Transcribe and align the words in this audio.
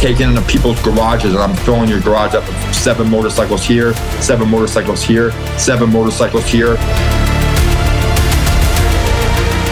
taking 0.00 0.30
into 0.30 0.40
people's 0.42 0.80
garages 0.80 1.34
and 1.34 1.42
I'm 1.42 1.54
filling 1.56 1.90
your 1.90 2.00
garage 2.00 2.34
up 2.34 2.46
with 2.46 2.74
seven 2.74 3.10
motorcycles 3.10 3.62
here, 3.62 3.92
seven 4.22 4.48
motorcycles 4.48 5.02
here, 5.02 5.30
seven 5.58 5.92
motorcycles 5.92 6.46
here. 6.46 6.76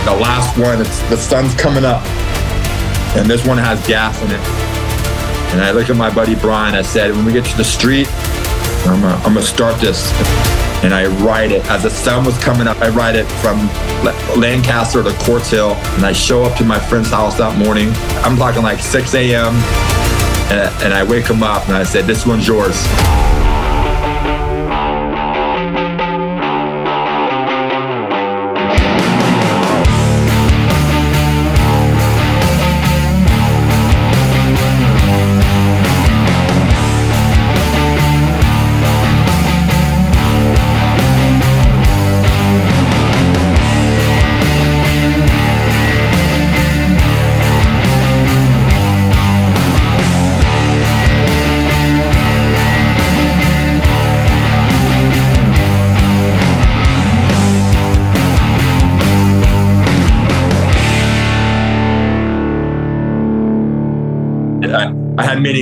The 0.04 0.14
last 0.20 0.58
one, 0.58 0.78
the 0.78 1.16
sun's 1.16 1.54
coming 1.54 1.84
up, 1.84 2.04
and 3.16 3.28
this 3.28 3.46
one 3.46 3.56
has 3.56 3.84
gas 3.86 4.20
in 4.20 4.30
it. 4.30 4.40
And 5.52 5.62
I 5.62 5.70
look 5.70 5.88
at 5.88 5.96
my 5.96 6.14
buddy 6.14 6.34
Brian. 6.34 6.74
I 6.74 6.82
said, 6.82 7.10
when 7.12 7.24
we 7.24 7.32
get 7.32 7.46
to 7.46 7.56
the 7.56 7.64
street, 7.64 8.06
I'm 8.86 9.00
gonna, 9.00 9.16
I'm 9.24 9.40
start 9.40 9.80
this. 9.80 10.12
And 10.84 10.92
I 10.92 11.06
ride 11.24 11.52
it 11.52 11.64
as 11.70 11.84
the 11.84 11.90
sun 11.90 12.26
was 12.26 12.36
coming 12.38 12.68
up. 12.68 12.76
I 12.82 12.90
ride 12.90 13.16
it 13.16 13.24
from 13.40 13.66
Lancaster 14.38 15.02
to 15.02 15.12
Quartz 15.24 15.50
Hill, 15.50 15.72
and 15.72 16.04
I 16.04 16.12
show 16.12 16.42
up 16.44 16.58
to 16.58 16.64
my 16.64 16.78
friend's 16.78 17.10
house 17.10 17.38
that 17.38 17.58
morning. 17.58 17.88
I'm 18.22 18.36
talking 18.36 18.62
like 18.62 18.78
6 18.78 19.14
a.m. 19.14 19.97
And, 20.50 20.94
I 20.94 21.02
wake 21.04 21.26
him 21.26 21.42
up 21.42 21.66
and 21.68 21.76
I 21.76 21.82
said, 21.82 22.06
"This 22.06 22.24
one's 22.24 22.48
yours." 22.48 23.17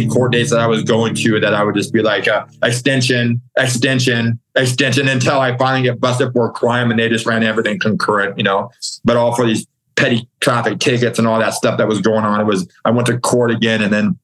Many 0.06 0.18
court 0.18 0.32
dates 0.32 0.50
that 0.50 0.60
I 0.60 0.66
was 0.66 0.82
going 0.82 1.14
to 1.14 1.40
that 1.40 1.54
I 1.54 1.62
would 1.64 1.74
just 1.74 1.92
be 1.92 2.02
like 2.02 2.28
uh, 2.28 2.46
extension, 2.62 3.40
extension, 3.56 4.38
extension 4.54 5.08
until 5.08 5.40
I 5.40 5.56
finally 5.56 5.82
get 5.82 6.00
busted 6.00 6.32
for 6.32 6.48
a 6.48 6.50
crime 6.50 6.90
and 6.90 6.98
they 6.98 7.08
just 7.08 7.26
ran 7.26 7.42
everything 7.42 7.78
concurrent, 7.78 8.38
you 8.38 8.44
know. 8.44 8.70
But 9.04 9.16
all 9.16 9.34
for 9.34 9.46
these 9.46 9.66
petty 9.96 10.28
traffic 10.40 10.78
tickets 10.78 11.18
and 11.18 11.26
all 11.26 11.38
that 11.38 11.54
stuff 11.54 11.78
that 11.78 11.88
was 11.88 12.00
going 12.00 12.24
on. 12.24 12.40
It 12.40 12.44
was 12.44 12.68
I 12.84 12.90
went 12.90 13.06
to 13.06 13.18
court 13.18 13.50
again 13.50 13.82
and 13.82 13.92
then 13.92 14.18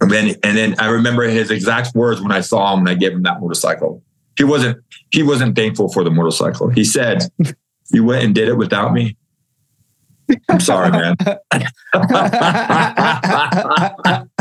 and 0.00 0.10
then 0.10 0.34
and 0.42 0.56
then 0.56 0.74
I 0.78 0.88
remember 0.88 1.24
his 1.24 1.50
exact 1.50 1.94
words 1.94 2.20
when 2.20 2.32
I 2.32 2.40
saw 2.40 2.72
him 2.72 2.80
and 2.80 2.88
I 2.88 2.94
gave 2.94 3.12
him 3.12 3.22
that 3.24 3.40
motorcycle. 3.40 4.02
He 4.38 4.44
wasn't 4.44 4.78
he 5.10 5.22
wasn't 5.22 5.56
thankful 5.56 5.88
for 5.92 6.04
the 6.04 6.10
motorcycle. 6.10 6.68
He 6.68 6.84
said, 6.84 7.22
You 7.90 8.04
went 8.04 8.24
and 8.24 8.34
did 8.34 8.48
it 8.48 8.56
without 8.56 8.92
me. 8.92 9.16
I'm 10.48 10.60
sorry, 10.60 10.90
man. 10.90 11.16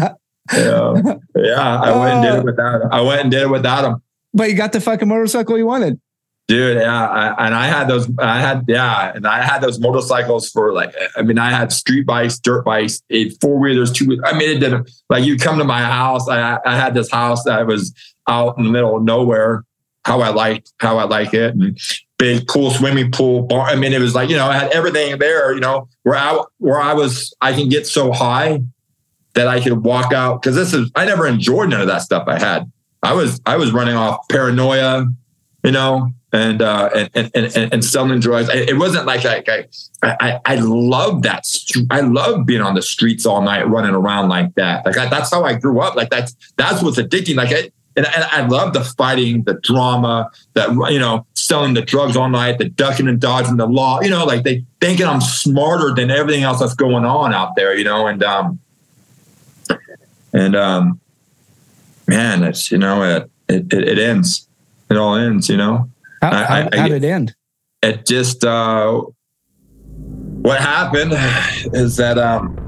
yeah. 0.53 0.93
yeah, 1.35 1.79
I 1.81 1.97
went 1.97 2.13
and 2.13 2.23
did 2.23 2.33
it 2.33 2.39
uh, 2.39 2.43
without 2.43 2.81
him. 2.81 2.89
I 2.91 3.01
went 3.01 3.21
and 3.21 3.31
did 3.31 3.41
it 3.41 3.49
without 3.49 3.85
him. 3.85 4.01
But 4.33 4.49
you 4.49 4.55
got 4.55 4.73
the 4.73 4.81
fucking 4.81 5.07
motorcycle 5.07 5.57
you 5.57 5.65
wanted. 5.65 5.99
Dude, 6.47 6.77
yeah, 6.77 7.07
I, 7.07 7.47
and 7.47 7.55
I 7.55 7.65
had 7.65 7.87
those. 7.87 8.07
I 8.19 8.39
had 8.39 8.65
yeah, 8.67 9.11
and 9.15 9.25
I 9.25 9.41
had 9.41 9.59
those 9.61 9.79
motorcycles 9.79 10.49
for 10.51 10.73
like. 10.73 10.93
I 11.15 11.23
mean, 11.23 11.39
I 11.39 11.49
had 11.49 11.71
street 11.71 12.05
bikes, 12.05 12.37
dirt 12.37 12.63
bikes, 12.63 13.01
four 13.41 13.57
wheelers, 13.57 13.91
two. 13.91 14.19
I 14.23 14.37
mean, 14.37 14.55
it 14.55 14.59
didn't 14.59 14.91
like 15.09 15.25
you 15.25 15.37
come 15.37 15.57
to 15.57 15.63
my 15.63 15.81
house. 15.81 16.29
I 16.29 16.59
I 16.63 16.75
had 16.75 16.93
this 16.93 17.09
house 17.09 17.43
that 17.45 17.65
was 17.65 17.93
out 18.27 18.59
in 18.59 18.63
the 18.63 18.69
middle 18.69 18.95
of 18.95 19.03
nowhere. 19.03 19.63
How 20.03 20.21
I 20.21 20.29
liked 20.29 20.71
how 20.77 20.99
I 20.99 21.05
like 21.05 21.33
it, 21.33 21.55
and 21.55 21.79
big 22.17 22.47
pool, 22.47 22.71
swimming 22.71 23.11
pool, 23.11 23.41
bar. 23.41 23.67
I 23.67 23.75
mean, 23.75 23.93
it 23.93 23.99
was 23.99 24.15
like, 24.15 24.29
you 24.29 24.35
know, 24.35 24.45
I 24.45 24.57
had 24.57 24.71
everything 24.71 25.17
there, 25.17 25.53
you 25.53 25.59
know, 25.59 25.87
where 26.03 26.15
I, 26.15 26.43
where 26.59 26.79
I 26.79 26.93
was, 26.93 27.33
I 27.41 27.53
can 27.53 27.69
get 27.69 27.87
so 27.87 28.11
high 28.11 28.61
that 29.35 29.47
I 29.47 29.61
could 29.61 29.83
walk 29.83 30.11
out. 30.11 30.41
Cause 30.41 30.55
this 30.55 30.73
is, 30.73 30.91
I 30.95 31.05
never 31.05 31.27
enjoyed 31.27 31.69
none 31.69 31.81
of 31.81 31.87
that 31.87 32.01
stuff 32.01 32.27
I 32.27 32.39
had. 32.39 32.71
I 33.03 33.13
was, 33.13 33.39
I 33.45 33.57
was 33.57 33.71
running 33.71 33.95
off 33.95 34.27
paranoia, 34.29 35.05
you 35.63 35.71
know, 35.71 36.11
and, 36.33 36.61
uh, 36.61 36.89
and, 36.95 37.09
and, 37.13 37.55
and, 37.55 37.73
and 37.73 37.85
selling 37.85 38.19
drugs. 38.19 38.49
It 38.51 38.77
wasn't 38.77 39.05
like 39.05 39.25
I, 39.25 39.43
I, 40.01 40.15
I, 40.19 40.39
I 40.45 40.55
love 40.55 41.21
that. 41.21 41.45
I 41.91 42.01
love 42.01 42.45
being 42.45 42.61
on 42.61 42.75
the 42.75 42.81
streets 42.81 43.25
all 43.25 43.41
night, 43.41 43.67
running 43.69 43.93
around 43.93 44.29
like 44.29 44.55
that. 44.55 44.85
Like 44.85 44.97
I, 44.97 45.07
that's 45.07 45.31
how 45.31 45.43
I 45.43 45.53
grew 45.53 45.79
up. 45.79 45.95
Like 45.95 46.09
that's, 46.09 46.35
that's 46.57 46.81
what's 46.81 46.97
addicting. 46.97 47.35
Like 47.35 47.51
I, 47.51 47.71
and, 47.97 48.05
and 48.05 48.23
I 48.25 48.45
love 48.45 48.73
the 48.73 48.83
fighting, 48.83 49.43
the 49.43 49.53
drama, 49.53 50.29
that 50.53 50.71
you 50.91 50.99
know, 50.99 51.25
selling 51.33 51.75
the 51.75 51.81
drugs 51.81 52.17
all 52.17 52.29
night, 52.29 52.57
the 52.57 52.67
ducking 52.67 53.07
and 53.07 53.21
dodging 53.21 53.55
the 53.55 53.67
law. 53.67 54.01
You 54.01 54.09
know, 54.09 54.25
like 54.25 54.43
they 54.43 54.65
thinking 54.81 55.05
I'm 55.05 55.21
smarter 55.21 55.93
than 55.93 56.11
everything 56.11 56.43
else 56.43 56.59
that's 56.59 56.73
going 56.73 57.05
on 57.05 57.33
out 57.33 57.55
there. 57.55 57.73
You 57.77 57.85
know, 57.85 58.07
and 58.07 58.21
um, 58.21 58.59
and 60.35 60.55
um, 60.55 60.99
man, 62.07 62.43
it's 62.43 62.69
you 62.71 62.77
know, 62.77 63.01
it 63.03 63.31
it, 63.47 63.73
it 63.73 63.97
ends. 63.97 64.47
It 64.89 64.97
all 64.97 65.15
ends. 65.15 65.49
You 65.49 65.57
know. 65.57 65.89
How, 66.21 66.31
I, 66.31 66.43
how, 66.43 66.55
I, 66.55 66.77
how 66.77 66.87
did 66.87 67.03
it 67.03 67.07
end? 67.07 67.35
It 67.81 68.05
just 68.05 68.43
uh, 68.43 69.01
what 70.41 70.59
happened 70.59 71.13
is 71.73 71.95
that 71.97 72.17
um. 72.17 72.61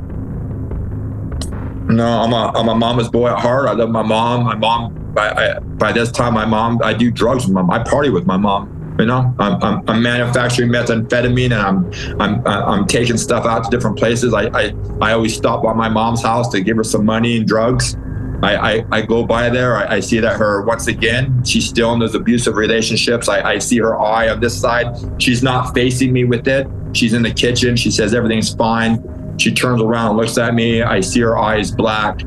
No, 1.89 2.06
I'm 2.06 2.33
a 2.33 2.51
I'm 2.57 2.67
a 2.67 2.75
mama's 2.75 3.09
boy 3.09 3.29
at 3.29 3.39
heart. 3.39 3.67
I 3.67 3.73
love 3.73 3.89
my 3.89 4.01
mom. 4.01 4.44
My 4.44 4.56
mom 4.56 5.13
by 5.13 5.29
I, 5.29 5.59
by 5.59 5.91
this 5.91 6.11
time, 6.11 6.33
my 6.33 6.45
mom, 6.45 6.79
I 6.83 6.94
do 6.94 7.11
drugs 7.11 7.45
with 7.45 7.53
my 7.53 7.61
mom. 7.61 7.72
I 7.72 7.83
party 7.83 8.09
with 8.09 8.25
my 8.25 8.38
mom. 8.38 8.76
You 9.00 9.06
know, 9.06 9.34
I'm, 9.38 9.63
I'm, 9.63 9.84
I'm, 9.88 10.02
manufacturing 10.02 10.72
methamphetamine 10.72 11.46
and 11.46 11.53
I'm, 11.53 12.19
I'm, 12.19 12.47
I'm 12.47 12.88
taking 12.88 13.18
stuff 13.18 13.46
out 13.46 13.63
to 13.66 13.69
different 13.69 13.97
places. 13.97 14.34
I, 14.34 14.47
I, 14.47 14.74
I 15.02 15.12
always 15.13 15.35
stop 15.35 15.62
by 15.62 15.74
my 15.74 15.88
mom's 15.88 16.24
house 16.24 16.50
to 16.50 16.62
give 16.62 16.78
her 16.78 16.84
some 16.84 17.06
money 17.06 17.38
and 17.38 17.47
drugs. 17.47 17.96
I, 18.44 18.56
I, 18.56 18.86
I 18.91 19.02
go 19.02 19.25
by 19.25 19.50
there. 19.50 19.78
I, 19.78 19.96
I, 19.96 20.00
see 20.00 20.19
that 20.19 20.38
her, 20.38 20.63
once 20.63 20.88
again, 20.88 21.44
she's 21.44 21.68
still 21.68 21.94
in 21.94 22.00
those 22.00 22.16
abusive 22.16 22.56
relationships. 22.56 23.28
I, 23.28 23.41
I 23.41 23.57
see 23.59 23.78
her 23.80 24.00
eye 24.00 24.30
on 24.30 24.40
this 24.40 24.59
side. 24.59 25.22
She's 25.22 25.41
not 25.41 25.74
facing 25.74 26.13
me 26.13 26.24
with 26.24 26.47
it. 26.47 26.68
She's 26.94 27.13
in 27.13 27.24
the 27.24 27.31
kitchen. 27.31 27.75
She 27.75 27.91
says 27.91 28.13
everything's 28.13 28.53
fine. 28.53 29.38
She 29.38 29.52
turns 29.52 29.81
around 29.81 30.09
and 30.09 30.18
looks 30.18 30.38
at 30.38 30.53
me. 30.53 30.81
I 30.81 31.02
see 31.02 31.19
her 31.22 31.38
eyes 31.38 31.72
black. 31.72 32.19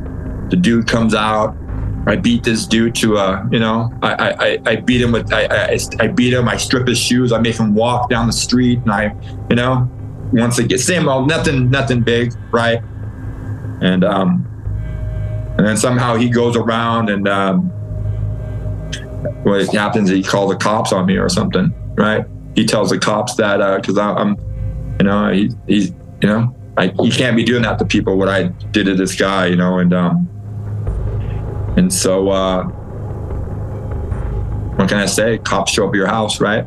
The 0.50 0.56
dude 0.60 0.88
comes 0.88 1.14
out. 1.14 1.56
I 2.06 2.16
beat 2.16 2.42
this 2.42 2.66
dude 2.66 2.94
to 2.96 3.16
a, 3.18 3.46
you 3.52 3.58
know, 3.58 3.92
I, 4.02 4.14
I, 4.14 4.58
I 4.66 4.76
beat 4.76 5.02
him 5.02 5.12
with, 5.12 5.32
I, 5.32 5.44
I, 5.44 5.78
I 6.00 6.06
beat 6.08 6.32
him. 6.32 6.48
I 6.48 6.56
strip 6.56 6.88
his 6.88 6.98
shoes. 6.98 7.32
I 7.32 7.38
make 7.38 7.56
him 7.56 7.74
walk 7.74 8.08
down 8.08 8.26
the 8.26 8.32
street, 8.32 8.78
and 8.80 8.91
I, 8.91 9.14
you 9.50 9.56
know, 9.56 9.88
once 10.32 10.58
again, 10.58 10.78
same 10.78 11.08
old, 11.08 11.28
nothing, 11.28 11.70
nothing 11.70 12.00
big, 12.00 12.32
right? 12.52 12.82
And 13.82 14.04
um, 14.04 14.47
and 15.58 15.66
then 15.66 15.76
somehow 15.76 16.16
he 16.16 16.30
goes 16.30 16.56
around 16.56 17.10
and 17.10 17.28
um, 17.28 17.64
what 19.42 19.66
happens? 19.74 20.08
He 20.08 20.22
calls 20.22 20.50
the 20.50 20.56
cops 20.56 20.92
on 20.92 21.06
me 21.06 21.16
or 21.16 21.28
something, 21.28 21.72
right? 21.96 22.24
He 22.54 22.64
tells 22.64 22.91
the 22.91 22.98
cops 22.98 23.34
that 23.34 23.58
because 23.76 23.98
uh, 23.98 24.14
I'm, 24.14 24.36
you 24.98 25.04
know, 25.04 25.30
he, 25.30 25.50
he's, 25.66 25.91
you 26.22 26.28
know, 26.28 26.56
I, 26.76 26.92
he 27.03 27.10
can't 27.10 27.36
be 27.36 27.44
doing 27.44 27.62
that 27.62 27.78
to 27.78 27.84
people. 27.84 28.16
What 28.16 28.28
I 28.28 28.44
did 28.72 28.86
to 28.86 28.94
this 28.94 29.14
guy, 29.14 29.46
you 29.46 29.56
know, 29.56 29.78
and 29.78 29.92
um 29.92 30.28
and 31.80 31.91
so, 31.91 32.28
uh, 32.28 32.65
what 34.74 34.86
can 34.91 34.98
I 34.98 35.06
say? 35.06 35.38
Cops 35.38 35.72
show 35.72 35.86
up 35.86 35.94
at 35.94 35.97
your 35.97 36.09
house, 36.09 36.38
right? 36.38 36.66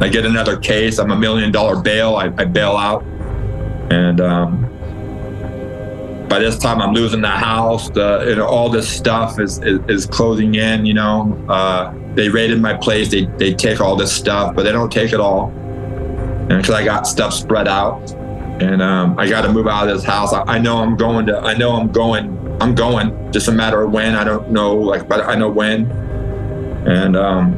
I 0.00 0.08
get 0.08 0.24
another 0.24 0.56
case. 0.56 0.98
I'm 0.98 1.10
a 1.10 1.16
million 1.16 1.52
dollar 1.52 1.78
bail. 1.78 2.16
I, 2.16 2.32
I 2.38 2.46
bail 2.46 2.70
out. 2.70 3.02
And 3.92 4.18
um, 4.22 4.62
by 6.26 6.38
this 6.38 6.56
time, 6.56 6.80
I'm 6.80 6.94
losing 6.94 7.20
the 7.20 7.28
house. 7.28 7.90
The, 7.90 8.24
you 8.30 8.36
know, 8.36 8.46
all 8.46 8.70
this 8.70 8.88
stuff 8.88 9.38
is, 9.38 9.58
is, 9.58 9.78
is 9.88 10.06
closing 10.06 10.54
in. 10.54 10.86
You 10.86 10.94
know, 10.94 11.44
uh, 11.50 11.92
they 12.14 12.30
raided 12.30 12.62
my 12.62 12.72
place. 12.72 13.10
They, 13.10 13.26
they 13.26 13.52
take 13.52 13.78
all 13.78 13.94
this 13.94 14.10
stuff, 14.10 14.56
but 14.56 14.62
they 14.62 14.72
don't 14.72 14.90
take 14.90 15.12
it 15.12 15.20
all. 15.20 15.50
And 15.50 16.62
because 16.62 16.70
I 16.70 16.82
got 16.82 17.06
stuff 17.06 17.34
spread 17.34 17.68
out, 17.68 18.10
and 18.62 18.80
um, 18.80 19.18
I 19.18 19.28
got 19.28 19.42
to 19.42 19.52
move 19.52 19.66
out 19.66 19.86
of 19.86 19.94
this 19.94 20.04
house. 20.04 20.32
I, 20.32 20.44
I 20.44 20.58
know 20.58 20.78
I'm 20.78 20.96
going 20.96 21.26
to. 21.26 21.38
I 21.40 21.52
know 21.58 21.72
I'm 21.72 21.92
going 21.92 22.39
I'm 22.60 22.74
going. 22.74 23.32
Just 23.32 23.48
a 23.48 23.52
matter 23.52 23.82
of 23.82 23.90
when. 23.90 24.14
I 24.14 24.24
don't 24.24 24.50
know, 24.50 24.76
like, 24.76 25.08
but 25.08 25.24
I 25.24 25.34
know 25.34 25.48
when. 25.48 25.90
And 26.86 27.16
um, 27.16 27.54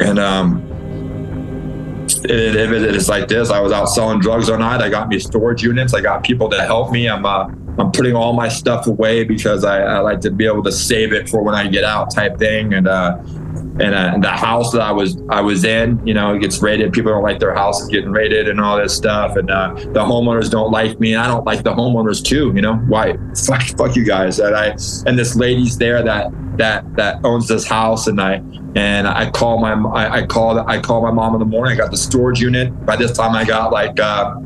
and 0.00 0.18
um, 0.18 0.62
it, 2.24 2.30
it, 2.30 2.72
it 2.72 2.96
is 2.96 3.08
like 3.08 3.28
this. 3.28 3.50
I 3.50 3.60
was 3.60 3.72
out 3.72 3.86
selling 3.86 4.20
drugs 4.20 4.48
all 4.48 4.58
night. 4.58 4.80
I 4.80 4.88
got 4.88 5.08
me 5.08 5.18
storage 5.18 5.62
units. 5.62 5.94
I 5.94 6.00
got 6.00 6.22
people 6.22 6.48
to 6.50 6.62
help 6.62 6.90
me. 6.90 7.08
I'm 7.08 7.26
uh, 7.26 7.48
I'm 7.78 7.90
putting 7.90 8.14
all 8.14 8.32
my 8.32 8.48
stuff 8.48 8.86
away 8.86 9.24
because 9.24 9.64
I, 9.64 9.80
I 9.80 9.98
like 9.98 10.20
to 10.20 10.30
be 10.30 10.46
able 10.46 10.62
to 10.62 10.72
save 10.72 11.12
it 11.12 11.28
for 11.28 11.42
when 11.42 11.54
I 11.54 11.66
get 11.66 11.84
out, 11.84 12.14
type 12.14 12.38
thing. 12.38 12.74
And 12.74 12.86
uh, 12.86 13.18
and 13.80 13.94
uh, 13.94 14.18
the 14.20 14.30
house 14.30 14.70
that 14.72 14.80
I 14.80 14.92
was 14.92 15.20
I 15.28 15.40
was 15.40 15.64
in, 15.64 16.04
you 16.06 16.14
know, 16.14 16.34
it 16.34 16.40
gets 16.40 16.62
raided. 16.62 16.92
People 16.92 17.12
don't 17.12 17.22
like 17.22 17.40
their 17.40 17.54
houses 17.54 17.88
getting 17.88 18.12
raided 18.12 18.48
and 18.48 18.60
all 18.60 18.76
this 18.76 18.94
stuff, 18.94 19.36
and 19.36 19.50
uh, 19.50 19.74
the 19.74 20.00
homeowners 20.00 20.50
don't 20.50 20.70
like 20.70 21.00
me, 21.00 21.12
and 21.12 21.20
I 21.20 21.26
don't 21.26 21.44
like 21.44 21.64
the 21.64 21.74
homeowners 21.74 22.24
too. 22.24 22.52
You 22.54 22.62
know, 22.62 22.76
why? 22.76 23.16
Fuck, 23.46 23.62
fuck 23.76 23.96
you 23.96 24.04
guys. 24.04 24.38
And 24.38 24.54
I 24.54 24.76
and 25.06 25.18
this 25.18 25.34
lady's 25.36 25.76
there 25.76 26.02
that 26.02 26.30
that 26.56 26.96
that 26.96 27.20
owns 27.24 27.48
this 27.48 27.66
house, 27.66 28.06
and 28.06 28.20
I 28.20 28.34
and 28.76 29.08
I 29.08 29.30
call 29.30 29.58
my 29.58 29.72
I, 29.72 30.20
I 30.20 30.26
call 30.26 30.58
I 30.68 30.80
call 30.80 31.02
my 31.02 31.10
mom 31.10 31.34
in 31.34 31.40
the 31.40 31.46
morning. 31.46 31.74
I 31.74 31.76
got 31.76 31.90
the 31.90 31.96
storage 31.96 32.40
unit. 32.40 32.86
By 32.86 32.96
this 32.96 33.16
time, 33.16 33.34
I 33.34 33.44
got 33.44 33.72
like. 33.72 33.98
Uh, 33.98 34.36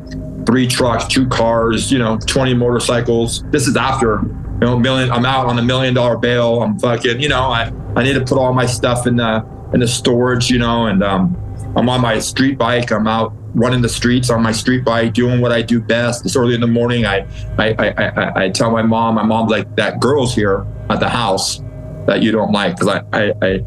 three 0.45 0.65
trucks, 0.65 1.05
two 1.05 1.27
cars, 1.27 1.91
you 1.91 1.99
know, 1.99 2.17
20 2.17 2.55
motorcycles. 2.55 3.43
This 3.51 3.67
is 3.67 3.77
after 3.77 4.23
you 4.59 4.67
know, 4.67 4.77
million. 4.77 5.09
I'm 5.11 5.25
out 5.25 5.45
on 5.45 5.57
a 5.57 5.61
million 5.61 5.93
dollar 5.93 6.17
bail. 6.17 6.61
I'm 6.61 6.77
fucking, 6.79 7.21
you 7.21 7.29
know, 7.29 7.43
I, 7.43 7.71
I 7.95 8.03
need 8.03 8.13
to 8.13 8.21
put 8.21 8.37
all 8.37 8.53
my 8.53 8.65
stuff 8.65 9.07
in 9.07 9.15
the 9.15 9.45
in 9.73 9.79
the 9.79 9.87
storage, 9.87 10.49
you 10.49 10.59
know, 10.59 10.87
and 10.87 11.03
um, 11.03 11.37
I'm 11.77 11.87
on 11.87 12.01
my 12.01 12.19
street 12.19 12.57
bike. 12.57 12.91
I'm 12.91 13.07
out 13.07 13.33
running 13.55 13.81
the 13.81 13.89
streets 13.89 14.29
on 14.29 14.43
my 14.43 14.51
street 14.51 14.83
bike, 14.83 15.13
doing 15.13 15.39
what 15.39 15.51
I 15.51 15.61
do 15.61 15.79
best. 15.79 16.25
It's 16.25 16.35
early 16.35 16.55
in 16.55 16.61
the 16.61 16.67
morning. 16.67 17.05
I 17.05 17.25
I, 17.57 17.75
I, 17.79 17.87
I, 17.87 18.43
I 18.43 18.49
tell 18.49 18.69
my 18.69 18.81
mom. 18.81 19.15
My 19.15 19.23
mom's 19.23 19.51
like, 19.51 19.75
that 19.77 20.01
girl's 20.01 20.35
here 20.35 20.65
at 20.89 20.99
the 20.99 21.09
house 21.09 21.61
that 22.05 22.21
you 22.21 22.31
don't 22.31 22.51
like 22.51 22.77
because 22.77 22.87
I, 22.87 23.03
I 23.13 23.33
I 23.41 23.65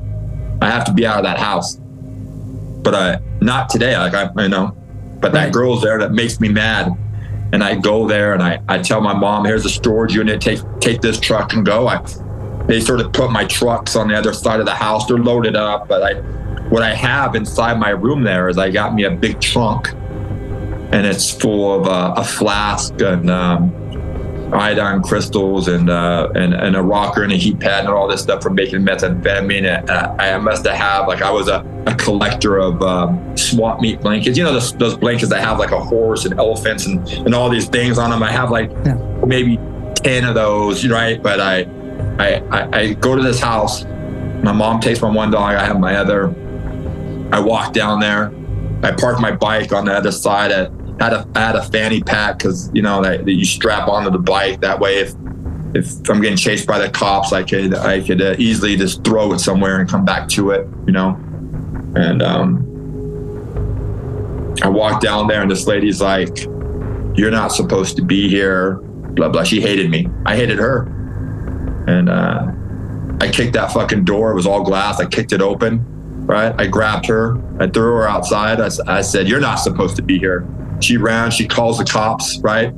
I 0.61 0.71
have 0.71 0.85
to 0.85 0.93
be 0.93 1.07
out 1.07 1.19
of 1.19 1.25
that 1.25 1.39
house. 1.39 1.77
But 1.77 2.95
uh, 2.95 3.19
not 3.41 3.71
today. 3.71 3.97
Like 3.97 4.15
I, 4.15 4.29
I 4.37 4.47
know, 4.47 4.77
but 5.21 5.33
that 5.33 5.55
girl's 5.55 5.81
there 5.81 5.99
that 6.01 6.13
makes 6.13 6.39
me 6.39 6.49
mad 6.51 6.99
and 7.53 7.63
I 7.63 7.77
go 7.77 8.09
there 8.09 8.33
and 8.33 8.43
I, 8.43 8.61
I 8.69 8.79
tell 8.79 9.01
my 9.01 9.15
mom, 9.15 9.45
here's 9.45 9.65
a 9.65 9.71
storage 9.71 10.15
unit, 10.15 10.41
take 10.41 10.61
take 10.81 11.01
this 11.01 11.21
truck 11.21 11.53
and 11.53 11.65
go. 11.65 11.89
I 11.89 12.05
they 12.67 12.81
sort 12.81 13.01
of 13.01 13.13
put 13.13 13.31
my 13.31 13.45
trucks 13.45 13.97
on 13.97 14.09
the 14.09 14.15
other 14.15 14.33
side 14.33 14.61
of 14.61 14.67
the 14.67 14.75
house. 14.75 15.07
They're 15.07 15.19
loaded 15.19 15.57
up, 15.57 15.89
but 15.89 16.03
I 16.03 16.15
what 16.69 16.83
I 16.83 16.95
have 16.95 17.35
inside 17.35 17.79
my 17.79 17.91
room 17.91 18.23
there 18.23 18.49
is 18.49 18.57
I 18.57 18.71
got 18.71 18.95
me 18.95 19.05
a 19.05 19.11
big 19.11 19.41
trunk 19.41 19.93
and 20.93 21.07
it's 21.07 21.31
full 21.31 21.81
of 21.81 21.87
uh, 21.87 22.15
a 22.17 22.25
flask 22.25 23.01
and 23.01 23.31
um, 23.31 23.75
iodine 24.53 25.03
crystals 25.03 25.69
and, 25.69 25.89
uh, 25.89 26.31
and 26.35 26.55
and 26.55 26.77
a 26.77 26.83
rocker 26.83 27.23
and 27.23 27.33
a 27.33 27.37
heat 27.37 27.59
pad 27.59 27.85
and 27.85 27.93
all 27.93 28.07
this 28.07 28.23
stuff 28.23 28.43
for 28.43 28.51
making 28.51 28.81
methamphetamine. 28.81 29.65
And 29.65 29.91
uh, 29.91 30.15
I 30.19 30.37
must 30.39 30.67
have 30.67 30.77
had 30.77 31.07
like 31.07 31.23
I 31.23 31.31
was 31.31 31.49
a, 31.49 31.65
a 31.87 31.95
collector 31.95 32.59
of 32.59 32.83
um, 32.83 33.37
swap 33.37 33.81
meet 33.81 34.01
blankets. 34.01 34.37
You 34.37 34.45
know 34.45 34.53
those, 34.53 34.73
those 34.75 34.97
blankets 34.97 35.31
that 35.31 35.41
have 35.41 35.59
like 35.59 35.71
a 35.71 35.81
horse 35.81 36.25
and 36.25 36.39
elephants 36.39 36.87
and, 36.87 37.09
and 37.09 37.35
all 37.35 37.49
these 37.49 37.69
things 37.69 37.99
on 37.99 38.11
them. 38.11 38.23
I 38.23 38.31
have 38.31 38.51
like 38.51 38.71
yeah. 38.85 38.95
maybe 39.27 39.59
ten 39.95 40.25
of 40.25 40.35
those, 40.35 40.87
right? 40.89 41.23
But 41.23 41.41
I, 41.41 41.63
I 42.19 42.43
I 42.51 42.79
I 42.79 42.93
go 42.95 43.17
to 43.17 43.23
this 43.23 43.41
house. 43.41 43.85
My 44.43 44.53
mom 44.53 44.81
takes 44.81 45.01
my 45.01 45.11
one 45.11 45.31
dog. 45.31 45.55
I 45.55 45.65
have 45.65 45.79
my 45.79 45.97
other. 45.97 46.35
I 47.33 47.41
walk 47.41 47.73
down 47.73 48.01
there. 48.01 48.33
I 48.83 48.91
park 48.93 49.21
my 49.21 49.31
bike 49.31 49.73
on 49.73 49.85
the 49.85 49.95
other 49.95 50.11
side 50.11 50.51
at 50.51 50.71
had 51.03 51.13
a 51.13 51.29
I 51.35 51.41
had 51.41 51.57
a 51.57 51.63
fanny 51.65 52.01
pack 52.01 52.39
because 52.39 52.71
you 52.73 52.83
know 52.83 53.03
that, 53.03 53.25
that, 53.25 53.33
you 53.33 53.45
strap 53.45 53.89
onto 53.89 54.11
the 54.11 54.19
bike. 54.19 54.61
That 54.61 54.79
way, 54.79 54.99
if 54.99 55.15
if 55.75 56.09
I'm 56.09 56.21
getting 56.21 56.37
chased 56.37 56.67
by 56.67 56.79
the 56.79 56.89
cops, 56.91 57.33
I 57.33 57.43
could 57.43 57.75
I 57.75 58.01
could 58.01 58.23
uh, 58.23 58.37
easily 58.39 58.77
just 58.77 59.03
throw 59.05 59.33
it 59.33 59.41
somewhere 59.41 59.81
and 59.81 59.89
come 59.89 60.05
back 60.05 60.29
to 60.31 60.51
it. 60.51 60.67
You 60.87 60.93
know, 60.93 61.19
and 61.97 62.23
um, 62.23 62.69
I 64.63 64.69
walked 64.69 65.03
down 65.03 65.27
there, 65.27 65.43
and 65.43 65.51
this 65.51 65.67
lady's 65.67 66.01
like, 66.01 66.45
"You're 67.17 67.31
not 67.31 67.49
supposed 67.49 67.97
to 67.97 68.03
be 68.03 68.29
here." 68.29 68.75
Blah 68.75 69.31
blah. 69.31 69.43
She 69.45 69.61
hated 69.61 69.91
me. 69.91 70.09
I 70.25 70.37
hated 70.37 70.59
her, 70.59 70.83
and 71.89 72.09
uh, 72.09 72.47
I 73.21 73.29
kicked 73.31 73.55
that 73.55 73.73
fucking 73.73 74.05
door. 74.05 74.31
It 74.31 74.35
was 74.35 74.47
all 74.47 74.63
glass. 74.63 75.01
I 75.01 75.07
kicked 75.07 75.33
it 75.33 75.43
open. 75.43 75.85
Right. 76.27 76.55
I 76.57 76.69
grabbed 76.69 77.07
her. 77.07 77.37
I 77.61 77.67
threw 77.67 77.97
her 77.97 78.09
outside. 78.09 78.61
I, 78.61 78.71
I 78.87 79.01
said, 79.01 79.27
"You're 79.27 79.41
not 79.41 79.57
supposed 79.57 79.97
to 79.97 80.03
be 80.03 80.21
here." 80.21 80.47
She 80.83 80.97
ran, 80.97 81.31
she 81.31 81.47
calls 81.47 81.79
the 81.79 81.85
cops, 81.85 82.39
right? 82.39 82.73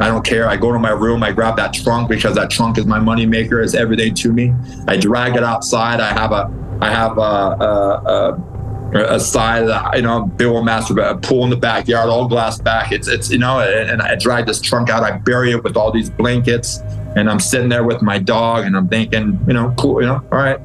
I 0.00 0.08
don't 0.08 0.24
care. 0.24 0.48
I 0.48 0.56
go 0.56 0.72
to 0.72 0.78
my 0.78 0.90
room, 0.90 1.22
I 1.22 1.32
grab 1.32 1.56
that 1.56 1.72
trunk 1.72 2.08
because 2.08 2.34
that 2.34 2.50
trunk 2.50 2.78
is 2.78 2.86
my 2.86 2.98
money 2.98 3.26
maker, 3.26 3.60
it's 3.60 3.74
everything 3.74 4.14
to 4.14 4.32
me. 4.32 4.52
I 4.88 4.96
drag 4.96 5.36
it 5.36 5.44
outside. 5.44 6.00
I 6.00 6.12
have 6.12 6.32
a 6.32 6.50
I 6.80 6.90
have 6.90 7.18
a, 7.18 7.20
a, 7.20 8.94
a, 8.94 9.14
a 9.14 9.20
side 9.20 9.68
that 9.68 9.96
you 9.96 10.02
know, 10.02 10.24
Bill 10.24 10.62
Master 10.62 10.98
a 10.98 11.16
pool 11.16 11.44
in 11.44 11.50
the 11.50 11.56
backyard, 11.56 12.08
all 12.08 12.26
glass 12.26 12.58
back. 12.58 12.90
It's 12.90 13.06
it's 13.06 13.30
you 13.30 13.38
know, 13.38 13.60
and, 13.60 13.90
and 13.90 14.02
I 14.02 14.16
drag 14.16 14.46
this 14.46 14.60
trunk 14.60 14.90
out, 14.90 15.02
I 15.02 15.18
bury 15.18 15.52
it 15.52 15.62
with 15.62 15.76
all 15.76 15.92
these 15.92 16.10
blankets, 16.10 16.78
and 17.14 17.30
I'm 17.30 17.40
sitting 17.40 17.68
there 17.68 17.84
with 17.84 18.02
my 18.02 18.18
dog 18.18 18.64
and 18.64 18.76
I'm 18.76 18.88
thinking, 18.88 19.38
you 19.46 19.54
know, 19.54 19.74
cool, 19.78 20.00
you 20.00 20.08
know, 20.08 20.24
all 20.32 20.38
right. 20.38 20.60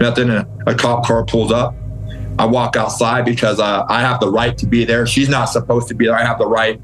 Nothing 0.00 0.28
a, 0.28 0.46
a 0.66 0.74
cop 0.74 1.06
car 1.06 1.24
pulls 1.24 1.52
up 1.52 1.74
I 2.38 2.46
walk 2.46 2.76
outside 2.76 3.24
because 3.24 3.60
I 3.60 4.00
have 4.00 4.20
the 4.20 4.30
right 4.30 4.56
to 4.58 4.66
be 4.66 4.84
there. 4.84 5.06
She's 5.06 5.28
not 5.28 5.46
supposed 5.46 5.88
to 5.88 5.94
be 5.94 6.06
there. 6.06 6.16
I 6.16 6.24
have 6.24 6.38
the 6.38 6.46
right. 6.46 6.80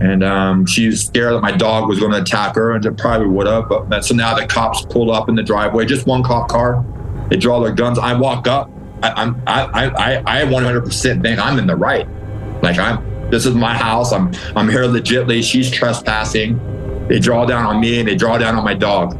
And 0.00 0.22
um, 0.22 0.66
she's 0.66 1.06
scared 1.06 1.34
that 1.34 1.40
my 1.40 1.52
dog 1.52 1.88
was 1.88 1.98
going 1.98 2.12
to 2.12 2.20
attack 2.20 2.54
her, 2.56 2.72
and 2.72 2.84
it 2.84 2.98
probably 2.98 3.28
would 3.28 3.46
have. 3.46 3.68
But 3.68 4.04
so 4.04 4.14
now 4.14 4.34
the 4.34 4.46
cops 4.46 4.84
pull 4.84 5.10
up 5.10 5.28
in 5.28 5.34
the 5.34 5.42
driveway, 5.42 5.86
just 5.86 6.06
one 6.06 6.22
cop 6.22 6.48
car. 6.48 6.84
They 7.28 7.36
draw 7.36 7.60
their 7.60 7.72
guns. 7.72 7.98
I 7.98 8.14
walk 8.14 8.46
up. 8.46 8.70
I, 9.02 9.10
I'm 9.10 9.42
I 9.46 9.64
I 9.64 10.42
I 10.42 10.44
100% 10.44 11.22
think 11.22 11.38
I'm 11.38 11.58
in 11.58 11.66
the 11.66 11.76
right. 11.76 12.06
Like 12.62 12.78
I'm. 12.78 13.30
This 13.30 13.44
is 13.44 13.54
my 13.54 13.76
house. 13.76 14.12
I'm 14.12 14.32
I'm 14.54 14.68
here 14.68 14.84
legitly. 14.84 15.42
She's 15.42 15.70
trespassing. 15.70 16.58
They 17.08 17.18
draw 17.18 17.44
down 17.44 17.66
on 17.66 17.80
me 17.80 17.98
and 17.98 18.08
they 18.08 18.14
draw 18.16 18.38
down 18.38 18.54
on 18.54 18.64
my 18.64 18.74
dog. 18.74 19.14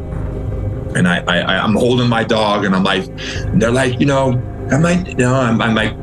And 0.97 1.09
I, 1.09 1.19
I 1.21 1.59
I'm 1.59 1.75
holding 1.75 2.09
my 2.09 2.23
dog 2.23 2.65
and 2.65 2.75
I'm 2.75 2.85
like, 2.85 3.07
and 3.07 3.61
they're 3.61 3.71
like, 3.71 3.99
you 3.99 4.07
know, 4.07 4.41
I 4.71 4.79
might, 4.79 5.09
you 5.09 5.15
know, 5.17 5.35
I'm, 5.35 5.61
I'm 5.63 5.75
like, 5.75 5.95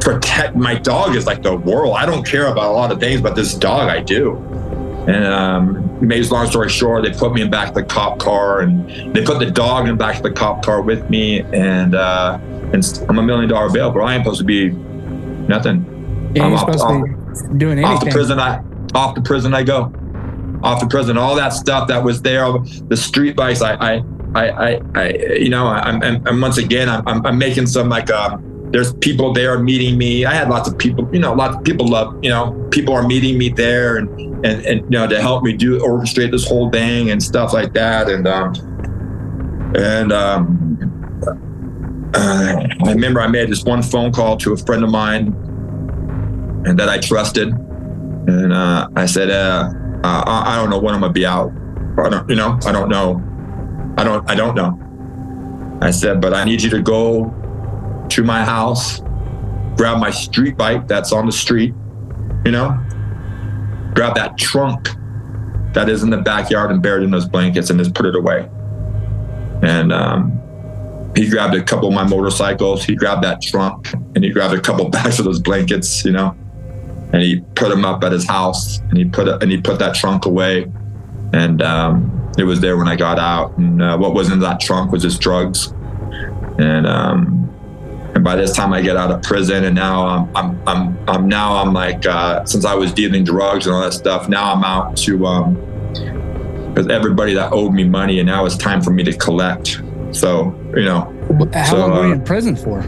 protect 0.00 0.56
my 0.56 0.74
dog 0.74 1.14
is 1.14 1.26
like 1.26 1.42
the 1.42 1.56
world. 1.56 1.96
I 1.96 2.06
don't 2.06 2.26
care 2.26 2.46
about 2.46 2.70
a 2.70 2.72
lot 2.72 2.90
of 2.90 3.00
things, 3.00 3.20
but 3.20 3.36
this 3.36 3.54
dog 3.54 3.88
I 3.88 4.00
do. 4.00 4.36
And 5.06 5.24
um, 5.24 6.06
made 6.06 6.24
long 6.30 6.48
story 6.48 6.68
short, 6.68 7.04
they 7.04 7.10
put 7.10 7.32
me 7.32 7.42
in 7.42 7.50
back 7.50 7.68
of 7.68 7.74
the 7.74 7.82
cop 7.82 8.18
car, 8.18 8.60
and 8.60 9.14
they 9.14 9.24
put 9.24 9.40
the 9.40 9.50
dog 9.50 9.88
in 9.88 9.96
back 9.96 10.16
of 10.16 10.22
the 10.22 10.30
cop 10.30 10.64
car 10.64 10.80
with 10.80 11.08
me. 11.10 11.40
And 11.40 11.94
uh, 11.94 12.38
and 12.72 13.04
I'm 13.08 13.18
a 13.18 13.22
million 13.22 13.50
dollar 13.50 13.70
bail, 13.70 13.90
but 13.90 14.00
I 14.00 14.14
ain't 14.14 14.24
supposed 14.24 14.40
to 14.40 14.44
be 14.44 14.70
nothing. 14.70 16.32
Yeah, 16.34 16.44
I'm 16.44 16.54
off, 16.54 16.60
supposed 16.60 16.84
off, 16.84 17.04
to 17.04 17.48
be 17.48 17.58
doing 17.58 17.78
anything. 17.78 17.84
Off 17.84 18.04
the 18.04 18.10
prison, 18.10 18.38
I 18.38 18.62
off 18.94 19.14
the 19.14 19.22
prison 19.22 19.54
I 19.54 19.62
go. 19.62 19.92
Off 20.62 20.80
the 20.80 20.86
prison, 20.86 21.18
all 21.18 21.34
that 21.34 21.48
stuff 21.48 21.88
that 21.88 22.04
was 22.04 22.22
there, 22.22 22.46
the 22.86 22.96
street 22.96 23.34
bikes, 23.34 23.62
I, 23.62 23.74
I 23.74 24.04
I, 24.34 24.48
I, 24.48 24.80
I 24.94 25.08
you 25.34 25.50
know, 25.50 25.66
I'm, 25.66 26.02
I'm, 26.02 26.26
I'm, 26.26 26.40
once 26.40 26.58
again, 26.58 26.88
I'm, 26.88 27.24
I'm 27.26 27.38
making 27.38 27.66
some 27.66 27.88
like, 27.88 28.10
um, 28.10 28.70
there's 28.72 28.94
people 28.94 29.32
there 29.32 29.58
meeting 29.58 29.98
me. 29.98 30.24
I 30.24 30.32
had 30.32 30.48
lots 30.48 30.68
of 30.68 30.78
people, 30.78 31.08
you 31.12 31.20
know, 31.20 31.34
lots 31.34 31.56
of 31.56 31.64
people 31.64 31.86
love, 31.88 32.18
you 32.22 32.30
know, 32.30 32.52
people 32.70 32.94
are 32.94 33.06
meeting 33.06 33.36
me 33.36 33.50
there 33.50 33.96
and, 33.98 34.08
and, 34.44 34.64
and, 34.64 34.80
you 34.84 34.98
know, 34.98 35.06
to 35.06 35.20
help 35.20 35.42
me 35.42 35.52
do 35.52 35.78
orchestrate 35.80 36.30
this 36.30 36.48
whole 36.48 36.70
thing 36.70 37.10
and 37.10 37.22
stuff 37.22 37.52
like 37.52 37.74
that. 37.74 38.08
And, 38.08 38.26
um, 38.26 38.54
and, 39.76 40.12
um, 40.12 40.78
uh, 42.14 42.66
I 42.84 42.92
remember 42.92 43.20
I 43.20 43.26
made 43.26 43.50
this 43.50 43.64
one 43.64 43.82
phone 43.82 44.12
call 44.12 44.36
to 44.38 44.54
a 44.54 44.56
friend 44.56 44.82
of 44.82 44.90
mine 44.90 45.26
and 46.66 46.78
that 46.78 46.88
I 46.88 46.98
trusted. 46.98 47.48
And, 47.48 48.52
uh, 48.52 48.88
I 48.96 49.04
said, 49.04 49.30
uh, 49.30 49.70
uh 50.04 50.24
I, 50.26 50.54
I 50.54 50.56
don't 50.56 50.70
know 50.70 50.78
when 50.78 50.94
I'm 50.94 51.02
gonna 51.02 51.12
be 51.12 51.26
out. 51.26 51.52
I 51.98 52.08
don't, 52.08 52.30
you 52.30 52.36
know, 52.36 52.58
I 52.64 52.72
don't 52.72 52.88
know 52.88 53.22
I 53.96 54.04
don't 54.04 54.28
I 54.30 54.34
don't 54.34 54.54
know. 54.54 54.78
I 55.82 55.90
said, 55.90 56.20
but 56.20 56.32
I 56.32 56.44
need 56.44 56.62
you 56.62 56.70
to 56.70 56.80
go 56.80 57.34
to 58.10 58.22
my 58.22 58.44
house, 58.44 59.00
grab 59.76 59.98
my 59.98 60.10
street 60.10 60.56
bike 60.56 60.86
that's 60.86 61.12
on 61.12 61.26
the 61.26 61.32
street, 61.32 61.74
you 62.44 62.52
know, 62.52 62.78
grab 63.94 64.14
that 64.14 64.38
trunk 64.38 64.90
that 65.72 65.88
is 65.88 66.02
in 66.02 66.10
the 66.10 66.18
backyard 66.18 66.70
and 66.70 66.82
buried 66.82 67.02
in 67.02 67.10
those 67.10 67.26
blankets 67.26 67.70
and 67.70 67.78
just 67.78 67.94
put 67.94 68.06
it 68.06 68.14
away. 68.14 68.48
And 69.62 69.92
um, 69.92 71.12
he 71.16 71.28
grabbed 71.28 71.54
a 71.54 71.62
couple 71.62 71.88
of 71.88 71.94
my 71.94 72.04
motorcycles. 72.04 72.84
He 72.84 72.94
grabbed 72.94 73.24
that 73.24 73.42
trunk 73.42 73.92
and 74.14 74.22
he 74.22 74.30
grabbed 74.30 74.54
a 74.54 74.60
couple 74.60 74.88
bags 74.90 75.18
of 75.18 75.24
those 75.24 75.40
blankets, 75.40 76.04
you 76.04 76.12
know, 76.12 76.36
and 77.12 77.22
he 77.22 77.40
put 77.54 77.70
them 77.70 77.84
up 77.84 78.04
at 78.04 78.12
his 78.12 78.26
house 78.26 78.78
and 78.78 78.98
he 78.98 79.04
put 79.04 79.28
and 79.42 79.50
he 79.50 79.60
put 79.60 79.78
that 79.78 79.94
trunk 79.94 80.26
away. 80.26 80.70
And 81.32 81.62
um, 81.62 82.21
it 82.38 82.44
was 82.44 82.60
there 82.60 82.76
when 82.76 82.88
I 82.88 82.96
got 82.96 83.18
out. 83.18 83.56
And 83.58 83.82
uh, 83.82 83.96
what 83.98 84.14
was 84.14 84.30
in 84.30 84.38
that 84.40 84.60
trunk 84.60 84.92
was 84.92 85.02
just 85.02 85.20
drugs. 85.20 85.72
And 86.58 86.86
um, 86.86 87.48
and 88.14 88.22
by 88.22 88.36
this 88.36 88.54
time 88.54 88.72
I 88.72 88.82
get 88.82 88.96
out 88.96 89.10
of 89.10 89.22
prison, 89.22 89.64
and 89.64 89.74
now 89.74 90.06
I'm 90.06 90.36
I'm 90.36 90.68
I'm, 90.68 91.08
I'm 91.08 91.28
now 91.28 91.56
I'm 91.56 91.72
like 91.72 92.04
uh, 92.06 92.44
since 92.44 92.64
I 92.64 92.74
was 92.74 92.92
dealing 92.92 93.24
drugs 93.24 93.66
and 93.66 93.74
all 93.74 93.82
that 93.82 93.92
stuff. 93.92 94.28
Now 94.28 94.52
I'm 94.52 94.64
out 94.64 94.96
to 94.98 95.18
because 95.18 96.86
um, 96.86 96.90
everybody 96.90 97.34
that 97.34 97.52
owed 97.52 97.72
me 97.72 97.84
money, 97.84 98.18
and 98.18 98.26
now 98.26 98.44
it's 98.44 98.56
time 98.56 98.82
for 98.82 98.90
me 98.90 99.02
to 99.04 99.16
collect. 99.16 99.80
So 100.10 100.54
you 100.76 100.84
know, 100.84 101.48
how 101.54 101.64
so, 101.64 101.78
long 101.78 101.90
were 101.90 102.06
you 102.06 102.12
uh, 102.12 102.16
in 102.16 102.24
prison 102.24 102.54
for? 102.54 102.80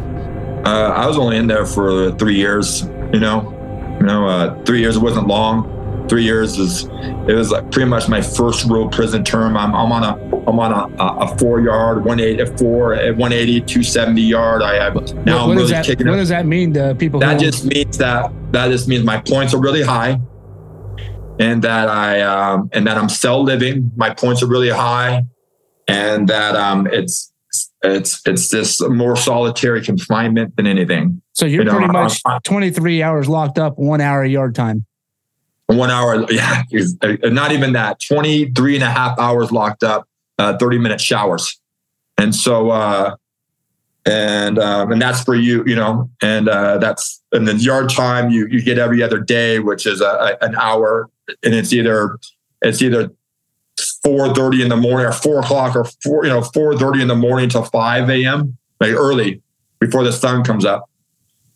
Uh, 0.66 0.90
I 0.90 1.06
was 1.06 1.18
only 1.18 1.36
in 1.36 1.46
there 1.46 1.66
for 1.66 2.12
three 2.12 2.36
years. 2.36 2.82
You 3.12 3.20
know, 3.20 3.96
you 4.00 4.06
know, 4.06 4.28
uh, 4.28 4.62
three 4.64 4.80
years 4.80 4.98
wasn't 4.98 5.26
long 5.26 5.73
three 6.08 6.24
years 6.24 6.58
is 6.58 6.84
it 7.28 7.34
was 7.34 7.50
like 7.50 7.70
pretty 7.70 7.88
much 7.88 8.08
my 8.08 8.20
first 8.20 8.64
real 8.66 8.88
prison 8.88 9.24
term. 9.24 9.56
I'm, 9.56 9.74
I'm 9.74 9.92
on 9.92 10.04
a 10.04 10.34
I'm 10.48 10.58
on 10.60 10.72
a, 10.72 11.04
a 11.04 11.38
four 11.38 11.60
yard, 11.60 12.04
180, 12.04 12.56
four, 12.56 12.88
180, 12.90 13.60
270 13.60 14.20
yard. 14.20 14.62
I 14.62 14.74
have 14.74 14.94
now 15.24 15.46
what, 15.46 15.50
I'm 15.50 15.56
really 15.56 15.70
that, 15.70 15.84
kicking. 15.84 16.08
What 16.08 16.16
does 16.16 16.28
that 16.28 16.46
mean 16.46 16.74
to 16.74 16.94
people? 16.94 17.20
That 17.20 17.40
just 17.40 17.64
means 17.64 17.98
that 17.98 18.30
that 18.52 18.70
just 18.70 18.88
means 18.88 19.04
my 19.04 19.20
points 19.20 19.54
are 19.54 19.60
really 19.60 19.82
high, 19.82 20.20
and 21.38 21.62
that 21.62 21.88
I 21.88 22.20
um, 22.20 22.68
and 22.72 22.86
that 22.86 22.98
I'm 22.98 23.08
cell 23.08 23.42
living. 23.42 23.90
My 23.96 24.12
points 24.12 24.42
are 24.42 24.48
really 24.48 24.70
high, 24.70 25.24
and 25.88 26.28
that 26.28 26.56
um, 26.56 26.86
it's 26.86 27.32
it's 27.82 28.20
it's 28.26 28.48
this 28.48 28.80
more 28.82 29.16
solitary 29.16 29.82
confinement 29.82 30.56
than 30.56 30.66
anything. 30.66 31.22
So 31.32 31.46
you're 31.46 31.62
you 31.62 31.64
know, 31.64 31.78
pretty 31.78 31.92
much 31.92 32.20
I'm, 32.24 32.34
I'm, 32.34 32.40
23 32.42 33.02
hours 33.02 33.28
locked 33.28 33.58
up, 33.58 33.78
one 33.78 34.00
hour 34.00 34.24
yard 34.24 34.54
time. 34.54 34.86
One 35.66 35.90
hour, 35.90 36.26
yeah, 36.30 36.62
uh, 37.02 37.16
not 37.30 37.52
even 37.52 37.72
that. 37.72 38.00
23 38.06 38.74
and 38.74 38.84
a 38.84 38.90
half 38.90 39.18
hours 39.18 39.50
locked 39.50 39.82
up, 39.82 40.08
uh, 40.38 40.56
30 40.58 40.78
minute 40.78 41.00
showers. 41.00 41.58
And 42.18 42.34
so, 42.34 42.70
uh, 42.70 43.16
and 44.06 44.58
um, 44.58 44.92
and 44.92 45.00
that's 45.00 45.22
for 45.22 45.34
you, 45.34 45.64
you 45.66 45.74
know, 45.74 46.10
and 46.22 46.48
uh, 46.48 46.78
that's 46.78 47.22
and 47.32 47.48
then 47.48 47.58
yard 47.58 47.88
time 47.88 48.30
you 48.30 48.46
you 48.48 48.62
get 48.62 48.78
every 48.78 49.02
other 49.02 49.18
day, 49.18 49.58
which 49.60 49.86
is 49.86 50.00
a, 50.00 50.04
a 50.40 50.44
an 50.44 50.54
hour, 50.56 51.08
and 51.42 51.54
it's 51.54 51.72
either 51.72 52.18
it's 52.60 52.82
either 52.82 53.10
four 54.02 54.34
thirty 54.34 54.62
in 54.62 54.68
the 54.68 54.76
morning 54.76 55.06
or 55.06 55.12
four 55.12 55.40
o'clock 55.40 55.74
or 55.74 55.84
four 56.02 56.24
you 56.24 56.30
know 56.30 56.42
four 56.42 56.76
thirty 56.76 57.00
in 57.00 57.08
the 57.08 57.14
morning 57.14 57.48
till 57.48 57.64
five 57.64 58.10
a.m. 58.10 58.58
like 58.78 58.92
early 58.92 59.40
before 59.80 60.04
the 60.04 60.12
sun 60.12 60.44
comes 60.44 60.66
up, 60.66 60.90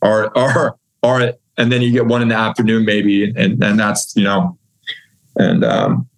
or 0.00 0.36
or 0.36 0.78
or 1.02 1.34
and 1.58 1.72
then 1.72 1.82
you 1.82 1.92
get 1.92 2.06
one 2.06 2.22
in 2.22 2.28
the 2.28 2.36
afternoon 2.36 2.84
maybe, 2.84 3.24
and 3.36 3.62
and 3.62 3.78
that's 3.78 4.16
you 4.16 4.24
know, 4.24 4.56
and 5.36 5.64
um, 5.64 6.08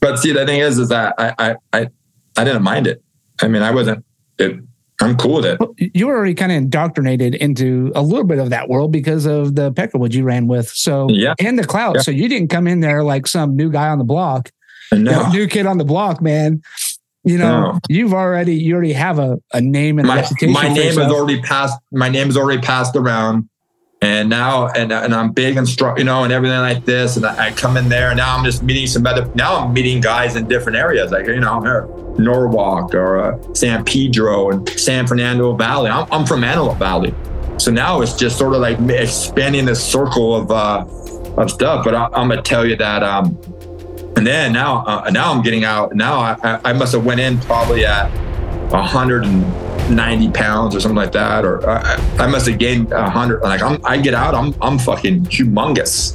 but 0.00 0.18
see 0.18 0.32
the 0.32 0.44
thing 0.44 0.60
is 0.60 0.78
is 0.78 0.88
that 0.88 1.14
I 1.16 1.34
I 1.38 1.56
I, 1.72 1.88
I 2.36 2.44
didn't 2.44 2.62
mind 2.62 2.86
it. 2.86 3.02
I 3.40 3.48
mean 3.48 3.62
I 3.62 3.70
wasn't 3.70 4.04
it. 4.38 4.60
I'm 5.02 5.16
cool 5.16 5.36
with 5.36 5.46
it. 5.46 5.94
You 5.94 6.08
were 6.08 6.16
already 6.16 6.34
kind 6.34 6.52
of 6.52 6.58
indoctrinated 6.58 7.34
into 7.36 7.90
a 7.94 8.02
little 8.02 8.24
bit 8.24 8.38
of 8.38 8.50
that 8.50 8.68
world 8.68 8.92
because 8.92 9.24
of 9.24 9.54
the 9.54 9.72
Peckerwood 9.72 10.12
you 10.12 10.24
ran 10.24 10.46
with. 10.46 10.68
So 10.68 11.08
yeah, 11.08 11.32
and 11.38 11.58
the 11.58 11.64
cloud. 11.64 11.96
Yeah. 11.96 12.02
So 12.02 12.10
you 12.10 12.28
didn't 12.28 12.48
come 12.48 12.66
in 12.66 12.80
there 12.80 13.02
like 13.02 13.26
some 13.26 13.56
new 13.56 13.70
guy 13.70 13.88
on 13.88 13.98
the 13.98 14.04
block. 14.04 14.50
No. 14.92 14.98
You 14.98 15.04
know, 15.04 15.28
new 15.30 15.46
kid 15.46 15.66
on 15.66 15.78
the 15.78 15.84
block, 15.84 16.20
man. 16.20 16.60
You 17.22 17.38
know, 17.38 17.72
no. 17.72 17.78
you've 17.88 18.12
already 18.12 18.56
you 18.56 18.74
already 18.74 18.94
have 18.94 19.18
a, 19.18 19.38
a 19.52 19.60
name 19.60 19.98
and 19.98 20.08
my, 20.08 20.16
reputation. 20.16 20.52
My 20.52 20.68
name 20.68 20.96
has 20.96 21.12
already 21.12 21.40
passed. 21.40 21.78
My 21.92 22.08
name 22.08 22.26
has 22.26 22.36
already 22.36 22.60
passed 22.60 22.96
around 22.96 23.48
and 24.02 24.30
now 24.30 24.68
and, 24.68 24.92
and 24.92 25.14
I'm 25.14 25.30
big 25.32 25.56
and 25.56 25.68
strong, 25.68 25.98
you 25.98 26.04
know, 26.04 26.24
and 26.24 26.32
everything 26.32 26.58
like 26.60 26.84
this. 26.84 27.16
And 27.16 27.26
I, 27.26 27.50
come 27.52 27.76
in 27.76 27.88
there, 27.88 28.08
and 28.08 28.16
now 28.16 28.36
I'm 28.36 28.44
just 28.44 28.62
meeting 28.62 28.86
some 28.86 29.06
other. 29.06 29.30
Now 29.34 29.56
I'm 29.56 29.72
meeting 29.74 30.00
guys 30.00 30.36
in 30.36 30.48
different 30.48 30.78
areas, 30.78 31.10
like 31.10 31.26
you 31.26 31.40
know, 31.40 32.14
Norwalk 32.18 32.94
or 32.94 33.18
uh, 33.18 33.54
San 33.54 33.84
Pedro 33.84 34.50
and 34.50 34.68
San 34.70 35.06
Fernando 35.06 35.54
Valley. 35.54 35.90
I'm, 35.90 36.06
I'm 36.10 36.24
from 36.24 36.44
Antelope 36.44 36.78
Valley, 36.78 37.14
so 37.58 37.70
now 37.70 38.00
it's 38.00 38.14
just 38.14 38.38
sort 38.38 38.54
of 38.54 38.62
like 38.62 38.78
expanding 38.80 39.66
the 39.66 39.74
circle 39.74 40.34
of 40.34 40.50
uh, 40.50 40.86
of 41.36 41.50
stuff. 41.50 41.84
But 41.84 41.94
I, 41.94 42.04
am 42.06 42.28
gonna 42.28 42.40
tell 42.40 42.64
you 42.64 42.76
that. 42.76 43.02
Um, 43.02 43.38
and 44.16 44.26
then 44.26 44.52
now, 44.52 44.84
uh, 44.86 45.10
now 45.12 45.32
I'm 45.32 45.42
getting 45.42 45.64
out. 45.64 45.94
Now 45.94 46.18
I, 46.20 46.60
I 46.64 46.72
must 46.72 46.92
have 46.92 47.04
went 47.04 47.20
in 47.20 47.38
probably 47.40 47.84
at 47.84 48.10
100 48.70 49.24
and 49.24 49.69
90 49.90 50.30
pounds 50.30 50.74
or 50.74 50.80
something 50.80 50.96
like 50.96 51.12
that, 51.12 51.44
or 51.44 51.68
uh, 51.68 51.98
I, 52.18 52.24
I 52.24 52.26
must 52.26 52.46
have 52.48 52.58
gained 52.58 52.92
a 52.92 53.08
hundred. 53.08 53.42
Like 53.42 53.62
I'm, 53.62 53.84
I 53.84 53.98
get 53.98 54.14
out, 54.14 54.34
I'm, 54.34 54.54
I'm 54.60 54.78
fucking 54.78 55.24
humongous. 55.26 56.14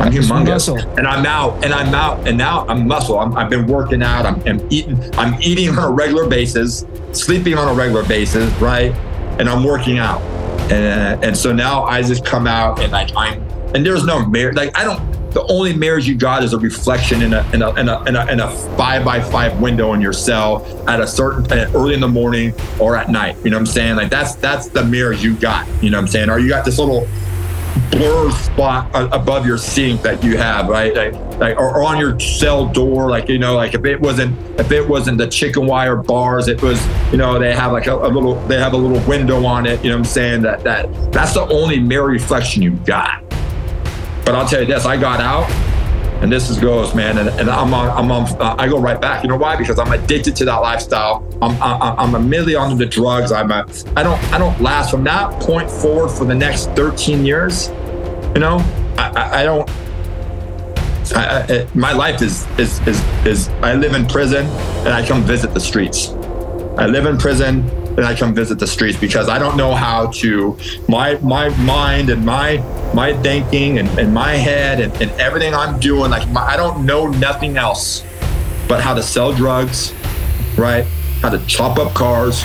I'm 0.00 0.12
humongous, 0.12 0.68
and 0.98 1.06
I'm 1.06 1.24
out, 1.24 1.64
and 1.64 1.72
I'm 1.72 1.94
out, 1.94 2.26
and 2.26 2.36
now 2.36 2.66
I'm 2.66 2.86
muscle. 2.86 3.18
i 3.18 3.40
have 3.40 3.50
been 3.50 3.66
working 3.66 4.02
out. 4.02 4.26
I'm, 4.26 4.42
I'm, 4.46 4.66
eating. 4.70 4.98
I'm 5.14 5.40
eating 5.40 5.68
on 5.70 5.78
a 5.78 5.90
regular 5.90 6.28
basis, 6.28 6.84
sleeping 7.12 7.56
on 7.56 7.68
a 7.68 7.74
regular 7.74 8.04
basis, 8.06 8.52
right? 8.54 8.92
And 9.38 9.48
I'm 9.48 9.64
working 9.64 9.98
out, 9.98 10.20
and 10.70 11.24
and 11.24 11.36
so 11.36 11.52
now 11.52 11.84
I 11.84 12.02
just 12.02 12.24
come 12.24 12.46
out 12.46 12.80
and 12.80 12.92
like 12.92 13.10
I'm, 13.16 13.40
and 13.74 13.86
there's 13.86 14.04
no 14.04 14.26
merit. 14.26 14.56
Like 14.56 14.76
I 14.76 14.84
don't 14.84 15.13
the 15.34 15.44
only 15.48 15.74
mirrors 15.74 16.06
you 16.06 16.14
got 16.14 16.44
is 16.44 16.52
a 16.52 16.58
reflection 16.58 17.20
in 17.20 17.34
a 17.34 17.50
in 17.52 17.60
a 17.60 17.74
in 17.74 17.88
a, 17.88 18.04
in 18.04 18.16
a, 18.16 18.26
in 18.26 18.40
a 18.40 18.50
five 18.76 19.04
by 19.04 19.20
five 19.20 19.60
window 19.60 19.92
in 19.92 20.00
your 20.00 20.12
cell 20.12 20.64
at 20.88 21.00
a 21.00 21.06
certain 21.06 21.44
uh, 21.52 21.70
early 21.74 21.94
in 21.94 22.00
the 22.00 22.08
morning 22.08 22.54
or 22.80 22.96
at 22.96 23.10
night. 23.10 23.36
You 23.44 23.50
know 23.50 23.56
what 23.56 23.62
I'm 23.62 23.66
saying? 23.66 23.96
Like 23.96 24.10
that's 24.10 24.36
that's 24.36 24.68
the 24.68 24.84
mirrors 24.84 25.22
you 25.22 25.34
got. 25.34 25.66
You 25.82 25.90
know 25.90 25.98
what 25.98 26.02
I'm 26.02 26.08
saying? 26.08 26.30
Or 26.30 26.38
you 26.38 26.48
got 26.48 26.64
this 26.64 26.78
little 26.78 27.06
blur 27.90 28.30
spot 28.30 28.94
uh, 28.94 29.08
above 29.12 29.46
your 29.46 29.58
sink 29.58 30.02
that 30.02 30.22
you 30.22 30.36
have, 30.36 30.68
right? 30.68 30.94
Like, 30.94 31.14
like 31.38 31.58
or, 31.58 31.76
or, 31.76 31.84
on 31.84 31.98
your 31.98 32.18
cell 32.20 32.66
door, 32.66 33.10
like 33.10 33.28
you 33.28 33.38
know, 33.38 33.56
like 33.56 33.74
if 33.74 33.84
it 33.84 34.00
wasn't 34.00 34.38
if 34.60 34.70
it 34.70 34.88
wasn't 34.88 35.18
the 35.18 35.26
chicken 35.26 35.66
wire 35.66 35.96
bars, 35.96 36.48
it 36.48 36.62
was 36.62 36.84
you 37.10 37.18
know 37.18 37.38
they 37.38 37.52
have 37.54 37.72
like 37.72 37.86
a, 37.86 37.94
a 37.94 38.08
little 38.08 38.34
they 38.46 38.58
have 38.58 38.72
a 38.72 38.76
little 38.76 39.04
window 39.08 39.44
on 39.44 39.66
it. 39.66 39.82
You 39.82 39.90
know 39.90 39.96
what 39.96 40.06
I'm 40.06 40.12
saying? 40.12 40.42
That 40.42 40.62
that 40.62 41.12
that's 41.12 41.34
the 41.34 41.46
only 41.48 41.80
mirror 41.80 42.06
reflection 42.06 42.62
you 42.62 42.72
got. 42.72 43.23
But 44.24 44.34
I'll 44.34 44.48
tell 44.48 44.60
you 44.60 44.66
this: 44.66 44.86
I 44.86 44.96
got 44.96 45.20
out, 45.20 45.50
and 46.22 46.32
this 46.32 46.48
is 46.48 46.58
goes, 46.58 46.94
man. 46.94 47.18
And, 47.18 47.28
and 47.28 47.50
I'm 47.50 47.74
on, 47.74 47.90
I'm 47.90 48.10
on, 48.10 48.40
uh, 48.40 48.56
I 48.58 48.66
go 48.66 48.80
right 48.80 48.98
back. 48.98 49.22
You 49.22 49.28
know 49.28 49.36
why? 49.36 49.56
Because 49.56 49.78
I'm 49.78 49.92
addicted 49.92 50.34
to 50.36 50.44
that 50.46 50.56
lifestyle. 50.56 51.22
I'm, 51.42 51.60
I, 51.62 51.94
I'm 51.98 52.14
immediately 52.14 52.54
onto 52.54 52.76
the 52.76 52.86
drugs. 52.86 53.30
I'm, 53.30 53.50
a, 53.50 53.66
I 53.94 54.02
don't, 54.02 54.18
I 54.32 54.38
don't 54.38 54.58
last 54.60 54.90
from 54.90 55.04
that 55.04 55.38
point 55.42 55.70
forward 55.70 56.08
for 56.08 56.24
the 56.24 56.34
next 56.34 56.70
13 56.70 57.26
years. 57.26 57.68
You 58.34 58.40
know, 58.40 58.56
I, 58.96 59.12
I, 59.14 59.40
I 59.40 59.44
don't. 59.44 59.70
I, 61.14 61.68
my 61.74 61.92
life 61.92 62.22
is, 62.22 62.46
is 62.58 62.80
is 62.88 63.04
is 63.26 63.48
I 63.60 63.74
live 63.74 63.92
in 63.92 64.06
prison 64.06 64.46
and 64.46 64.88
I 64.88 65.06
come 65.06 65.22
visit 65.22 65.52
the 65.52 65.60
streets. 65.60 66.08
I 66.78 66.86
live 66.86 67.04
in 67.04 67.18
prison 67.18 67.68
and 67.96 68.04
I 68.04 68.14
come 68.14 68.34
visit 68.34 68.58
the 68.58 68.66
streets 68.66 68.98
because 68.98 69.28
I 69.28 69.38
don't 69.38 69.56
know 69.56 69.74
how 69.74 70.08
to 70.12 70.58
my 70.88 71.16
my 71.18 71.48
mind 71.64 72.10
and 72.10 72.24
my 72.24 72.58
my 72.92 73.16
thinking 73.22 73.78
and, 73.78 73.88
and 73.98 74.12
my 74.12 74.32
head 74.32 74.80
and, 74.80 74.92
and 75.00 75.10
everything 75.12 75.54
I'm 75.54 75.78
doing 75.78 76.10
like 76.10 76.28
my, 76.30 76.42
I 76.42 76.56
don't 76.56 76.84
know 76.84 77.06
nothing 77.06 77.56
else 77.56 78.04
but 78.68 78.80
how 78.80 78.94
to 78.94 79.02
sell 79.02 79.32
drugs, 79.32 79.92
right? 80.56 80.84
How 81.20 81.28
to 81.30 81.38
chop 81.46 81.78
up 81.78 81.92
cars, 81.94 82.42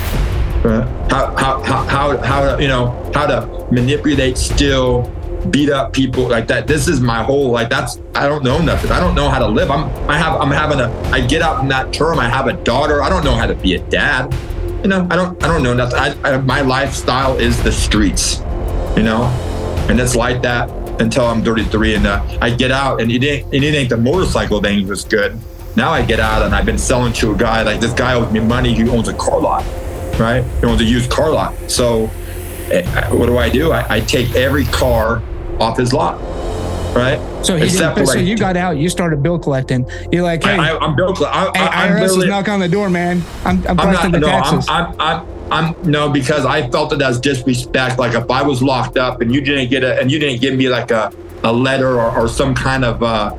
uh, 0.65 1.07
how, 1.09 1.35
how 1.35 1.63
how 1.63 1.87
how 1.87 2.17
how 2.17 2.55
to 2.55 2.61
you 2.61 2.67
know 2.67 3.11
how 3.13 3.25
to 3.25 3.67
manipulate 3.71 4.37
still 4.37 5.11
beat 5.49 5.69
up 5.69 5.93
people 5.93 6.27
like 6.27 6.47
that. 6.47 6.67
This 6.67 6.87
is 6.87 6.99
my 6.99 7.23
whole 7.23 7.51
like 7.51 7.69
that's 7.69 7.99
i 8.13 8.27
don't 8.27 8.43
know 8.43 8.61
nothing. 8.61 8.91
I 8.91 8.99
don't 8.99 9.15
know 9.15 9.29
how 9.29 9.39
to 9.39 9.47
live. 9.47 9.71
I'm 9.71 9.89
i 10.09 10.17
have 10.17 10.39
i'm 10.39 10.51
having 10.51 10.79
a 10.79 10.91
i 11.11 11.21
get 11.21 11.41
out 11.41 11.61
in 11.61 11.69
that 11.69 11.93
term. 11.93 12.19
I 12.19 12.27
have 12.29 12.47
a 12.47 12.53
daughter. 12.53 13.01
I 13.01 13.09
don't 13.09 13.23
know 13.23 13.35
how 13.35 13.47
to 13.47 13.55
be 13.55 13.75
a 13.75 13.79
dad 13.89 14.33
you 14.83 14.87
know, 14.89 15.07
I 15.09 15.15
don't, 15.15 15.43
I 15.43 15.47
don't 15.47 15.63
know 15.63 15.73
nothing. 15.73 15.99
I, 15.99 16.15
I, 16.23 16.37
my 16.37 16.61
lifestyle 16.61 17.37
is 17.37 17.61
the 17.63 17.71
streets, 17.71 18.39
you 18.95 19.03
know, 19.03 19.25
and 19.89 19.99
it's 19.99 20.15
like 20.15 20.41
that 20.43 20.69
until 21.01 21.25
I'm 21.25 21.43
33. 21.43 21.95
And 21.95 22.07
uh, 22.07 22.37
I 22.41 22.49
get 22.49 22.71
out, 22.71 23.01
and 23.01 23.11
it 23.11 23.23
ain't, 23.23 23.53
it 23.53 23.59
think 23.59 23.89
the 23.89 23.97
motorcycle 23.97 24.61
thing 24.61 24.87
was 24.87 25.03
good. 25.03 25.39
Now 25.75 25.91
I 25.91 26.03
get 26.03 26.19
out, 26.19 26.43
and 26.43 26.55
I've 26.55 26.65
been 26.65 26.77
selling 26.77 27.13
to 27.13 27.31
a 27.31 27.35
guy 27.35 27.63
like 27.63 27.79
this 27.79 27.93
guy 27.93 28.13
owes 28.13 28.31
me 28.31 28.39
money. 28.39 28.73
He 28.73 28.87
owns 28.89 29.07
a 29.07 29.13
car 29.13 29.39
lot, 29.39 29.65
right? 30.19 30.43
He 30.59 30.65
owns 30.65 30.81
a 30.81 30.85
used 30.85 31.09
car 31.11 31.31
lot. 31.31 31.55
So, 31.69 32.09
eh, 32.71 33.09
what 33.09 33.27
do 33.27 33.37
I 33.37 33.49
do? 33.49 33.71
I, 33.71 33.95
I 33.95 33.99
take 33.99 34.33
every 34.35 34.65
car 34.65 35.21
off 35.59 35.77
his 35.77 35.93
lot 35.93 36.19
right? 36.95 37.45
So 37.45 37.55
he 37.55 37.65
Except 37.65 37.95
didn't, 37.95 38.07
so 38.07 38.19
you 38.19 38.37
got 38.37 38.57
out, 38.57 38.77
you 38.77 38.89
started 38.89 39.21
bill 39.23 39.39
collecting. 39.39 39.89
You're 40.11 40.23
like, 40.23 40.43
hey, 40.43 40.57
I, 40.57 40.83
am 40.83 40.95
bill 40.95 41.13
collecting. 41.13 41.61
Hey, 41.61 41.67
IRS 41.69 42.17
is 42.17 42.25
knock 42.25 42.47
on 42.49 42.59
the 42.59 42.67
door, 42.67 42.89
man. 42.89 43.21
I'm, 43.45 43.65
I'm, 43.67 43.79
I'm 43.79 43.93
not, 43.93 44.11
the 44.11 44.19
no, 44.19 44.27
taxes. 44.27 44.65
I'm, 44.69 44.95
I'm, 44.99 45.25
I'm, 45.51 45.75
I'm, 45.75 45.91
no, 45.91 46.09
because 46.09 46.45
I 46.45 46.69
felt 46.69 46.93
it 46.93 47.01
as 47.01 47.19
disrespect. 47.19 47.97
Like 47.97 48.13
if 48.13 48.29
I 48.29 48.41
was 48.41 48.61
locked 48.61 48.97
up 48.97 49.21
and 49.21 49.33
you 49.33 49.41
didn't 49.41 49.69
get 49.69 49.83
a, 49.83 49.99
and 49.99 50.11
you 50.11 50.19
didn't 50.19 50.41
give 50.41 50.55
me 50.55 50.69
like 50.69 50.91
a, 50.91 51.11
a 51.43 51.51
letter 51.51 51.99
or, 51.99 52.15
or 52.15 52.27
some 52.27 52.53
kind 52.53 52.85
of, 52.85 53.01
uh, 53.01 53.35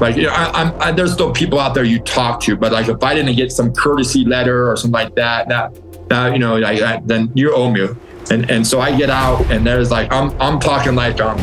like 0.00 0.16
you 0.16 0.24
know, 0.24 0.32
I, 0.32 0.88
I, 0.88 0.92
there's 0.92 1.12
still 1.12 1.32
people 1.32 1.58
out 1.58 1.74
there 1.74 1.84
you 1.84 1.98
talk 1.98 2.40
to, 2.42 2.56
but 2.56 2.70
like 2.72 2.88
if 2.88 3.02
I 3.02 3.14
didn't 3.14 3.34
get 3.34 3.50
some 3.50 3.72
courtesy 3.72 4.24
letter 4.24 4.70
or 4.70 4.76
something 4.76 4.92
like 4.92 5.14
that, 5.16 5.48
that, 5.48 5.76
that 6.08 6.32
you 6.32 6.38
know, 6.38 6.56
like, 6.56 7.04
then 7.06 7.32
you 7.34 7.52
owe 7.54 7.70
me. 7.70 7.88
And 8.30 8.50
and 8.50 8.66
so 8.66 8.80
I 8.80 8.96
get 8.96 9.10
out 9.10 9.40
and 9.50 9.66
there's 9.66 9.90
like 9.90 10.12
I'm 10.12 10.38
I'm 10.40 10.60
talking 10.60 10.94
like 10.94 11.18
um 11.20 11.38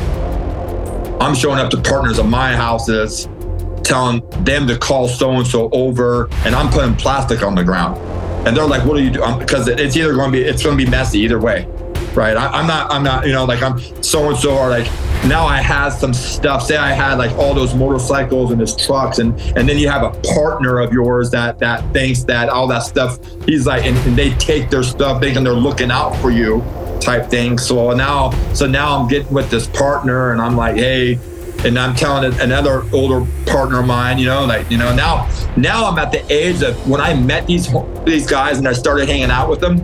I'm 1.25 1.33
showing 1.33 1.57
up 1.57 1.71
to 1.71 1.81
partners 1.81 2.19
of 2.19 2.27
my 2.27 2.55
houses, 2.55 3.27
telling 3.83 4.21
them 4.43 4.67
to 4.67 4.77
call 4.77 5.07
so 5.07 5.31
and 5.31 5.47
so 5.47 5.71
over, 5.71 6.27
and 6.45 6.53
I'm 6.53 6.69
putting 6.69 6.95
plastic 6.95 7.41
on 7.41 7.55
the 7.55 7.63
ground. 7.63 7.97
And 8.47 8.55
they're 8.55 8.67
like, 8.67 8.85
"What 8.85 8.97
are 8.97 9.01
you 9.01 9.09
doing?" 9.09 9.39
Because 9.39 9.67
it's 9.67 9.97
either 9.97 10.13
going 10.13 10.31
to 10.31 10.37
be 10.37 10.43
it's 10.43 10.61
going 10.61 10.77
to 10.77 10.85
be 10.85 10.87
messy 10.87 11.17
either 11.21 11.39
way, 11.39 11.65
right? 12.13 12.37
I, 12.37 12.59
am 12.59 12.67
not 12.67 12.93
I'm 12.93 13.01
not 13.01 13.25
you 13.25 13.33
know 13.33 13.43
like 13.43 13.63
I'm 13.63 13.79
so 14.03 14.29
and 14.29 14.37
so 14.37 14.55
or 14.55 14.69
like 14.69 14.85
now 15.25 15.47
I 15.47 15.61
have 15.61 15.93
some 15.93 16.13
stuff. 16.13 16.61
Say 16.61 16.77
I 16.77 16.91
had 16.91 17.15
like 17.15 17.31
all 17.39 17.55
those 17.55 17.73
motorcycles 17.73 18.51
and 18.51 18.61
his 18.61 18.75
trucks, 18.75 19.17
and 19.17 19.33
and 19.57 19.67
then 19.67 19.79
you 19.79 19.89
have 19.89 20.03
a 20.03 20.11
partner 20.35 20.77
of 20.77 20.93
yours 20.93 21.31
that 21.31 21.57
that 21.57 21.91
thinks 21.91 22.23
that 22.25 22.49
all 22.49 22.67
that 22.67 22.83
stuff. 22.83 23.17
He's 23.47 23.65
like, 23.65 23.83
and, 23.83 23.97
and 24.07 24.15
they 24.15 24.29
take 24.35 24.69
their 24.69 24.83
stuff, 24.83 25.23
thinking 25.23 25.43
they're 25.43 25.53
looking 25.53 25.89
out 25.89 26.15
for 26.17 26.29
you 26.29 26.63
type 27.01 27.29
thing. 27.29 27.57
So 27.57 27.91
now, 27.91 28.31
so 28.53 28.67
now 28.67 28.97
I'm 28.97 29.07
getting 29.07 29.33
with 29.33 29.49
this 29.49 29.67
partner, 29.67 30.31
and 30.31 30.41
I'm 30.41 30.55
like, 30.55 30.75
hey, 30.75 31.19
and 31.65 31.79
I'm 31.79 31.95
telling 31.95 32.39
another 32.39 32.83
older 32.93 33.25
partner 33.45 33.79
of 33.79 33.87
mine, 33.87 34.19
you 34.19 34.25
know, 34.25 34.45
like 34.45 34.69
you 34.69 34.77
know 34.77 34.93
now 34.93 35.29
now 35.57 35.85
I'm 35.85 35.97
at 35.97 36.11
the 36.11 36.31
age 36.31 36.61
of 36.61 36.87
when 36.87 37.01
I 37.01 37.13
met 37.15 37.47
these 37.47 37.73
these 38.05 38.27
guys 38.27 38.59
and 38.59 38.67
I 38.67 38.73
started 38.73 39.09
hanging 39.09 39.31
out 39.31 39.49
with 39.49 39.61
them. 39.61 39.77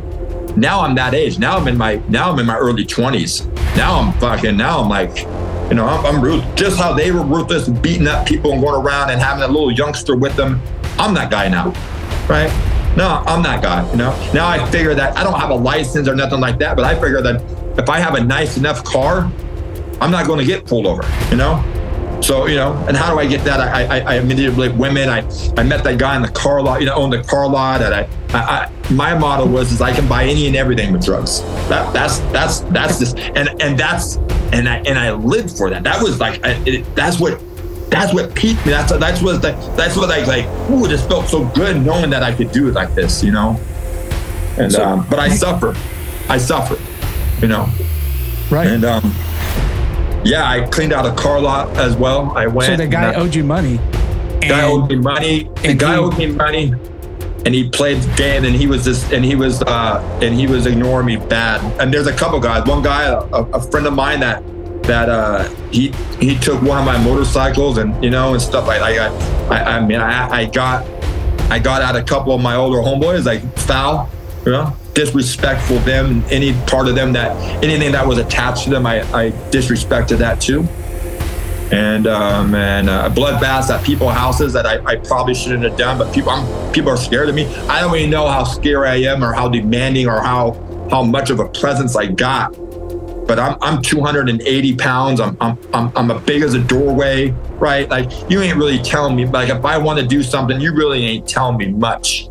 Now 0.55 0.81
I'm 0.81 0.93
that 0.95 1.13
age. 1.13 1.39
Now 1.39 1.57
I'm 1.57 1.67
in 1.67 1.77
my 1.77 1.95
now 2.07 2.31
I'm 2.31 2.39
in 2.39 2.45
my 2.45 2.57
early 2.57 2.85
20s. 2.85 3.47
Now 3.75 3.99
I'm 3.99 4.13
fucking 4.19 4.57
now 4.57 4.81
I'm 4.81 4.89
like 4.89 5.25
you 5.71 5.77
know, 5.77 5.87
I'm, 5.87 6.21
I'm 6.21 6.55
just 6.57 6.77
how 6.77 6.93
they 6.93 7.11
were 7.11 7.23
ruthless 7.23 7.69
beating 7.69 8.05
up 8.05 8.27
people 8.27 8.51
and 8.51 8.61
going 8.61 8.85
around 8.85 9.09
and 9.09 9.21
having 9.21 9.43
a 9.43 9.47
little 9.47 9.71
youngster 9.71 10.17
with 10.17 10.35
them. 10.35 10.61
I'm 10.99 11.13
that 11.13 11.31
guy 11.31 11.47
now, 11.47 11.73
right? 12.27 12.70
No, 12.95 13.23
I'm 13.25 13.41
that 13.43 13.61
guy. 13.61 13.89
You 13.91 13.97
know, 13.97 14.31
now 14.33 14.47
I 14.47 14.69
figure 14.69 14.93
that 14.95 15.17
I 15.17 15.23
don't 15.23 15.39
have 15.39 15.49
a 15.49 15.55
license 15.55 16.07
or 16.07 16.15
nothing 16.15 16.39
like 16.39 16.59
that, 16.59 16.75
but 16.75 16.85
I 16.85 16.93
figure 16.93 17.21
that 17.21 17.41
if 17.77 17.89
I 17.89 17.99
have 17.99 18.15
a 18.15 18.23
nice 18.23 18.57
enough 18.57 18.83
car, 18.83 19.31
I'm 20.01 20.11
not 20.11 20.27
going 20.27 20.39
to 20.39 20.45
get 20.45 20.65
pulled 20.65 20.85
over. 20.85 21.03
You 21.29 21.37
know, 21.37 22.19
so 22.21 22.47
you 22.47 22.55
know, 22.55 22.73
and 22.87 22.95
how 22.95 23.13
do 23.13 23.19
I 23.19 23.25
get 23.25 23.43
that? 23.45 23.59
I 23.59 23.83
I, 23.83 24.17
I 24.17 24.19
manipulate 24.21 24.75
women. 24.75 25.09
I 25.09 25.19
I 25.57 25.63
met 25.63 25.83
that 25.83 25.97
guy 25.97 26.15
in 26.15 26.21
the 26.21 26.29
car 26.29 26.61
lot. 26.61 26.81
You 26.81 26.87
know, 26.87 26.95
owned 26.95 27.13
the 27.13 27.23
car 27.23 27.47
lot, 27.49 27.81
and 27.81 27.93
I, 27.93 28.09
I, 28.33 28.39
I 28.39 28.91
my 28.91 29.17
motto 29.17 29.45
was 29.45 29.71
is 29.71 29.81
I 29.81 29.93
can 29.93 30.07
buy 30.07 30.25
any 30.25 30.47
and 30.47 30.55
everything 30.55 30.91
with 30.91 31.03
drugs. 31.03 31.41
That 31.69 31.91
that's 31.93 32.19
that's 32.31 32.59
that's 32.71 32.99
just 32.99 33.17
and 33.17 33.49
and 33.61 33.77
that's 33.77 34.17
and 34.51 34.67
I 34.67 34.77
and 34.85 34.99
I 34.99 35.13
lived 35.13 35.57
for 35.57 35.69
that. 35.69 35.83
That 35.83 36.01
was 36.01 36.19
like 36.19 36.45
I, 36.45 36.61
it, 36.65 36.95
that's 36.95 37.19
what 37.19 37.41
that's 37.91 38.13
what 38.13 38.33
piqued 38.33 38.65
me. 38.65 38.71
That's 38.71 38.91
that's 38.97 39.21
what 39.21 39.41
the, 39.41 39.51
that's 39.75 39.95
what 39.95 40.09
like 40.09 40.25
like 40.25 40.45
ooh, 40.71 40.87
this 40.87 41.05
felt 41.05 41.27
so 41.27 41.45
good 41.49 41.85
knowing 41.85 42.09
that 42.09 42.23
I 42.23 42.33
could 42.33 42.51
do 42.51 42.67
it 42.69 42.73
like 42.73 42.95
this, 42.95 43.23
you 43.23 43.31
know. 43.31 43.59
And 44.57 44.71
so, 44.71 44.83
um, 44.83 45.05
but 45.09 45.19
I 45.19 45.29
suffer, 45.29 45.75
I 46.29 46.37
suffer, 46.37 46.77
you 47.41 47.47
know. 47.47 47.69
Right. 48.49 48.67
And 48.67 48.85
um, 48.85 49.13
yeah, 50.23 50.49
I 50.49 50.67
cleaned 50.71 50.93
out 50.93 51.05
a 51.05 51.13
car 51.13 51.39
lot 51.39 51.75
as 51.77 51.95
well. 51.95 52.35
I 52.37 52.47
went. 52.47 52.67
So 52.67 52.77
the 52.77 52.87
guy 52.87 53.13
owed 53.13 53.35
you 53.35 53.43
money. 53.43 53.77
Guy 54.41 54.63
owed 54.63 54.89
me 54.89 54.95
money. 54.95 55.43
The 55.61 55.73
guy 55.73 55.93
he, 55.93 55.99
owed 55.99 56.17
me 56.17 56.27
money, 56.27 56.73
and 57.45 57.53
he 57.53 57.69
played 57.69 58.03
game, 58.15 58.45
and 58.45 58.55
he 58.55 58.67
was 58.67 58.85
just, 58.85 59.11
and 59.11 59.23
he 59.23 59.35
was, 59.35 59.61
uh, 59.63 60.19
and 60.21 60.33
he 60.33 60.47
was 60.47 60.65
ignoring 60.65 61.05
me 61.05 61.17
bad. 61.17 61.61
And 61.81 61.93
there's 61.93 62.07
a 62.07 62.13
couple 62.13 62.39
guys. 62.39 62.65
One 62.67 62.81
guy, 62.81 63.03
a, 63.03 63.17
a 63.19 63.61
friend 63.61 63.85
of 63.85 63.93
mine 63.93 64.19
that 64.21 64.43
that 64.91 65.07
uh, 65.07 65.47
he 65.71 65.91
he 66.19 66.37
took 66.37 66.61
one 66.61 66.77
of 66.77 66.85
my 66.85 67.01
motorcycles 67.01 67.77
and 67.77 68.03
you 68.03 68.09
know 68.09 68.33
and 68.33 68.41
stuff 68.41 68.67
like 68.67 68.81
I 68.81 69.07
I, 69.47 69.77
I 69.77 69.85
mean 69.85 70.01
I, 70.01 70.29
I 70.29 70.45
got 70.45 70.85
I 71.49 71.59
got 71.59 71.81
out 71.81 71.95
a 71.95 72.03
couple 72.03 72.33
of 72.33 72.41
my 72.41 72.55
older 72.55 72.79
homeboys 72.79 73.25
like 73.25 73.41
foul 73.57 74.09
you 74.45 74.51
know 74.51 74.75
disrespectful 74.93 75.79
them 75.79 76.23
any 76.29 76.51
part 76.67 76.89
of 76.89 76.95
them 76.95 77.13
that 77.13 77.31
anything 77.63 77.93
that 77.93 78.05
was 78.05 78.17
attached 78.17 78.65
to 78.65 78.69
them 78.69 78.85
I, 78.85 79.01
I 79.13 79.31
disrespected 79.49 80.17
that 80.17 80.41
too. 80.41 80.67
And 81.73 82.05
um, 82.05 82.53
and 82.53 82.89
uh, 82.89 83.09
bloodbaths 83.09 83.69
at 83.69 83.85
people 83.85 84.09
houses 84.09 84.51
that 84.51 84.65
I, 84.65 84.83
I 84.83 84.97
probably 84.97 85.33
shouldn't 85.33 85.63
have 85.63 85.77
done 85.77 85.97
but 85.97 86.13
people 86.13 86.31
I'm, 86.31 86.73
people 86.73 86.91
are 86.91 86.97
scared 86.97 87.29
of 87.29 87.35
me. 87.35 87.45
I 87.67 87.79
don't 87.79 87.95
even 87.95 88.09
know 88.09 88.27
how 88.27 88.43
scary 88.43 88.89
I 88.89 88.95
am 89.09 89.23
or 89.23 89.31
how 89.31 89.47
demanding 89.47 90.09
or 90.09 90.19
how 90.19 90.51
how 90.91 91.01
much 91.01 91.29
of 91.29 91.39
a 91.39 91.47
presence 91.47 91.95
I 91.95 92.07
got 92.07 92.53
but 93.31 93.39
I'm, 93.39 93.57
I'm 93.61 93.81
280 93.81 94.75
pounds. 94.75 95.21
I'm, 95.21 95.37
I'm, 95.39 95.57
I'm, 95.73 95.89
I'm 95.95 96.11
as 96.11 96.21
big 96.23 96.41
as 96.41 96.53
a 96.53 96.59
doorway, 96.59 97.29
right? 97.59 97.89
Like 97.89 98.11
you 98.29 98.41
ain't 98.41 98.57
really 98.57 98.77
telling 98.79 99.15
me, 99.15 99.25
like 99.25 99.47
if 99.47 99.63
I 99.63 99.77
want 99.77 100.01
to 100.01 100.05
do 100.05 100.21
something, 100.21 100.59
you 100.59 100.73
really 100.75 101.05
ain't 101.05 101.29
telling 101.29 101.55
me 101.55 101.69
much, 101.69 102.27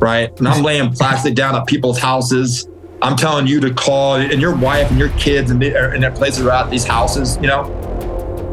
right? 0.00 0.36
And 0.40 0.48
I'm 0.48 0.64
laying 0.64 0.90
plastic 0.94 1.36
down 1.36 1.54
at 1.54 1.68
people's 1.68 2.00
houses. 2.00 2.66
I'm 3.02 3.14
telling 3.14 3.46
you 3.46 3.60
to 3.60 3.72
call 3.72 4.16
and 4.16 4.40
your 4.40 4.56
wife 4.56 4.90
and 4.90 4.98
your 4.98 5.10
kids 5.10 5.52
and, 5.52 5.62
the, 5.62 5.78
and 5.94 6.02
their 6.02 6.10
places 6.10 6.44
are 6.44 6.50
at 6.50 6.70
these 6.70 6.84
houses, 6.84 7.36
you 7.36 7.46
know? 7.46 7.62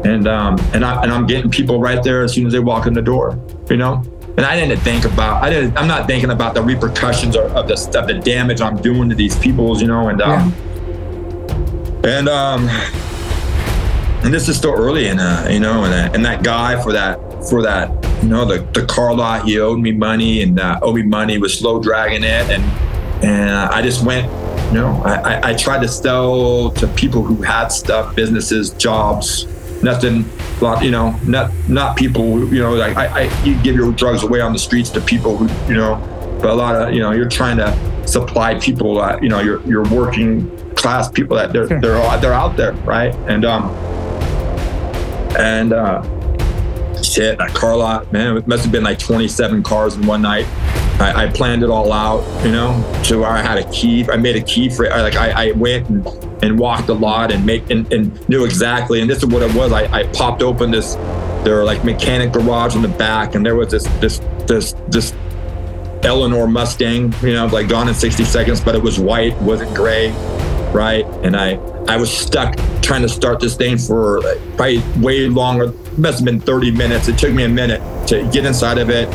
And, 0.04 0.28
um, 0.28 0.60
and, 0.72 0.84
I, 0.84 1.02
and 1.02 1.10
I'm 1.10 1.26
getting 1.26 1.50
people 1.50 1.80
right 1.80 2.00
there 2.04 2.22
as 2.22 2.32
soon 2.32 2.46
as 2.46 2.52
they 2.52 2.60
walk 2.60 2.86
in 2.86 2.92
the 2.92 3.02
door, 3.02 3.36
you 3.68 3.78
know? 3.78 4.04
And 4.36 4.46
I 4.46 4.54
didn't 4.54 4.78
think 4.78 5.06
about, 5.06 5.42
I 5.42 5.50
didn't, 5.50 5.76
I'm 5.76 5.88
not 5.88 6.06
thinking 6.06 6.30
about 6.30 6.54
the 6.54 6.62
repercussions 6.62 7.34
of, 7.34 7.50
of 7.50 7.66
the, 7.66 7.98
of 7.98 8.06
the 8.06 8.14
damage 8.14 8.60
I'm 8.60 8.80
doing 8.80 9.08
to 9.08 9.16
these 9.16 9.36
peoples, 9.40 9.82
you 9.82 9.88
know? 9.88 10.08
And, 10.08 10.22
um, 10.22 10.50
yeah 10.50 10.69
and 12.04 12.28
um, 12.28 12.68
and 14.22 14.32
this 14.32 14.48
is 14.48 14.56
still 14.56 14.74
early 14.74 15.08
in 15.08 15.18
uh, 15.18 15.48
you 15.50 15.60
know, 15.60 15.84
and, 15.84 15.94
uh, 15.94 16.14
and 16.14 16.24
that 16.24 16.42
guy 16.42 16.80
for 16.82 16.92
that 16.92 17.18
for 17.48 17.62
that, 17.62 17.90
you 18.22 18.28
know, 18.28 18.44
the 18.44 18.60
the 18.78 18.86
car 18.86 19.14
lot, 19.14 19.44
he 19.44 19.58
owed 19.58 19.78
me 19.78 19.92
money 19.92 20.42
and 20.42 20.60
uh, 20.60 20.78
owed 20.82 20.96
me 20.96 21.02
money, 21.02 21.38
was 21.38 21.58
slow 21.58 21.80
dragging 21.82 22.22
it, 22.22 22.50
and 22.50 22.62
and 23.24 23.50
I 23.50 23.82
just 23.82 24.04
went, 24.04 24.26
you 24.72 24.78
know, 24.78 25.02
I, 25.04 25.14
I, 25.14 25.50
I 25.50 25.54
tried 25.54 25.82
to 25.82 25.88
sell 25.88 26.70
to 26.70 26.86
people 26.88 27.22
who 27.22 27.42
had 27.42 27.68
stuff, 27.68 28.14
businesses, 28.14 28.70
jobs, 28.70 29.46
nothing, 29.82 30.24
lot 30.60 30.82
you 30.84 30.90
know, 30.90 31.18
not 31.26 31.50
not 31.68 31.96
people, 31.96 32.52
you 32.52 32.60
know, 32.60 32.74
like 32.74 32.96
I, 32.96 33.24
I 33.24 33.44
you 33.44 33.60
give 33.62 33.74
your 33.74 33.92
drugs 33.92 34.22
away 34.22 34.40
on 34.40 34.52
the 34.52 34.58
streets 34.58 34.90
to 34.90 35.00
people 35.00 35.36
who, 35.36 35.48
you 35.70 35.78
know, 35.78 35.96
but 36.40 36.50
a 36.50 36.54
lot 36.54 36.76
of, 36.76 36.94
you 36.94 37.00
know, 37.00 37.12
you're 37.12 37.28
trying 37.28 37.58
to 37.58 38.06
supply 38.06 38.58
people 38.58 38.94
that, 38.96 39.22
you 39.22 39.28
know, 39.28 39.40
you're 39.40 39.60
you're 39.66 39.88
working 39.88 40.50
class 40.80 41.10
people 41.10 41.36
that 41.36 41.52
they're 41.52 41.68
sure. 41.68 41.80
they're 41.80 42.20
they're 42.20 42.32
out 42.32 42.56
there, 42.56 42.72
right? 42.72 43.14
And 43.28 43.44
um 43.44 43.70
and 45.36 45.72
uh 45.72 46.02
shit, 47.02 47.38
that 47.38 47.54
car 47.54 47.76
lot, 47.76 48.10
man, 48.12 48.36
it 48.36 48.46
must 48.46 48.62
have 48.62 48.72
been 48.72 48.84
like 48.84 48.98
27 48.98 49.62
cars 49.62 49.96
in 49.96 50.06
one 50.06 50.22
night. 50.22 50.46
I, 51.00 51.24
I 51.24 51.28
planned 51.28 51.62
it 51.62 51.70
all 51.70 51.92
out, 51.92 52.44
you 52.44 52.52
know, 52.52 53.02
to 53.04 53.20
where 53.20 53.30
I 53.30 53.40
had 53.40 53.58
a 53.58 53.70
key. 53.70 54.06
I 54.10 54.16
made 54.16 54.36
a 54.36 54.42
key 54.42 54.68
for 54.68 54.84
it. 54.84 54.92
I, 54.92 55.00
like 55.00 55.16
I, 55.16 55.48
I 55.48 55.52
went 55.52 55.88
and, 55.88 56.06
and 56.42 56.58
walked 56.58 56.88
the 56.88 56.94
lot 56.94 57.32
and 57.32 57.44
make 57.44 57.70
and, 57.70 57.90
and 57.92 58.28
knew 58.28 58.44
exactly. 58.44 59.00
And 59.00 59.08
this 59.08 59.18
is 59.18 59.26
what 59.26 59.42
it 59.42 59.54
was. 59.54 59.72
I, 59.72 59.84
I 59.92 60.06
popped 60.08 60.42
open 60.42 60.70
this. 60.70 60.94
There 61.42 61.56
were 61.56 61.64
like 61.64 61.84
mechanic 61.84 62.32
garage 62.32 62.76
in 62.76 62.82
the 62.82 62.88
back, 62.88 63.34
and 63.34 63.44
there 63.46 63.56
was 63.56 63.70
this 63.70 63.84
this 64.00 64.20
this 64.46 64.74
this 64.88 65.14
Eleanor 66.02 66.46
Mustang, 66.46 67.14
you 67.22 67.32
know, 67.32 67.46
like 67.46 67.68
gone 67.68 67.88
in 67.88 67.94
60 67.94 68.24
seconds, 68.24 68.60
but 68.60 68.74
it 68.74 68.82
was 68.82 68.98
white, 68.98 69.36
wasn't 69.40 69.74
gray 69.74 70.14
right? 70.72 71.04
And 71.22 71.36
I 71.36 71.54
I 71.88 71.96
was 71.96 72.10
stuck 72.10 72.56
trying 72.82 73.02
to 73.02 73.08
start 73.08 73.40
this 73.40 73.56
thing 73.56 73.78
for 73.78 74.20
probably 74.56 74.82
way 75.00 75.28
longer. 75.28 75.64
It 75.64 75.98
must 75.98 76.18
have 76.18 76.24
been 76.24 76.40
30 76.40 76.70
minutes. 76.72 77.08
It 77.08 77.18
took 77.18 77.32
me 77.32 77.44
a 77.44 77.48
minute 77.48 77.80
to 78.08 78.28
get 78.30 78.44
inside 78.44 78.78
of 78.78 78.90
it. 78.90 79.08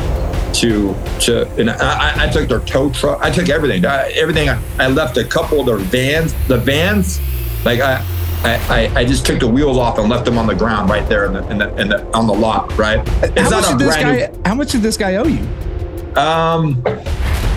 To 0.62 0.96
to 1.22 1.48
and 1.58 1.70
I, 1.70 2.28
I 2.28 2.30
took 2.30 2.48
their 2.48 2.62
tow 2.62 2.90
truck. 2.90 3.22
I 3.22 3.30
took 3.30 3.50
everything. 3.50 3.86
I, 3.86 4.10
everything. 4.12 4.48
I, 4.48 4.62
I 4.80 4.88
left 4.88 5.18
a 5.18 5.26
couple 5.26 5.60
of 5.60 5.66
their 5.66 5.78
vans. 5.78 6.34
The 6.48 6.58
vans, 6.58 7.20
like 7.66 7.82
I. 7.82 8.06
I, 8.48 8.92
I, 8.96 9.06
just 9.06 9.26
took 9.26 9.40
the 9.40 9.48
wheels 9.48 9.80
off 9.80 9.98
and 9.98 10.08
left 10.08 10.26
them 10.26 10.38
on 10.38 10.46
the 10.46 10.54
ground 10.54 10.88
right 10.88 11.10
there 11.10 11.26
in 11.26 11.34
the, 11.34 11.50
in 11.50 11.58
the, 11.58 11.76
in 11.82 11.88
the 11.90 12.16
on 12.16 12.28
the 12.28 12.34
lot, 12.34 12.78
right? 12.78 13.00
It's 13.24 13.42
how 13.42 13.50
much 13.50 13.68
did 13.70 13.80
this 13.80 13.96
guy? 13.96 14.14
New, 14.14 14.42
how 14.46 14.54
much 14.54 14.72
did 14.72 14.82
this 14.84 14.98
guy 14.98 15.16
owe 15.16 15.26
you? 15.26 15.40
Um, 16.16 16.84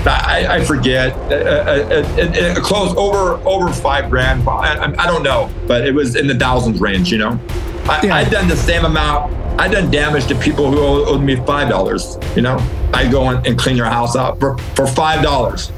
I, 0.06 0.46
I 0.48 0.64
forget. 0.64 1.12
Uh 1.14 2.02
it, 2.18 2.36
it, 2.36 2.62
closed 2.62 2.96
over 2.96 3.34
over 3.46 3.72
five 3.72 4.10
grand. 4.10 4.48
I, 4.48 4.94
I, 4.98 5.06
don't 5.06 5.22
know, 5.22 5.50
but 5.66 5.86
it 5.86 5.94
was 5.94 6.16
in 6.16 6.26
the 6.26 6.34
thousands 6.34 6.80
range. 6.80 7.10
You 7.10 7.18
know, 7.18 7.40
I, 7.88 8.00
yeah. 8.04 8.16
I'd 8.16 8.30
done 8.30 8.48
the 8.48 8.56
same 8.56 8.84
amount. 8.84 9.32
I'd 9.58 9.72
done 9.72 9.90
damage 9.90 10.26
to 10.28 10.34
people 10.36 10.70
who 10.70 10.78
owed 10.78 11.22
me 11.22 11.36
five 11.36 11.68
dollars. 11.68 12.16
You 12.36 12.42
know, 12.42 12.58
I 12.94 13.08
go 13.10 13.30
in 13.30 13.46
and 13.46 13.58
clean 13.58 13.76
your 13.76 13.86
house 13.86 14.16
out 14.16 14.38
for, 14.38 14.56
for 14.74 14.86
five 14.86 15.22
dollars. 15.22 15.72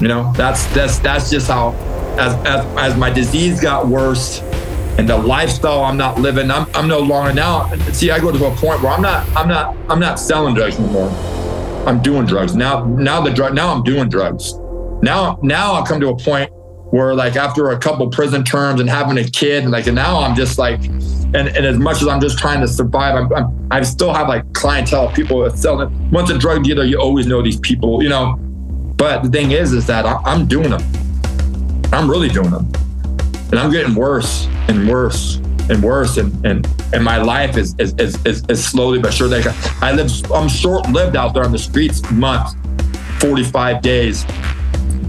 You 0.00 0.08
know, 0.08 0.32
that's 0.36 0.66
that's 0.74 0.98
that's 0.98 1.30
just 1.30 1.48
how. 1.48 1.74
As, 2.18 2.34
as 2.46 2.66
as 2.76 2.96
my 2.96 3.10
disease 3.10 3.60
got 3.60 3.86
worse, 3.86 4.40
and 4.98 5.08
the 5.08 5.16
lifestyle 5.16 5.84
I'm 5.84 5.96
not 5.96 6.18
living, 6.18 6.50
I'm 6.50 6.66
I'm 6.74 6.88
no 6.88 6.98
longer 6.98 7.32
now. 7.32 7.72
See, 7.92 8.10
I 8.10 8.18
go 8.18 8.32
to 8.32 8.46
a 8.46 8.50
point 8.56 8.82
where 8.82 8.90
I'm 8.90 9.02
not 9.02 9.24
I'm 9.36 9.48
not 9.48 9.76
I'm 9.88 10.00
not 10.00 10.18
selling 10.18 10.56
drugs 10.56 10.80
anymore. 10.80 11.10
I'm 11.88 12.02
doing 12.02 12.26
drugs 12.26 12.54
now. 12.54 12.84
Now 12.84 13.22
the 13.22 13.30
drug. 13.30 13.54
Now 13.54 13.72
I'm 13.72 13.82
doing 13.82 14.10
drugs. 14.10 14.52
Now 15.02 15.38
now 15.42 15.72
I 15.72 15.86
come 15.86 16.00
to 16.00 16.08
a 16.10 16.16
point 16.16 16.52
where 16.90 17.14
like 17.14 17.34
after 17.34 17.70
a 17.70 17.78
couple 17.78 18.06
prison 18.10 18.44
terms 18.44 18.78
and 18.82 18.90
having 18.90 19.16
a 19.16 19.24
kid, 19.24 19.62
and 19.62 19.72
like 19.72 19.86
and 19.86 19.96
now 19.96 20.20
I'm 20.20 20.36
just 20.36 20.58
like, 20.58 20.84
and, 20.84 21.34
and 21.34 21.64
as 21.64 21.78
much 21.78 22.02
as 22.02 22.08
I'm 22.08 22.20
just 22.20 22.38
trying 22.38 22.60
to 22.60 22.68
survive, 22.68 23.14
I'm, 23.16 23.32
I'm 23.32 23.68
I 23.70 23.80
still 23.84 24.12
have 24.12 24.28
like 24.28 24.52
clientele, 24.52 25.10
people 25.12 25.40
that 25.44 25.56
sell 25.56 25.80
it. 25.80 25.90
Once 26.12 26.28
a 26.28 26.36
drug 26.36 26.62
dealer, 26.62 26.84
you 26.84 27.00
always 27.00 27.26
know 27.26 27.40
these 27.40 27.58
people, 27.58 28.02
you 28.02 28.10
know. 28.10 28.36
But 28.98 29.22
the 29.22 29.30
thing 29.30 29.52
is, 29.52 29.72
is 29.72 29.86
that 29.86 30.04
I, 30.04 30.20
I'm 30.26 30.46
doing 30.46 30.68
them. 30.68 30.82
I'm 31.90 32.10
really 32.10 32.28
doing 32.28 32.50
them, 32.50 32.70
and 33.50 33.54
I'm 33.54 33.70
getting 33.70 33.94
worse 33.94 34.46
and 34.68 34.86
worse 34.86 35.40
and 35.68 35.82
worse 35.82 36.16
and 36.16 36.44
and 36.46 36.66
and 36.92 37.04
my 37.04 37.18
life 37.18 37.56
is 37.56 37.74
is 37.78 37.94
is, 37.98 38.44
is, 38.48 38.64
slowly 38.64 38.98
but 38.98 39.12
surely. 39.12 39.42
I 39.80 39.92
live 39.92 40.10
i'm 40.32 40.48
short 40.48 40.88
lived 40.90 41.16
out 41.16 41.34
there 41.34 41.44
on 41.44 41.52
the 41.52 41.58
streets 41.58 42.08
Months, 42.10 42.54
45 43.20 43.82
days 43.82 44.24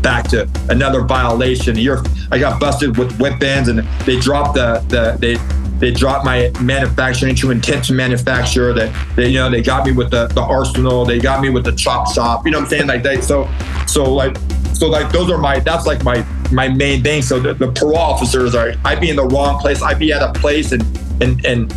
back 0.02 0.28
to 0.30 0.50
another 0.70 1.02
violation. 1.02 1.78
Year 1.78 2.04
i 2.32 2.38
got 2.38 2.60
busted 2.60 2.98
with 2.98 3.18
whip 3.20 3.40
bands 3.40 3.70
and 3.70 3.80
they 4.06 4.20
dropped 4.20 4.56
the 4.56 4.84
the 4.90 5.18
they 5.20 5.36
they 5.80 5.92
dropped 5.92 6.26
my 6.26 6.52
manufacturing 6.62 7.34
to 7.36 7.52
intent 7.52 7.86
to 7.86 7.94
manufacture 7.94 8.74
that 8.74 8.94
they 9.16 9.30
you 9.30 9.36
know 9.36 9.50
they 9.50 9.62
got 9.62 9.86
me 9.86 9.94
with 9.94 10.12
the, 10.12 10.28
the 10.28 10.42
arsenal 10.42 11.06
they 11.06 11.20
got 11.20 11.42
me 11.42 11.50
with 11.50 11.64
the 11.64 11.72
chop 11.72 12.14
shop 12.14 12.46
you 12.46 12.52
know 12.52 12.60
what 12.60 12.66
i'm 12.66 12.70
saying? 12.70 12.88
Like 12.88 13.04
they 13.04 13.22
so 13.22 13.50
so 13.88 14.14
like 14.14 14.38
so 14.74 14.88
like 14.88 15.12
those 15.12 15.30
are 15.32 15.38
my 15.38 15.60
that's 15.60 15.86
like 15.86 16.04
my 16.04 16.26
my 16.52 16.68
main 16.68 17.04
thing. 17.04 17.22
So 17.22 17.40
the, 17.40 17.54
the 17.54 17.72
parole 17.72 17.98
officers 17.98 18.56
are 18.56 18.74
I'd 18.86 19.00
be 19.00 19.10
in 19.10 19.16
the 19.16 19.26
wrong 19.26 19.60
place. 19.60 19.82
I'd 19.82 20.00
be 20.00 20.12
at 20.12 20.22
a 20.22 20.32
place 20.40 20.72
and 20.72 20.84
and 21.22 21.44
and 21.46 21.72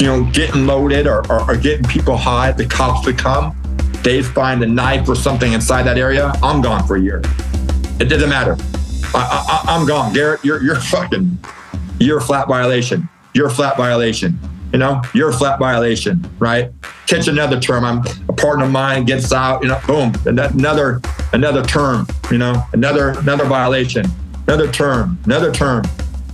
you 0.00 0.06
know 0.06 0.24
getting 0.32 0.66
loaded 0.66 1.06
or, 1.06 1.20
or, 1.30 1.50
or 1.50 1.56
getting 1.56 1.84
people 1.84 2.16
high, 2.16 2.52
the 2.52 2.66
cops 2.66 3.06
would 3.06 3.18
come. 3.18 3.54
They'd 4.02 4.24
find 4.24 4.62
a 4.62 4.66
knife 4.66 5.08
or 5.08 5.14
something 5.14 5.52
inside 5.52 5.82
that 5.84 5.98
area. 5.98 6.32
I'm 6.42 6.60
gone 6.62 6.86
for 6.86 6.96
a 6.96 7.00
year. 7.00 7.20
It 8.00 8.08
doesn't 8.08 8.28
matter. 8.28 8.56
I, 9.14 9.64
I, 9.66 9.74
I'm 9.74 9.86
gone. 9.86 10.12
Garet, 10.12 10.44
you're 10.44 10.62
you're 10.62 10.76
fucking 10.76 11.38
you're 11.98 12.18
a 12.18 12.22
flat 12.22 12.48
violation. 12.48 13.08
You're 13.34 13.48
a 13.48 13.50
flat 13.50 13.76
violation. 13.76 14.38
You 14.78 14.84
know, 14.84 15.02
you're 15.12 15.30
a 15.30 15.32
flat 15.32 15.58
violation, 15.58 16.24
right? 16.38 16.70
Catch 17.08 17.26
another 17.26 17.58
term. 17.58 17.84
I'm 17.84 18.04
a 18.28 18.32
partner 18.32 18.64
of 18.64 18.70
mine 18.70 19.06
gets 19.06 19.32
out, 19.32 19.60
you 19.60 19.68
know, 19.68 19.80
boom, 19.88 20.12
another 20.24 21.00
another 21.32 21.64
term, 21.64 22.06
you 22.30 22.38
know, 22.38 22.62
another 22.72 23.08
another 23.18 23.44
violation, 23.44 24.06
another 24.46 24.70
term, 24.70 25.18
another 25.24 25.50
term. 25.50 25.82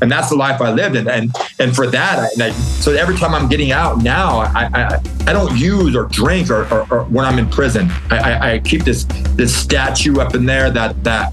And 0.03 0.13
that's 0.13 0.29
the 0.29 0.37
life 0.37 0.61
I 0.61 0.73
lived 0.73 0.95
in. 0.95 1.09
And 1.09 1.35
and 1.59 1.75
for 1.75 1.87
that, 1.87 2.19
I, 2.19 2.49
I, 2.49 2.51
so 2.51 2.93
every 2.93 3.17
time 3.17 3.35
I'm 3.35 3.49
getting 3.49 3.73
out 3.73 4.03
now, 4.03 4.41
I 4.41 4.69
I, 4.75 5.01
I 5.27 5.33
don't 5.33 5.57
use 5.57 5.97
or 5.97 6.05
drink 6.05 6.51
or, 6.51 6.71
or, 6.71 6.87
or 6.93 7.05
when 7.05 7.25
I'm 7.25 7.39
in 7.39 7.49
prison. 7.49 7.91
I, 8.11 8.19
I, 8.19 8.53
I 8.53 8.59
keep 8.59 8.85
this 8.85 9.05
this 9.37 9.57
statue 9.57 10.21
up 10.21 10.35
in 10.35 10.45
there 10.45 10.71
that 10.71 11.03
that 11.03 11.33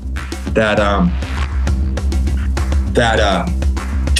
that 0.53 0.79
um 0.79 1.11
that 2.93 3.19
uh 3.19 3.45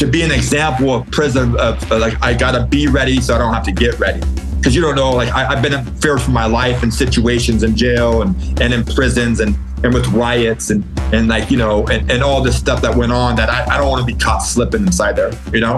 to 0.02 0.08
be 0.08 0.24
an 0.24 0.32
example 0.32 0.96
of 0.96 1.12
prison 1.12 1.56
of, 1.60 1.90
like 1.92 2.16
I 2.24 2.34
gotta 2.34 2.66
be 2.66 2.88
ready 2.88 3.22
so 3.22 3.36
I 3.36 3.38
don't 3.38 3.54
have 3.54 3.64
to 3.66 3.72
get 3.72 4.00
ready. 4.00 4.20
Because 4.58 4.76
you 4.76 4.82
don't 4.82 4.96
know, 4.96 5.12
like 5.12 5.30
I, 5.30 5.54
have 5.54 5.62
been 5.62 5.74
in 5.74 5.86
fear 5.98 6.18
for 6.18 6.32
my 6.32 6.46
life 6.46 6.82
in 6.82 6.90
situations 6.90 7.62
in 7.62 7.76
jail 7.76 8.24
and, 8.24 8.36
and 8.60 8.74
in 8.74 8.84
prisons 8.84 9.42
and, 9.42 9.56
and 9.84 9.94
with 9.94 10.08
riots 10.08 10.72
and, 10.72 10.84
and 11.14 11.28
like, 11.28 11.52
you 11.52 11.58
know, 11.58 11.86
and, 11.86 12.10
and 12.10 12.24
all 12.24 12.42
this 12.42 12.58
stuff 12.58 12.82
that 12.82 12.96
went 12.96 13.12
on 13.12 13.36
that 13.36 13.50
I, 13.50 13.76
I 13.76 13.78
don't 13.78 13.90
want 13.90 14.02
to 14.02 14.12
be 14.12 14.18
caught 14.18 14.40
slipping 14.40 14.82
inside 14.82 15.16
there, 15.16 15.32
you 15.54 15.60
know? 15.60 15.76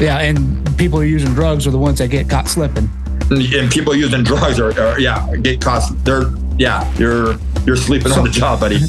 Yeah, 0.00 0.18
and 0.18 0.66
people 0.76 0.98
who 0.98 1.04
are 1.04 1.08
using 1.08 1.32
drugs 1.32 1.64
are 1.64 1.70
the 1.70 1.78
ones 1.78 1.98
that 1.98 2.08
get 2.08 2.28
caught 2.28 2.48
slipping. 2.48 2.90
And, 3.30 3.54
and 3.54 3.70
people 3.70 3.94
using 3.94 4.24
drugs 4.24 4.58
are, 4.58 4.76
are, 4.80 4.98
yeah, 4.98 5.36
get 5.36 5.60
caught. 5.60 5.84
They're 6.04 6.24
yeah, 6.58 6.92
you're 6.96 7.36
you're 7.64 7.76
sleeping 7.76 8.10
on 8.12 8.24
the 8.24 8.30
job, 8.30 8.58
buddy. 8.58 8.80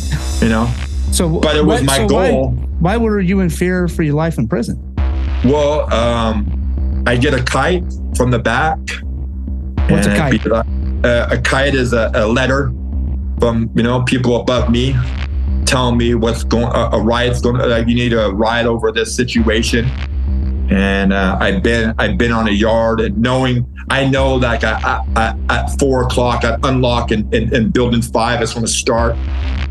You 0.42 0.50
know. 0.50 0.74
So, 1.12 1.40
but 1.40 1.56
it 1.56 1.66
was 1.66 1.84
my 1.84 1.98
so 1.98 2.08
goal. 2.08 2.52
Why, 2.52 2.96
why 2.96 2.98
were 2.98 3.20
you 3.20 3.42
in 3.42 3.50
fear 3.50 3.88
for 3.88 4.04
your 4.04 4.16
life 4.16 4.38
in 4.38 4.48
prison? 4.48 4.80
Well, 5.44 5.92
um, 5.94 7.04
I 7.06 7.18
get 7.18 7.34
a 7.34 7.44
kite 7.44 7.84
from 8.16 8.32
the 8.32 8.40
back. 8.40 8.78
What's 9.90 10.08
a 10.08 10.16
kite? 10.16 10.46
Uh, 10.48 11.28
a 11.32 11.38
kite 11.42 11.74
is 11.74 11.94
a, 11.94 12.12
a, 12.14 12.28
letter 12.28 12.72
from 13.40 13.72
you 13.76 13.82
know 13.82 14.04
people 14.04 14.40
above 14.40 14.70
me 14.70 14.96
telling 15.66 15.98
me 15.98 16.16
what's 16.16 16.44
going. 16.44 16.66
A, 16.66 16.90
a 16.94 17.02
riot's 17.02 17.42
going. 17.42 17.58
Like 17.58 17.88
you 17.88 17.96
need 17.96 18.10
to 18.10 18.30
ride 18.30 18.66
over 18.66 18.92
this 18.92 19.16
situation. 19.16 19.86
And 20.70 21.12
uh, 21.12 21.38
I've 21.40 21.64
been 21.64 21.94
I've 21.98 22.18
been 22.18 22.32
on 22.32 22.48
a 22.48 22.52
yard 22.52 23.02
and 23.02 23.18
knowing 23.18 23.66
I 23.90 24.08
know 24.08 24.36
like 24.36 24.64
I, 24.64 25.04
I, 25.16 25.36
at 25.50 25.80
four 25.80 26.04
o'clock 26.04 26.44
I 26.44 26.58
unlock 26.64 27.12
and, 27.12 27.34
in, 27.34 27.54
in 27.54 27.70
building 27.70 28.02
five 28.02 28.42
is 28.42 28.54
going 28.54 28.66
to 28.66 28.72
start, 28.72 29.16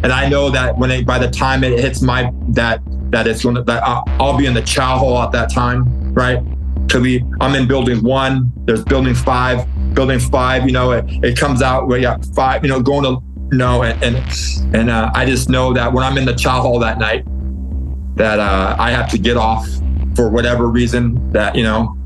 and 0.02 0.12
I 0.12 0.28
know 0.28 0.50
that 0.50 0.76
when 0.76 0.90
it, 0.90 1.06
by 1.06 1.18
the 1.18 1.30
time 1.30 1.64
it 1.64 1.78
hits 1.78 2.02
my 2.02 2.32
that 2.48 2.80
that 3.10 3.26
it's 3.26 3.42
going 3.42 3.56
to 3.56 3.62
that 3.62 3.82
I'll 3.84 4.36
be 4.36 4.46
in 4.46 4.54
the 4.54 4.62
chow 4.62 4.98
hall 4.98 5.18
at 5.22 5.32
that 5.32 5.50
time, 5.52 6.12
right? 6.14 6.42
Could 6.88 7.02
be 7.02 7.24
I'm 7.40 7.54
in 7.54 7.68
building 7.68 8.02
one. 8.02 8.52
There's 8.64 8.84
building 8.84 9.14
five. 9.14 9.66
Building 9.94 10.20
five, 10.20 10.66
you 10.66 10.72
know, 10.72 10.92
it, 10.92 11.04
it 11.24 11.36
comes 11.36 11.62
out 11.62 11.88
where 11.88 11.98
you 11.98 12.04
got 12.04 12.24
five, 12.26 12.62
you 12.64 12.70
know, 12.70 12.80
going 12.80 13.02
to 13.02 13.20
know, 13.54 13.82
and 13.82 14.00
and, 14.04 14.74
and 14.74 14.88
uh, 14.88 15.10
I 15.14 15.26
just 15.26 15.48
know 15.48 15.72
that 15.72 15.92
when 15.92 16.04
I'm 16.04 16.16
in 16.16 16.24
the 16.24 16.32
chow 16.32 16.62
hall 16.62 16.78
that 16.78 16.98
night, 16.98 17.24
that 18.14 18.38
uh, 18.38 18.76
I 18.78 18.92
have 18.92 19.10
to 19.10 19.18
get 19.18 19.36
off 19.36 19.68
for 20.14 20.30
whatever 20.30 20.68
reason. 20.68 21.32
That 21.32 21.56
you 21.56 21.64
know, 21.64 21.98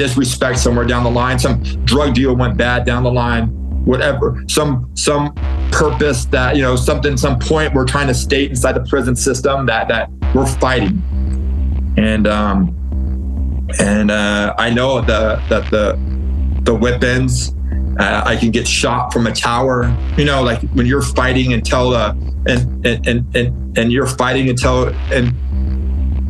disrespect 0.00 0.58
somewhere 0.58 0.86
down 0.86 1.04
the 1.04 1.10
line, 1.10 1.38
some 1.38 1.62
drug 1.84 2.14
deal 2.14 2.34
went 2.34 2.56
bad 2.56 2.86
down 2.86 3.02
the 3.02 3.12
line, 3.12 3.48
whatever, 3.84 4.42
some 4.48 4.90
some 4.94 5.34
purpose 5.70 6.24
that 6.24 6.56
you 6.56 6.62
know 6.62 6.74
something, 6.74 7.18
some 7.18 7.38
point 7.38 7.74
we're 7.74 7.84
trying 7.84 8.06
to 8.06 8.14
state 8.14 8.48
inside 8.48 8.72
the 8.72 8.84
prison 8.88 9.14
system 9.14 9.66
that 9.66 9.88
that 9.88 10.08
we're 10.34 10.46
fighting, 10.46 11.02
and 11.98 12.26
um, 12.26 12.74
and 13.78 14.10
uh, 14.10 14.54
I 14.56 14.70
know 14.70 15.02
the 15.02 15.42
that 15.50 15.70
the 15.70 15.98
the 16.62 16.74
weapons. 16.74 17.54
Uh, 17.98 18.22
I 18.24 18.36
can 18.36 18.50
get 18.50 18.66
shot 18.66 19.12
from 19.12 19.26
a 19.26 19.32
tower. 19.32 19.94
You 20.16 20.24
know, 20.24 20.42
like 20.42 20.62
when 20.70 20.86
you're 20.86 21.02
fighting 21.02 21.52
until 21.52 21.92
uh, 21.92 22.14
and, 22.46 22.86
and 22.86 23.06
and 23.06 23.36
and 23.36 23.78
and 23.78 23.92
you're 23.92 24.06
fighting 24.06 24.48
until 24.48 24.88
and 25.12 25.28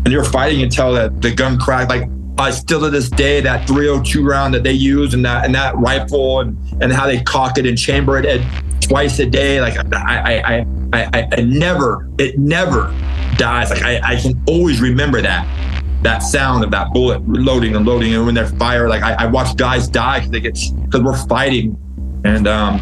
and 0.04 0.08
you're 0.08 0.24
fighting 0.24 0.62
until 0.62 0.92
that 0.94 1.22
the 1.22 1.30
gun 1.30 1.56
crack. 1.56 1.88
Like 1.88 2.08
I 2.40 2.50
still 2.50 2.80
to 2.80 2.90
this 2.90 3.08
day 3.10 3.40
that 3.40 3.66
302 3.66 4.24
round 4.24 4.54
that 4.54 4.62
they 4.62 4.72
use 4.72 5.14
and 5.14 5.24
that 5.24 5.44
and 5.44 5.54
that 5.54 5.76
rifle 5.76 6.40
and 6.40 6.56
and 6.82 6.92
how 6.92 7.06
they 7.06 7.20
cock 7.22 7.58
it 7.58 7.66
and 7.66 7.76
chamber 7.76 8.18
it 8.18 8.24
at 8.24 8.40
twice 8.80 9.18
a 9.18 9.26
day. 9.26 9.60
Like 9.60 9.76
I 9.94 10.42
I 10.42 10.66
I 10.92 11.10
I, 11.12 11.28
I 11.32 11.40
never 11.42 12.08
it 12.18 12.38
never 12.38 12.94
dies. 13.36 13.70
Like 13.70 13.82
I, 13.82 14.00
I 14.02 14.16
can 14.16 14.40
always 14.46 14.80
remember 14.80 15.20
that 15.22 15.46
that 16.02 16.20
sound 16.20 16.64
of 16.64 16.70
that 16.70 16.92
bullet 16.92 17.26
loading 17.28 17.76
and 17.76 17.84
loading 17.84 18.14
and 18.14 18.24
when 18.24 18.34
they're 18.34 18.46
fire. 18.46 18.88
Like 18.88 19.02
I, 19.02 19.14
I 19.14 19.26
watch 19.26 19.56
guys 19.56 19.88
die 19.88 20.20
because 20.20 20.30
they 20.30 20.40
get 20.40 20.58
because 20.84 21.02
we're 21.02 21.26
fighting 21.26 21.76
and 22.24 22.46
um 22.46 22.80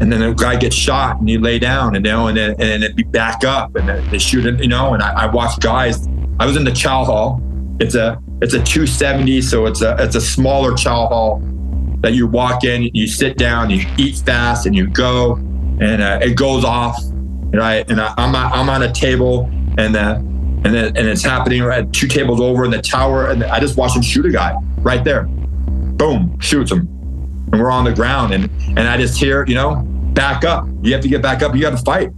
and 0.00 0.10
then 0.10 0.22
a 0.22 0.34
guy 0.34 0.56
gets 0.56 0.74
shot 0.74 1.18
and 1.18 1.28
you 1.28 1.38
lay 1.40 1.58
down 1.58 1.94
and 1.94 2.06
you 2.06 2.12
know 2.12 2.28
and 2.28 2.36
then 2.36 2.54
and 2.58 2.96
be 2.96 3.02
back 3.02 3.44
up 3.44 3.74
and 3.76 3.88
they 4.10 4.18
shoot 4.18 4.46
it 4.46 4.60
you 4.60 4.68
know 4.68 4.94
and 4.94 5.02
I, 5.02 5.24
I 5.24 5.26
watch 5.26 5.60
guys 5.60 6.08
I 6.38 6.46
was 6.46 6.56
in 6.56 6.64
the 6.64 6.72
chow 6.72 7.04
hall 7.04 7.42
it's 7.80 7.94
a 7.94 8.20
it's 8.42 8.54
a 8.54 8.62
270, 8.62 9.42
so 9.42 9.66
it's 9.66 9.82
a 9.82 9.96
it's 9.98 10.16
a 10.16 10.20
smaller 10.20 10.74
chow 10.74 11.06
hall 11.06 11.42
that 12.00 12.14
you 12.14 12.26
walk 12.26 12.64
in, 12.64 12.90
you 12.94 13.06
sit 13.06 13.36
down, 13.36 13.68
you 13.68 13.84
eat 13.98 14.16
fast, 14.16 14.64
and 14.66 14.74
you 14.74 14.86
go, 14.86 15.34
and 15.80 16.00
uh, 16.02 16.18
it 16.22 16.36
goes 16.36 16.64
off, 16.64 16.98
right? 17.52 17.88
And 17.90 18.00
I, 18.00 18.14
am 18.16 18.34
I'm 18.34 18.70
on 18.70 18.82
a 18.82 18.92
table, 18.92 19.50
and 19.76 19.94
uh, 19.94 20.14
and 20.64 20.74
then, 20.74 20.96
and 20.96 21.06
it's 21.08 21.22
happening 21.22 21.62
right 21.62 21.90
two 21.92 22.06
tables 22.06 22.40
over 22.40 22.64
in 22.64 22.70
the 22.70 22.80
tower, 22.80 23.28
and 23.28 23.44
I 23.44 23.60
just 23.60 23.76
watch 23.76 23.94
him 23.94 24.02
shoot 24.02 24.24
a 24.24 24.30
guy 24.30 24.54
right 24.78 25.04
there, 25.04 25.24
boom, 25.24 26.38
shoots 26.40 26.72
him, 26.72 26.88
and 27.52 27.60
we're 27.60 27.70
on 27.70 27.84
the 27.84 27.92
ground, 27.92 28.32
and 28.32 28.50
and 28.68 28.80
I 28.80 28.96
just 28.96 29.18
hear, 29.18 29.44
you 29.46 29.54
know, 29.54 29.82
back 30.14 30.44
up. 30.44 30.66
You 30.82 30.94
have 30.94 31.02
to 31.02 31.08
get 31.08 31.20
back 31.20 31.42
up. 31.42 31.54
You 31.54 31.60
got 31.60 31.76
to 31.76 31.84
fight, 31.84 32.10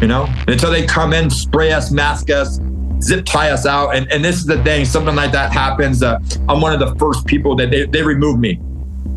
you 0.00 0.06
know, 0.06 0.26
and 0.26 0.50
until 0.50 0.70
they 0.70 0.86
come 0.86 1.12
in, 1.12 1.30
spray 1.30 1.72
us, 1.72 1.90
mask 1.90 2.30
us, 2.30 2.60
zip 3.02 3.24
tie 3.24 3.50
us 3.50 3.66
out. 3.66 3.94
And, 3.94 4.10
and 4.12 4.24
this 4.24 4.36
is 4.36 4.46
the 4.46 4.62
thing, 4.62 4.84
something 4.84 5.14
like 5.14 5.32
that 5.32 5.52
happens. 5.52 6.02
Uh, 6.02 6.18
I'm 6.48 6.60
one 6.60 6.72
of 6.72 6.80
the 6.80 6.94
first 6.96 7.26
people 7.26 7.56
that 7.56 7.70
they, 7.70 7.86
they 7.86 8.02
remove 8.02 8.38
me. 8.38 8.60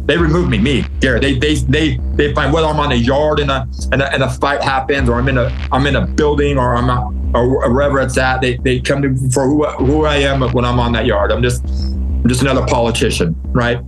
They 0.06 0.17
remove 0.17 0.50
me, 0.50 0.58
me, 0.58 0.84
Garet. 1.00 1.22
They 1.22 1.38
they 1.38 1.56
they 1.56 1.98
they 2.15 2.34
find 2.34 2.52
whether 2.52 2.65
I'm 2.65 2.80
on 2.80 2.91
a 2.91 2.96
yard 2.96 3.39
and 3.39 3.52
a 3.52 3.67
and 3.91 4.02
a, 4.02 4.12
and 4.12 4.24
a 4.24 4.30
fight 4.30 4.62
happens, 4.62 5.08
or 5.08 5.20
I'm 5.20 5.30
in 5.30 5.38
a 5.38 5.56
I'm 5.72 5.86
in 5.86 5.96
a 5.96 6.06
building, 6.06 6.58
or 6.58 6.76
I'm 6.76 6.89
out, 6.89 7.13
or 7.36 7.72
wherever 7.72 8.00
it's 8.02 8.17
at. 8.17 8.41
They 8.41 8.58
they 8.58 8.80
come 8.80 9.04
to 9.04 9.15
for 9.30 9.46
who 9.46 9.63
who 9.63 10.06
I 10.06 10.15
am 10.15 10.41
when 10.54 10.65
I'm 10.65 10.80
on 10.80 10.91
that 10.94 11.06
yard. 11.06 11.32
I'm 11.32 11.44
just 11.44 11.63
I'm 11.63 12.28
just 12.28 12.41
another 12.41 12.65
politician, 12.65 13.36
right? 13.52 13.80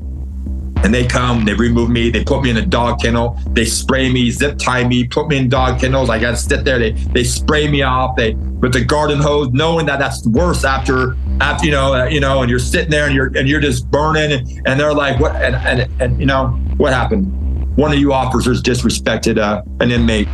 And 0.83 0.93
they 0.93 1.05
come, 1.05 1.45
they 1.45 1.53
remove 1.53 1.89
me, 1.89 2.09
they 2.09 2.23
put 2.23 2.43
me 2.43 2.49
in 2.49 2.57
a 2.57 2.65
dog 2.65 2.99
kennel, 3.01 3.39
they 3.51 3.63
spray 3.63 4.11
me, 4.11 4.31
zip 4.31 4.57
tie 4.57 4.85
me, 4.85 5.07
put 5.07 5.29
me 5.29 5.37
in 5.37 5.47
dog 5.47 5.79
kennels. 5.79 6.09
I 6.09 6.19
got 6.19 6.31
to 6.31 6.37
sit 6.37 6.65
there. 6.65 6.77
They 6.77 6.91
they 6.91 7.23
spray 7.23 7.69
me 7.69 7.83
off. 7.83 8.17
They 8.17 8.33
with 8.33 8.73
the 8.73 8.83
garden 8.83 9.19
hose, 9.19 9.49
knowing 9.51 9.85
that 9.85 9.99
that's 9.99 10.27
worse 10.27 10.65
after 10.65 11.15
after 11.39 11.65
you 11.65 11.71
know 11.71 11.93
uh, 11.93 12.05
you 12.05 12.19
know, 12.19 12.41
and 12.41 12.49
you're 12.49 12.59
sitting 12.59 12.91
there 12.91 13.05
and 13.05 13.15
you're 13.15 13.27
and 13.37 13.47
you're 13.47 13.61
just 13.61 13.89
burning, 13.89 14.33
and, 14.33 14.67
and 14.67 14.79
they're 14.79 14.93
like, 14.93 15.19
what? 15.19 15.35
And, 15.37 15.55
and 15.55 16.01
and 16.01 16.19
you 16.19 16.25
know 16.25 16.47
what 16.77 16.91
happened? 16.91 17.77
One 17.77 17.91
of 17.93 17.97
you 17.97 18.11
officers 18.13 18.61
disrespected 18.61 19.37
uh, 19.37 19.63
an 19.79 19.89
inmate 19.89 20.27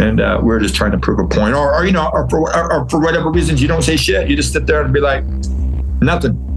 and 0.00 0.20
uh, 0.20 0.40
we're 0.42 0.58
just 0.58 0.74
trying 0.74 0.92
to 0.92 0.98
prove 0.98 1.18
a 1.18 1.26
point, 1.26 1.54
or, 1.54 1.74
or 1.74 1.84
you 1.84 1.92
know, 1.92 2.10
or 2.12 2.28
for, 2.30 2.56
or, 2.56 2.72
or 2.72 2.88
for 2.88 3.00
whatever 3.00 3.30
reasons 3.30 3.60
you 3.60 3.68
don't 3.68 3.82
say 3.82 3.96
shit. 3.96 4.28
You 4.28 4.36
just 4.36 4.52
sit 4.52 4.66
there 4.66 4.82
and 4.82 4.92
be 4.94 5.00
like, 5.00 5.24
nothing. 6.00 6.49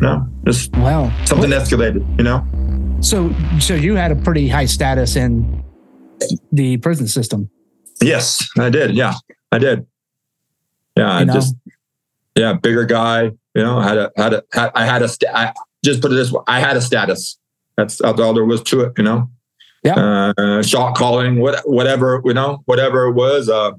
No, 0.00 0.26
just 0.44 0.74
wow, 0.76 1.12
something 1.24 1.50
escalated. 1.50 2.04
You 2.18 2.24
know. 2.24 2.46
So, 3.00 3.34
so 3.58 3.74
you 3.74 3.94
had 3.94 4.12
a 4.12 4.16
pretty 4.16 4.48
high 4.48 4.66
status 4.66 5.16
in 5.16 5.64
the 6.52 6.76
prison 6.78 7.08
system. 7.08 7.50
Yes, 8.02 8.48
I 8.58 8.70
did. 8.70 8.94
Yeah, 8.94 9.14
I 9.52 9.58
did. 9.58 9.86
Yeah, 10.96 11.14
you 11.14 11.20
I 11.20 11.24
know? 11.24 11.32
just 11.34 11.54
yeah, 12.34 12.54
bigger 12.54 12.84
guy. 12.84 13.32
You 13.54 13.62
know, 13.62 13.80
had 13.80 13.98
a 13.98 14.10
had 14.16 14.34
a 14.34 14.42
had, 14.52 14.70
I 14.74 14.84
had 14.86 15.02
a 15.02 15.08
st- 15.08 15.34
I 15.34 15.52
just 15.84 16.00
put 16.00 16.12
it 16.12 16.14
this 16.14 16.30
way. 16.32 16.42
I 16.46 16.60
had 16.60 16.76
a 16.76 16.80
status. 16.80 17.38
That's 17.76 18.00
all 18.00 18.34
there 18.34 18.44
was 18.44 18.62
to 18.64 18.80
it. 18.82 18.92
You 18.96 19.04
know. 19.04 19.30
Yeah. 19.82 20.32
Uh, 20.36 20.62
shot 20.62 20.94
calling, 20.94 21.40
what, 21.40 21.66
whatever 21.66 22.20
you 22.24 22.34
know, 22.34 22.62
whatever 22.66 23.06
it 23.06 23.12
was. 23.12 23.48
Uh, 23.48 23.72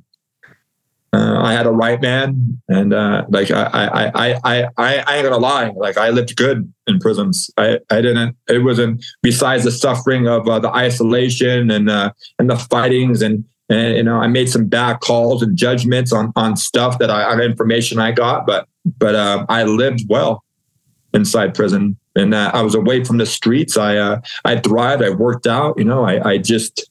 uh, 1.14 1.42
I 1.42 1.52
had 1.52 1.66
a 1.66 1.72
right 1.72 2.02
man, 2.02 2.62
and 2.70 2.94
uh, 2.94 3.26
like 3.28 3.52
I, 3.52 3.64
I, 3.64 4.34
I, 4.34 4.40
I, 4.46 4.70
I, 4.78 5.16
ain't 5.18 5.24
gonna 5.26 5.38
lie. 5.38 5.72
Like 5.76 5.98
I 5.98 6.10
lived 6.10 6.34
good 6.38 6.72
in 6.88 7.00
prisons. 7.00 7.50
I, 7.58 7.80
I 7.90 8.02
didn't. 8.02 8.38
It 8.48 8.60
wasn't 8.60 9.04
besides 9.22 9.66
the 9.66 9.72
suffering 9.72 10.28
of 10.28 10.48
uh, 10.48 10.60
the 10.60 10.70
isolation 10.70 11.70
and 11.70 11.90
uh, 11.90 12.14
and 12.40 12.50
the 12.50 12.56
fightings 12.56 13.22
and 13.22 13.44
and 13.70 13.98
you 13.98 14.04
know 14.04 14.16
I 14.16 14.28
made 14.28 14.50
some 14.50 14.68
bad 14.68 15.02
calls 15.02 15.44
and 15.44 15.58
judgments 15.58 16.14
on 16.14 16.32
on 16.38 16.56
stuff 16.56 16.98
that 17.00 17.12
I 17.12 17.24
on 17.24 17.42
information 17.42 18.00
I 18.00 18.14
got, 18.14 18.46
but 18.46 18.70
but 18.98 19.14
um, 19.14 19.46
I 19.50 19.64
lived 19.64 20.06
well. 20.08 20.46
inside 21.14 21.54
prison, 21.54 21.98
and 22.16 22.34
uh, 22.34 22.52
I 22.54 22.62
was 22.62 22.74
away 22.74 23.04
from 23.04 23.18
the 23.18 23.26
streets. 23.26 23.76
I 23.76 23.98
uh, 23.98 24.22
I 24.46 24.62
thrived. 24.62 25.04
I 25.04 25.10
worked 25.10 25.46
out. 25.46 25.78
You 25.78 25.84
know, 25.84 26.06
I 26.06 26.26
I 26.26 26.38
just 26.38 26.88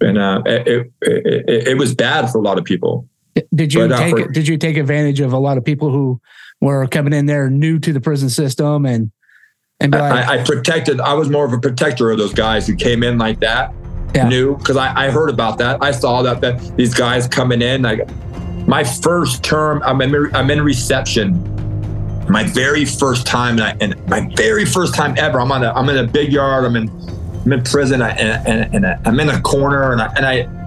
and 0.00 0.16
uh, 0.16 0.42
it, 0.46 0.66
it, 0.68 0.92
it, 1.02 1.68
it 1.68 1.78
was 1.78 1.94
bad 1.94 2.30
for 2.30 2.38
a 2.38 2.42
lot 2.42 2.58
of 2.58 2.64
people. 2.64 3.08
Did 3.54 3.72
you 3.72 3.88
but, 3.88 3.92
uh, 3.92 3.98
take 3.98 4.10
for, 4.10 4.28
did 4.30 4.48
you 4.48 4.58
take 4.58 4.76
advantage 4.76 5.20
of 5.20 5.32
a 5.32 5.38
lot 5.38 5.56
of 5.56 5.64
people 5.64 5.90
who 5.90 6.20
were 6.60 6.86
coming 6.86 7.12
in 7.12 7.26
there 7.26 7.48
new 7.48 7.78
to 7.78 7.92
the 7.92 8.00
prison 8.00 8.28
system 8.28 8.86
and 8.86 9.10
and 9.80 9.92
like, 9.92 10.28
I, 10.28 10.40
I, 10.40 10.44
protected. 10.44 11.00
I 11.00 11.14
was 11.14 11.28
more 11.28 11.44
of 11.44 11.52
a 11.52 11.58
protector 11.58 12.10
of 12.10 12.18
those 12.18 12.32
guys 12.32 12.68
who 12.68 12.76
came 12.76 13.02
in 13.02 13.18
like 13.18 13.40
that. 13.40 13.74
Yeah. 14.14 14.28
New 14.28 14.56
because 14.56 14.76
I, 14.76 15.06
I 15.06 15.10
heard 15.10 15.30
about 15.30 15.58
that. 15.58 15.82
I 15.82 15.90
saw 15.90 16.22
that 16.22 16.40
that 16.42 16.76
these 16.76 16.94
guys 16.94 17.26
coming 17.26 17.62
in. 17.62 17.82
Like 17.82 18.06
my 18.68 18.84
first 18.84 19.42
term, 19.42 19.82
I'm 19.84 20.00
in, 20.02 20.36
I'm 20.36 20.50
in 20.50 20.60
reception. 20.60 21.48
My 22.28 22.44
very 22.44 22.84
first 22.84 23.26
time, 23.26 23.58
and, 23.58 23.62
I, 23.62 23.76
and 23.80 24.08
my 24.08 24.30
very 24.36 24.66
first 24.66 24.94
time 24.94 25.14
ever. 25.16 25.40
I'm 25.40 25.50
on 25.50 25.64
a 25.64 25.72
I'm 25.72 25.88
in 25.88 25.96
a 25.96 26.06
big 26.06 26.30
yard. 26.30 26.64
I'm 26.64 26.76
in 26.76 26.90
I'm 27.44 27.52
in 27.52 27.62
prison, 27.64 28.02
and, 28.02 28.46
and, 28.46 28.74
and 28.74 28.86
I'm 29.06 29.18
in 29.18 29.30
a 29.30 29.40
corner, 29.40 29.92
and 29.92 30.00
I 30.00 30.12
and 30.14 30.26
I 30.26 30.61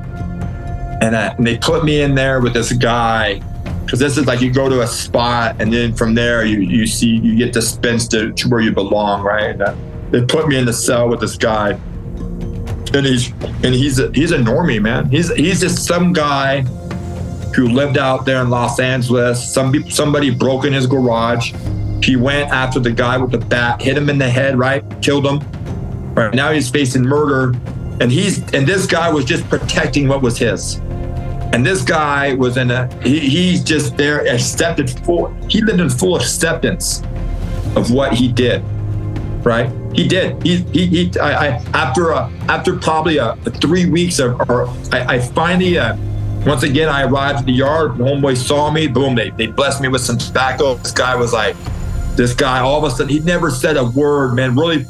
and, 1.05 1.15
I, 1.15 1.27
and 1.27 1.45
they 1.45 1.57
put 1.57 1.85
me 1.85 2.01
in 2.01 2.15
there 2.15 2.41
with 2.41 2.53
this 2.53 2.73
guy 2.73 3.39
because 3.85 3.99
this 3.99 4.17
is 4.17 4.25
like 4.25 4.41
you 4.41 4.51
go 4.51 4.67
to 4.67 4.81
a 4.81 4.87
spot 4.87 5.55
and 5.59 5.71
then 5.71 5.93
from 5.93 6.15
there 6.15 6.43
you 6.43 6.59
you 6.59 6.87
see 6.87 7.17
you 7.17 7.35
get 7.35 7.53
dispensed 7.53 8.11
to, 8.11 8.31
to 8.33 8.49
where 8.49 8.59
you 8.59 8.71
belong, 8.71 9.21
right? 9.21 9.59
Uh, 9.61 9.75
they 10.11 10.23
put 10.23 10.47
me 10.47 10.57
in 10.57 10.65
the 10.65 10.73
cell 10.73 11.07
with 11.07 11.19
this 11.19 11.37
guy, 11.37 11.71
and 11.71 13.05
he's 13.05 13.31
and 13.41 13.73
he's 13.73 13.99
a, 13.99 14.11
he's 14.13 14.31
a 14.31 14.37
normie, 14.37 14.81
man. 14.81 15.09
He's 15.09 15.33
he's 15.35 15.61
just 15.61 15.85
some 15.85 16.13
guy 16.13 16.61
who 17.55 17.67
lived 17.67 17.97
out 17.97 18.25
there 18.25 18.41
in 18.41 18.49
Los 18.49 18.79
Angeles. 18.79 19.53
Some 19.53 19.89
somebody 19.89 20.31
broke 20.31 20.65
in 20.65 20.73
his 20.73 20.87
garage. 20.87 21.53
He 22.03 22.15
went 22.15 22.51
after 22.51 22.79
the 22.79 22.91
guy 22.91 23.17
with 23.17 23.31
the 23.31 23.39
bat, 23.39 23.81
hit 23.81 23.97
him 23.97 24.09
in 24.09 24.17
the 24.17 24.29
head, 24.29 24.57
right? 24.57 24.83
Killed 25.01 25.25
him. 25.25 25.39
Right 26.13 26.33
now 26.33 26.51
he's 26.51 26.69
facing 26.69 27.03
murder, 27.03 27.57
and 27.99 28.11
he's 28.11 28.39
and 28.53 28.65
this 28.65 28.85
guy 28.87 29.11
was 29.11 29.25
just 29.25 29.47
protecting 29.49 30.07
what 30.07 30.21
was 30.21 30.37
his. 30.37 30.79
And 31.55 31.65
this 31.65 31.83
guy 31.83 32.33
was 32.33 32.57
in 32.57 32.69
a, 32.69 32.93
he, 33.01 33.17
he's 33.17 33.63
just 33.63 33.95
there 33.95 34.27
accepted 34.27 34.89
full, 34.89 35.33
he 35.47 35.61
lived 35.61 35.79
in 35.79 35.89
full 35.89 36.17
acceptance 36.17 37.01
of 37.77 37.91
what 37.91 38.11
he 38.11 38.27
did, 38.27 38.61
right? 39.45 39.71
He 39.93 40.05
did. 40.05 40.43
He, 40.43 40.57
he, 40.57 40.85
he 40.87 41.17
I, 41.17 41.31
I 41.31 41.47
after 41.73 42.11
a, 42.11 42.29
after 42.49 42.75
probably 42.75 43.19
a, 43.19 43.37
a 43.45 43.51
three 43.51 43.89
weeks 43.89 44.19
of, 44.19 44.37
or 44.49 44.67
I, 44.91 45.15
I 45.15 45.19
finally, 45.19 45.79
uh, 45.79 45.95
once 46.45 46.63
again, 46.63 46.89
I 46.89 47.03
arrived 47.03 47.39
at 47.39 47.45
the 47.45 47.53
yard. 47.53 47.91
Homeboy 47.91 48.35
saw 48.35 48.69
me. 48.69 48.87
Boom! 48.89 49.15
They 49.15 49.29
they 49.29 49.47
blessed 49.47 49.81
me 49.81 49.87
with 49.87 50.01
some 50.01 50.17
tobacco. 50.17 50.75
This 50.75 50.91
guy 50.91 51.15
was 51.15 51.31
like, 51.31 51.55
this 52.17 52.33
guy. 52.33 52.59
All 52.59 52.85
of 52.85 52.91
a 52.91 52.93
sudden, 52.93 53.07
he 53.07 53.21
never 53.21 53.49
said 53.49 53.77
a 53.77 53.85
word, 53.85 54.33
man. 54.33 54.57
Really, 54.57 54.85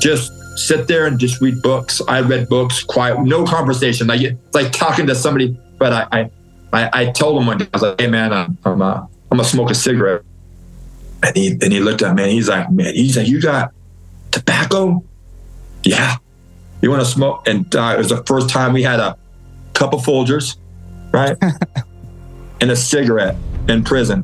just 0.00 0.34
sit 0.58 0.86
there 0.86 1.06
and 1.06 1.18
just 1.18 1.40
read 1.40 1.62
books. 1.62 2.02
I 2.06 2.20
read 2.20 2.50
books, 2.50 2.84
quiet, 2.84 3.22
no 3.22 3.42
conversation. 3.46 4.06
Like 4.06 4.36
like 4.52 4.70
talking 4.70 5.06
to 5.06 5.14
somebody 5.14 5.58
but 5.80 5.92
I, 6.12 6.30
I, 6.72 6.90
I 6.92 7.06
told 7.06 7.40
him 7.40 7.46
one 7.46 7.58
day, 7.58 7.64
I 7.64 7.68
was 7.72 7.82
like, 7.82 8.00
hey 8.00 8.06
man, 8.06 8.32
I'm, 8.32 8.56
I'm, 8.64 8.80
uh, 8.80 9.00
I'm 9.00 9.38
gonna 9.38 9.44
smoke 9.44 9.70
a 9.70 9.74
cigarette. 9.74 10.22
And 11.22 11.36
he, 11.36 11.52
and 11.52 11.72
he 11.72 11.80
looked 11.80 12.02
at 12.02 12.14
me 12.14 12.22
and 12.22 12.32
he's 12.32 12.48
like, 12.48 12.70
man, 12.70 12.94
he's 12.94 13.16
like, 13.16 13.26
you 13.26 13.40
got 13.40 13.72
tobacco? 14.30 15.02
Yeah. 15.82 16.16
You 16.82 16.90
want 16.90 17.02
to 17.02 17.08
smoke? 17.08 17.48
And 17.48 17.74
uh, 17.74 17.94
it 17.94 17.98
was 17.98 18.10
the 18.10 18.22
first 18.24 18.50
time 18.50 18.72
we 18.72 18.82
had 18.82 19.00
a 19.00 19.16
cup 19.74 19.92
of 19.92 20.02
Folgers, 20.02 20.56
right? 21.12 21.36
and 22.60 22.70
a 22.70 22.76
cigarette 22.76 23.36
in 23.68 23.82
prison. 23.82 24.22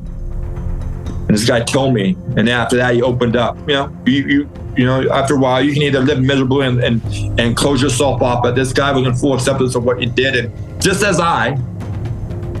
And 1.27 1.29
this 1.29 1.45
guy 1.45 1.61
told 1.61 1.93
me, 1.93 2.15
and 2.35 2.47
after 2.47 2.77
that, 2.77 2.93
he 2.93 3.01
opened 3.01 3.35
up. 3.35 3.57
You 3.67 3.75
know, 3.75 3.97
you, 4.05 4.23
you, 4.27 4.49
you 4.77 4.85
know, 4.85 5.09
after 5.11 5.35
a 5.35 5.39
while, 5.39 5.61
you 5.61 5.73
can 5.73 5.81
either 5.81 5.99
live 5.99 6.21
miserably 6.21 6.67
and, 6.67 6.83
and, 6.83 7.39
and 7.39 7.57
close 7.57 7.81
yourself 7.81 8.21
off, 8.21 8.43
but 8.43 8.55
this 8.55 8.71
guy 8.71 8.91
was 8.91 9.05
in 9.05 9.15
full 9.15 9.33
acceptance 9.33 9.75
of 9.75 9.83
what 9.83 9.99
he 9.99 10.05
did. 10.05 10.35
And 10.35 10.66
just 10.79 11.03
as 11.03 11.19
I, 11.19 11.55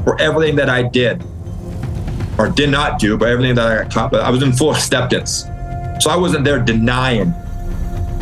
for 0.03 0.19
everything 0.21 0.55
that 0.57 0.69
I 0.69 0.83
did 0.83 1.23
or 2.37 2.49
did 2.49 2.69
not 2.69 2.99
do, 2.99 3.17
but 3.17 3.29
everything 3.29 3.55
that 3.55 3.67
I 3.67 3.83
got 3.83 3.93
caught, 3.93 4.11
but 4.11 4.21
I 4.21 4.29
was 4.29 4.43
in 4.43 4.53
full 4.53 4.71
acceptance. 4.71 5.43
So 5.99 6.09
I 6.09 6.15
wasn't 6.15 6.45
there 6.45 6.59
denying 6.59 7.33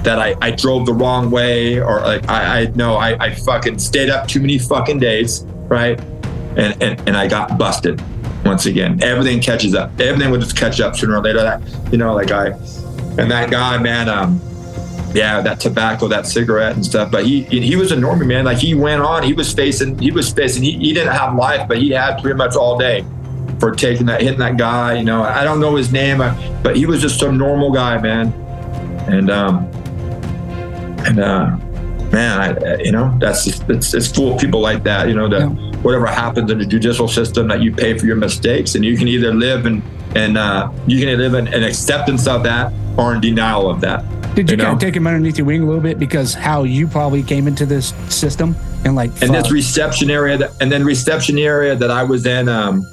that 0.03 0.19
I, 0.19 0.35
I 0.41 0.51
drove 0.51 0.85
the 0.85 0.93
wrong 0.93 1.31
way 1.31 1.79
or 1.79 1.99
like 2.01 2.29
I, 2.29 2.61
I 2.61 2.65
know 2.75 2.95
I, 2.95 3.17
I 3.23 3.35
fucking 3.35 3.79
stayed 3.79 4.09
up 4.09 4.27
too 4.27 4.39
many 4.39 4.57
fucking 4.57 4.99
days, 4.99 5.43
right? 5.67 5.99
And, 6.57 6.81
and, 6.81 7.07
and 7.07 7.17
I 7.17 7.27
got 7.27 7.57
busted 7.57 8.01
once 8.45 8.67
again. 8.67 9.03
Everything 9.03 9.41
catches 9.41 9.75
up. 9.75 9.99
Everything 9.99 10.31
will 10.31 10.39
just 10.39 10.55
catch 10.55 10.79
up 10.79 10.95
sooner 10.95 11.17
or 11.17 11.21
later. 11.21 11.41
That 11.41 11.61
you 11.91 11.97
know, 11.97 12.13
like 12.13 12.31
I 12.31 12.51
and 13.17 13.31
that 13.31 13.49
guy, 13.49 13.77
man, 13.77 14.07
um, 14.07 14.39
yeah, 15.15 15.41
that 15.41 15.61
tobacco, 15.61 16.07
that 16.09 16.27
cigarette 16.27 16.75
and 16.75 16.85
stuff. 16.85 17.09
But 17.09 17.25
he 17.25 17.43
he 17.43 17.75
was 17.75 17.91
a 17.91 17.95
normie 17.95 18.27
man. 18.27 18.45
Like 18.45 18.57
he 18.57 18.75
went 18.75 19.01
on, 19.01 19.23
he 19.23 19.33
was 19.33 19.53
facing, 19.53 19.97
he 19.97 20.11
was 20.11 20.31
facing. 20.31 20.61
He, 20.61 20.73
he 20.73 20.93
didn't 20.93 21.13
have 21.13 21.35
life, 21.35 21.67
but 21.67 21.77
he 21.77 21.91
had 21.91 22.21
pretty 22.21 22.37
much 22.37 22.55
all 22.55 22.77
day 22.77 23.05
for 23.59 23.71
taking 23.71 24.05
that, 24.07 24.21
hitting 24.21 24.39
that 24.39 24.57
guy. 24.57 24.97
You 24.97 25.05
know, 25.05 25.23
I 25.23 25.45
don't 25.45 25.61
know 25.61 25.75
his 25.75 25.91
name, 25.91 26.19
uh, 26.19 26.35
but 26.61 26.75
he 26.75 26.85
was 26.85 27.01
just 27.01 27.17
some 27.17 27.37
normal 27.37 27.71
guy, 27.71 27.97
man. 27.99 28.33
And 29.07 29.29
um, 29.31 29.65
and 31.05 31.19
uh, 31.19 31.55
man, 32.11 32.39
I, 32.41 32.77
you 32.81 32.91
know, 32.91 33.15
that's 33.19 33.45
just, 33.45 33.69
it's 33.69 33.93
it's 33.93 34.11
full 34.11 34.33
of 34.33 34.41
people 34.41 34.59
like 34.59 34.83
that. 34.83 35.07
You 35.07 35.15
know, 35.15 35.29
that. 35.29 35.49
Yeah 35.49 35.71
whatever 35.85 36.07
happens 36.07 36.49
in 36.49 36.57
the 36.57 36.65
judicial 36.65 37.07
system 37.07 37.47
that 37.47 37.61
you 37.61 37.71
pay 37.71 37.95
for 37.95 38.07
your 38.07 38.15
mistakes 38.15 38.73
and 38.73 38.83
you 38.83 38.97
can 38.97 39.07
either 39.07 39.31
live 39.31 39.67
and 39.67 39.83
and 40.15 40.35
uh, 40.35 40.71
you 40.87 40.99
can 40.99 41.15
live 41.15 41.35
in 41.35 41.47
an 41.49 41.63
acceptance 41.63 42.25
of 42.25 42.41
that 42.41 42.73
or 42.97 43.13
in 43.13 43.21
denial 43.21 43.69
of 43.69 43.81
that 43.81 44.03
did 44.35 44.49
you, 44.49 44.57
you 44.57 44.63
kind 44.63 44.73
of 44.73 44.79
take 44.79 44.95
him 44.95 45.07
underneath 45.07 45.37
your 45.37 45.47
wing 45.47 45.63
a 45.63 45.65
little 45.65 45.81
bit 45.81 45.99
because 45.99 46.33
how 46.33 46.63
you 46.63 46.87
probably 46.87 47.23
came 47.23 47.47
into 47.47 47.65
this 47.65 47.93
system 48.09 48.55
and 48.83 48.95
like 48.95 49.09
and 49.21 49.33
this 49.33 49.51
reception 49.51 50.09
area 50.09 50.37
that, 50.37 50.51
and 50.61 50.71
then 50.71 50.83
reception 50.83 51.37
area 51.39 51.75
that 51.75 51.89
i 51.89 52.03
was 52.03 52.25
in 52.25 52.47
um 52.47 52.83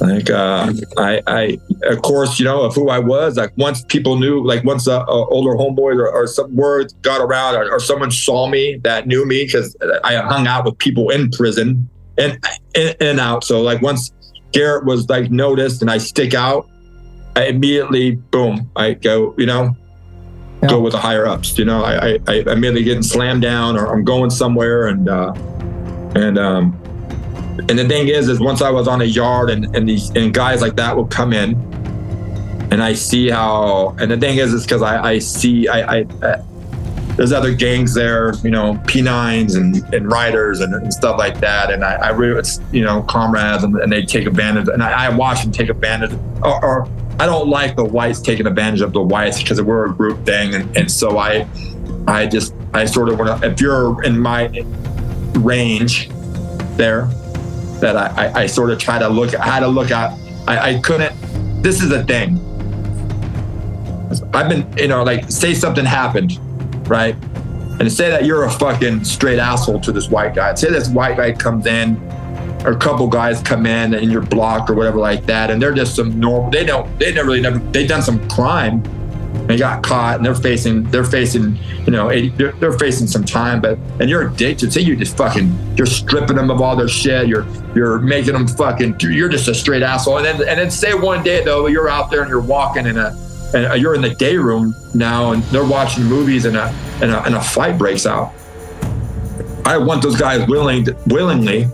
like 0.00 0.30
uh 0.30 0.72
i 0.98 1.20
i 1.26 1.58
of 1.84 2.02
course 2.02 2.38
you 2.38 2.44
know 2.44 2.62
of 2.62 2.74
who 2.74 2.88
i 2.88 2.98
was 2.98 3.36
like 3.36 3.52
once 3.56 3.84
people 3.84 4.18
knew 4.18 4.44
like 4.44 4.64
once 4.64 4.86
a, 4.86 5.00
a 5.00 5.26
older 5.28 5.50
homeboy 5.50 5.94
or, 5.94 6.08
or, 6.08 6.26
some 6.26 6.54
word 6.56 6.92
got 7.02 7.20
around 7.20 7.54
or, 7.54 7.70
or 7.70 7.78
someone 7.78 8.10
saw 8.10 8.48
me 8.48 8.78
that 8.82 9.06
knew 9.06 9.26
me 9.26 9.44
because 9.44 9.76
i 10.02 10.16
hung 10.16 10.46
out 10.46 10.64
with 10.64 10.76
people 10.78 11.10
in 11.10 11.30
prison 11.30 11.88
and 12.18 12.38
in 12.74 12.94
and 13.00 13.20
out. 13.20 13.44
So 13.44 13.62
like 13.62 13.82
once 13.82 14.12
Garet 14.52 14.84
was 14.84 15.08
like 15.08 15.30
noticed 15.30 15.82
and 15.82 15.90
I 15.90 15.98
stick 15.98 16.34
out, 16.34 16.68
I 17.36 17.46
immediately 17.46 18.12
boom, 18.12 18.70
I 18.76 18.94
go, 18.94 19.34
you 19.38 19.46
know, 19.46 19.76
yeah. 20.62 20.68
go 20.68 20.80
with 20.80 20.92
the 20.92 20.98
higher 20.98 21.26
ups. 21.26 21.58
You 21.58 21.64
know, 21.64 21.84
I, 21.84 22.18
I, 22.28 22.40
I'm 22.40 22.48
immediately 22.48 22.84
getting 22.84 23.02
slammed 23.02 23.42
down 23.42 23.76
or 23.76 23.92
I'm 23.92 24.04
going 24.04 24.30
somewhere 24.30 24.86
and 24.86 25.08
uh 25.08 25.32
and 26.14 26.38
um 26.38 26.78
and 27.68 27.78
the 27.78 27.86
thing 27.86 28.08
is 28.08 28.28
is 28.28 28.40
once 28.40 28.62
I 28.62 28.70
was 28.70 28.88
on 28.88 29.00
a 29.00 29.04
yard 29.04 29.50
and, 29.50 29.74
and 29.76 29.88
these 29.88 30.10
and 30.10 30.32
guys 30.32 30.62
like 30.62 30.76
that 30.76 30.96
will 30.96 31.06
come 31.06 31.32
in 31.32 31.54
and 32.70 32.82
I 32.82 32.94
see 32.94 33.28
how 33.28 33.96
and 33.98 34.10
the 34.10 34.16
thing 34.16 34.38
is 34.38 34.54
is 34.54 34.64
because 34.64 34.82
I, 34.82 35.12
I 35.12 35.18
see 35.18 35.68
I, 35.68 36.00
I 36.00 36.42
there's 37.16 37.32
other 37.32 37.54
gangs 37.54 37.94
there, 37.94 38.34
you 38.42 38.50
know, 38.50 38.74
P9s 38.86 39.56
and, 39.56 39.94
and 39.94 40.10
riders 40.10 40.60
and, 40.60 40.74
and 40.74 40.92
stuff 40.92 41.18
like 41.18 41.40
that. 41.40 41.70
And 41.70 41.84
I, 41.84 41.94
I 41.94 42.08
really, 42.08 42.38
it's, 42.38 42.58
you 42.72 42.82
know, 42.82 43.02
comrades 43.02 43.64
and, 43.64 43.76
and 43.76 43.92
they 43.92 44.02
take 44.02 44.26
advantage. 44.26 44.68
And 44.68 44.82
I, 44.82 45.06
I 45.06 45.08
watch 45.10 45.42
them 45.42 45.52
take 45.52 45.68
advantage. 45.68 46.12
Or, 46.42 46.64
or, 46.64 46.88
I 47.22 47.26
don't 47.26 47.48
like 47.48 47.76
the 47.76 47.84
whites 47.84 48.20
taking 48.20 48.46
advantage 48.46 48.80
of 48.80 48.92
the 48.92 49.00
whites 49.00 49.40
because 49.40 49.62
we're 49.62 49.86
a 49.86 49.94
group 49.94 50.26
thing. 50.26 50.54
And, 50.54 50.76
and 50.76 50.90
so 50.90 51.18
I, 51.18 51.46
I 52.06 52.26
just, 52.26 52.54
I 52.74 52.84
sort 52.84 53.08
of 53.10 53.18
want 53.18 53.40
to, 53.40 53.48
if 53.48 53.60
you're 53.60 54.02
in 54.02 54.18
my 54.18 54.48
range 55.34 56.08
there, 56.76 57.06
that 57.80 57.96
I, 57.96 58.26
I, 58.26 58.40
I 58.42 58.46
sort 58.46 58.70
of 58.70 58.78
try 58.78 58.98
to 58.98 59.08
look, 59.08 59.34
I 59.36 59.44
had 59.44 59.60
to 59.60 59.68
look 59.68 59.90
at, 59.92 60.18
I, 60.48 60.70
I 60.70 60.80
couldn't, 60.80 61.14
this 61.62 61.80
is 61.82 61.92
a 61.92 62.02
thing. 62.04 62.40
I've 64.34 64.48
been, 64.48 64.66
you 64.76 64.88
know, 64.88 65.04
like 65.04 65.30
say 65.30 65.54
something 65.54 65.84
happened 65.84 66.38
right? 66.88 67.16
And 67.80 67.90
say 67.90 68.10
that 68.10 68.24
you're 68.24 68.44
a 68.44 68.50
fucking 68.50 69.04
straight 69.04 69.38
asshole 69.38 69.80
to 69.80 69.92
this 69.92 70.08
white 70.08 70.34
guy. 70.34 70.54
Say 70.54 70.70
this 70.70 70.88
white 70.88 71.16
guy 71.16 71.32
comes 71.32 71.66
in, 71.66 71.96
or 72.64 72.72
a 72.72 72.78
couple 72.78 73.06
guys 73.08 73.40
come 73.42 73.66
in 73.66 73.94
in 73.94 74.10
your 74.10 74.22
block 74.22 74.70
or 74.70 74.74
whatever 74.74 74.98
like 74.98 75.26
that, 75.26 75.50
and 75.50 75.60
they're 75.60 75.74
just 75.74 75.96
some 75.96 76.18
normal. 76.18 76.50
They 76.50 76.64
don't. 76.64 76.98
They 76.98 77.12
never 77.12 77.28
really 77.28 77.40
never. 77.40 77.58
They 77.58 77.86
done 77.86 78.02
some 78.02 78.28
crime. 78.28 78.82
They 79.46 79.56
got 79.56 79.82
caught, 79.82 80.16
and 80.16 80.26
they're 80.26 80.34
facing. 80.34 80.84
They're 80.84 81.04
facing. 81.04 81.58
You 81.86 81.90
know, 81.90 82.08
they're, 82.08 82.52
they're 82.52 82.78
facing 82.78 83.06
some 83.06 83.24
time. 83.24 83.60
But 83.60 83.78
and 84.00 84.08
you're 84.08 84.28
addicted. 84.28 84.72
Say 84.72 84.82
you 84.82 84.96
just 84.96 85.16
fucking. 85.16 85.76
You're 85.76 85.86
stripping 85.86 86.36
them 86.36 86.50
of 86.50 86.60
all 86.60 86.76
their 86.76 86.88
shit. 86.88 87.26
You're 87.26 87.46
you're 87.74 87.98
making 87.98 88.34
them 88.34 88.46
fucking. 88.46 88.96
You're 89.00 89.28
just 89.28 89.48
a 89.48 89.54
straight 89.54 89.82
asshole. 89.82 90.18
And 90.18 90.26
then 90.26 90.48
and 90.48 90.58
then 90.60 90.70
say 90.70 90.94
one 90.94 91.22
day 91.22 91.44
though 91.44 91.66
you're 91.66 91.88
out 91.88 92.10
there 92.10 92.20
and 92.20 92.30
you're 92.30 92.40
walking 92.40 92.86
in 92.86 92.98
a 92.98 93.16
and 93.54 93.80
you're 93.80 93.94
in 93.94 94.02
the 94.02 94.14
day 94.14 94.36
room 94.36 94.74
now 94.94 95.32
and 95.32 95.42
they're 95.44 95.66
watching 95.66 96.04
movies 96.04 96.44
and 96.44 96.56
a, 96.56 96.68
and 97.00 97.10
a, 97.10 97.22
and 97.24 97.34
a 97.34 97.42
fight 97.42 97.78
breaks 97.78 98.06
out. 98.06 98.32
I 99.64 99.78
want 99.78 100.02
those 100.02 100.18
guys 100.18 100.46
willing 100.48 100.86
willingly, 101.06 101.68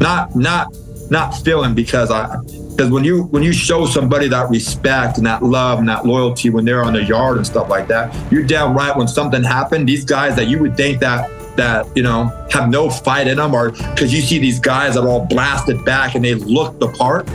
not 0.00 0.34
not 0.34 0.74
not 1.10 1.32
feeling 1.32 1.74
because 1.74 2.10
I 2.10 2.36
because 2.70 2.90
when 2.90 3.04
you 3.04 3.24
when 3.24 3.42
you 3.42 3.52
show 3.52 3.84
somebody 3.84 4.28
that 4.28 4.48
respect 4.48 5.18
and 5.18 5.26
that 5.26 5.42
love 5.42 5.78
and 5.78 5.88
that 5.88 6.06
loyalty 6.06 6.50
when 6.50 6.64
they're 6.64 6.82
on 6.82 6.94
the 6.94 7.02
yard 7.04 7.36
and 7.36 7.46
stuff 7.46 7.68
like 7.68 7.88
that, 7.88 8.14
you're 8.32 8.42
damn 8.42 8.74
right. 8.74 8.96
When 8.96 9.08
something 9.08 9.42
happened, 9.42 9.88
these 9.88 10.04
guys 10.04 10.34
that 10.36 10.48
you 10.48 10.58
would 10.60 10.76
think 10.76 11.00
that 11.00 11.30
that 11.56 11.86
you 11.96 12.02
know 12.02 12.28
have 12.50 12.70
no 12.70 12.88
fight 12.88 13.28
in 13.28 13.36
them, 13.36 13.54
or 13.54 13.72
because 13.72 14.12
you 14.12 14.22
see 14.22 14.38
these 14.38 14.58
guys 14.58 14.94
that 14.94 15.02
are 15.02 15.08
all 15.08 15.26
blasted 15.26 15.84
back 15.84 16.14
and 16.14 16.24
they 16.24 16.34
look 16.34 16.78
the 16.78 16.88
part. 16.88 17.26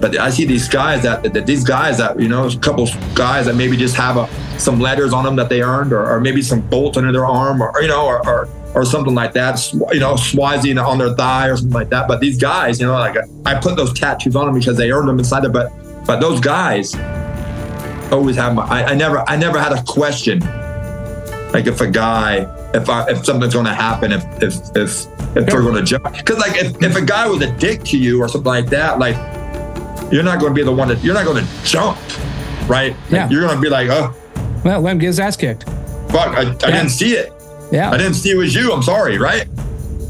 But 0.00 0.18
I 0.18 0.30
see 0.30 0.46
these 0.46 0.66
guys 0.66 1.02
that, 1.02 1.34
that 1.34 1.44
these 1.46 1.62
guys 1.62 1.98
that 1.98 2.18
you 2.18 2.28
know, 2.28 2.46
a 2.46 2.56
couple 2.56 2.88
guys 3.14 3.46
that 3.46 3.54
maybe 3.54 3.76
just 3.76 3.94
have 3.96 4.16
a, 4.16 4.28
some 4.58 4.80
letters 4.80 5.12
on 5.12 5.24
them 5.24 5.36
that 5.36 5.50
they 5.50 5.62
earned, 5.62 5.92
or, 5.92 6.10
or 6.10 6.20
maybe 6.20 6.40
some 6.40 6.60
bolt 6.60 6.96
under 6.96 7.12
their 7.12 7.26
arm, 7.26 7.60
or, 7.60 7.72
you 7.82 7.88
know, 7.88 8.06
or, 8.06 8.26
or 8.26 8.48
or 8.74 8.84
something 8.84 9.14
like 9.14 9.32
that, 9.32 9.60
you 9.92 10.00
know, 10.00 10.16
Swazi 10.16 10.76
on 10.76 10.98
their 10.98 11.14
thigh 11.14 11.48
or 11.48 11.56
something 11.56 11.72
like 11.72 11.90
that. 11.90 12.06
But 12.06 12.20
these 12.20 12.38
guys, 12.38 12.80
you 12.80 12.86
know, 12.86 12.92
like 12.92 13.16
I 13.44 13.58
put 13.58 13.76
those 13.76 13.92
tattoos 13.92 14.36
on 14.36 14.46
them 14.46 14.58
because 14.58 14.76
they 14.76 14.90
earned 14.92 15.08
them 15.08 15.18
inside 15.18 15.40
there. 15.40 15.50
But 15.50 15.72
but 16.06 16.20
those 16.20 16.40
guys 16.40 16.94
always 18.12 18.36
have 18.36 18.54
my. 18.54 18.64
I, 18.64 18.90
I 18.90 18.94
never 18.94 19.28
I 19.28 19.36
never 19.36 19.58
had 19.60 19.72
a 19.72 19.82
question. 19.82 20.40
Like 21.52 21.66
if 21.66 21.80
a 21.80 21.90
guy, 21.90 22.46
if 22.74 22.88
I 22.88 23.10
if 23.10 23.24
something's 23.24 23.54
going 23.54 23.66
to 23.66 23.74
happen, 23.74 24.12
if 24.12 24.24
if 24.42 24.54
if 24.76 25.06
if 25.36 25.46
they're 25.46 25.62
going 25.62 25.74
to 25.74 25.82
jump, 25.82 26.04
because 26.12 26.38
like 26.38 26.56
if, 26.56 26.80
if 26.82 26.96
a 26.96 27.04
guy 27.04 27.26
was 27.26 27.42
a 27.42 27.52
dick 27.56 27.82
to 27.84 27.98
you 27.98 28.22
or 28.22 28.28
something 28.28 28.48
like 28.48 28.66
that, 28.66 28.98
like 28.98 29.16
you're 30.12 30.22
not 30.22 30.40
going 30.40 30.52
to 30.52 30.54
be 30.54 30.62
the 30.62 30.72
one 30.72 30.88
that 30.88 31.02
you're 31.02 31.14
not 31.14 31.24
going 31.24 31.44
to 31.44 31.64
jump, 31.64 31.98
right? 32.68 32.96
Yeah. 33.10 33.28
You're 33.28 33.42
going 33.42 33.54
to 33.54 33.60
be 33.60 33.68
like, 33.68 33.88
oh, 33.90 34.14
well, 34.64 34.80
let 34.80 34.92
him 34.92 34.98
get 34.98 35.08
his 35.08 35.20
ass 35.20 35.36
kicked. 35.36 35.64
Fuck, 36.10 36.36
I, 36.36 36.50
I 36.50 36.70
didn't 36.70 36.90
see 36.90 37.12
it. 37.12 37.32
Yeah. 37.72 37.90
I 37.90 37.96
didn't 37.96 38.14
see 38.14 38.30
it 38.30 38.36
was 38.36 38.54
you. 38.54 38.72
I'm 38.72 38.82
sorry, 38.82 39.18
right? 39.18 39.46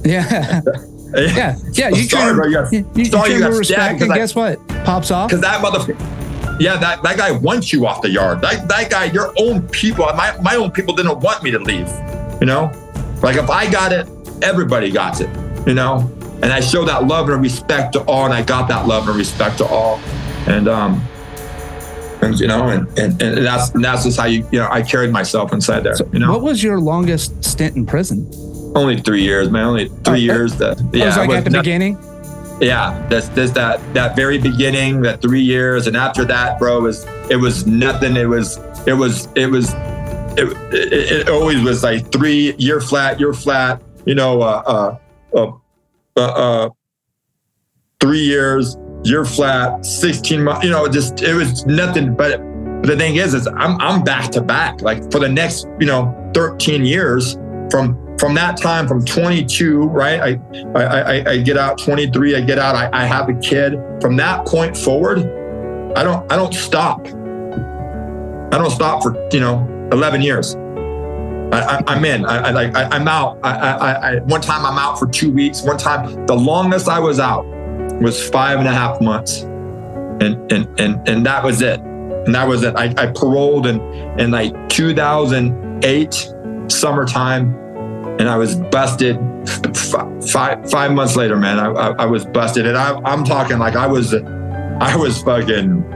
Yeah. 0.04 0.60
yeah. 1.14 1.56
Yeah. 1.72 1.88
You 1.90 2.04
sorry, 2.04 2.34
bro. 2.34 2.46
You 2.46 2.54
got, 2.54 2.72
you, 2.72 2.90
you, 2.94 3.04
sorry, 3.06 3.32
you 3.34 3.40
got 3.40 3.52
respect, 3.52 4.02
and 4.02 4.12
I, 4.12 4.16
guess 4.16 4.34
what? 4.34 4.66
Pops 4.84 5.10
off. 5.10 5.28
Because 5.28 5.42
that 5.42 5.62
motherfucker. 5.62 5.98
Yeah, 6.60 6.76
that, 6.76 7.02
that 7.02 7.16
guy 7.16 7.30
wants 7.30 7.72
you 7.72 7.86
off 7.86 8.02
the 8.02 8.10
yard. 8.10 8.42
That 8.42 8.68
that 8.68 8.90
guy, 8.90 9.04
your 9.06 9.32
own 9.38 9.66
people, 9.68 10.04
my, 10.14 10.36
my 10.42 10.56
own 10.56 10.70
people 10.70 10.94
didn't 10.94 11.20
want 11.20 11.42
me 11.42 11.50
to 11.50 11.58
leave. 11.58 11.88
You 12.40 12.46
know? 12.46 12.70
Like 13.22 13.36
if 13.36 13.50
I 13.50 13.70
got 13.70 13.92
it, 13.92 14.08
everybody 14.42 14.90
got 14.90 15.20
it, 15.20 15.28
you 15.66 15.74
know? 15.74 16.10
And 16.42 16.52
I 16.52 16.60
show 16.60 16.84
that 16.86 17.06
love 17.06 17.28
and 17.28 17.42
respect 17.42 17.92
to 17.94 18.00
all, 18.04 18.24
and 18.24 18.32
I 18.32 18.42
got 18.42 18.68
that 18.68 18.86
love 18.86 19.08
and 19.08 19.16
respect 19.16 19.58
to 19.58 19.66
all. 19.66 19.98
And 20.46 20.68
um, 20.68 21.02
you 22.22 22.46
know, 22.46 22.68
and, 22.68 22.86
and, 22.98 23.20
and 23.20 23.46
that's 23.46 23.70
and 23.70 23.84
that's 23.84 24.04
just 24.04 24.18
how 24.18 24.26
you 24.26 24.46
you 24.52 24.58
know 24.58 24.68
I 24.70 24.82
carried 24.82 25.10
myself 25.10 25.52
inside 25.52 25.80
there. 25.80 25.94
So 25.94 26.08
you 26.12 26.18
know, 26.18 26.32
what 26.32 26.42
was 26.42 26.62
your 26.62 26.80
longest 26.80 27.42
stint 27.44 27.76
in 27.76 27.86
prison? 27.86 28.30
Only 28.74 29.00
three 29.00 29.22
years, 29.22 29.50
man. 29.50 29.64
Only 29.64 29.88
three 29.88 30.30
oh, 30.30 30.34
years. 30.34 30.56
That, 30.56 30.78
that 30.78 30.98
yeah, 30.98 31.06
was 31.06 31.16
like 31.16 31.30
at 31.30 31.44
the 31.44 31.50
not, 31.50 31.64
beginning. 31.64 31.98
Yeah, 32.60 33.06
that's 33.08 33.28
that's 33.30 33.52
that 33.52 33.94
that 33.94 34.14
very 34.14 34.38
beginning, 34.38 35.00
that 35.02 35.22
three 35.22 35.40
years, 35.40 35.86
and 35.86 35.96
after 35.96 36.24
that, 36.26 36.58
bro, 36.58 36.80
was 36.80 37.04
it 37.30 37.36
was 37.36 37.66
nothing. 37.66 38.16
It 38.16 38.28
was 38.28 38.58
it 38.86 38.92
was 38.92 39.28
it 39.34 39.46
was 39.46 39.72
it, 40.36 40.46
it, 40.72 40.92
it 40.92 41.28
always 41.28 41.62
was 41.62 41.82
like 41.82 42.12
three 42.12 42.54
year 42.58 42.80
flat, 42.80 43.18
year 43.18 43.32
flat. 43.32 43.82
You 44.04 44.14
know, 44.14 44.42
uh, 44.42 44.98
uh, 45.34 45.36
uh, 45.36 45.52
uh, 46.16 46.20
uh 46.20 46.70
three 48.00 48.24
years, 48.24 48.76
you're 49.04 49.24
flat 49.24 49.84
16 49.84 50.42
months 50.42 50.64
you 50.64 50.70
know 50.70 50.88
just 50.88 51.22
it 51.22 51.34
was 51.34 51.64
nothing 51.66 52.14
but 52.14 52.40
the 52.82 52.96
thing 52.96 53.16
is 53.16 53.34
is 53.34 53.46
i'm 53.56 53.80
i'm 53.80 54.02
back 54.02 54.30
to 54.30 54.40
back 54.40 54.80
like 54.82 55.10
for 55.10 55.18
the 55.18 55.28
next 55.28 55.66
you 55.78 55.86
know 55.86 56.14
13 56.34 56.84
years 56.84 57.34
from 57.70 57.96
from 58.18 58.34
that 58.34 58.56
time 58.60 58.86
from 58.86 59.04
22 59.04 59.84
right 59.84 60.20
i 60.20 60.40
i 60.78 60.84
i, 60.84 61.30
I 61.30 61.38
get 61.38 61.56
out 61.56 61.78
23 61.78 62.36
i 62.36 62.40
get 62.40 62.58
out 62.58 62.74
I, 62.74 62.90
I 62.92 63.06
have 63.06 63.28
a 63.28 63.34
kid 63.34 63.78
from 64.00 64.16
that 64.16 64.46
point 64.46 64.76
forward 64.76 65.18
i 65.96 66.02
don't 66.02 66.30
i 66.30 66.36
don't 66.36 66.54
stop 66.54 67.06
i 67.06 68.58
don't 68.58 68.70
stop 68.70 69.02
for 69.02 69.16
you 69.32 69.40
know 69.40 69.66
11 69.92 70.22
years 70.22 70.56
I, 71.52 71.96
am 71.96 72.04
in. 72.04 72.24
I, 72.26 72.52
like 72.52 72.76
I, 72.76 72.94
am 72.94 73.08
out. 73.08 73.36
I, 73.42 73.50
I, 73.50 73.92
I, 73.92 74.18
one 74.20 74.40
time 74.40 74.64
I'm 74.64 74.78
out 74.78 75.00
for 75.00 75.08
two 75.08 75.32
weeks. 75.32 75.62
One 75.62 75.78
time, 75.78 76.24
the 76.26 76.36
longest 76.36 76.88
I 76.88 77.00
was 77.00 77.18
out 77.18 77.44
was 78.00 78.28
five 78.28 78.58
and 78.58 78.68
a 78.68 78.72
half 78.72 79.00
months. 79.00 79.42
And 79.42 80.52
and 80.52 80.80
and, 80.80 81.08
and 81.08 81.26
that 81.26 81.44
was 81.44 81.62
it. 81.62 81.80
And 81.80 82.34
that 82.34 82.46
was 82.46 82.62
it. 82.62 82.76
I, 82.76 82.94
I 82.98 83.06
paroled 83.06 83.66
in, 83.66 83.80
in 84.18 84.30
like 84.30 84.68
2008 84.68 86.34
summertime 86.68 87.56
and 88.20 88.28
I 88.28 88.36
was 88.36 88.56
busted 88.56 89.18
five 90.30 90.70
five 90.70 90.92
months 90.92 91.16
later, 91.16 91.36
man. 91.36 91.58
I, 91.58 91.70
I, 91.70 91.88
I 92.02 92.06
was 92.06 92.26
busted, 92.26 92.66
and 92.66 92.76
I, 92.76 93.00
I'm 93.04 93.24
talking 93.24 93.58
like 93.58 93.76
I 93.76 93.86
was, 93.86 94.12
I 94.12 94.94
was 94.94 95.22
fucking 95.22 95.88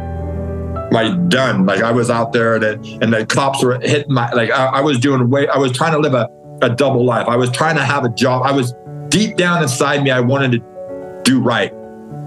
like 0.91 1.29
done. 1.29 1.67
Like 1.67 1.83
I 1.83 1.93
was 1.93 2.09
out 2.09 2.33
there, 2.33 2.55
and 2.55 2.87
and 3.03 3.13
the 3.13 3.27
cops 3.27 3.63
were 3.63 3.79
hitting 3.81 4.15
my 4.15 4.33
like 4.33 4.51
I, 4.51 4.67
I 4.67 4.81
was 4.81 4.99
doing 4.99 5.29
way. 5.29 5.47
I 5.49 5.59
was 5.59 5.73
trying 5.73 5.93
to 5.93 5.99
live 5.99 6.15
a, 6.15 6.31
a 6.63 6.71
double 6.71 7.05
life. 7.05 7.29
I 7.29 7.37
was 7.37 7.51
trying 7.51 7.77
to 7.77 7.85
have 7.85 8.05
a 8.05 8.09
job. 8.09 8.43
I 8.43 8.53
was 8.53 8.75
deep 9.11 9.37
down 9.37 9.63
inside 9.63 10.03
me. 10.03 10.11
I 10.11 10.21
wanted 10.21 10.53
to 10.53 11.21
do 11.25 11.43
right 11.43 11.75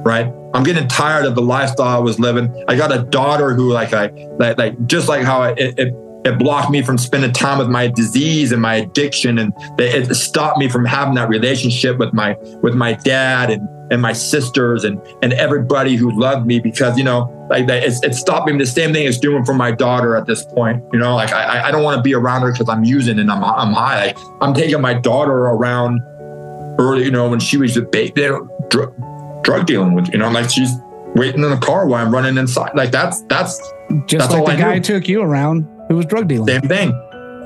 right? 0.04 0.32
I'm 0.54 0.64
getting 0.64 0.88
tired 0.88 1.26
of 1.26 1.36
the 1.36 1.42
lifestyle 1.42 1.88
I 1.88 2.00
was 2.00 2.20
living. 2.20 2.66
I 2.68 2.76
got 2.76 2.92
a 2.92 3.04
daughter 3.04 3.54
who, 3.54 3.72
like, 3.72 3.94
I 3.94 4.08
like, 4.38 4.58
like 4.58 4.88
just 4.88 5.08
like 5.08 5.24
how 5.24 5.44
it, 5.44 5.78
it, 5.78 5.94
it 6.26 6.40
blocked 6.40 6.72
me 6.72 6.82
from 6.82 6.98
spending 6.98 7.32
time 7.32 7.58
with 7.58 7.70
my 7.70 7.88
disease 7.88 8.52
and 8.52 8.62
my 8.62 8.76
addiction, 8.76 9.38
and 9.38 9.54
it 9.78 10.14
stopped 10.16 10.58
me 10.58 10.70
from 10.70 10.86
having 10.86 11.16
that 11.16 11.30
relationship 11.30 11.98
with 11.98 12.14
my 12.14 12.36
with 12.62 12.74
my 12.74 12.94
dad 12.94 13.50
and 13.50 13.68
and 13.92 14.02
my 14.02 14.14
sisters 14.14 14.84
and 14.84 15.02
and 15.22 15.34
everybody 15.34 15.96
who 15.96 16.12
loved 16.12 16.46
me 16.46 16.60
because 16.60 16.98
you 16.98 17.04
know 17.04 17.34
like 17.50 17.68
that 17.68 17.84
it's, 17.84 18.04
it 18.04 18.14
stopped 18.14 18.50
me 18.50 18.58
the 18.58 18.66
same 18.66 18.94
thing 18.94 19.06
it's 19.08 19.18
doing 19.18 19.46
for 19.46 19.54
my 19.54 19.72
daughter 19.72 20.16
at 20.16 20.26
this 20.26 20.44
point 20.46 20.84
you 20.92 21.00
know 21.00 21.16
like 21.16 21.32
i 21.32 21.68
i 21.68 21.72
don't 21.72 21.84
want 21.84 21.96
to 21.96 22.02
be 22.02 22.14
around 22.14 22.42
her 22.42 22.52
because 22.52 22.68
i'm 22.68 22.84
using 22.84 23.18
and 23.18 23.32
i'm 23.32 23.44
i'm 23.44 23.74
high 23.74 24.08
like, 24.08 24.18
i'm 24.42 24.54
taking 24.54 24.82
my 24.82 24.94
daughter 24.94 25.32
around 25.32 26.02
early 26.80 27.06
you 27.06 27.12
know 27.12 27.30
when 27.30 27.40
she 27.40 27.58
was 27.58 27.78
a 27.78 27.82
baby 27.82 28.28
drug 29.48 29.66
dealing 29.66 29.96
with. 29.96 30.10
You 30.10 30.20
know, 30.20 30.30
like 30.30 30.52
she's 30.52 30.70
waiting 31.16 31.44
in 31.44 31.50
the 31.50 31.58
car 31.58 31.88
while 31.88 32.06
I'm 32.06 32.14
running 32.14 32.38
inside. 32.38 32.72
Like 32.76 32.92
that's 32.92 33.22
that's 33.24 33.58
just 34.06 34.30
that's 34.30 34.34
like 34.34 34.46
the 34.46 34.52
I 34.52 34.56
guy 34.58 34.74
knew. 34.76 34.82
took 34.82 35.08
you 35.08 35.22
around 35.22 35.68
who 35.88 35.96
was 35.96 36.06
drug 36.06 36.28
dealing. 36.28 36.48
Same 36.48 36.62
thing. 36.62 36.92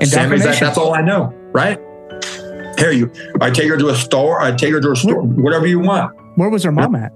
And 0.00 0.08
same 0.08 0.32
exact. 0.32 0.60
That's 0.60 0.76
all 0.76 0.92
I 0.92 1.00
know. 1.00 1.32
Right. 1.52 1.78
Here 2.78 2.90
you. 2.90 3.12
I 3.40 3.50
take 3.50 3.68
her 3.68 3.76
to 3.78 3.88
a 3.88 3.94
store. 3.94 4.40
I 4.40 4.50
take 4.52 4.72
her 4.72 4.80
to 4.80 4.90
a 4.90 4.96
store. 4.96 5.22
Where, 5.22 5.44
whatever 5.44 5.66
you 5.66 5.78
want. 5.78 6.12
Where 6.36 6.50
was 6.50 6.64
her 6.64 6.72
mom 6.72 6.96
at? 6.96 7.12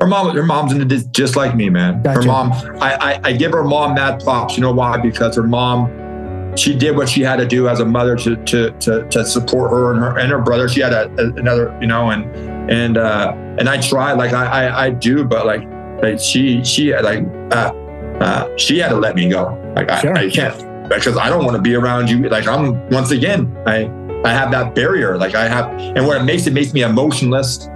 Her 0.00 0.06
mom, 0.06 0.34
her 0.34 0.42
mom's 0.42 0.72
in 0.72 0.86
the 0.86 1.08
just 1.10 1.36
like 1.36 1.54
me, 1.54 1.68
man. 1.68 2.02
Gotcha. 2.02 2.20
Her 2.20 2.26
mom, 2.26 2.52
I, 2.80 2.94
I, 2.94 3.20
I 3.24 3.32
give 3.32 3.52
her 3.52 3.62
mom 3.62 3.94
mad 3.94 4.24
props. 4.24 4.56
You 4.56 4.62
know 4.62 4.72
why? 4.72 4.96
Because 4.96 5.36
her 5.36 5.42
mom, 5.42 6.56
she 6.56 6.74
did 6.74 6.96
what 6.96 7.08
she 7.08 7.20
had 7.20 7.36
to 7.36 7.46
do 7.46 7.68
as 7.68 7.80
a 7.80 7.84
mother 7.84 8.16
to 8.16 8.36
to 8.36 8.70
to, 8.70 9.06
to 9.10 9.26
support 9.26 9.70
her 9.72 9.92
and 9.92 10.00
her 10.00 10.18
and 10.18 10.30
her 10.30 10.40
brother. 10.40 10.68
She 10.70 10.80
had 10.80 10.94
a, 10.94 11.10
another, 11.36 11.76
you 11.82 11.86
know, 11.86 12.10
and 12.10 12.24
and 12.70 12.96
uh, 12.96 13.34
and 13.58 13.68
I 13.68 13.80
try 13.80 14.12
like 14.12 14.32
I, 14.32 14.46
I, 14.46 14.84
I 14.86 14.90
do, 14.90 15.24
but 15.24 15.44
like 15.44 15.62
like 16.02 16.18
she 16.18 16.64
she 16.64 16.96
like 16.96 17.24
uh, 17.50 17.72
uh, 18.20 18.56
she 18.56 18.78
had 18.78 18.88
to 18.90 18.96
let 18.96 19.14
me 19.16 19.28
go. 19.28 19.56
Like 19.76 19.90
sure. 20.00 20.16
I, 20.16 20.26
I 20.26 20.30
can't 20.30 20.88
because 20.88 21.16
I 21.16 21.28
don't 21.28 21.44
want 21.44 21.56
to 21.56 21.62
be 21.62 21.74
around 21.74 22.08
you. 22.08 22.28
Like 22.28 22.46
I'm 22.46 22.88
once 22.90 23.10
again 23.10 23.56
I 23.66 23.90
I 24.24 24.32
have 24.32 24.50
that 24.52 24.74
barrier. 24.74 25.18
Like 25.18 25.34
I 25.34 25.48
have, 25.48 25.70
and 25.96 26.06
what 26.06 26.20
it 26.20 26.24
makes 26.24 26.46
it 26.46 26.52
makes 26.52 26.72
me 26.72 26.82
emotionless. 26.82 27.68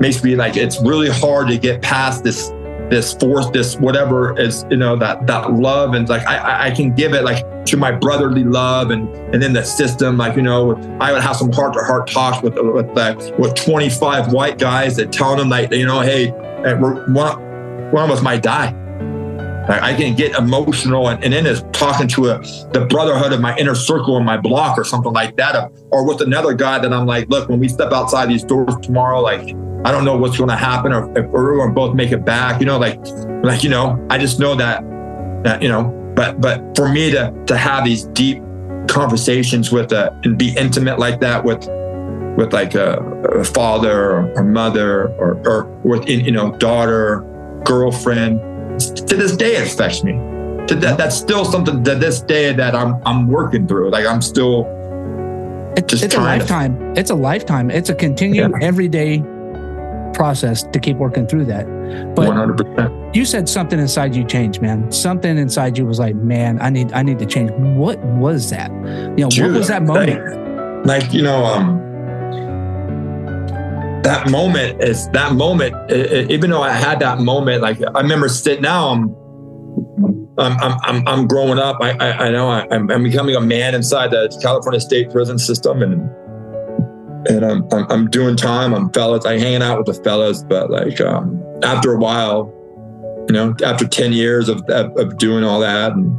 Makes 0.00 0.24
me 0.24 0.34
like 0.34 0.56
it's 0.56 0.80
really 0.82 1.10
hard 1.10 1.48
to 1.48 1.58
get 1.58 1.82
past 1.82 2.24
this 2.24 2.50
this 2.90 3.14
force, 3.14 3.48
this 3.50 3.76
whatever 3.76 4.38
is, 4.38 4.66
you 4.70 4.76
know, 4.76 4.96
that 4.96 5.26
that 5.26 5.52
love 5.52 5.94
and 5.94 6.08
like 6.08 6.26
I 6.26 6.66
I 6.66 6.70
can 6.72 6.94
give 6.94 7.14
it 7.14 7.24
like 7.24 7.64
to 7.66 7.76
my 7.76 7.92
brotherly 7.92 8.44
love 8.44 8.90
and 8.90 9.08
and 9.32 9.42
then 9.42 9.52
the 9.52 9.64
system, 9.64 10.16
like 10.16 10.36
you 10.36 10.42
know, 10.42 10.76
I 11.00 11.12
would 11.12 11.22
have 11.22 11.36
some 11.36 11.52
heart 11.52 11.74
to 11.74 11.80
heart 11.80 12.10
talks 12.10 12.42
with 12.42 12.58
with 12.58 12.94
that 12.94 13.38
with 13.38 13.54
25 13.54 14.32
white 14.32 14.58
guys 14.58 14.96
that 14.96 15.12
telling 15.12 15.38
them 15.38 15.48
like 15.48 15.70
you 15.72 15.86
know, 15.86 16.00
hey, 16.00 16.30
eh, 16.64 16.74
one 16.74 17.10
one 17.92 18.04
of 18.04 18.10
us 18.10 18.22
might 18.22 18.42
die. 18.42 18.74
Like 19.70 19.82
I 19.82 19.94
can 19.94 20.16
get 20.16 20.34
emotional 20.34 21.10
and, 21.10 21.22
and 21.22 21.32
then 21.32 21.46
it's 21.46 21.62
talking 21.70 22.08
to 22.08 22.30
a, 22.30 22.40
the 22.72 22.86
brotherhood 22.90 23.32
of 23.32 23.40
my 23.40 23.56
inner 23.56 23.76
circle 23.76 24.16
in 24.16 24.24
my 24.24 24.36
block 24.36 24.76
or 24.76 24.82
something 24.82 25.12
like 25.12 25.36
that, 25.36 25.70
or 25.92 26.04
with 26.04 26.20
another 26.22 26.54
guy 26.54 26.80
that 26.80 26.92
I'm 26.92 27.06
like, 27.06 27.28
look, 27.28 27.48
when 27.48 27.60
we 27.60 27.68
step 27.68 27.92
outside 27.92 28.28
these 28.28 28.42
doors 28.42 28.74
tomorrow, 28.82 29.20
like 29.20 29.54
I 29.84 29.92
don't 29.92 30.04
know 30.04 30.16
what's 30.16 30.36
going 30.36 30.50
to 30.50 30.56
happen, 30.56 30.92
or 30.92 31.08
if 31.16 31.24
to 31.30 31.72
both 31.72 31.94
make 31.94 32.10
it 32.10 32.24
back. 32.24 32.60
You 32.60 32.66
know, 32.66 32.78
like, 32.78 32.98
like 33.44 33.62
you 33.62 33.70
know, 33.70 34.04
I 34.10 34.18
just 34.18 34.40
know 34.40 34.56
that, 34.56 34.82
that 35.44 35.62
you 35.62 35.68
know. 35.68 35.84
But 36.16 36.40
but 36.40 36.76
for 36.76 36.88
me 36.88 37.12
to 37.12 37.32
to 37.46 37.56
have 37.56 37.84
these 37.84 38.06
deep 38.06 38.42
conversations 38.88 39.70
with 39.70 39.92
a 39.92 40.12
and 40.24 40.36
be 40.36 40.52
intimate 40.56 40.98
like 40.98 41.20
that 41.20 41.44
with 41.44 41.64
with 42.36 42.52
like 42.52 42.74
a, 42.74 42.96
a 43.34 43.44
father 43.44 44.10
or, 44.10 44.32
or 44.32 44.42
mother 44.42 45.10
or 45.10 45.40
or 45.46 45.64
with 45.84 46.08
you 46.08 46.32
know 46.32 46.50
daughter, 46.56 47.24
girlfriend, 47.64 48.40
to 48.86 49.16
this 49.16 49.36
day 49.36 49.56
it 49.56 49.66
affects 49.66 50.02
me. 50.02 50.12
To 50.66 50.76
that, 50.76 50.98
that's 50.98 51.16
still 51.16 51.44
something 51.44 51.82
to 51.84 51.94
this 51.94 52.20
day 52.20 52.52
that 52.52 52.74
I'm 52.74 53.00
I'm 53.04 53.28
working 53.28 53.66
through. 53.66 53.90
Like 53.90 54.06
I'm 54.06 54.22
still. 54.22 54.66
It's, 55.76 56.02
it's 56.02 56.14
a 56.14 56.20
lifetime. 56.20 56.78
To, 56.78 57.00
it's 57.00 57.10
a 57.10 57.14
lifetime. 57.14 57.70
It's 57.70 57.90
a 57.90 57.94
continued 57.94 58.50
yeah. 58.50 58.66
everyday 58.66 59.22
process 60.14 60.64
to 60.64 60.78
keep 60.78 60.96
working 60.96 61.26
through 61.26 61.46
that. 61.46 61.64
But 62.14 62.28
100%. 62.28 63.14
you 63.14 63.24
said 63.24 63.48
something 63.48 63.78
inside 63.78 64.14
you 64.14 64.24
changed, 64.24 64.60
man. 64.60 64.90
Something 64.92 65.38
inside 65.38 65.78
you 65.78 65.86
was 65.86 65.98
like, 65.98 66.14
man, 66.16 66.60
I 66.60 66.70
need, 66.70 66.92
I 66.92 67.02
need 67.02 67.18
to 67.20 67.26
change. 67.26 67.50
What 67.52 67.98
was 68.00 68.50
that? 68.50 68.70
You 68.70 69.24
know, 69.24 69.28
Dude, 69.28 69.46
what 69.46 69.58
was 69.58 69.68
that 69.68 69.82
moment? 69.82 70.86
Like, 70.86 71.02
like 71.02 71.12
you 71.12 71.22
know, 71.22 71.44
um, 71.44 71.80
that 74.10 74.28
moment 74.28 74.82
is 74.82 75.08
that 75.10 75.34
moment. 75.34 75.74
It, 75.90 76.12
it, 76.12 76.30
even 76.32 76.50
though 76.50 76.62
I 76.62 76.72
had 76.72 76.98
that 77.00 77.20
moment, 77.20 77.62
like 77.62 77.80
I 77.94 78.00
remember 78.00 78.28
sitting 78.28 78.62
now, 78.62 78.90
I'm, 78.90 79.16
I'm, 80.38 80.78
I'm, 80.82 81.08
I'm 81.08 81.28
growing 81.28 81.58
up. 81.58 81.76
I, 81.80 81.90
I, 81.92 82.26
I 82.26 82.30
know 82.30 82.48
I, 82.48 82.66
am 82.74 82.90
I'm 82.90 83.04
becoming 83.04 83.36
a 83.36 83.40
man 83.40 83.74
inside 83.74 84.10
the 84.10 84.36
California 84.42 84.80
state 84.80 85.10
prison 85.10 85.38
system, 85.38 85.82
and 85.82 86.10
and 87.28 87.44
I'm, 87.44 87.68
I'm, 87.72 87.86
I'm 87.90 88.10
doing 88.10 88.36
time. 88.36 88.74
I'm 88.74 88.90
fellas. 88.90 89.26
I 89.26 89.38
hanging 89.38 89.62
out 89.62 89.78
with 89.78 89.94
the 89.94 90.02
fellas, 90.02 90.42
but 90.42 90.70
like 90.70 91.00
um, 91.00 91.40
after 91.62 91.92
a 91.92 91.98
while, 91.98 92.52
you 93.28 93.34
know, 93.34 93.54
after 93.62 93.86
ten 93.86 94.12
years 94.12 94.48
of, 94.48 94.62
of, 94.70 94.96
of 94.96 95.18
doing 95.18 95.44
all 95.44 95.60
that, 95.60 95.92
and 95.92 96.18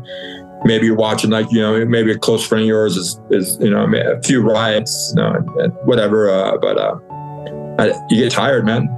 maybe 0.63 0.85
you're 0.85 0.95
watching 0.95 1.29
like 1.29 1.51
you 1.51 1.59
know 1.59 1.83
maybe 1.85 2.11
a 2.11 2.17
close 2.17 2.47
friend 2.47 2.61
of 2.61 2.67
yours 2.67 2.95
is 2.95 3.19
is 3.31 3.57
you 3.59 3.69
know 3.69 3.85
a 3.85 4.21
few 4.21 4.41
riots, 4.41 5.13
you 5.13 5.21
know, 5.21 5.33
whatever. 5.83 6.29
Uh, 6.29 6.57
but 6.57 6.77
uh, 6.77 6.95
I, 7.79 7.93
you 8.09 8.17
get 8.17 8.31
tired, 8.31 8.65
man. 8.65 8.89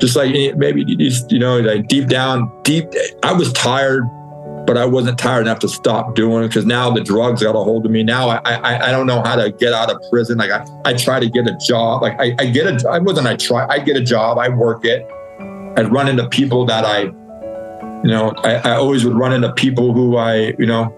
Just 0.00 0.16
like 0.16 0.32
maybe 0.56 0.84
you 0.86 0.96
just 0.96 1.32
you 1.32 1.38
know 1.38 1.60
like 1.60 1.88
deep 1.88 2.08
down, 2.08 2.50
deep. 2.62 2.86
I 3.22 3.32
was 3.32 3.52
tired 3.52 4.04
but 4.66 4.76
I 4.76 4.84
wasn't 4.84 5.18
tired 5.18 5.42
enough 5.42 5.60
to 5.60 5.68
stop 5.68 6.14
doing 6.14 6.44
it 6.44 6.48
because 6.48 6.66
now 6.66 6.90
the 6.90 7.00
drugs 7.00 7.42
got 7.42 7.54
a 7.54 7.58
hold 7.58 7.86
of 7.86 7.92
me. 7.92 8.02
Now 8.02 8.28
I, 8.28 8.40
I 8.44 8.88
I 8.88 8.90
don't 8.90 9.06
know 9.06 9.22
how 9.22 9.36
to 9.36 9.52
get 9.52 9.72
out 9.72 9.90
of 9.90 10.02
prison. 10.10 10.38
Like 10.38 10.50
I, 10.50 10.66
I 10.84 10.94
try 10.94 11.20
to 11.20 11.30
get 11.30 11.46
a 11.46 11.56
job. 11.64 12.02
Like 12.02 12.20
I, 12.20 12.34
I 12.38 12.46
get 12.46 12.66
a 12.66 12.88
I 12.88 12.98
wasn't 12.98 13.28
I 13.28 13.36
try 13.36 13.66
I 13.68 13.78
get 13.78 13.96
a 13.96 14.00
job. 14.00 14.38
I 14.38 14.48
work 14.48 14.84
it. 14.84 15.06
I 15.78 15.82
run 15.82 16.08
into 16.08 16.28
people 16.28 16.64
that 16.66 16.84
I, 16.84 17.02
you 17.02 18.10
know, 18.10 18.30
I, 18.38 18.54
I 18.54 18.70
always 18.76 19.04
would 19.04 19.14
run 19.14 19.32
into 19.32 19.52
people 19.52 19.92
who 19.92 20.16
I 20.16 20.54
you 20.58 20.66
know 20.66 20.92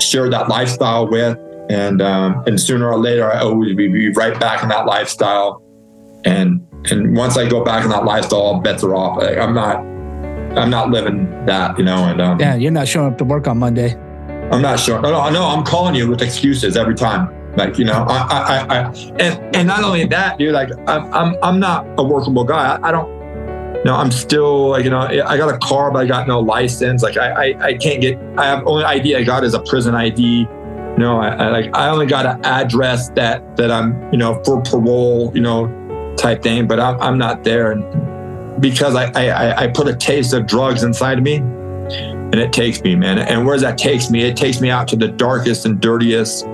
shared 0.00 0.32
that 0.32 0.48
lifestyle 0.48 1.08
with, 1.08 1.38
and 1.70 2.00
um, 2.00 2.44
and 2.46 2.60
sooner 2.60 2.88
or 2.88 2.98
later 2.98 3.30
I 3.30 3.40
always 3.40 3.74
be 3.74 4.12
right 4.12 4.38
back 4.38 4.62
in 4.62 4.68
that 4.68 4.86
lifestyle, 4.86 5.61
and 6.24 6.66
and 6.90 7.16
once 7.16 7.36
I 7.36 7.48
go 7.48 7.64
back 7.64 7.84
in 7.84 7.90
that 7.90 8.04
lifestyle, 8.04 8.60
bets 8.60 8.82
are 8.82 8.94
off. 8.94 9.22
Like, 9.22 9.38
I'm 9.38 9.54
not 9.54 9.76
I'm 10.56 10.70
not 10.70 10.90
living 10.90 11.46
that, 11.46 11.78
you 11.78 11.84
know. 11.84 12.04
And 12.04 12.20
um, 12.20 12.40
yeah, 12.40 12.54
you're 12.54 12.72
not 12.72 12.88
showing 12.88 13.12
up 13.12 13.18
to 13.18 13.24
work 13.24 13.46
on 13.46 13.58
Monday. 13.58 13.94
I'm 14.50 14.60
not 14.60 14.78
sure. 14.78 15.00
No, 15.00 15.10
no, 15.10 15.30
no. 15.30 15.44
I'm 15.44 15.64
calling 15.64 15.94
you 15.94 16.08
with 16.08 16.20
excuses 16.20 16.76
every 16.76 16.94
time. 16.94 17.32
Like 17.56 17.78
you 17.78 17.84
know, 17.84 18.04
I, 18.08 18.66
I, 18.68 18.78
I, 18.78 18.92
and 19.18 19.56
and 19.56 19.68
not 19.68 19.82
only 19.82 20.06
that, 20.06 20.38
dude. 20.38 20.52
Like 20.52 20.70
I'm, 20.86 21.12
I'm, 21.12 21.36
I'm 21.42 21.60
not 21.60 21.86
a 21.98 22.04
workable 22.04 22.44
guy. 22.44 22.76
I, 22.76 22.88
I 22.88 22.92
don't. 22.92 23.22
You 23.76 23.90
know, 23.90 23.96
I'm 23.96 24.10
still 24.10 24.70
like 24.70 24.84
you 24.84 24.90
know, 24.90 25.00
I 25.00 25.36
got 25.36 25.52
a 25.52 25.58
car, 25.58 25.90
but 25.90 26.00
I 26.00 26.06
got 26.06 26.28
no 26.28 26.40
license. 26.40 27.02
Like 27.02 27.16
I, 27.16 27.30
I, 27.50 27.66
I 27.66 27.74
can't 27.74 28.00
get. 28.00 28.18
I 28.36 28.46
have 28.46 28.66
only 28.66 28.84
ID 28.84 29.16
I 29.16 29.24
got 29.24 29.44
is 29.44 29.54
a 29.54 29.60
prison 29.60 29.94
ID. 29.94 30.22
You 30.22 30.98
know, 30.98 31.18
I, 31.18 31.28
I 31.28 31.48
like 31.48 31.76
I 31.76 31.88
only 31.88 32.06
got 32.06 32.26
an 32.26 32.44
address 32.44 33.08
that 33.10 33.56
that 33.56 33.70
I'm 33.70 34.12
you 34.12 34.18
know 34.18 34.42
for 34.44 34.60
parole. 34.62 35.32
You 35.34 35.40
know, 35.40 35.81
type 36.16 36.42
thing, 36.42 36.66
but 36.66 36.80
I'm 36.80 37.00
I'm 37.00 37.18
not 37.18 37.44
there. 37.44 37.72
And 37.72 38.60
because 38.60 38.94
I, 38.94 39.10
I, 39.12 39.64
I 39.64 39.66
put 39.68 39.88
a 39.88 39.96
taste 39.96 40.32
of 40.32 40.46
drugs 40.46 40.82
inside 40.82 41.18
of 41.18 41.24
me 41.24 41.36
and 42.32 42.36
it 42.36 42.52
takes 42.52 42.82
me, 42.82 42.94
man. 42.94 43.18
And 43.18 43.44
where 43.44 43.58
that 43.58 43.76
takes 43.76 44.10
me, 44.10 44.22
it 44.22 44.36
takes 44.36 44.60
me 44.60 44.70
out 44.70 44.88
to 44.88 44.96
the 44.96 45.08
darkest 45.08 45.66
and 45.66 45.80
dirtiest 45.80 46.46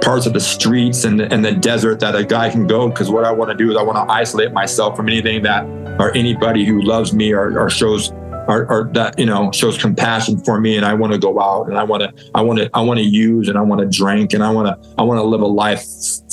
parts 0.00 0.26
of 0.26 0.32
the 0.34 0.40
streets 0.40 1.04
and, 1.04 1.20
and 1.20 1.44
the 1.44 1.52
desert 1.52 1.98
that 2.00 2.14
a 2.14 2.24
guy 2.24 2.48
can 2.50 2.66
go. 2.66 2.88
Because 2.88 3.10
what 3.10 3.24
I 3.24 3.32
want 3.32 3.50
to 3.50 3.56
do 3.56 3.70
is 3.70 3.76
I 3.76 3.82
want 3.82 3.96
to 3.96 4.12
isolate 4.12 4.52
myself 4.52 4.96
from 4.96 5.08
anything 5.08 5.42
that 5.42 5.64
or 5.98 6.14
anybody 6.14 6.64
who 6.64 6.82
loves 6.82 7.12
me 7.12 7.32
or, 7.32 7.58
or 7.58 7.70
shows 7.70 8.12
or, 8.48 8.70
or, 8.70 8.90
that 8.92 9.18
you 9.18 9.26
know 9.26 9.50
shows 9.50 9.76
compassion 9.76 10.38
for 10.44 10.60
me. 10.60 10.76
And 10.76 10.86
I 10.86 10.94
want 10.94 11.12
to 11.12 11.18
go 11.18 11.40
out 11.40 11.68
and 11.68 11.76
I 11.76 11.82
want 11.82 12.02
to 12.04 12.30
I 12.34 12.42
want 12.42 12.60
to 12.60 12.70
I 12.74 12.82
want 12.82 12.98
to 12.98 13.04
use 13.04 13.48
and 13.48 13.58
I 13.58 13.62
want 13.62 13.80
to 13.80 13.98
drink 13.98 14.32
and 14.32 14.44
I 14.44 14.52
want 14.52 14.68
to 14.68 14.94
I 14.98 15.02
want 15.02 15.18
to 15.18 15.24
live 15.24 15.40
a 15.40 15.46
life 15.46 15.84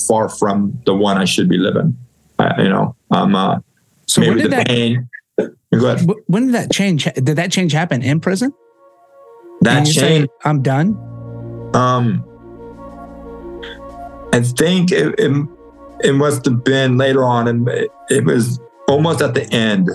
far 0.07 0.30
from 0.30 0.80
the 0.86 0.93
one 0.93 1.17
I 1.17 1.26
should 1.26 1.49
be 1.49 1.57
living. 1.57 1.97
I, 2.43 2.61
you 2.61 2.69
know, 2.69 2.95
I'm 3.11 3.35
uh, 3.35 3.59
so 4.05 4.21
maybe 4.21 4.43
the 4.43 4.49
that, 4.49 4.67
pain. 4.67 5.09
Go 5.37 5.87
ahead. 5.87 6.07
When 6.27 6.45
did 6.47 6.55
that 6.55 6.71
change? 6.71 7.05
Did 7.05 7.25
that 7.25 7.51
change 7.51 7.71
happen 7.71 8.01
in 8.01 8.19
prison? 8.19 8.53
That 9.61 9.85
change. 9.85 10.27
I'm 10.43 10.61
done. 10.61 10.97
Um, 11.73 12.23
I 14.33 14.41
think 14.41 14.91
it, 14.91 15.19
it, 15.19 15.47
it 16.03 16.13
must 16.13 16.45
have 16.45 16.63
been 16.63 16.97
later 16.97 17.23
on, 17.23 17.47
and 17.47 17.67
it, 17.69 17.89
it 18.09 18.25
was 18.25 18.59
almost 18.87 19.21
at 19.21 19.33
the 19.33 19.51
end, 19.53 19.89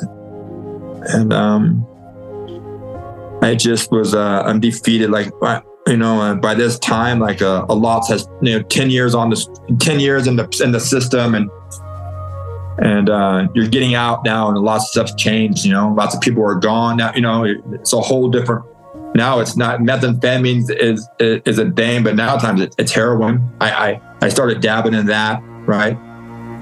and 1.13 1.33
um, 1.33 1.87
I 3.43 3.55
just 3.55 3.93
was 3.93 4.15
uh, 4.15 4.43
I'm 4.45 4.61
defeated. 4.61 5.11
Like 5.11 5.33
you 5.87 5.97
know, 5.97 6.21
uh, 6.21 6.35
by 6.35 6.55
this 6.55 6.79
time, 6.79 7.21
like 7.21 7.43
uh, 7.43 7.67
a 7.69 7.75
lot 7.75 8.09
has 8.09 8.27
you 8.43 8.59
know 8.59 8.63
ten 8.65 8.91
years 8.91 9.15
on 9.15 9.31
this, 9.31 9.49
ten 9.79 10.01
years 10.01 10.27
in 10.27 10.37
the 10.37 10.49
in 10.65 10.73
the 10.73 10.81
system, 10.81 11.35
and 11.35 11.51
and 12.79 13.11
uh, 13.11 13.49
you're 13.55 13.69
getting 13.69 13.95
out 13.95 14.25
now, 14.25 14.49
and 14.49 14.59
lots 14.59 14.85
of 14.85 14.91
stuff's 14.91 15.15
changed. 15.15 15.65
You 15.65 15.73
know, 15.73 15.93
lots 15.93 16.15
of 16.15 16.21
people 16.21 16.45
are 16.45 16.55
gone 16.55 16.97
now. 16.99 17.13
You 17.15 17.21
know, 17.21 17.45
it's 17.45 17.93
a 17.93 18.01
whole 18.01 18.29
different. 18.29 18.65
Now 19.15 19.41
it's 19.41 19.57
not 19.57 19.81
methamphetamine 19.81 20.71
is 20.71 21.09
is 21.19 21.59
a 21.59 21.71
thing, 21.73 22.05
but 22.05 22.15
now 22.15 22.37
times 22.37 22.61
it's 22.79 22.93
heroin. 22.93 23.49
I, 23.61 23.71
I 23.71 24.01
I 24.23 24.29
started 24.29 24.61
dabbing 24.61 24.95
in 24.95 25.07
that. 25.07 25.43
Right. 25.67 25.97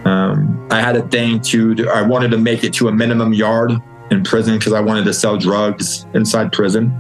Um, 0.07 0.69
I 0.71 0.81
had 0.81 0.97
a 0.97 1.07
thing 1.09 1.41
to. 1.43 1.89
I 1.91 2.03
wanted 2.03 2.31
to 2.31 2.39
make 2.39 2.65
it 2.65 2.73
to 2.75 2.89
a 2.89 2.93
minimum 2.93 3.33
yard 3.33 3.73
in 4.11 4.23
prison 4.23 4.57
because 4.59 4.73
I 4.73 4.81
wanted 4.81 5.05
to 5.05 5.13
sell 5.13 5.37
drugs 5.37 6.07
inside 6.15 6.53
prison. 6.53 6.91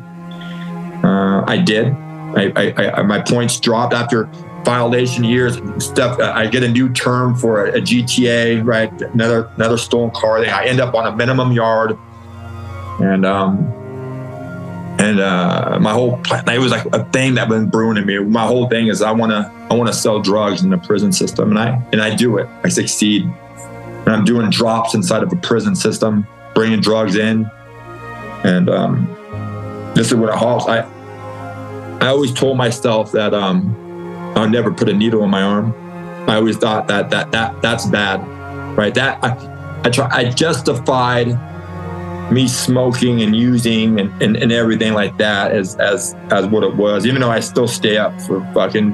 Uh, 1.04 1.44
I 1.46 1.58
did. 1.58 1.88
I, 2.36 2.52
I, 2.56 2.92
I, 2.98 3.02
my 3.02 3.20
points 3.20 3.60
dropped 3.60 3.94
after 3.94 4.28
violation 4.66 5.22
years 5.22 5.56
stuff. 5.78 6.18
I 6.20 6.48
get 6.48 6.64
a 6.64 6.68
new 6.68 6.92
term 6.92 7.36
for 7.36 7.66
a, 7.66 7.78
a 7.78 7.80
GTA, 7.80 8.66
right? 8.66 8.92
Another 9.00 9.48
another 9.56 9.78
stolen 9.78 10.10
car. 10.10 10.44
I 10.44 10.66
end 10.66 10.80
up 10.80 10.94
on 10.94 11.06
a 11.06 11.16
minimum 11.16 11.52
yard, 11.52 11.96
and 13.00 13.24
um, 13.24 13.58
and 14.98 15.20
uh, 15.20 15.78
my 15.80 15.92
whole 15.92 16.18
plan. 16.18 16.46
It 16.48 16.58
was 16.58 16.72
like 16.72 16.84
a 16.86 17.04
thing 17.10 17.34
that 17.36 17.48
been 17.48 17.70
brewing 17.70 17.96
in 17.96 18.04
me. 18.04 18.18
My 18.18 18.44
whole 18.44 18.68
thing 18.68 18.88
is 18.88 19.00
I 19.00 19.12
want 19.12 19.30
to 19.30 19.50
I 19.70 19.74
want 19.74 19.86
to 19.86 19.94
sell 19.94 20.20
drugs 20.20 20.62
in 20.62 20.70
the 20.70 20.78
prison 20.78 21.12
system, 21.12 21.50
and 21.50 21.58
I 21.58 21.80
and 21.92 22.02
I 22.02 22.14
do 22.14 22.36
it. 22.38 22.48
I 22.64 22.68
succeed, 22.68 23.22
and 23.22 24.08
I'm 24.08 24.24
doing 24.24 24.50
drops 24.50 24.94
inside 24.94 25.22
of 25.22 25.32
a 25.32 25.36
prison 25.36 25.76
system, 25.76 26.26
bringing 26.56 26.80
drugs 26.80 27.14
in, 27.14 27.48
and 28.42 28.68
um, 28.68 29.06
this 29.94 30.08
is 30.08 30.14
what 30.14 30.28
it 30.28 30.34
halts. 30.34 30.66
I 30.66 30.80
I 32.00 32.08
always 32.08 32.32
told 32.32 32.56
myself 32.56 33.12
that 33.12 33.32
um 33.32 33.85
I 34.36 34.40
would 34.40 34.52
never 34.52 34.70
put 34.70 34.90
a 34.90 34.92
needle 34.92 35.24
in 35.24 35.30
my 35.30 35.42
arm. 35.42 35.74
I 36.28 36.36
always 36.36 36.58
thought 36.58 36.88
that 36.88 37.08
that 37.08 37.32
that 37.32 37.62
that's 37.62 37.86
bad, 37.86 38.18
right? 38.76 38.94
That 38.94 39.18
I 39.24 39.80
I 39.82 39.90
try 39.90 40.08
I 40.10 40.30
justified 40.30 41.38
me 42.30 42.46
smoking 42.48 43.22
and 43.22 43.34
using 43.34 43.98
and, 43.98 44.22
and, 44.22 44.36
and 44.36 44.52
everything 44.52 44.92
like 44.92 45.16
that 45.16 45.52
as 45.52 45.76
as 45.76 46.14
as 46.30 46.46
what 46.46 46.64
it 46.64 46.76
was, 46.76 47.06
even 47.06 47.22
though 47.22 47.30
I 47.30 47.40
still 47.40 47.66
stay 47.66 47.96
up 47.96 48.20
for 48.22 48.40
fucking 48.52 48.92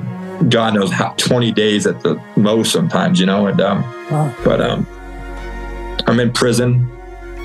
God 0.49 0.74
knows 0.74 0.93
how 0.93 1.11
20 1.14 1.51
days 1.53 1.86
at 1.86 2.03
the 2.03 2.22
most 2.36 2.72
sometimes, 2.72 3.18
you 3.18 3.26
know. 3.26 3.49
And 3.49 3.61
um, 3.61 3.82
wow. 4.11 4.32
but 4.45 4.61
um, 4.61 4.86
I'm 6.07 6.20
in 6.20 6.32
prison 6.32 6.88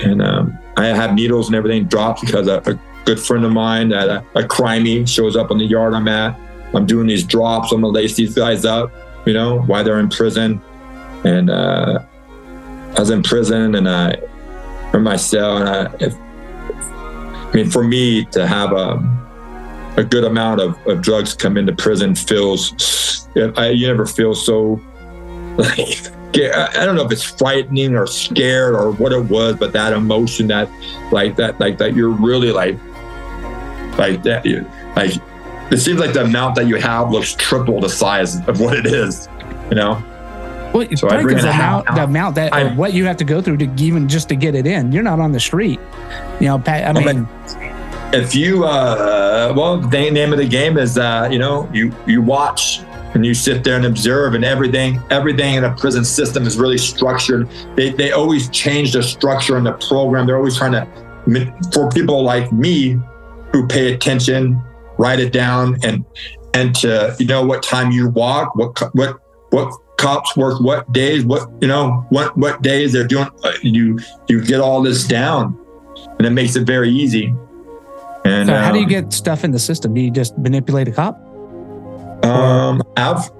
and 0.03 0.21
um, 0.21 0.59
I 0.77 0.85
have 0.87 1.15
needles 1.15 1.47
and 1.47 1.55
everything 1.55 1.85
dropped 1.85 2.21
because 2.21 2.47
a, 2.47 2.61
a 2.65 2.79
good 3.05 3.19
friend 3.19 3.43
of 3.43 3.51
mine 3.51 3.89
that 3.89 4.07
a, 4.07 4.23
a 4.35 4.43
crimey 4.43 5.07
shows 5.07 5.35
up 5.35 5.49
on 5.49 5.57
the 5.57 5.65
yard 5.65 5.95
I'm 5.95 6.07
at 6.07 6.37
I'm 6.74 6.86
doing 6.86 7.07
these 7.07 7.24
drops. 7.24 7.72
I'm 7.72 7.82
gonna 7.82 7.93
lace 7.93 8.15
these 8.15 8.36
guys 8.36 8.65
up, 8.65 8.91
you 9.26 9.34
know, 9.34 9.61
while 9.61 9.84
they're 9.84 9.99
in 9.99 10.09
prison. 10.09 10.61
And 11.24 11.49
uh, 11.49 12.03
I 12.95 12.99
was 12.99 13.09
in 13.09 13.24
prison 13.24 13.76
and 13.76 13.89
I 13.89 14.15
in 14.93 15.03
my 15.03 15.15
cell, 15.15 15.57
and 15.57 15.70
I, 15.70 15.93
if, 15.99 16.15
I 16.15 17.51
mean, 17.53 17.70
for 17.70 17.84
me 17.84 18.26
to 18.26 18.47
have 18.47 18.72
a 18.72 19.18
a 19.97 20.03
good 20.03 20.24
amount 20.24 20.61
of, 20.61 20.78
of 20.88 21.01
drugs 21.01 21.34
come 21.34 21.57
into 21.57 21.74
prison 21.74 22.13
feels 22.13 23.28
I, 23.57 23.70
you 23.70 23.88
never 23.88 24.05
feel 24.05 24.36
so 24.36 24.80
like 25.57 26.11
I 26.36 26.86
don't 26.86 26.95
know 26.95 27.03
if 27.03 27.11
it's 27.11 27.24
frightening 27.24 27.95
or 27.95 28.05
scared 28.05 28.76
or 28.76 28.91
what 28.91 29.11
it 29.11 29.26
was, 29.26 29.55
but 29.55 29.74
that 29.74 29.93
emotion 29.93 30.47
that 30.47 30.70
like 31.11 31.36
that 31.38 31.59
like 31.59 31.80
that 31.80 31.95
you're 31.95 32.09
really 32.09 32.51
like 32.51 32.78
like 33.97 34.22
that 34.24 34.45
like 34.95 35.13
it 35.72 35.78
seems 35.78 35.99
like 35.99 36.13
the 36.13 36.24
amount 36.24 36.55
that 36.55 36.68
you 36.68 36.76
have 36.76 37.11
looks 37.11 37.34
triple 37.34 37.80
the 37.80 37.89
size 37.89 38.36
of 38.47 38.59
what 38.59 38.78
it 38.78 38.86
is, 38.86 39.28
you 39.70 39.76
know? 39.76 40.01
Well, 40.74 40.88
so 40.95 41.09
I 41.09 41.22
bring 41.22 41.38
the 41.38 41.49
amount, 41.49 41.86
the 41.88 42.03
amount 42.03 42.36
that 42.36 42.53
I, 42.53 42.74
what 42.76 42.93
you 42.93 43.05
have 43.05 43.18
to 43.18 43.24
go 43.24 43.41
through 43.41 43.57
to 43.57 43.72
even 43.78 44.07
just 44.07 44.30
to 44.30 44.36
get 44.36 44.53
it 44.53 44.68
in. 44.68 44.91
You're 44.91 45.03
not 45.03 45.20
on 45.20 45.32
the 45.32 45.39
street, 45.39 45.80
you 46.39 46.47
know. 46.47 46.61
I 46.68 46.93
mean, 46.93 47.28
if 48.13 48.36
you, 48.36 48.65
uh, 48.65 49.53
well, 49.55 49.80
the 49.80 50.11
name 50.11 50.34
of 50.34 50.39
the 50.39 50.47
game 50.47 50.78
is, 50.78 50.97
uh, 50.97 51.30
you 51.32 51.39
know, 51.39 51.70
you 51.74 51.93
you 52.05 52.22
watch 52.22 52.82
and 53.13 53.26
you 53.26 53.34
sit 53.34 53.63
there 53.63 53.76
and 53.76 53.86
observe 53.86 54.34
and 54.34 54.43
everything 54.43 55.01
everything 55.09 55.55
in 55.55 55.63
a 55.63 55.74
prison 55.76 56.03
system 56.03 56.45
is 56.45 56.57
really 56.57 56.78
structured 56.78 57.49
they, 57.76 57.89
they 57.89 58.11
always 58.11 58.49
change 58.49 58.91
the 58.91 59.01
structure 59.01 59.57
and 59.57 59.65
the 59.65 59.72
program 59.74 60.28
they're 60.28 60.38
always 60.38 60.57
trying 60.57 60.74
to 60.74 60.86
for 61.74 61.89
people 61.89 62.22
like 62.24 62.51
me 62.51 62.99
who 63.51 63.65
pay 63.65 63.93
attention 63.93 64.61
write 64.97 65.19
it 65.19 65.31
down 65.31 65.77
and 65.83 66.05
and 66.53 66.75
to 66.75 67.15
you 67.19 67.25
know 67.25 67.45
what 67.45 67.63
time 67.63 67.91
you 67.91 68.09
walk 68.09 68.55
what 68.55 68.77
what 68.95 69.19
what 69.51 69.73
cops 69.97 70.35
work 70.37 70.59
what 70.61 70.91
days 70.91 71.25
what 71.25 71.49
you 71.61 71.67
know 71.67 72.05
what 72.09 72.35
what 72.37 72.61
days 72.61 72.93
they're 72.93 73.07
doing 73.07 73.27
uh, 73.43 73.51
you 73.61 73.99
you 74.27 74.43
get 74.43 74.59
all 74.59 74.81
this 74.81 75.07
down 75.07 75.57
and 76.17 76.27
it 76.27 76.31
makes 76.31 76.55
it 76.55 76.65
very 76.65 76.89
easy 76.89 77.33
and 78.25 78.47
so 78.47 78.55
how 78.55 78.67
um, 78.67 78.73
do 78.73 78.79
you 78.79 78.85
um, 78.85 78.89
get 78.89 79.13
stuff 79.13 79.43
in 79.43 79.51
the 79.51 79.59
system 79.59 79.93
do 79.93 80.01
you 80.01 80.11
just 80.11 80.37
manipulate 80.37 80.87
a 80.87 80.91
cop 80.91 81.19
um, 82.23 82.81
have. 82.95 83.31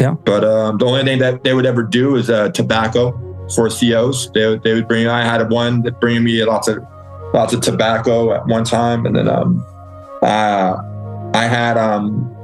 Yeah. 0.00 0.14
But 0.24 0.44
um, 0.44 0.78
the 0.78 0.86
only 0.86 1.04
thing 1.04 1.18
that 1.18 1.44
they 1.44 1.54
would 1.54 1.66
ever 1.66 1.82
do 1.82 2.16
is 2.16 2.30
uh, 2.30 2.50
tobacco 2.50 3.12
for 3.54 3.68
COs. 3.68 4.30
They 4.32 4.46
would, 4.46 4.62
they 4.62 4.74
would 4.74 4.88
bring. 4.88 5.08
I 5.08 5.24
had 5.24 5.50
one 5.50 5.82
that 5.82 6.00
bring 6.00 6.22
me 6.22 6.44
lots 6.44 6.68
of 6.68 6.84
lots 7.34 7.52
of 7.52 7.60
tobacco 7.60 8.32
at 8.32 8.46
one 8.46 8.64
time, 8.64 9.06
and 9.06 9.16
then 9.16 9.28
um, 9.28 9.64
uh, 10.22 10.76
I 11.34 11.44
had 11.44 11.76
um, 11.76 12.34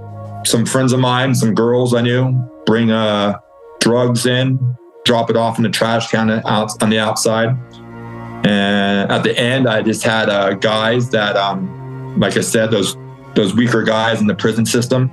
some 0.45 0.66
friends 0.66 0.93
of 0.93 1.01
mine, 1.01 1.35
some 1.35 1.55
girls 1.55 1.95
I 1.95 2.03
knew, 2.03 2.33
bring 2.66 2.91
uh, 2.91 3.39
drugs 3.81 4.27
in, 4.27 4.77
drop 5.05 5.31
it 5.31 5.37
off 5.37 5.59
in 5.59 5.64
the 5.64 5.70
trash 5.70 6.11
can 6.11 6.31
out 6.47 6.83
on 6.83 6.91
the 6.91 6.99
outside. 6.99 7.57
And 8.47 9.11
at 9.11 9.22
the 9.22 9.39
end, 9.39 9.68
I 9.68 9.83
just 9.83 10.03
had 10.03 10.29
uh, 10.29 10.55
guys 10.55 11.11
that, 11.11 11.37
um, 11.37 12.18
like 12.18 12.37
I 12.37 12.41
said, 12.41 12.70
those 12.70 12.97
those 13.35 13.55
weaker 13.55 13.83
guys 13.83 14.20
in 14.20 14.27
the 14.29 14.35
prison 14.35 14.64
system 14.64 15.11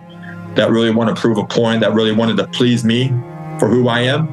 that 0.55 0.69
really 0.69 0.91
want 0.91 1.15
to 1.15 1.19
prove 1.19 1.37
a 1.37 1.45
point, 1.45 1.81
that 1.81 1.93
really 1.93 2.11
wanted 2.11 2.37
to 2.37 2.47
please 2.47 2.83
me 2.83 3.07
for 3.57 3.67
who 3.67 3.87
I 3.87 4.01
am, 4.01 4.27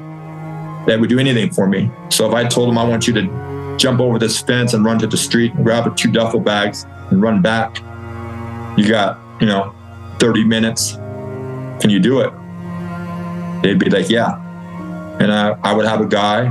that 0.87 1.01
would 1.01 1.09
do 1.09 1.19
anything 1.19 1.51
for 1.51 1.67
me. 1.67 1.91
So 2.11 2.29
if 2.29 2.35
I 2.35 2.45
told 2.45 2.69
them 2.69 2.77
I 2.77 2.85
want 2.85 3.07
you 3.07 3.15
to 3.15 3.77
jump 3.79 4.01
over 4.01 4.19
this 4.19 4.43
fence 4.43 4.75
and 4.75 4.85
run 4.85 4.99
to 4.99 5.07
the 5.07 5.17
street 5.17 5.55
and 5.55 5.65
grab 5.65 5.97
two 5.97 6.11
duffel 6.11 6.41
bags 6.41 6.85
and 7.11 7.23
run 7.23 7.41
back, 7.41 7.81
you 8.79 8.89
got, 8.89 9.19
you 9.41 9.47
know, 9.47 9.75
30 10.19 10.45
minutes. 10.45 10.93
Can 11.81 11.91
you 11.91 11.99
do 11.99 12.21
it? 12.21 12.33
They'd 13.63 13.79
be 13.79 13.91
like, 13.91 14.09
yeah. 14.09 14.45
And 15.21 15.33
I, 15.33 15.59
I 15.63 15.73
would 15.73 15.87
have 15.87 16.01
a 16.01 16.07
guy 16.07 16.47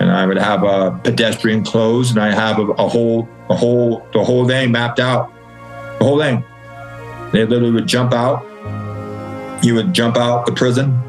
and 0.00 0.10
I 0.10 0.26
would 0.26 0.38
have 0.38 0.62
a 0.64 0.98
pedestrian 1.04 1.64
clothes 1.64 2.10
and 2.10 2.18
I 2.18 2.32
have 2.32 2.58
a, 2.58 2.62
a 2.72 2.88
whole, 2.88 3.28
a 3.48 3.54
whole, 3.54 4.06
the 4.12 4.24
whole 4.24 4.46
thing 4.46 4.72
mapped 4.72 5.00
out, 5.00 5.32
the 5.98 6.04
whole 6.04 6.18
thing. 6.18 6.42
They 7.32 7.44
literally 7.44 7.72
would 7.72 7.86
jump 7.86 8.12
out. 8.12 8.44
You 9.62 9.74
would 9.74 9.92
jump 9.92 10.16
out 10.16 10.46
the 10.46 10.52
prison, 10.52 11.00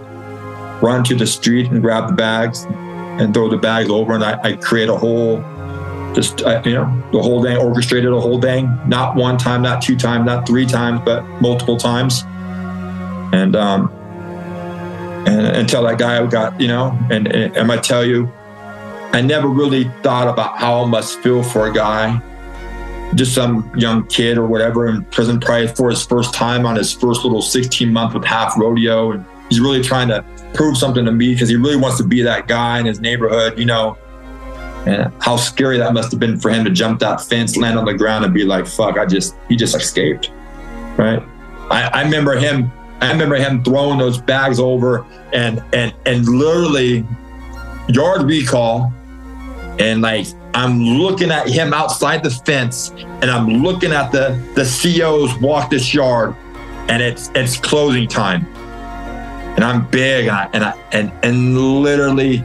run 0.81 1.03
to 1.05 1.15
the 1.15 1.27
street 1.27 1.71
and 1.71 1.81
grab 1.81 2.09
the 2.09 2.15
bags 2.15 2.63
and 3.19 3.33
throw 3.33 3.49
the 3.49 3.57
bags 3.57 3.89
over. 3.89 4.13
And 4.13 4.23
I, 4.23 4.39
I 4.41 4.53
create 4.53 4.89
a 4.89 4.95
whole, 4.95 5.37
just, 6.15 6.41
uh, 6.43 6.61
you 6.65 6.73
know, 6.73 7.03
the 7.11 7.21
whole 7.21 7.43
thing, 7.43 7.57
orchestrated 7.57 8.11
a 8.11 8.19
whole 8.19 8.41
thing, 8.41 8.79
not 8.87 9.15
one 9.15 9.37
time, 9.37 9.61
not 9.61 9.81
two 9.81 9.95
times, 9.95 10.25
not 10.25 10.47
three 10.47 10.65
times, 10.65 11.01
but 11.03 11.23
multiple 11.41 11.77
times. 11.77 12.23
And, 13.33 13.55
um, 13.55 13.91
and 15.27 15.47
until 15.47 15.83
that 15.83 15.99
guy 15.99 16.25
got, 16.25 16.59
you 16.59 16.67
know, 16.67 16.97
and, 17.11 17.27
and 17.27 17.53
going 17.53 17.69
to 17.69 17.77
tell 17.81 18.05
you, 18.05 18.31
I 19.11 19.21
never 19.21 19.47
really 19.47 19.85
thought 20.01 20.27
about 20.27 20.57
how 20.57 20.83
I 20.83 20.85
must 20.85 21.19
feel 21.19 21.43
for 21.43 21.67
a 21.67 21.73
guy 21.73 22.21
just 23.13 23.33
some 23.33 23.71
young 23.77 24.05
kid 24.07 24.37
or 24.37 24.45
whatever 24.45 24.87
in 24.87 25.05
prison 25.05 25.39
probably 25.39 25.67
for 25.67 25.89
his 25.89 26.05
first 26.05 26.33
time 26.33 26.65
on 26.65 26.75
his 26.75 26.91
first 26.91 27.23
little 27.23 27.41
16 27.41 27.93
month 27.93 28.13
with 28.13 28.25
half 28.25 28.57
rodeo. 28.57 29.11
And 29.11 29.25
he's 29.49 29.59
really 29.59 29.81
trying 29.81 30.07
to 30.09 30.25
prove 30.53 30.77
something 30.77 31.05
to 31.05 31.11
me 31.11 31.33
because 31.33 31.49
he 31.49 31.55
really 31.55 31.75
wants 31.75 31.97
to 31.97 32.03
be 32.03 32.21
that 32.21 32.47
guy 32.47 32.79
in 32.79 32.85
his 32.85 32.99
neighborhood 32.99 33.59
you 33.59 33.65
know 33.65 33.97
and 34.85 35.11
how 35.21 35.35
scary 35.35 35.77
that 35.77 35.93
must 35.93 36.11
have 36.11 36.19
been 36.19 36.39
for 36.39 36.49
him 36.49 36.63
to 36.63 36.71
jump 36.71 36.99
that 36.99 37.21
fence 37.21 37.57
land 37.57 37.77
on 37.77 37.85
the 37.85 37.93
ground 37.93 38.23
and 38.25 38.33
be 38.33 38.43
like 38.43 38.65
fuck 38.67 38.97
i 38.97 39.05
just 39.05 39.35
he 39.49 39.55
just 39.55 39.75
escaped 39.75 40.31
right? 40.97 41.21
I, 41.69 41.89
I 41.93 42.03
remember 42.03 42.35
him 42.37 42.71
i 43.01 43.11
remember 43.11 43.35
him 43.35 43.63
throwing 43.63 43.97
those 43.97 44.17
bags 44.17 44.59
over 44.59 45.05
and 45.33 45.63
and 45.73 45.93
and 46.05 46.27
literally 46.27 47.05
yard 47.87 48.23
recall. 48.23 48.93
And 49.79 50.01
like 50.01 50.27
I'm 50.53 50.79
looking 50.79 51.31
at 51.31 51.47
him 51.47 51.73
outside 51.73 52.23
the 52.23 52.29
fence 52.29 52.89
and 52.89 53.25
I'm 53.25 53.61
looking 53.61 53.91
at 53.91 54.11
the 54.11 54.41
the 54.55 54.63
COs 54.63 55.37
walk 55.41 55.69
this 55.69 55.93
yard 55.93 56.35
and 56.87 57.01
it's 57.01 57.29
it's 57.35 57.57
closing 57.57 58.07
time. 58.07 58.45
And 59.55 59.63
I'm 59.63 59.87
big 59.87 60.27
and 60.27 60.35
I, 60.35 60.49
and 60.53 60.63
I, 60.65 60.71
and, 60.91 61.11
and 61.23 61.57
literally 61.81 62.43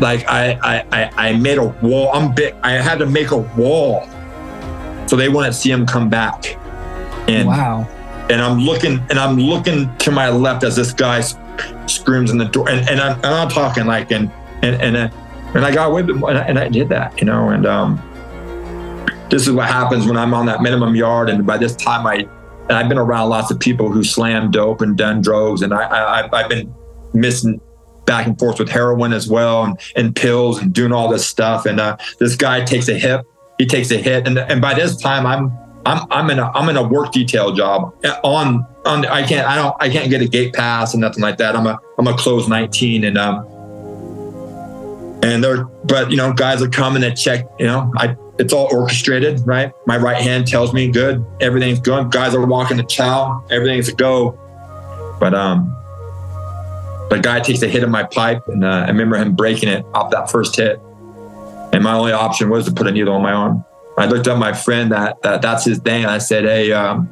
like 0.00 0.26
I, 0.28 0.58
I 0.62 1.10
I 1.16 1.32
made 1.34 1.58
a 1.58 1.66
wall. 1.66 2.10
I'm 2.12 2.34
big. 2.34 2.54
I 2.62 2.72
had 2.72 2.98
to 2.98 3.06
make 3.06 3.30
a 3.30 3.38
wall 3.38 4.08
so 5.06 5.16
they 5.16 5.28
wouldn't 5.28 5.54
see 5.54 5.70
him 5.70 5.86
come 5.86 6.08
back. 6.08 6.56
And 7.28 7.48
wow. 7.48 7.86
And 8.30 8.40
I'm 8.40 8.58
looking 8.60 9.00
and 9.10 9.18
I'm 9.18 9.36
looking 9.36 9.94
to 9.98 10.10
my 10.10 10.28
left 10.28 10.64
as 10.64 10.76
this 10.76 10.92
guy 10.92 11.22
screams 11.86 12.30
in 12.30 12.38
the 12.38 12.46
door. 12.46 12.68
And, 12.68 12.88
and 12.88 13.00
I'm, 13.00 13.16
and 13.16 13.26
I'm 13.26 13.48
talking 13.48 13.86
like 13.86 14.10
and 14.10 14.30
and 14.62 14.80
and 14.80 14.96
uh, 14.96 15.10
and 15.54 15.66
I 15.66 15.72
got 15.72 15.92
with 15.92 16.06
them 16.06 16.22
and 16.24 16.38
I, 16.38 16.42
and 16.42 16.58
I 16.58 16.68
did 16.68 16.88
that, 16.88 17.20
you 17.20 17.26
know, 17.26 17.50
and 17.50 17.66
um, 17.66 18.00
this 19.28 19.46
is 19.46 19.52
what 19.52 19.68
happens 19.68 20.06
when 20.06 20.16
I'm 20.16 20.32
on 20.34 20.46
that 20.46 20.62
minimum 20.62 20.94
yard. 20.94 21.28
And 21.28 21.46
by 21.46 21.58
this 21.58 21.76
time 21.76 22.06
I, 22.06 22.26
and 22.68 22.72
I've 22.72 22.88
been 22.88 22.98
around 22.98 23.28
lots 23.28 23.50
of 23.50 23.58
people 23.58 23.90
who 23.90 24.04
slam 24.04 24.50
dope 24.50 24.80
and 24.80 24.96
done 24.96 25.20
drugs. 25.20 25.62
And 25.62 25.74
I, 25.74 25.82
I, 25.82 26.40
I've 26.40 26.48
been 26.48 26.74
missing 27.12 27.60
back 28.04 28.26
and 28.26 28.38
forth 28.38 28.58
with 28.58 28.68
heroin 28.68 29.12
as 29.12 29.28
well 29.28 29.64
and, 29.64 29.78
and 29.96 30.14
pills 30.14 30.60
and 30.60 30.72
doing 30.72 30.92
all 30.92 31.08
this 31.08 31.26
stuff. 31.26 31.66
And 31.66 31.80
uh, 31.80 31.96
this 32.18 32.36
guy 32.36 32.64
takes 32.64 32.88
a 32.88 32.98
hit, 32.98 33.24
he 33.58 33.66
takes 33.66 33.90
a 33.90 33.96
hit. 33.96 34.26
And, 34.26 34.38
and 34.38 34.60
by 34.60 34.74
this 34.74 34.96
time 34.96 35.26
I'm, 35.26 35.52
I'm, 35.84 36.06
I'm 36.10 36.30
in 36.30 36.38
a, 36.38 36.50
I'm 36.52 36.68
in 36.68 36.76
a 36.76 36.86
work 36.86 37.12
detail 37.12 37.52
job 37.52 37.94
on, 38.24 38.66
on, 38.84 39.06
I 39.06 39.26
can't, 39.26 39.46
I 39.48 39.56
don't, 39.56 39.76
I 39.80 39.88
can't 39.88 40.10
get 40.10 40.22
a 40.22 40.28
gate 40.28 40.54
pass 40.54 40.94
and 40.94 41.00
nothing 41.00 41.22
like 41.22 41.38
that. 41.38 41.56
I'm 41.56 41.66
a, 41.66 41.78
I'm 41.98 42.06
a 42.06 42.16
close 42.16 42.48
19 42.48 43.04
and, 43.04 43.18
um, 43.18 43.46
and 45.22 45.42
they're 45.42 45.64
but 45.84 46.10
you 46.10 46.16
know 46.16 46.32
guys 46.32 46.60
are 46.60 46.68
coming 46.68 47.00
to 47.00 47.14
check 47.14 47.46
you 47.58 47.66
know 47.66 47.92
i 47.96 48.16
it's 48.38 48.52
all 48.52 48.68
orchestrated 48.74 49.40
right 49.46 49.72
my 49.86 49.96
right 49.96 50.20
hand 50.20 50.46
tells 50.46 50.72
me 50.72 50.90
good 50.90 51.24
everything's 51.40 51.80
good 51.80 52.10
guys 52.10 52.34
are 52.34 52.44
walking 52.44 52.76
the 52.76 52.82
chow 52.82 53.42
everything's 53.50 53.88
a 53.88 53.94
go 53.94 54.36
but 55.20 55.32
um 55.34 55.74
the 57.12 57.20
guy 57.20 57.40
takes 57.40 57.62
a 57.62 57.68
hit 57.68 57.82
of 57.82 57.90
my 57.90 58.02
pipe 58.02 58.48
and 58.48 58.64
uh, 58.64 58.84
i 58.86 58.88
remember 58.88 59.16
him 59.16 59.34
breaking 59.34 59.68
it 59.68 59.84
off 59.94 60.10
that 60.10 60.30
first 60.30 60.56
hit. 60.56 60.80
And 61.74 61.82
my 61.82 61.94
only 61.94 62.12
option 62.12 62.50
was 62.50 62.66
to 62.66 62.72
put 62.72 62.86
a 62.86 62.92
needle 62.92 63.14
on 63.14 63.22
my 63.22 63.32
arm. 63.32 63.64
I 63.96 64.04
looked 64.04 64.28
up 64.28 64.38
my 64.38 64.52
friend 64.52 64.92
that, 64.92 65.22
that 65.22 65.40
that's 65.40 65.64
his 65.64 65.78
thing 65.78 66.02
and 66.02 66.10
i 66.10 66.18
said 66.18 66.44
hey 66.44 66.72
um, 66.72 67.08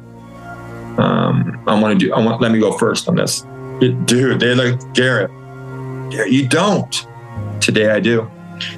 um 0.97 1.63
i 1.67 1.79
want 1.79 1.99
to 1.99 2.05
do 2.05 2.13
i 2.13 2.19
want 2.19 2.41
let 2.41 2.51
me 2.51 2.59
go 2.59 2.71
first 2.77 3.07
on 3.07 3.15
this. 3.15 3.45
Dude 3.79 4.39
they 4.39 4.53
like 4.55 4.93
Garet 4.93 5.31
Garet 6.11 6.31
you 6.31 6.47
don't. 6.47 7.07
Today 7.59 7.89
I 7.89 7.99
do. 7.99 8.29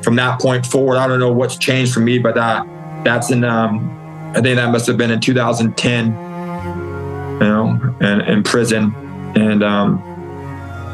From 0.01 0.15
that 0.15 0.39
point 0.39 0.65
forward, 0.65 0.97
I 0.97 1.07
don't 1.07 1.19
know 1.19 1.31
what's 1.31 1.57
changed 1.57 1.93
for 1.93 1.99
me, 1.99 2.19
but 2.19 2.35
that 2.35 2.65
that's 3.03 3.31
in 3.31 3.43
um, 3.43 3.89
I 4.35 4.41
think 4.41 4.55
that 4.55 4.71
must 4.71 4.87
have 4.87 4.97
been 4.97 5.11
in 5.11 5.19
2010, 5.19 6.05
you 6.07 6.13
know, 7.39 7.95
and 7.99 8.21
in 8.23 8.43
prison, 8.43 8.93
and 9.35 9.63
um, 9.63 10.12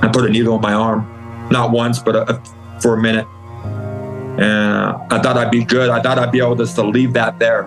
I 0.01 0.07
put 0.07 0.25
a 0.25 0.29
needle 0.29 0.55
in 0.55 0.61
my 0.61 0.73
arm, 0.73 1.49
not 1.51 1.71
once, 1.71 1.99
but 1.99 2.15
a, 2.15 2.35
a, 2.35 2.79
for 2.81 2.93
a 2.95 3.01
minute, 3.01 3.27
and 4.39 4.43
uh, 4.43 5.07
I 5.11 5.19
thought 5.19 5.37
I'd 5.37 5.51
be 5.51 5.63
good. 5.63 5.89
I 5.89 6.01
thought 6.01 6.17
I'd 6.17 6.31
be 6.31 6.39
able 6.39 6.55
just 6.55 6.75
to 6.75 6.83
leave 6.83 7.13
that 7.13 7.39
there 7.39 7.65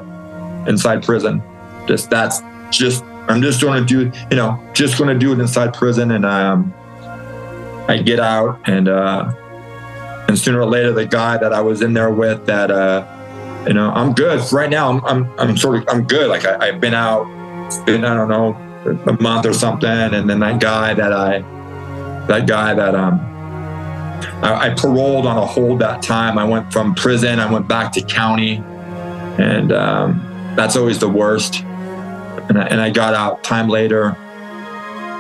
inside 0.66 1.05
prison. 1.05 1.43
Just 1.87 2.11
that's 2.11 2.41
just 2.70 3.05
I'm 3.28 3.43
just 3.43 3.61
going 3.61 3.85
to 3.85 3.87
do, 3.87 4.18
you 4.30 4.37
know, 4.37 4.59
just 4.72 4.99
going 4.99 5.12
to 5.12 5.18
do 5.18 5.33
it 5.33 5.41
inside 5.41 5.74
prison, 5.74 6.11
and 6.12 6.24
um, 6.24 6.74
I 7.89 7.99
get 7.99 8.20
out 8.20 8.61
and. 8.66 8.89
Uh, 8.89 9.35
and 10.28 10.39
sooner 10.39 10.61
or 10.61 10.66
later 10.66 10.93
the 10.93 11.05
guy 11.05 11.37
that 11.37 11.53
I 11.53 11.61
was 11.61 11.83
in 11.83 11.93
there 11.93 12.11
with 12.11 12.47
that 12.47 12.70
uh, 12.70 13.07
you 13.66 13.74
know 13.74 13.91
I'm 13.91 14.14
good 14.14 14.41
right 14.51 14.70
now 14.70 14.89
I'm 14.91 15.05
I'm, 15.05 15.39
I'm 15.39 15.57
sort 15.57 15.76
of 15.76 15.89
I'm 15.89 16.05
good 16.05 16.28
like 16.28 16.47
I, 16.47 16.66
have 16.66 16.80
been 16.80 16.95
out 16.95 17.24
been 17.85 18.05
I 18.05 18.14
don't 18.14 18.28
know 18.28 18.57
a 19.07 19.22
month 19.22 19.45
or 19.45 19.53
something 19.53 19.91
and 19.91 20.30
then 20.30 20.41
that 20.41 20.61
guy 20.61 20.95
that 20.95 21.12
I 21.12 21.43
that 22.28 22.46
guy 22.46 22.74
that 22.74 22.94
um 22.94 23.20
I, 24.42 24.68
I 24.68 24.74
paroled 24.74 25.26
on 25.26 25.36
a 25.36 25.46
hold 25.46 25.80
that 25.80 26.02
time 26.02 26.38
I 26.38 26.44
went 26.44 26.72
from 26.72 26.94
prison 26.94 27.38
I 27.38 27.50
went 27.50 27.68
back 27.68 27.92
to 27.92 28.02
county 28.02 28.62
and 29.38 29.72
um, 29.72 30.20
that's 30.56 30.76
always 30.76 30.98
the 30.98 31.08
worst 31.08 31.62
and 31.62 32.58
I, 32.58 32.66
and 32.66 32.80
I 32.80 32.90
got 32.90 33.14
out 33.14 33.42
time 33.42 33.68
later 33.68 34.16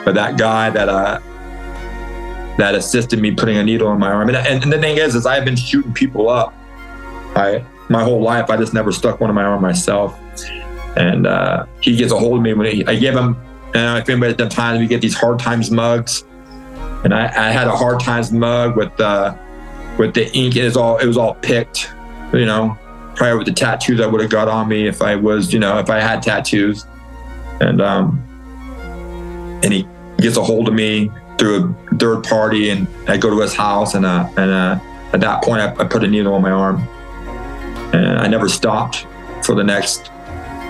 but 0.04 0.14
that 0.14 0.36
guy 0.36 0.70
that 0.70 0.88
uh 0.88 1.20
that 2.56 2.74
assisted 2.74 3.18
me 3.18 3.32
putting 3.32 3.56
a 3.56 3.64
needle 3.64 3.92
in 3.92 3.98
my 3.98 4.10
arm. 4.10 4.28
And, 4.28 4.36
and, 4.36 4.62
and 4.62 4.72
the 4.72 4.78
thing 4.78 4.98
is, 4.98 5.14
is 5.14 5.26
I've 5.26 5.44
been 5.44 5.56
shooting 5.56 5.92
people 5.92 6.28
up. 6.28 6.54
I 7.34 7.64
my 7.88 8.04
whole 8.04 8.22
life, 8.22 8.48
I 8.48 8.56
just 8.56 8.72
never 8.72 8.92
stuck 8.92 9.20
one 9.20 9.28
in 9.28 9.34
my 9.34 9.44
arm 9.44 9.60
myself. 9.60 10.18
And 10.96 11.26
uh, 11.26 11.66
he 11.80 11.96
gets 11.96 12.12
a 12.12 12.18
hold 12.18 12.38
of 12.38 12.42
me 12.42 12.54
when 12.54 12.66
he, 12.66 12.86
I 12.86 12.96
give 12.96 13.14
him 13.14 13.36
And 13.74 13.98
if 13.98 14.08
anybody's 14.08 14.36
done 14.36 14.50
times, 14.50 14.78
we 14.78 14.86
get 14.86 15.00
these 15.00 15.16
hard 15.16 15.38
times 15.38 15.70
mugs. 15.70 16.24
And 17.04 17.12
I, 17.12 17.24
I 17.26 17.50
had 17.50 17.66
a 17.66 17.76
hard 17.76 18.00
times 18.00 18.30
mug 18.32 18.76
with 18.76 18.98
uh, 19.00 19.34
with 19.98 20.14
the 20.14 20.30
ink. 20.32 20.56
It 20.56 20.64
was 20.64 20.76
all 20.76 20.98
it 20.98 21.06
was 21.06 21.16
all 21.16 21.34
picked, 21.34 21.92
you 22.32 22.46
know, 22.46 22.78
probably 23.16 23.38
with 23.38 23.46
the 23.46 23.52
tattoos 23.52 24.00
I 24.00 24.06
would 24.06 24.20
have 24.20 24.30
got 24.30 24.48
on 24.48 24.68
me 24.68 24.86
if 24.86 25.02
I 25.02 25.16
was, 25.16 25.52
you 25.52 25.58
know, 25.58 25.78
if 25.78 25.90
I 25.90 26.00
had 26.00 26.22
tattoos. 26.22 26.86
And 27.60 27.80
um, 27.80 28.22
and 29.62 29.72
he 29.72 29.86
gets 30.18 30.36
a 30.36 30.42
hold 30.42 30.68
of 30.68 30.74
me 30.74 31.10
through 31.38 31.76
a 31.90 31.96
third 31.96 32.24
party, 32.24 32.70
and 32.70 32.86
I 33.08 33.16
go 33.16 33.30
to 33.30 33.40
his 33.40 33.54
house, 33.54 33.94
and 33.94 34.04
uh, 34.04 34.28
and 34.36 34.50
uh, 34.50 34.80
at 35.12 35.20
that 35.20 35.42
point, 35.42 35.60
I, 35.60 35.74
I 35.74 35.84
put 35.84 36.04
a 36.04 36.08
needle 36.08 36.34
on 36.34 36.42
my 36.42 36.50
arm, 36.50 36.86
and 37.92 38.18
I 38.18 38.26
never 38.28 38.48
stopped 38.48 39.06
for 39.42 39.54
the 39.54 39.64
next 39.64 40.10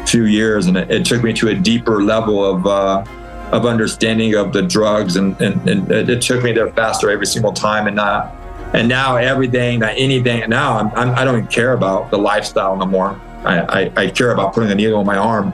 few 0.07 0.25
years, 0.25 0.67
and 0.67 0.77
it, 0.77 0.91
it 0.91 1.05
took 1.05 1.23
me 1.23 1.33
to 1.35 1.49
a 1.49 1.55
deeper 1.55 2.03
level 2.03 2.45
of 2.45 2.67
uh, 2.67 3.05
of 3.53 3.67
understanding 3.67 4.35
of 4.35 4.53
the 4.53 4.63
drugs, 4.63 5.17
and, 5.17 5.39
and, 5.41 5.69
and 5.69 5.91
it 5.91 6.23
took 6.23 6.43
me 6.43 6.53
there 6.53 6.73
faster 6.73 7.11
every 7.11 7.27
single 7.27 7.53
time, 7.53 7.87
and 7.87 8.01
uh, 8.01 8.31
and 8.73 8.89
now 8.89 9.17
everything, 9.17 9.81
that 9.81 9.95
anything, 9.99 10.49
now 10.49 10.79
I'm, 10.79 10.89
I'm, 10.95 11.15
I 11.15 11.25
do 11.25 11.41
not 11.41 11.51
care 11.51 11.75
about 11.75 12.11
the 12.11 12.17
lifestyle 12.17 12.75
no 12.75 12.87
more. 12.87 13.21
I, 13.45 13.61
I, 13.83 13.93
I 13.97 14.11
care 14.11 14.33
about 14.33 14.55
putting 14.55 14.71
a 14.71 14.75
needle 14.75 15.01
in 15.01 15.07
my 15.07 15.19
arm, 15.19 15.53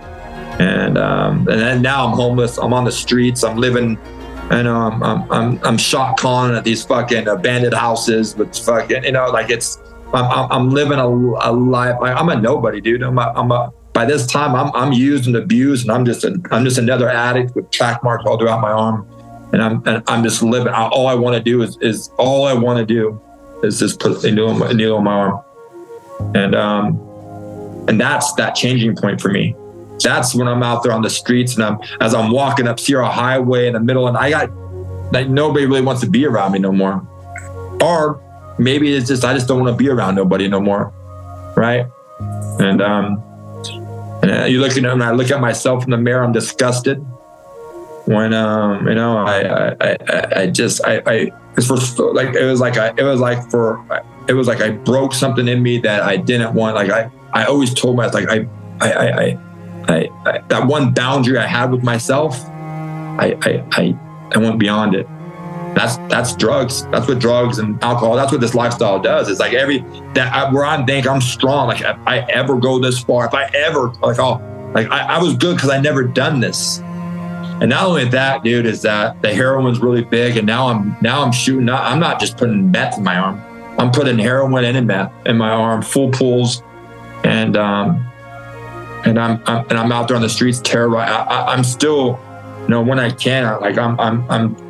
and 0.61 0.97
um, 0.97 1.39
and 1.49 1.61
then 1.61 1.83
now 1.83 2.07
I'm 2.07 2.13
homeless. 2.15 2.59
I'm 2.59 2.73
on 2.73 2.85
the 2.85 2.93
streets. 2.93 3.43
I'm 3.43 3.57
living. 3.57 3.99
and 4.51 4.65
know 4.65 4.77
I'm 4.77 5.03
I'm 5.33 5.61
I'm, 5.65 5.77
shot 5.77 6.19
calling 6.19 6.55
at 6.55 6.65
these 6.65 6.85
fucking 6.85 7.27
abandoned 7.27 7.75
houses 7.75 8.37
with 8.37 8.57
fucking 8.57 9.05
you 9.05 9.13
know 9.13 9.29
like 9.31 9.51
it's 9.51 9.79
I'm 10.15 10.51
I'm 10.51 10.71
living 10.71 10.99
a, 10.99 11.07
a 11.07 11.53
life. 11.53 11.97
I'm 12.01 12.29
a 12.29 12.41
nobody, 12.41 12.81
dude. 12.81 13.03
I'm 13.03 13.19
a, 13.19 13.33
I'm 13.35 13.51
a 13.51 13.73
by 13.99 14.05
this 14.05 14.27
time 14.27 14.55
I'm 14.55 14.71
I'm 14.77 14.93
used 14.93 15.27
and 15.27 15.35
abused, 15.35 15.83
and 15.83 15.91
I'm 15.91 16.05
just 16.05 16.23
a, 16.23 16.41
I'm 16.53 16.63
just 16.65 16.79
another 16.79 17.09
addict 17.09 17.57
with 17.57 17.69
track 17.73 18.05
marks 18.05 18.23
all 18.25 18.39
throughout 18.39 18.61
my 18.61 18.71
arm, 18.71 19.05
and 19.53 19.61
I'm 19.61 19.83
and 19.89 20.05
I'm 20.07 20.23
just 20.23 20.41
living. 20.41 20.73
All 20.73 21.09
I 21.09 21.17
want 21.17 21.35
to 21.37 21.43
do 21.43 21.63
is 21.63 21.77
is 21.81 22.09
all 22.17 22.47
I 22.47 22.53
want 22.53 22.79
to 22.79 22.87
do 22.87 23.21
is 23.65 23.81
just 23.81 23.99
put 23.99 24.23
a 24.23 24.31
needle, 24.31 24.63
a 24.63 24.73
needle 24.73 24.99
on 24.99 25.03
my 25.03 25.13
arm, 25.13 25.43
and 26.37 26.55
um 26.55 26.87
and 27.89 28.01
that's 28.01 28.33
that 28.35 28.55
changing 28.55 28.95
point 28.95 29.21
for 29.21 29.31
me. 29.31 29.57
That's 30.01 30.33
when 30.33 30.47
I'm 30.47 30.63
out 30.63 30.85
there 30.85 30.93
on 30.93 31.03
the 31.03 31.11
streets 31.11 31.57
and 31.57 31.65
I'm 31.65 31.81
as 32.01 32.15
I'm 32.15 32.31
walking 32.31 32.69
up 32.69 32.79
Sierra 32.79 33.11
Highway 33.11 33.67
in 33.67 33.73
the 33.73 33.81
middle, 33.81 34.07
and 34.07 34.17
I 34.17 34.31
got 34.31 34.53
like 35.13 35.29
nobody 35.29 35.67
really 35.67 35.83
wants 35.83 36.03
to 36.03 36.09
be 36.09 36.25
around 36.25 36.53
me 36.53 36.61
no 36.61 36.71
more, 36.71 37.05
or 37.83 38.23
maybe 38.61 38.95
it's 38.95 39.09
just 39.09 39.25
I 39.25 39.35
just 39.35 39.49
don't 39.49 39.59
want 39.61 39.77
to 39.77 39.77
be 39.77 39.91
around 39.91 40.15
nobody 40.15 40.47
no 40.47 40.61
more, 40.61 40.93
right? 41.57 41.89
And 42.61 42.81
um 42.81 43.25
and 44.23 44.31
uh, 44.31 44.45
you 44.45 44.61
look 44.61 44.77
at 44.77 44.83
when 44.83 45.03
I 45.03 45.13
look 45.13 45.31
at 45.31 45.41
myself 45.41 45.85
in 45.85 45.91
the 45.91 45.97
mirror, 45.97 46.23
I'm 46.23 46.33
disgusted. 46.33 47.05
When 48.07 48.33
um, 48.33 48.89
you 48.89 48.95
know, 48.95 49.19
I 49.19 49.75
I, 49.81 49.97
I, 50.09 50.41
I 50.43 50.47
just 50.47 50.85
I 50.85 51.03
I 51.07 51.31
it's 51.57 51.67
for 51.67 52.13
like 52.13 52.35
it 52.35 52.45
was 52.45 52.61
like 52.61 52.77
I 52.77 52.93
it 52.97 53.03
was 53.03 53.21
like 53.21 53.51
for 53.51 53.85
it 54.29 54.33
was 54.33 54.47
like 54.47 54.61
I 54.61 54.71
broke 54.71 55.13
something 55.15 55.47
in 55.47 55.63
me 55.63 55.79
that 55.79 56.03
I 56.03 56.17
didn't 56.17 56.55
want. 56.55 56.75
Like 56.75 56.91
I 56.91 57.11
I 57.33 57.45
always 57.45 57.73
told 57.75 57.97
myself 57.97 58.15
like 58.15 58.29
I 58.29 58.49
I 58.81 58.93
I 58.93 59.09
I, 59.09 59.39
I, 59.89 60.09
I 60.25 60.39
that 60.49 60.67
one 60.67 60.93
boundary 60.93 61.39
I 61.39 61.47
had 61.47 61.71
with 61.71 61.83
myself, 61.83 62.43
I 62.45 63.37
I 63.43 63.65
I, 63.73 63.99
I 64.35 64.39
went 64.39 64.59
beyond 64.59 64.95
it 64.95 65.07
that's 65.79 65.97
that's 66.09 66.35
drugs. 66.35 66.87
That's 66.87 67.07
what 67.07 67.19
drugs 67.19 67.59
and 67.59 67.83
alcohol. 67.83 68.17
That's 68.17 68.33
what 68.33 68.41
this 68.41 68.55
lifestyle 68.55 68.99
does. 68.99 69.29
It's 69.29 69.41
like 69.41 69.53
every 69.53 69.79
that 70.15 70.33
I, 70.33 70.53
where 70.53 70.65
I 70.65 70.85
think 70.85 71.07
I'm 71.07 71.21
strong. 71.21 71.69
Like 71.69 71.81
if 71.81 71.97
I 72.07 72.21
ever 72.31 72.59
go 72.59 72.79
this 72.79 72.99
far, 72.99 73.27
if 73.27 73.35
I 73.35 73.45
ever 73.55 73.89
like 74.03 74.19
oh 74.19 74.43
like 74.75 74.91
I, 74.91 75.17
I 75.17 75.23
was 75.23 75.35
good 75.37 75.57
because 75.57 75.71
I 75.71 75.81
never 75.81 76.05
done 76.05 76.41
this. 76.41 76.81
And 77.61 77.71
not 77.71 77.87
only 77.87 78.05
that, 78.11 78.45
dude, 78.45 78.67
is 78.67 78.83
that 78.83 79.21
the 79.21 79.35
heroin's 79.35 79.81
really 79.81 80.05
big. 80.05 80.37
And 80.37 80.47
now 80.47 80.69
I'm 80.69 80.97
now 81.01 81.23
I'm 81.23 81.33
shooting. 81.33 81.69
I'm 81.69 81.99
not 81.99 82.21
just 82.21 82.37
putting 82.37 82.71
meth 82.71 82.99
in 82.99 83.05
my 83.05 83.17
arm. 83.17 83.43
I'm 83.79 83.91
putting 83.91 84.19
heroin 84.19 84.65
and 84.65 84.87
meth 84.87 85.13
in 85.27 85.37
my 85.37 85.51
arm, 85.51 85.83
full 85.83 86.11
pulls, 86.11 86.63
and 87.25 87.57
um, 87.57 88.05
and 89.05 89.19
I'm, 89.19 89.43
I'm 89.47 89.65
and 89.71 89.79
I'm 89.79 89.93
out 89.93 90.09
there 90.09 90.17
on 90.17 90.23
the 90.23 90.29
streets 90.29 90.61
terrorized. 90.61 91.13
I, 91.13 91.55
am 91.55 91.63
still, 91.63 92.19
you 92.63 92.69
know, 92.69 92.83
when 92.83 92.99
I 92.99 93.11
can, 93.11 93.45
I, 93.45 93.57
like 93.57 93.79
I'm 93.79 93.99
I'm 94.01 94.29
I'm 94.31 94.68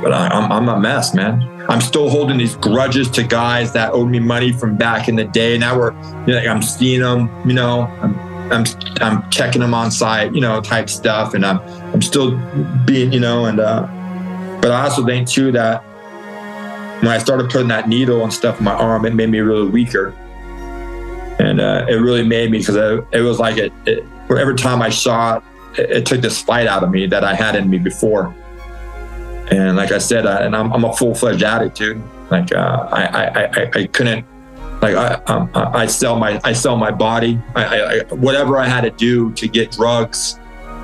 but 0.00 0.12
I, 0.12 0.26
am 0.26 0.52
I'm, 0.52 0.52
I'm 0.52 0.68
a 0.68 0.80
mess, 0.80 1.14
man. 1.14 1.42
I'm 1.68 1.80
still 1.80 2.08
holding 2.08 2.38
these 2.38 2.56
grudges 2.56 3.10
to 3.12 3.22
guys 3.22 3.72
that 3.72 3.92
owed 3.92 4.08
me 4.08 4.20
money 4.20 4.52
from 4.52 4.76
back 4.76 5.08
in 5.08 5.16
the 5.16 5.24
day. 5.24 5.58
Now 5.58 5.78
we're, 5.78 5.92
you 6.26 6.32
know, 6.32 6.38
like 6.38 6.46
I'm 6.46 6.62
seeing 6.62 7.00
them, 7.00 7.30
you 7.46 7.54
know, 7.54 7.82
I'm, 8.00 8.16
I'm, 8.52 8.64
I'm 9.00 9.30
checking 9.30 9.60
them 9.60 9.74
on 9.74 9.90
site, 9.90 10.34
you 10.34 10.40
know, 10.40 10.60
type 10.60 10.88
stuff. 10.88 11.34
And 11.34 11.44
I'm, 11.44 11.58
I'm 11.92 12.02
still 12.02 12.36
being, 12.84 13.12
you 13.12 13.20
know, 13.20 13.46
and, 13.46 13.58
uh, 13.58 13.82
but 14.60 14.70
I 14.70 14.84
also 14.84 15.04
think 15.04 15.28
too 15.28 15.50
that 15.52 15.82
when 17.00 17.08
I 17.08 17.18
started 17.18 17.50
putting 17.50 17.68
that 17.68 17.88
needle 17.88 18.22
and 18.22 18.32
stuff 18.32 18.58
in 18.58 18.64
my 18.64 18.74
arm, 18.74 19.04
it 19.04 19.14
made 19.14 19.28
me 19.28 19.40
really 19.40 19.68
weaker. 19.68 20.14
And 21.38 21.60
uh, 21.60 21.86
it 21.88 21.96
really 21.96 22.26
made 22.26 22.50
me 22.50 22.58
because 22.58 22.76
it, 22.76 23.20
was 23.20 23.38
like 23.38 23.58
it, 23.58 23.72
it, 23.84 24.04
every 24.30 24.54
time 24.54 24.80
I 24.80 24.88
it, 24.88 25.42
it, 25.78 25.90
it 25.90 26.06
took 26.06 26.20
this 26.20 26.40
fight 26.40 26.66
out 26.66 26.82
of 26.82 26.90
me 26.90 27.06
that 27.06 27.24
I 27.24 27.34
had 27.34 27.56
in 27.56 27.68
me 27.68 27.78
before. 27.78 28.34
And 29.50 29.76
like 29.76 29.92
I 29.92 29.98
said, 29.98 30.26
I, 30.26 30.40
and 30.40 30.56
I'm, 30.56 30.72
I'm 30.72 30.84
a 30.84 30.92
full 30.96 31.14
fledged 31.14 31.42
addict, 31.42 31.76
dude. 31.76 32.02
Like 32.30 32.52
uh, 32.52 32.88
I, 32.90 33.04
I, 33.04 33.44
I, 33.44 33.70
I 33.74 33.86
couldn't, 33.86 34.26
like 34.82 34.96
I, 34.96 35.14
um, 35.26 35.50
I 35.54 35.86
sell 35.86 36.18
my, 36.18 36.40
I 36.42 36.52
sell 36.52 36.76
my 36.76 36.90
body. 36.90 37.40
I, 37.54 37.64
I, 37.64 38.14
whatever 38.14 38.58
I 38.58 38.66
had 38.66 38.82
to 38.82 38.90
do 38.90 39.32
to 39.32 39.46
get 39.46 39.70
drugs 39.70 40.40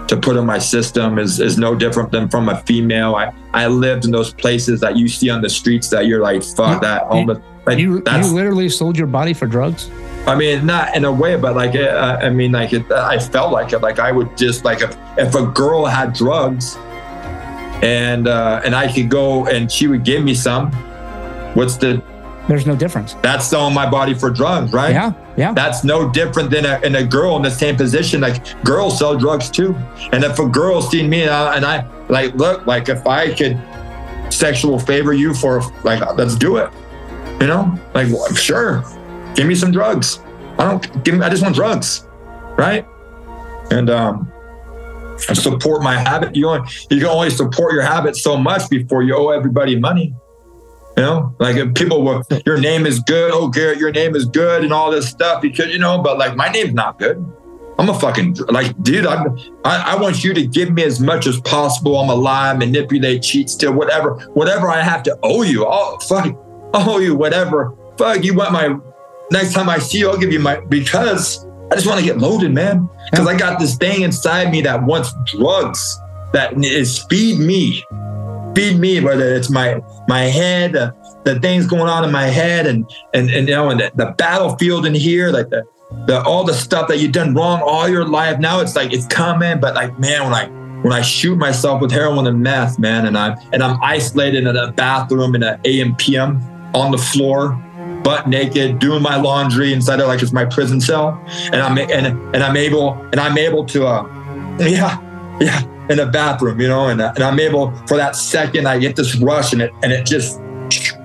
to 0.08 0.16
put 0.16 0.36
in 0.36 0.46
my 0.46 0.58
system 0.58 1.18
is, 1.18 1.40
is 1.40 1.58
no 1.58 1.74
different 1.74 2.12
than 2.12 2.28
from 2.28 2.48
a 2.48 2.60
female. 2.62 3.16
I, 3.16 3.32
I 3.52 3.66
lived 3.66 4.04
in 4.04 4.10
those 4.10 4.32
places 4.32 4.80
that 4.80 4.96
you 4.96 5.08
see 5.08 5.30
on 5.30 5.42
the 5.42 5.50
streets 5.50 5.88
that 5.90 6.06
you're 6.06 6.22
like, 6.22 6.42
fuck 6.42 6.74
you, 6.74 6.80
that 6.88 7.02
homeless. 7.04 7.38
Like, 7.66 7.78
you, 7.78 8.02
you 8.04 8.26
literally 8.32 8.68
sold 8.68 8.96
your 8.96 9.06
body 9.06 9.32
for 9.32 9.46
drugs. 9.46 9.90
I 10.26 10.34
mean, 10.34 10.66
not 10.66 10.96
in 10.96 11.04
a 11.04 11.12
way, 11.12 11.36
but 11.36 11.54
like, 11.56 11.74
uh, 11.74 12.18
I 12.20 12.30
mean, 12.30 12.52
like, 12.52 12.72
it, 12.72 12.90
I 12.90 13.18
felt 13.18 13.52
like 13.52 13.72
it. 13.72 13.80
Like, 13.80 13.98
I 13.98 14.12
would 14.12 14.36
just 14.36 14.64
like, 14.64 14.80
if, 14.80 14.96
if 15.16 15.34
a 15.34 15.46
girl 15.46 15.84
had 15.84 16.12
drugs, 16.12 16.76
and 17.82 18.28
uh, 18.28 18.62
and 18.64 18.74
I 18.74 18.90
could 18.90 19.10
go 19.10 19.46
and 19.46 19.70
she 19.70 19.88
would 19.88 20.04
give 20.04 20.22
me 20.22 20.34
some. 20.34 20.72
What's 21.54 21.76
the? 21.76 22.02
There's 22.48 22.66
no 22.66 22.74
difference. 22.74 23.14
That's 23.22 23.46
selling 23.46 23.74
my 23.74 23.88
body 23.88 24.14
for 24.14 24.30
drugs, 24.30 24.72
right? 24.72 24.92
Yeah, 24.92 25.12
yeah. 25.36 25.52
That's 25.52 25.84
no 25.84 26.10
different 26.10 26.50
than 26.50 26.64
a, 26.64 26.80
in 26.80 26.96
a 26.96 27.04
girl 27.04 27.36
in 27.36 27.42
the 27.42 27.50
same 27.50 27.76
position. 27.76 28.20
Like 28.20 28.62
girls 28.64 28.98
sell 28.98 29.16
drugs 29.16 29.50
too, 29.50 29.74
and 30.12 30.24
if 30.24 30.38
a 30.38 30.46
girl 30.46 30.80
seen 30.80 31.08
me 31.10 31.22
and 31.22 31.30
I, 31.30 31.56
and 31.56 31.64
I 31.64 31.86
like 32.08 32.34
look 32.34 32.66
like 32.66 32.88
if 32.88 33.06
I 33.06 33.34
could 33.34 33.60
sexual 34.30 34.78
favor 34.78 35.12
you 35.12 35.34
for 35.34 35.62
like 35.84 36.00
let's 36.16 36.34
do 36.34 36.56
it, 36.56 36.70
you 37.40 37.46
know, 37.46 37.78
like 37.94 38.08
well, 38.08 38.32
sure, 38.34 38.84
give 39.34 39.46
me 39.46 39.54
some 39.54 39.70
drugs. 39.70 40.20
I 40.58 40.68
don't 40.68 41.04
give 41.04 41.16
me. 41.16 41.24
I 41.24 41.28
just 41.28 41.42
want 41.42 41.54
drugs, 41.54 42.06
right? 42.56 42.86
And 43.70 43.88
um, 43.88 44.32
support 45.34 45.82
my 45.82 45.96
habit. 45.96 46.34
You 46.36 46.48
only, 46.48 46.68
you 46.90 46.98
can 46.98 47.06
only 47.06 47.30
support 47.30 47.72
your 47.72 47.82
habit 47.82 48.16
so 48.16 48.36
much 48.36 48.68
before 48.68 49.02
you 49.02 49.16
owe 49.16 49.30
everybody 49.30 49.78
money. 49.78 50.14
You 50.96 51.02
know, 51.02 51.34
like 51.38 51.56
if 51.56 51.72
people 51.74 52.04
were, 52.04 52.22
your 52.44 52.58
name 52.58 52.84
is 52.84 53.00
good. 53.00 53.30
Oh, 53.32 53.48
Garet, 53.48 53.78
your 53.78 53.92
name 53.92 54.14
is 54.14 54.26
good 54.26 54.62
and 54.62 54.72
all 54.72 54.90
this 54.90 55.08
stuff 55.08 55.40
because, 55.40 55.68
you 55.68 55.78
know, 55.78 56.02
but 56.02 56.18
like 56.18 56.36
my 56.36 56.48
name's 56.48 56.74
not 56.74 56.98
good. 56.98 57.16
I'm 57.78 57.88
a 57.88 57.98
fucking, 57.98 58.36
like, 58.50 58.80
dude, 58.82 59.06
I, 59.06 59.24
I, 59.64 59.92
I 59.92 60.00
want 60.00 60.22
you 60.22 60.34
to 60.34 60.46
give 60.46 60.70
me 60.70 60.84
as 60.84 61.00
much 61.00 61.26
as 61.26 61.40
possible. 61.40 61.96
I'm 61.96 62.10
a 62.10 62.14
lie, 62.14 62.52
manipulate, 62.52 63.22
cheat, 63.22 63.48
steal, 63.48 63.72
whatever, 63.72 64.16
whatever 64.34 64.68
I 64.68 64.82
have 64.82 65.02
to 65.04 65.18
owe 65.22 65.42
you. 65.42 65.64
Oh, 65.66 65.70
I'll 65.70 65.98
fuck, 66.00 66.36
owe 66.74 66.98
you 66.98 67.16
whatever. 67.16 67.74
Fuck, 67.96 68.24
you 68.24 68.34
want 68.34 68.52
my, 68.52 68.76
next 69.30 69.54
time 69.54 69.70
I 69.70 69.78
see 69.78 69.98
you, 70.00 70.10
I'll 70.10 70.18
give 70.18 70.32
you 70.32 70.38
my, 70.38 70.60
because 70.60 71.46
I 71.72 71.74
just 71.74 71.86
want 71.86 72.00
to 72.00 72.04
get 72.04 72.18
loaded, 72.18 72.52
man. 72.52 72.86
Because 73.10 73.26
I 73.26 73.34
got 73.34 73.58
this 73.58 73.76
thing 73.76 74.02
inside 74.02 74.52
me 74.52 74.60
that 74.60 74.82
wants 74.82 75.14
drugs, 75.24 75.98
that 76.34 76.52
is 76.62 77.02
feed 77.08 77.38
me, 77.38 77.82
feed 78.54 78.78
me. 78.78 79.00
Whether 79.00 79.34
it's 79.34 79.48
my 79.48 79.80
my 80.06 80.20
head, 80.20 80.76
uh, 80.76 80.92
the 81.24 81.40
things 81.40 81.66
going 81.66 81.88
on 81.88 82.04
in 82.04 82.12
my 82.12 82.26
head, 82.26 82.66
and 82.66 82.84
and 83.14 83.30
and 83.30 83.48
you 83.48 83.54
know, 83.54 83.70
and 83.70 83.80
the, 83.80 83.90
the 83.94 84.14
battlefield 84.18 84.84
in 84.84 84.92
here, 84.92 85.30
like 85.30 85.48
the 85.48 85.64
the 86.06 86.22
all 86.24 86.44
the 86.44 86.52
stuff 86.52 86.88
that 86.88 86.98
you've 86.98 87.12
done 87.12 87.32
wrong 87.32 87.62
all 87.62 87.88
your 87.88 88.06
life. 88.06 88.38
Now 88.38 88.60
it's 88.60 88.76
like 88.76 88.92
it's 88.92 89.06
coming, 89.06 89.58
but 89.58 89.74
like 89.74 89.98
man, 89.98 90.24
when 90.24 90.34
I 90.34 90.48
when 90.82 90.92
I 90.92 91.00
shoot 91.00 91.36
myself 91.36 91.80
with 91.80 91.90
heroin 91.90 92.26
and 92.26 92.42
meth, 92.42 92.78
man, 92.78 93.06
and 93.06 93.16
I'm 93.16 93.38
and 93.54 93.62
I'm 93.62 93.82
isolated 93.82 94.46
in 94.46 94.54
a 94.54 94.72
bathroom 94.72 95.34
in 95.34 95.42
an 95.42 95.58
AM 95.64 95.96
PM 95.96 96.36
on 96.74 96.90
the 96.90 96.98
floor 96.98 97.58
butt 98.02 98.28
naked, 98.28 98.78
doing 98.78 99.02
my 99.02 99.16
laundry 99.16 99.72
inside 99.72 100.00
of 100.00 100.08
like 100.08 100.22
it's 100.22 100.32
my 100.32 100.44
prison 100.44 100.80
cell, 100.80 101.20
and 101.52 101.56
I'm 101.56 101.78
and 101.78 102.06
and 102.34 102.42
I'm 102.42 102.56
able 102.56 102.94
and 103.12 103.20
I'm 103.20 103.38
able 103.38 103.64
to, 103.66 103.86
uh, 103.86 104.06
yeah, 104.58 105.00
yeah, 105.40 105.62
in 105.88 105.96
the 105.98 106.06
bathroom, 106.06 106.60
you 106.60 106.68
know, 106.68 106.88
and 106.88 107.00
uh, 107.00 107.12
and 107.14 107.24
I'm 107.24 107.38
able 107.40 107.74
for 107.86 107.96
that 107.96 108.16
second 108.16 108.66
I 108.66 108.78
get 108.78 108.96
this 108.96 109.16
rush 109.16 109.52
and 109.52 109.62
it 109.62 109.72
and 109.82 109.92
it 109.92 110.06
just 110.06 110.40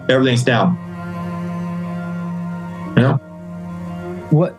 everything's 0.10 0.44
down, 0.44 0.76
you 2.96 3.04
know. 3.04 3.14
What? 4.30 4.54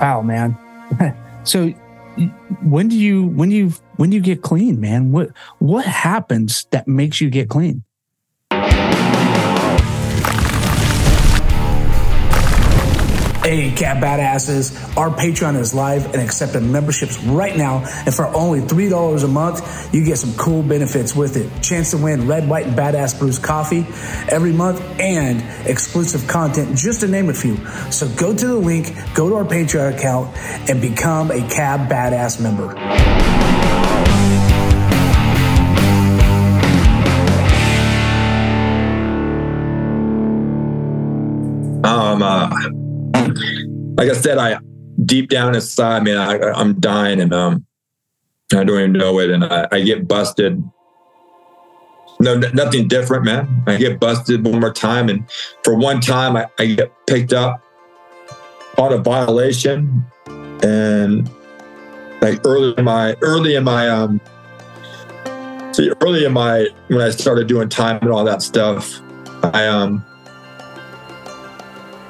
Wow, 0.00 0.22
man. 0.22 0.56
so 1.44 1.72
when 2.62 2.88
do 2.88 2.96
you 2.96 3.26
when 3.26 3.50
you 3.50 3.72
when 3.96 4.10
do 4.10 4.16
you 4.16 4.22
get 4.22 4.42
clean, 4.42 4.80
man? 4.80 5.12
What 5.12 5.30
what 5.58 5.84
happens 5.84 6.64
that 6.70 6.88
makes 6.88 7.20
you 7.20 7.30
get 7.30 7.48
clean? 7.48 7.84
Hey, 13.50 13.72
Cat 13.72 14.00
Badasses. 14.00 14.96
Our 14.96 15.10
Patreon 15.10 15.58
is 15.58 15.74
live 15.74 16.14
and 16.14 16.22
accepting 16.22 16.70
memberships 16.70 17.20
right 17.24 17.56
now. 17.56 17.78
And 18.06 18.14
for 18.14 18.26
only 18.28 18.60
$3 18.60 19.24
a 19.24 19.26
month, 19.26 19.92
you 19.92 20.04
get 20.04 20.18
some 20.18 20.32
cool 20.34 20.62
benefits 20.62 21.16
with 21.16 21.36
it. 21.36 21.60
Chance 21.60 21.90
to 21.90 21.96
win 21.96 22.28
Red, 22.28 22.48
White, 22.48 22.66
and 22.68 22.78
Badass 22.78 23.18
Brews 23.18 23.40
coffee 23.40 23.84
every 24.28 24.52
month 24.52 24.80
and 25.00 25.42
exclusive 25.68 26.28
content, 26.28 26.78
just 26.78 27.00
to 27.00 27.08
name 27.08 27.28
a 27.28 27.34
few. 27.34 27.56
So 27.90 28.08
go 28.10 28.32
to 28.32 28.46
the 28.46 28.54
link, 28.54 28.94
go 29.16 29.28
to 29.28 29.34
our 29.34 29.44
Patreon 29.44 29.96
account, 29.96 30.30
and 30.70 30.80
become 30.80 31.32
a 31.32 31.40
Cab 31.48 31.90
Badass 31.90 32.40
member. 32.40 32.70
Um, 41.82 42.22
uh, 42.22 42.70
like 44.00 44.08
I 44.08 44.14
said, 44.14 44.38
I 44.38 44.58
deep 45.04 45.28
down 45.28 45.54
inside, 45.54 46.04
man, 46.04 46.16
I, 46.16 46.38
I'm 46.52 46.80
dying 46.80 47.20
and 47.20 47.34
um, 47.34 47.66
I 48.50 48.64
don't 48.64 48.70
even 48.70 48.92
know 48.94 49.20
it, 49.20 49.28
and 49.28 49.44
I, 49.44 49.68
I 49.70 49.82
get 49.82 50.08
busted. 50.08 50.64
No, 52.18 52.34
nothing 52.38 52.88
different, 52.88 53.24
man. 53.26 53.62
I 53.66 53.76
get 53.76 54.00
busted 54.00 54.42
one 54.42 54.58
more 54.58 54.72
time, 54.72 55.10
and 55.10 55.30
for 55.64 55.74
one 55.74 56.00
time, 56.00 56.34
I, 56.34 56.46
I 56.58 56.66
get 56.66 56.92
picked 57.06 57.34
up 57.34 57.62
on 58.78 58.94
a 58.94 58.98
violation, 58.98 60.02
and 60.62 61.30
like 62.22 62.40
early 62.46 62.74
in 62.78 62.84
my 62.84 63.16
early 63.20 63.54
in 63.54 63.64
my 63.64 63.86
um, 63.90 64.18
see 65.72 65.92
early 66.00 66.24
in 66.24 66.32
my 66.32 66.68
when 66.88 67.02
I 67.02 67.10
started 67.10 67.48
doing 67.48 67.68
time 67.68 67.98
and 68.00 68.10
all 68.10 68.24
that 68.24 68.40
stuff, 68.40 68.98
I 69.42 69.66
um 69.66 70.02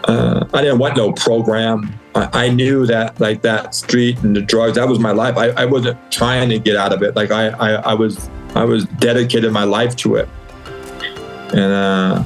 uh, 0.04 0.46
I 0.52 0.62
didn't 0.62 0.78
want 0.78 0.96
no 0.96 1.12
program. 1.12 1.92
I, 2.14 2.46
I, 2.46 2.48
knew 2.48 2.86
that 2.86 3.20
like 3.20 3.42
that 3.42 3.74
street 3.74 4.18
and 4.20 4.34
the 4.34 4.40
drugs, 4.40 4.76
that 4.76 4.88
was 4.88 4.98
my 4.98 5.12
life. 5.12 5.36
I, 5.36 5.50
I 5.50 5.64
wasn't 5.66 5.98
trying 6.10 6.48
to 6.48 6.58
get 6.58 6.76
out 6.76 6.92
of 6.92 7.02
it. 7.02 7.14
Like 7.14 7.30
I, 7.30 7.48
I, 7.48 7.70
I 7.72 7.94
was, 7.94 8.28
I 8.54 8.64
was 8.64 8.84
dedicated 8.98 9.52
my 9.52 9.64
life 9.64 9.94
to 9.96 10.16
it. 10.16 10.28
And 11.52 11.72
uh, 11.72 12.24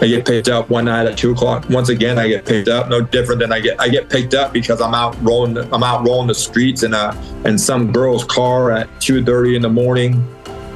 I 0.00 0.06
get 0.08 0.26
picked 0.26 0.48
up 0.48 0.68
one 0.68 0.84
night 0.86 1.06
at 1.06 1.16
two 1.16 1.32
o'clock. 1.32 1.68
Once 1.70 1.88
again, 1.88 2.18
I 2.18 2.28
get 2.28 2.44
picked 2.44 2.68
up. 2.68 2.88
No 2.88 3.00
different 3.00 3.40
than 3.40 3.52
I 3.52 3.60
get. 3.60 3.80
I 3.80 3.88
get 3.88 4.10
picked 4.10 4.34
up 4.34 4.52
because 4.52 4.80
I'm 4.80 4.94
out 4.94 5.16
rolling. 5.22 5.56
I'm 5.72 5.82
out 5.82 6.06
rolling 6.06 6.28
the 6.28 6.34
streets 6.34 6.82
in 6.82 6.92
a 6.92 7.16
in 7.44 7.58
some 7.58 7.92
girl's 7.92 8.24
car 8.24 8.72
at 8.72 9.00
two 9.00 9.24
thirty 9.24 9.56
in 9.56 9.62
the 9.62 9.70
morning 9.70 10.22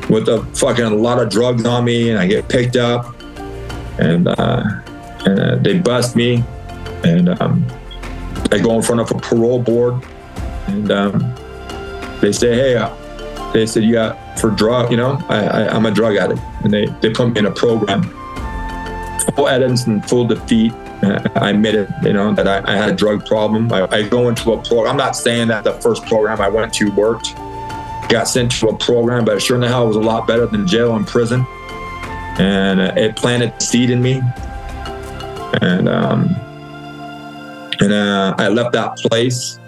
with 0.08 0.28
a 0.28 0.42
fucking 0.54 1.02
lot 1.02 1.20
of 1.20 1.28
drugs 1.28 1.66
on 1.66 1.84
me, 1.84 2.10
and 2.10 2.18
I 2.18 2.26
get 2.26 2.48
picked 2.48 2.76
up. 2.76 3.14
And 4.00 4.28
uh, 4.28 4.80
uh, 5.38 5.56
they 5.56 5.78
bust 5.78 6.16
me, 6.16 6.44
and 7.04 7.28
um, 7.40 7.66
I 8.52 8.58
go 8.58 8.74
in 8.74 8.82
front 8.82 9.00
of 9.00 9.10
a 9.10 9.14
parole 9.14 9.62
board, 9.62 10.02
and 10.66 10.90
um, 10.90 11.34
they 12.20 12.32
say, 12.32 12.54
"Hey," 12.54 12.76
uh, 12.76 12.94
they 13.52 13.66
said, 13.66 13.84
"You 13.84 13.94
got 13.94 14.38
for 14.38 14.50
drug, 14.50 14.90
you 14.90 14.96
know, 14.96 15.18
I, 15.28 15.44
I, 15.44 15.76
am 15.76 15.86
a 15.86 15.90
drug 15.90 16.16
addict," 16.16 16.40
and 16.64 16.72
they 16.72 16.86
they 17.00 17.10
put 17.10 17.32
me 17.32 17.38
in 17.40 17.46
a 17.46 17.50
program. 17.50 18.02
Full 19.36 19.48
evidence 19.48 19.86
and 19.86 20.06
full 20.08 20.26
defeat. 20.26 20.72
Uh, 21.02 21.22
I 21.36 21.50
admitted, 21.50 21.88
you 22.02 22.12
know, 22.12 22.34
that 22.34 22.46
I, 22.46 22.72
I 22.72 22.76
had 22.76 22.90
a 22.90 22.94
drug 22.94 23.24
problem. 23.24 23.72
I, 23.72 23.86
I 23.90 24.02
go 24.02 24.28
into 24.28 24.52
a 24.52 24.62
program. 24.62 24.92
I'm 24.92 24.96
not 24.96 25.16
saying 25.16 25.48
that 25.48 25.64
the 25.64 25.72
first 25.74 26.04
program 26.04 26.40
I 26.40 26.48
went 26.48 26.74
to 26.74 26.90
worked. 26.92 27.34
Got 28.08 28.24
sent 28.24 28.50
to 28.58 28.68
a 28.68 28.76
program, 28.76 29.24
but 29.24 29.40
sure 29.40 29.56
in 29.56 29.60
the 29.60 29.68
hell 29.68 29.84
it 29.84 29.88
was 29.88 29.96
a 29.96 30.00
lot 30.00 30.26
better 30.26 30.46
than 30.46 30.66
jail 30.66 30.96
and 30.96 31.06
prison. 31.06 31.46
And 32.38 32.80
uh, 32.80 32.92
it 32.96 33.16
planted 33.16 33.62
seed 33.62 33.90
in 33.90 34.02
me 34.02 34.20
and 35.60 35.88
um, 35.88 36.34
and 37.80 37.92
uh, 37.92 38.34
I 38.38 38.48
left 38.48 38.72
that 38.72 38.96
place. 38.98 39.58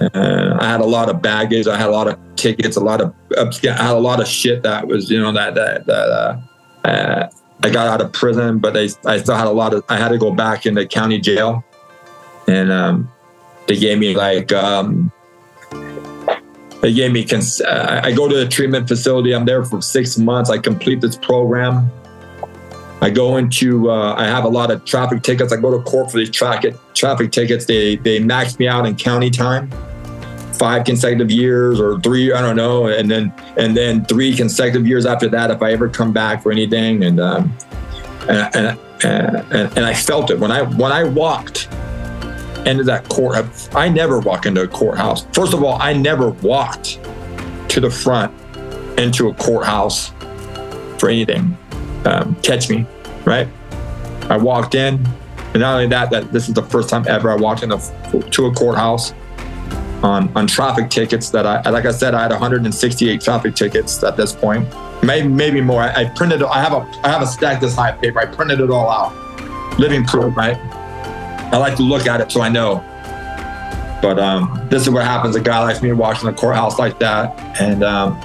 I 0.00 0.66
had 0.66 0.80
a 0.80 0.84
lot 0.84 1.08
of 1.08 1.22
baggage. 1.22 1.66
I 1.66 1.76
had 1.78 1.88
a 1.88 1.92
lot 1.92 2.06
of 2.08 2.18
tickets, 2.36 2.76
a 2.76 2.80
lot 2.80 3.00
of 3.00 3.14
I 3.38 3.82
had 3.82 3.94
a 3.94 3.98
lot 3.98 4.20
of 4.20 4.28
shit 4.28 4.62
that 4.62 4.86
was 4.86 5.10
you 5.10 5.20
know 5.20 5.32
that 5.32 5.54
that 5.54 5.86
that 5.86 5.92
uh, 5.92 6.40
uh, 6.84 7.30
I 7.62 7.70
got 7.70 7.86
out 7.86 8.00
of 8.00 8.12
prison, 8.12 8.58
but 8.58 8.76
I 8.76 8.88
I 9.04 9.18
still 9.18 9.34
had 9.34 9.46
a 9.46 9.52
lot 9.52 9.74
of. 9.74 9.84
I 9.88 9.96
had 9.96 10.08
to 10.08 10.18
go 10.18 10.32
back 10.32 10.66
into 10.66 10.86
county 10.86 11.18
jail, 11.18 11.64
and 12.46 12.70
um, 12.70 13.10
they 13.66 13.76
gave 13.76 13.98
me 13.98 14.14
like. 14.14 14.52
Um, 14.52 15.10
they 16.82 16.92
gave 16.92 17.10
me. 17.10 17.24
Cons- 17.24 17.62
I 17.62 18.12
go 18.12 18.28
to 18.28 18.36
the 18.36 18.46
treatment 18.46 18.86
facility. 18.86 19.34
I'm 19.34 19.46
there 19.46 19.64
for 19.64 19.80
six 19.80 20.18
months. 20.18 20.50
I 20.50 20.58
complete 20.58 21.00
this 21.00 21.16
program. 21.16 21.90
I 23.00 23.10
go 23.10 23.36
into, 23.36 23.90
uh, 23.90 24.14
I 24.16 24.24
have 24.24 24.44
a 24.44 24.48
lot 24.48 24.70
of 24.70 24.84
traffic 24.84 25.22
tickets. 25.22 25.52
I 25.52 25.56
go 25.56 25.70
to 25.70 25.82
court 25.82 26.10
for 26.10 26.18
these 26.18 26.30
traffic 26.30 26.76
traffic 26.94 27.30
tickets. 27.30 27.66
They 27.66 27.96
they 27.96 28.20
max 28.20 28.58
me 28.58 28.68
out 28.68 28.86
in 28.86 28.96
county 28.96 29.30
time, 29.30 29.70
five 30.54 30.84
consecutive 30.84 31.30
years 31.30 31.78
or 31.78 32.00
three, 32.00 32.32
I 32.32 32.40
don't 32.40 32.56
know, 32.56 32.86
and 32.86 33.10
then 33.10 33.32
and 33.58 33.76
then 33.76 34.04
three 34.06 34.34
consecutive 34.34 34.86
years 34.86 35.04
after 35.04 35.28
that 35.28 35.50
if 35.50 35.62
I 35.62 35.72
ever 35.72 35.88
come 35.88 36.12
back 36.12 36.42
for 36.42 36.50
anything. 36.50 37.04
And 37.04 37.20
um, 37.20 37.56
and, 38.28 38.56
and, 38.56 38.78
and, 39.04 39.76
and 39.76 39.84
I 39.84 39.92
felt 39.92 40.30
it 40.30 40.38
when 40.38 40.50
I 40.50 40.62
when 40.62 40.90
I 40.90 41.04
walked 41.04 41.68
into 42.64 42.82
that 42.84 43.08
court. 43.10 43.36
I 43.74 43.90
never 43.90 44.20
walk 44.20 44.46
into 44.46 44.62
a 44.62 44.68
courthouse. 44.68 45.26
First 45.32 45.52
of 45.52 45.62
all, 45.62 45.80
I 45.82 45.92
never 45.92 46.30
walked 46.30 46.98
to 47.68 47.80
the 47.80 47.90
front 47.90 48.32
into 48.98 49.28
a 49.28 49.34
courthouse 49.34 50.12
for 50.98 51.10
anything 51.10 51.56
um, 52.06 52.34
catch 52.36 52.70
me, 52.70 52.86
right? 53.24 53.48
I 54.28 54.36
walked 54.36 54.74
in, 54.74 55.04
and 55.52 55.60
not 55.60 55.74
only 55.74 55.86
that, 55.88 56.10
that 56.10 56.32
this 56.32 56.48
is 56.48 56.54
the 56.54 56.62
first 56.62 56.88
time 56.88 57.04
ever 57.08 57.30
I 57.30 57.36
walked 57.36 57.62
into 57.62 57.78
to 58.30 58.46
a 58.46 58.54
courthouse 58.54 59.12
on 60.02 60.34
on 60.36 60.46
traffic 60.46 60.90
tickets 60.90 61.30
that 61.30 61.46
I, 61.46 61.68
like 61.70 61.86
I 61.86 61.90
said, 61.90 62.14
I 62.14 62.22
had 62.22 62.30
168 62.30 63.20
traffic 63.20 63.54
tickets 63.54 64.02
at 64.02 64.16
this 64.16 64.32
point, 64.32 64.68
maybe 65.02 65.28
maybe 65.28 65.60
more. 65.60 65.82
I, 65.82 66.02
I 66.02 66.04
printed, 66.10 66.42
I 66.42 66.62
have 66.62 66.72
a 66.72 66.80
I 67.04 67.08
have 67.08 67.22
a 67.22 67.26
stack 67.26 67.60
this 67.60 67.74
high 67.74 67.90
of 67.90 68.00
paper. 68.00 68.20
I 68.20 68.26
printed 68.26 68.60
it 68.60 68.70
all 68.70 68.88
out, 68.88 69.78
living 69.78 70.04
proof, 70.04 70.36
right? 70.36 70.56
I 71.52 71.58
like 71.58 71.76
to 71.76 71.82
look 71.82 72.06
at 72.06 72.20
it 72.20 72.30
so 72.30 72.40
I 72.40 72.48
know. 72.48 72.84
But 74.02 74.18
um, 74.18 74.66
this 74.70 74.82
is 74.82 74.90
what 74.90 75.04
happens. 75.04 75.36
A 75.36 75.40
guy 75.40 75.62
like 75.62 75.82
me 75.82 75.92
walking 75.92 76.26
the 76.26 76.34
courthouse 76.34 76.78
like 76.78 76.98
that, 76.98 77.38
and 77.60 77.82
um, 77.82 78.20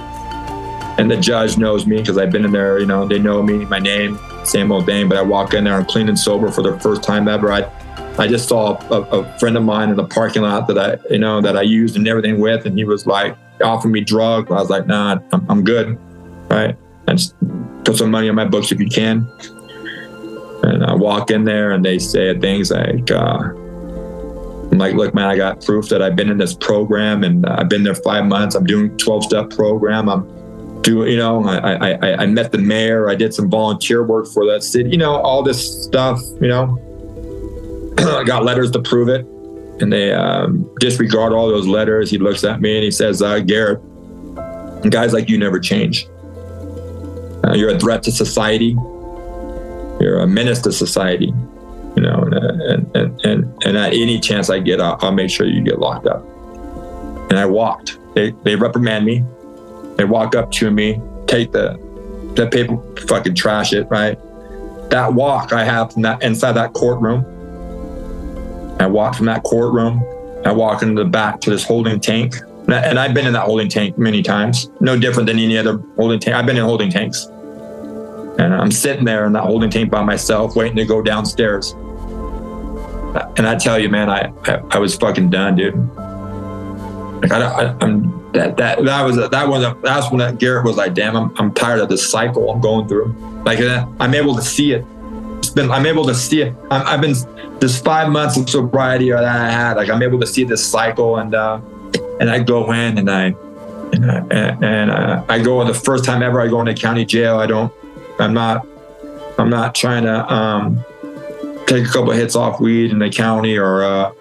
and 0.98 1.10
the 1.10 1.16
judge 1.16 1.56
knows 1.56 1.86
me 1.86 1.98
because 1.98 2.18
I've 2.18 2.30
been 2.30 2.44
in 2.44 2.52
there. 2.52 2.78
You 2.78 2.86
know, 2.86 3.06
they 3.06 3.18
know 3.18 3.42
me, 3.42 3.64
my 3.64 3.78
name, 3.78 4.18
same 4.44 4.70
old 4.70 4.86
thing. 4.86 5.08
But 5.08 5.18
I 5.18 5.22
walk 5.22 5.54
in 5.54 5.64
there, 5.64 5.74
I'm 5.74 5.84
clean 5.84 6.08
and 6.08 6.18
sober 6.18 6.50
for 6.50 6.62
the 6.62 6.78
first 6.80 7.02
time 7.02 7.28
ever. 7.28 7.52
I, 7.52 7.70
I 8.18 8.28
just 8.28 8.48
saw 8.48 8.76
a, 8.90 9.00
a 9.02 9.38
friend 9.38 9.56
of 9.56 9.62
mine 9.62 9.88
in 9.88 9.96
the 9.96 10.06
parking 10.06 10.42
lot 10.42 10.66
that 10.68 10.78
I, 10.78 10.98
you 11.10 11.18
know, 11.18 11.40
that 11.40 11.56
I 11.56 11.62
used 11.62 11.96
and 11.96 12.06
everything 12.06 12.40
with, 12.40 12.66
and 12.66 12.76
he 12.76 12.84
was 12.84 13.06
like 13.06 13.36
offering 13.62 13.92
me 13.92 14.02
drugs. 14.02 14.50
I 14.50 14.54
was 14.54 14.70
like, 14.70 14.86
nah, 14.86 15.18
I'm, 15.32 15.50
I'm 15.50 15.64
good, 15.64 15.98
right? 16.50 16.76
And 17.06 17.84
put 17.84 17.96
some 17.96 18.10
money 18.10 18.28
on 18.28 18.34
my 18.34 18.44
books 18.44 18.70
if 18.70 18.78
you 18.78 18.88
can. 18.88 19.26
And 20.62 20.84
I 20.84 20.94
walk 20.94 21.30
in 21.30 21.44
there, 21.44 21.72
and 21.72 21.84
they 21.84 21.98
say 21.98 22.38
things 22.38 22.70
like. 22.70 23.10
Uh, 23.10 23.52
I'm 24.70 24.78
like, 24.78 24.94
look, 24.94 25.14
man, 25.14 25.26
I 25.26 25.36
got 25.36 25.62
proof 25.62 25.90
that 25.90 26.00
I've 26.00 26.16
been 26.16 26.30
in 26.30 26.38
this 26.38 26.54
program 26.54 27.24
and 27.24 27.44
I've 27.44 27.68
been 27.68 27.82
there 27.82 27.94
five 27.94 28.24
months. 28.24 28.54
I'm 28.54 28.64
doing 28.64 28.96
12 28.96 29.24
step 29.24 29.50
program. 29.50 30.08
I'm 30.08 30.26
do 30.82 31.06
you 31.06 31.16
know 31.16 31.44
I, 31.44 31.96
I 31.96 32.22
i 32.22 32.26
met 32.26 32.52
the 32.52 32.58
mayor 32.58 33.08
i 33.08 33.14
did 33.14 33.32
some 33.32 33.48
volunteer 33.48 34.02
work 34.02 34.26
for 34.26 34.44
that 34.46 34.62
city 34.62 34.90
you 34.90 34.96
know 34.96 35.16
all 35.16 35.42
this 35.42 35.84
stuff 35.84 36.20
you 36.40 36.48
know. 36.48 36.78
I 37.98 38.24
got 38.24 38.44
letters 38.44 38.70
to 38.72 38.80
prove 38.80 39.08
it 39.08 39.26
and 39.80 39.92
they 39.92 40.12
um, 40.12 40.70
disregard 40.78 41.32
all 41.32 41.48
those 41.48 41.66
letters. 41.66 42.10
He 42.10 42.18
looks 42.18 42.44
at 42.44 42.60
me 42.60 42.76
and 42.76 42.84
he 42.84 42.90
says 42.90 43.22
uh, 43.22 43.40
Garet 43.40 43.80
guys 44.90 45.12
like 45.12 45.28
you 45.28 45.38
never 45.38 45.60
change. 45.60 46.06
Uh, 47.44 47.54
you're 47.54 47.70
a 47.70 47.78
threat 47.78 48.02
to 48.04 48.12
society. 48.12 48.76
You're 50.00 50.20
a 50.20 50.26
menace 50.26 50.60
to 50.62 50.72
society 50.72 51.32
you 51.96 52.02
know 52.02 52.22
and 52.22 52.96
and 52.96 53.20
and, 53.26 53.64
and 53.64 53.76
at 53.76 53.92
any 53.92 54.18
chance 54.18 54.48
i 54.48 54.58
get 54.58 54.80
I'll, 54.80 54.96
I'll 55.02 55.12
make 55.12 55.28
sure 55.28 55.46
you 55.46 55.62
get 55.62 55.78
locked 55.78 56.06
up. 56.06 56.24
And 57.30 57.38
i 57.38 57.46
walked. 57.46 57.98
They, 58.14 58.30
they 58.42 58.56
reprimand 58.56 59.06
me 59.06 59.24
they 60.02 60.08
walk 60.08 60.34
up 60.34 60.50
to 60.50 60.68
me, 60.68 61.00
take 61.28 61.52
the 61.52 61.78
the 62.34 62.48
paper, 62.48 62.76
fucking 63.06 63.36
trash 63.36 63.72
it, 63.72 63.86
right? 63.88 64.18
That 64.90 65.14
walk 65.14 65.52
I 65.52 65.62
have 65.62 65.92
from 65.92 66.02
that 66.02 66.22
inside 66.24 66.52
that 66.52 66.72
courtroom. 66.72 67.24
I 68.80 68.86
walk 68.86 69.14
from 69.14 69.26
that 69.26 69.44
courtroom. 69.44 70.02
I 70.44 70.50
walk 70.50 70.82
into 70.82 71.04
the 71.04 71.08
back 71.08 71.40
to 71.42 71.50
this 71.50 71.64
holding 71.64 72.00
tank. 72.00 72.34
And 72.66 72.98
I've 72.98 73.14
been 73.14 73.26
in 73.26 73.32
that 73.34 73.44
holding 73.44 73.68
tank 73.68 73.96
many 73.96 74.22
times, 74.22 74.70
no 74.80 74.98
different 74.98 75.28
than 75.28 75.38
any 75.38 75.56
other 75.56 75.78
holding 75.96 76.18
tank. 76.18 76.34
I've 76.34 76.46
been 76.46 76.56
in 76.56 76.64
holding 76.64 76.90
tanks. 76.90 77.26
And 77.26 78.54
I'm 78.54 78.72
sitting 78.72 79.04
there 79.04 79.24
in 79.26 79.34
that 79.34 79.44
holding 79.44 79.70
tank 79.70 79.88
by 79.88 80.02
myself, 80.02 80.56
waiting 80.56 80.76
to 80.78 80.84
go 80.84 81.00
downstairs. 81.00 81.72
And 83.36 83.46
I 83.46 83.56
tell 83.56 83.78
you, 83.78 83.88
man, 83.88 84.10
I, 84.10 84.32
I, 84.46 84.62
I 84.72 84.78
was 84.78 84.96
fucking 84.96 85.30
done, 85.30 85.54
dude. 85.54 85.74
I, 87.30 87.38
I, 87.40 87.84
am 87.84 88.32
that 88.32 88.56
that 88.56 88.84
that 88.84 89.02
was 89.02 89.18
a, 89.18 89.28
that 89.28 89.48
a, 89.48 89.78
that's 89.82 90.10
when 90.10 90.18
that 90.18 90.38
Garet 90.38 90.64
was 90.64 90.76
like, 90.76 90.94
damn, 90.94 91.16
I'm, 91.16 91.32
I'm 91.38 91.54
tired 91.54 91.80
of 91.80 91.88
this 91.88 92.08
cycle 92.08 92.50
I'm 92.50 92.60
going 92.60 92.88
through. 92.88 93.14
Like 93.44 93.60
uh, 93.60 93.86
I'm 94.00 94.14
able 94.14 94.34
to 94.34 94.42
see 94.42 94.72
it. 94.72 94.84
It's 95.38 95.50
been 95.50 95.70
I'm 95.70 95.86
able 95.86 96.04
to 96.06 96.14
see 96.14 96.42
it. 96.42 96.54
i 96.70 96.90
have 96.90 97.00
been 97.00 97.14
this 97.60 97.80
five 97.80 98.10
months 98.10 98.36
of 98.36 98.48
sobriety 98.48 99.10
that 99.10 99.24
I 99.24 99.50
had. 99.50 99.76
Like 99.76 99.90
I'm 99.90 100.02
able 100.02 100.18
to 100.20 100.26
see 100.26 100.44
this 100.44 100.64
cycle, 100.64 101.18
and 101.18 101.34
uh, 101.34 101.60
and 102.20 102.30
I 102.30 102.42
go 102.42 102.72
in 102.72 102.98
and 102.98 103.10
I 103.10 103.34
and 103.92 104.10
I, 104.10 104.18
and 104.62 104.90
uh, 104.90 105.24
I 105.28 105.38
go 105.40 105.64
the 105.64 105.74
first 105.74 106.04
time 106.04 106.22
ever 106.22 106.40
I 106.40 106.48
go 106.48 106.60
into 106.60 106.74
county 106.74 107.04
jail. 107.04 107.38
I 107.38 107.46
don't. 107.46 107.72
I'm 108.18 108.34
not. 108.34 108.66
I'm 109.38 109.50
not 109.50 109.74
trying 109.74 110.04
to 110.04 110.32
um, 110.32 110.84
take 111.66 111.86
a 111.86 111.88
couple 111.88 112.10
of 112.10 112.16
hits 112.16 112.36
off 112.36 112.60
weed 112.60 112.90
in 112.90 112.98
the 112.98 113.10
county 113.10 113.56
or 113.56 113.82
uh, 113.82 114.12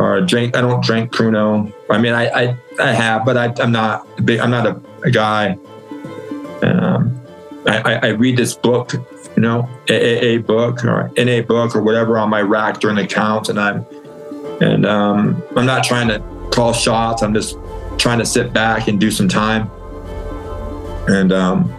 or 0.00 0.20
drink. 0.22 0.56
I 0.56 0.62
don't 0.62 0.82
drink 0.82 1.12
Pruno. 1.12 1.72
I 1.90 1.98
mean, 1.98 2.14
I 2.14 2.28
I, 2.28 2.56
I 2.80 2.92
have, 2.92 3.24
but 3.24 3.36
I, 3.36 3.62
am 3.62 3.72
not 3.72 4.08
a 4.18 4.22
big. 4.22 4.40
I'm 4.40 4.50
not 4.50 4.66
a, 4.66 4.80
a 5.04 5.10
guy. 5.10 5.58
Um, 6.62 7.20
I, 7.66 8.00
I, 8.02 8.06
read 8.08 8.36
this 8.36 8.54
book, 8.54 8.92
you 8.94 9.42
know, 9.42 9.68
a 9.88 10.38
book 10.38 10.84
or 10.84 11.10
NA 11.16 11.42
book 11.42 11.76
or 11.76 11.82
whatever 11.82 12.18
on 12.18 12.30
my 12.30 12.40
rack 12.40 12.80
during 12.80 12.96
the 12.96 13.06
count, 13.06 13.48
and 13.48 13.60
I'm 13.60 13.86
and 14.60 14.86
um, 14.86 15.42
I'm 15.56 15.66
not 15.66 15.84
trying 15.84 16.08
to 16.08 16.20
call 16.50 16.72
shots. 16.72 17.22
I'm 17.22 17.34
just 17.34 17.56
trying 17.98 18.18
to 18.18 18.26
sit 18.26 18.52
back 18.52 18.88
and 18.88 18.98
do 18.98 19.10
some 19.10 19.28
time. 19.28 19.70
And 21.08 21.32
um, 21.32 21.74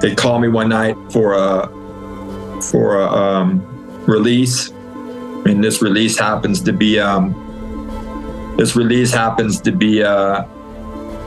they 0.00 0.14
called 0.14 0.42
me 0.42 0.48
one 0.48 0.68
night 0.68 0.96
for 1.10 1.34
a 1.34 1.68
for 2.62 3.00
a 3.00 3.06
um, 3.06 3.60
release, 4.06 4.70
and 5.46 5.62
this 5.62 5.82
release 5.82 6.18
happens 6.18 6.60
to 6.62 6.72
be 6.72 6.98
um, 6.98 7.34
this 8.56 8.76
release 8.76 9.12
happens 9.12 9.60
to 9.60 9.72
be 9.72 10.02
uh, 10.02 10.44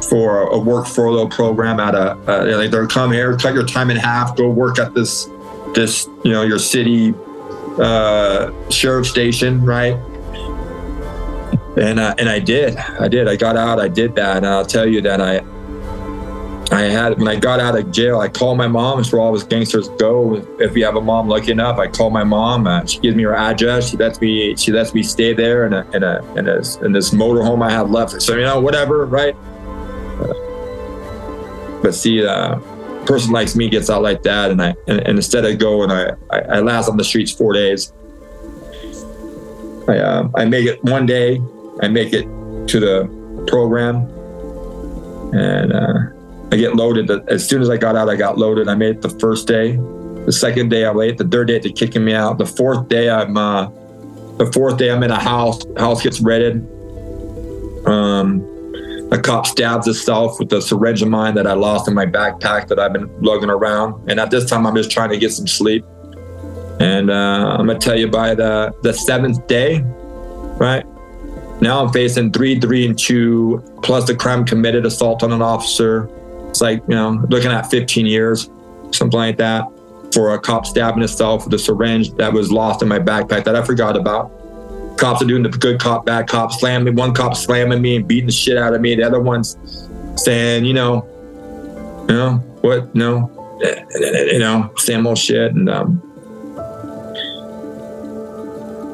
for 0.10 0.48
a 0.50 0.58
work 0.58 0.88
furlough 0.88 1.28
program 1.28 1.80
at 1.80 1.96
a, 1.96 2.12
uh, 2.28 2.58
like 2.58 2.72
they're 2.72 2.88
come 2.88 3.12
here, 3.12 3.36
cut 3.38 3.54
your 3.54 3.66
time 3.66 3.90
in 3.90 3.98
half, 3.98 4.36
go 4.36 4.50
work 4.50 4.80
at 4.80 4.94
this 4.94 5.30
this 5.74 6.08
you 6.24 6.32
know 6.32 6.44
your 6.44 6.60
city 6.60 7.14
uh, 7.80 8.52
sheriff 8.70 9.06
station, 9.08 9.64
right? 9.64 9.98
and 11.78 12.00
uh, 12.00 12.16
and 12.18 12.30
I 12.30 12.40
did. 12.40 12.76
I 12.76 13.08
did. 13.08 13.28
I 13.28 13.36
got 13.36 13.56
out. 13.56 13.80
I 13.80 13.88
did 13.88 14.16
that, 14.16 14.38
and 14.38 14.48
I'll 14.48 14.66
tell 14.66 14.88
you 14.88 15.02
that 15.02 15.22
I 15.22 15.42
I 16.72 16.82
had 16.82 17.18
when 17.18 17.28
I 17.28 17.36
got 17.38 17.60
out 17.60 17.78
of 17.78 17.92
jail, 17.92 18.20
I 18.20 18.28
called 18.28 18.58
my 18.58 18.68
mom. 18.68 19.00
It's 19.00 19.12
where 19.12 19.22
all 19.22 19.34
us 19.36 19.44
gangsters 19.44 19.88
go. 19.90 20.36
If 20.60 20.76
you 20.76 20.84
have 20.86 20.96
a 20.96 21.02
mom 21.02 21.30
lucky 21.30 21.52
enough, 21.52 21.80
I 21.80 21.88
call 21.88 22.10
my 22.10 22.24
mom. 22.24 22.68
Uh, 22.68 22.86
she 22.86 23.00
gives 23.00 23.16
me 23.16 23.24
her 23.24 23.36
address. 23.36 23.90
She 23.90 23.98
lets 23.98 24.20
me. 24.20 24.56
She 24.58 24.72
lets 24.72 24.94
me 24.94 25.02
stay 25.02 25.34
there 25.34 25.66
in 25.66 25.74
a 25.74 25.90
in 25.92 26.04
a 26.04 26.22
in, 26.36 26.48
in 26.86 26.92
this 26.92 27.12
motorhome 27.12 27.66
I 27.66 27.72
have 27.72 27.90
left. 27.90 28.22
So 28.22 28.36
you 28.36 28.42
know, 28.42 28.60
whatever, 28.60 29.06
right? 29.06 29.36
Uh, 30.20 30.34
but 31.82 31.96
see, 31.96 32.26
uh, 32.26 32.58
a 32.58 33.06
person 33.06 33.32
like 33.32 33.56
me 33.56 33.70
gets 33.70 33.90
out 33.90 34.02
like 34.02 34.24
that, 34.24 34.52
and 34.52 34.62
I 34.62 34.76
and, 34.88 35.00
and 35.00 35.18
instead 35.18 35.46
of 35.46 35.58
going, 35.60 35.90
I, 35.90 36.12
I 36.32 36.40
I 36.40 36.60
last 36.60 36.90
on 36.90 36.98
the 36.98 37.04
streets 37.04 37.32
four 37.32 37.54
days. 37.54 37.94
I 39.88 40.00
uh, 40.00 40.30
I 40.36 40.44
make 40.46 40.66
it 40.66 40.84
one 40.84 41.06
day 41.06 41.42
I 41.82 41.88
make 41.88 42.14
it 42.14 42.24
to 42.68 42.80
the 42.80 43.46
program 43.48 44.08
and 45.34 45.74
uh, 45.74 46.17
I 46.52 46.56
get 46.56 46.76
loaded. 46.76 47.10
As 47.30 47.48
soon 47.48 47.62
as 47.62 47.70
I 47.70 47.78
got 47.78 47.96
out, 47.96 48.10
I 48.10 48.16
got 48.16 48.38
loaded. 48.38 48.68
I 48.68 48.76
made 48.76 48.98
it 48.98 49.02
the 49.02 49.10
first 49.10 49.48
day. 49.48 49.76
The 50.26 50.32
second 50.32 50.70
day, 50.70 50.86
I'm 50.86 50.96
late. 50.96 51.18
The 51.18 51.28
third 51.28 51.48
day, 51.48 51.60
they're 51.60 51.72
kicking 51.72 52.06
me 52.06 52.14
out. 52.14 52.38
The 52.38 52.46
fourth 52.46 52.88
day, 52.88 53.10
I'm 53.10 53.38
uh, 53.38 53.70
the 54.38 54.52
fourth 54.54 54.78
day, 54.78 54.92
I'm 54.92 55.04
in 55.04 55.12
a 55.12 55.20
house. 55.20 55.62
House 55.78 56.04
gets 56.04 56.22
raided. 56.22 56.58
Um, 57.88 58.42
a 59.12 59.18
cop 59.18 59.48
stabs 59.48 59.86
himself 59.86 60.40
with 60.40 60.52
a 60.54 60.62
syringe 60.62 61.02
of 61.02 61.08
mine 61.08 61.36
that 61.36 61.48
I 61.48 61.54
lost 61.54 61.88
in 61.88 61.94
my 61.94 62.06
backpack 62.06 62.68
that 62.68 62.80
I've 62.80 62.94
been 62.94 63.10
lugging 63.22 63.50
around. 63.50 64.10
And 64.10 64.20
at 64.20 64.32
this 64.32 64.50
time, 64.50 64.68
I'm 64.68 64.76
just 64.76 64.92
trying 64.92 65.10
to 65.10 65.18
get 65.18 65.32
some 65.32 65.48
sleep. 65.48 65.86
And 66.80 67.10
uh, 67.10 67.58
I'm 67.58 67.66
gonna 67.66 67.80
tell 67.80 67.98
you 67.98 68.08
by 68.08 68.36
the 68.36 68.76
the 68.84 68.94
seventh 68.94 69.48
day, 69.48 69.82
right? 70.60 70.86
Now 71.60 71.84
I'm 71.84 71.92
facing 71.92 72.32
three, 72.32 72.60
three, 72.60 72.86
and 72.86 72.98
two, 72.98 73.64
plus 73.82 74.06
the 74.06 74.16
crime 74.16 74.46
committed 74.46 74.86
assault 74.86 75.24
on 75.24 75.32
an 75.32 75.42
officer. 75.42 76.08
It's 76.58 76.62
like, 76.64 76.82
you 76.88 76.96
know, 76.96 77.24
looking 77.30 77.52
at 77.52 77.70
15 77.70 78.08
years, 78.08 78.50
something 78.90 79.12
like 79.12 79.38
that, 79.38 79.68
for 80.12 80.34
a 80.34 80.40
cop 80.40 80.66
stabbing 80.66 81.02
himself 81.02 81.46
with 81.46 81.54
a 81.54 81.60
syringe 81.60 82.16
that 82.16 82.34
was 82.34 82.52
lost 82.52 82.82
in 82.82 82.88
my 82.88 82.98
backpack 82.98 83.44
that 83.44 83.56
I 83.56 83.64
forgot 83.64 83.96
about. 83.96 84.32
Cops 84.98 85.22
are 85.22 85.26
doing 85.26 85.44
the 85.44 85.50
good 85.50 85.80
cop, 85.80 86.08
bad 86.08 86.28
cop, 86.28 86.52
slamming 86.52 86.96
one 86.96 87.14
cop 87.14 87.36
slamming 87.36 87.80
me 87.80 87.98
and 87.98 88.08
beating 88.08 88.26
the 88.26 88.32
shit 88.32 88.58
out 88.58 88.74
of 88.74 88.82
me. 88.82 88.96
The 88.96 89.04
other 89.04 89.20
one's 89.20 89.56
saying, 90.16 90.66
you 90.66 90.74
know, 90.74 91.06
you 92.10 92.16
know, 92.16 92.38
what, 92.62 92.96
no, 92.96 93.30
you 93.94 94.40
know, 94.40 94.74
same 94.78 95.06
old 95.06 95.20
shit. 95.20 95.54
And 95.54 95.70
um, 95.70 96.02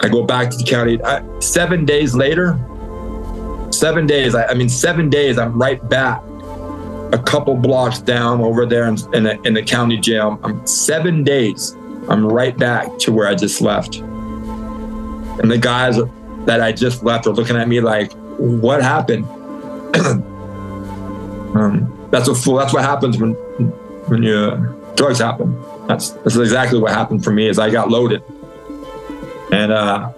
I 0.04 0.10
go 0.10 0.26
back 0.26 0.50
to 0.50 0.58
the 0.58 0.66
county. 0.66 1.02
I, 1.02 1.24
seven 1.40 1.86
days 1.86 2.14
later, 2.14 2.60
seven 3.72 4.06
days, 4.06 4.36
I, 4.36 4.48
I, 4.48 4.54
mean, 4.54 4.68
seven 4.68 5.10
days, 5.10 5.38
I'm 5.38 5.58
right 5.58 5.80
back 5.88 6.22
a 7.14 7.18
couple 7.20 7.56
blocks 7.56 8.00
down 8.00 8.42
over 8.42 8.66
there 8.66 8.88
in, 8.88 8.98
in, 9.14 9.24
the, 9.24 9.40
in 9.44 9.54
the 9.54 9.62
county 9.62 9.98
jail. 9.98 10.40
I'm 10.44 10.66
seven 10.66 11.24
days, 11.24 11.74
I'm 12.10 12.26
right 12.26 12.58
back 12.58 12.98
to 13.00 13.12
where 13.12 13.28
I 13.28 13.36
just 13.36 13.62
left. 13.62 13.98
And 13.98 15.50
the 15.50 15.60
guys 15.60 15.98
that 16.46 16.60
I 16.60 16.72
just 16.72 17.04
left 17.04 17.28
are 17.28 17.32
looking 17.32 17.56
at 17.56 17.68
me 17.68 17.82
like, 17.82 18.12
what 18.38 18.82
happened? 18.82 19.26
um, 21.56 22.10
that's 22.10 22.28
a 22.28 22.36
fool. 22.36 22.56
That's 22.56 22.74
what 22.74 22.84
happens 22.84 23.20
when, 23.20 23.34
when 24.08 24.24
you, 24.24 24.76
drugs 24.96 25.20
happen. 25.20 25.56
That's, 25.88 26.10
that's 26.10 26.36
exactly 26.36 26.80
what 26.80 26.92
happened 26.92 27.24
for 27.24 27.32
me 27.32 27.48
is 27.48 27.60
I 27.60 27.70
got 27.70 27.90
loaded. 27.90 28.24
And 29.52 29.72
uh, 29.72 30.12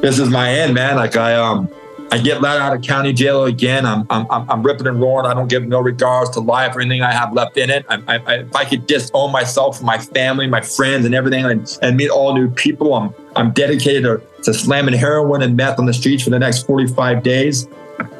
this 0.00 0.18
is 0.18 0.28
my 0.30 0.52
end, 0.52 0.74
man. 0.74 0.96
Like 0.96 1.16
I 1.16 1.36
um 1.36 1.70
I 2.12 2.18
get 2.18 2.42
let 2.42 2.60
out 2.60 2.76
of 2.76 2.82
county 2.82 3.14
jail 3.14 3.44
again. 3.44 3.86
I'm 3.86 4.06
I'm 4.10 4.26
I'm 4.30 4.62
ripping 4.62 4.86
and 4.86 5.00
roaring. 5.00 5.24
I 5.24 5.32
don't 5.32 5.48
give 5.48 5.66
no 5.66 5.80
regards 5.80 6.28
to 6.30 6.40
life 6.40 6.76
or 6.76 6.82
anything 6.82 7.00
I 7.00 7.10
have 7.10 7.32
left 7.32 7.56
in 7.56 7.70
it. 7.70 7.86
I, 7.88 8.02
I, 8.06 8.34
if 8.34 8.54
I 8.54 8.66
could 8.66 8.86
disown 8.86 9.32
myself 9.32 9.78
from 9.78 9.86
my 9.86 9.96
family, 9.96 10.46
my 10.46 10.60
friends, 10.60 11.06
and 11.06 11.14
everything, 11.14 11.46
and, 11.46 11.78
and 11.80 11.96
meet 11.96 12.10
all 12.10 12.34
new 12.34 12.50
people, 12.50 12.92
I'm 12.92 13.14
I'm 13.34 13.52
dedicated 13.52 14.02
to, 14.02 14.22
to 14.42 14.52
slamming 14.52 14.92
heroin 14.92 15.40
and 15.40 15.56
meth 15.56 15.78
on 15.78 15.86
the 15.86 15.94
streets 15.94 16.22
for 16.24 16.28
the 16.28 16.38
next 16.38 16.66
45 16.66 17.22
days. 17.22 17.66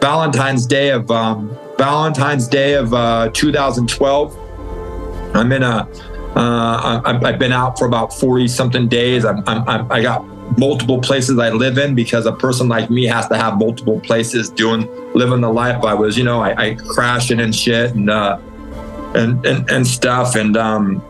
Valentine's 0.01 0.64
Day 0.64 0.88
of 0.88 1.11
um, 1.11 1.55
Valentine's 1.76 2.49
Day 2.49 2.72
of 2.72 2.95
uh, 2.95 3.28
2012. 3.34 4.38
I'm 5.36 5.53
in 5.53 5.62
a 5.62 5.86
uh, 6.34 7.12
have 7.12 7.38
been 7.38 7.53
out 7.53 7.78
for 7.78 7.84
about 7.84 8.14
40 8.14 8.49
something 8.49 8.88
days. 8.88 9.26
I'm, 9.26 9.47
I'm, 9.47 9.93
i 9.93 10.01
got 10.01 10.24
multiple 10.59 11.00
places 11.00 11.38
I 11.38 11.50
live 11.50 11.78
in 11.78 11.94
because 11.94 12.26
a 12.26 12.32
person 12.32 12.68
like 12.68 12.90
me 12.90 13.05
has 13.07 13.28
to 13.28 13.36
have 13.36 13.59
multiple 13.59 14.00
places 14.00 14.50
doing, 14.50 14.88
living 15.14 15.40
the 15.40 15.53
life 15.53 15.82
I 15.84 15.94
was, 15.94 16.16
you 16.16 16.24
know, 16.24 16.40
I, 16.40 16.68
I 16.68 16.74
crashing 16.74 17.40
and 17.40 17.55
shit 17.55 17.94
and, 17.94 18.11
uh, 18.11 18.38
and, 19.14 19.44
and, 19.46 19.68
and 19.70 19.86
stuff. 19.86 20.36
And, 20.36 20.57
um, 20.57 21.03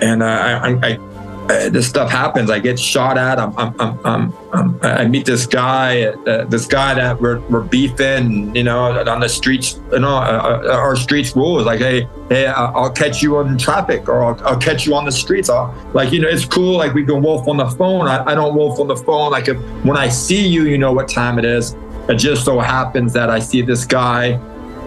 and, 0.00 0.22
uh, 0.22 0.26
I, 0.26 0.92
I, 0.92 1.09
this 1.50 1.88
stuff 1.88 2.10
happens. 2.10 2.50
I 2.50 2.58
get 2.58 2.78
shot 2.78 3.18
at. 3.18 3.38
I'm, 3.38 3.56
I'm, 3.58 3.80
I'm, 3.80 4.34
I'm 4.52 4.80
i 4.82 5.04
meet 5.06 5.26
this 5.26 5.46
guy, 5.46 6.04
uh, 6.04 6.44
this 6.44 6.66
guy 6.66 6.94
that 6.94 7.20
we're, 7.20 7.40
we're 7.48 7.62
beefing, 7.62 8.54
you 8.54 8.62
know, 8.62 8.78
on 9.08 9.20
the 9.20 9.28
streets. 9.28 9.80
You 9.92 10.00
know, 10.00 10.16
uh, 10.16 10.62
uh 10.64 10.72
our 10.72 10.96
streets 10.96 11.34
rules 11.34 11.66
like, 11.66 11.80
hey, 11.80 12.08
hey, 12.28 12.46
I'll 12.46 12.90
catch 12.90 13.22
you 13.22 13.38
on 13.38 13.58
traffic, 13.58 14.08
or 14.08 14.24
I'll, 14.24 14.40
I'll 14.46 14.60
catch 14.60 14.86
you 14.86 14.94
on 14.94 15.04
the 15.04 15.12
streets. 15.12 15.48
I'll, 15.48 15.74
like, 15.92 16.12
you 16.12 16.20
know, 16.20 16.28
it's 16.28 16.44
cool. 16.44 16.76
Like 16.76 16.94
we 16.94 17.04
can 17.04 17.22
wolf 17.22 17.48
on 17.48 17.56
the 17.56 17.68
phone. 17.70 18.06
I, 18.06 18.24
I 18.24 18.34
don't 18.34 18.54
wolf 18.54 18.78
on 18.78 18.88
the 18.88 18.96
phone. 18.96 19.32
Like 19.32 19.48
if, 19.48 19.58
when 19.84 19.96
I 19.96 20.08
see 20.08 20.46
you, 20.46 20.64
you 20.64 20.78
know 20.78 20.92
what 20.92 21.08
time 21.08 21.38
it 21.38 21.44
is. 21.44 21.74
It 22.08 22.16
just 22.16 22.44
so 22.44 22.58
happens 22.58 23.12
that 23.12 23.30
I 23.30 23.38
see 23.38 23.62
this 23.62 23.84
guy, 23.84 24.40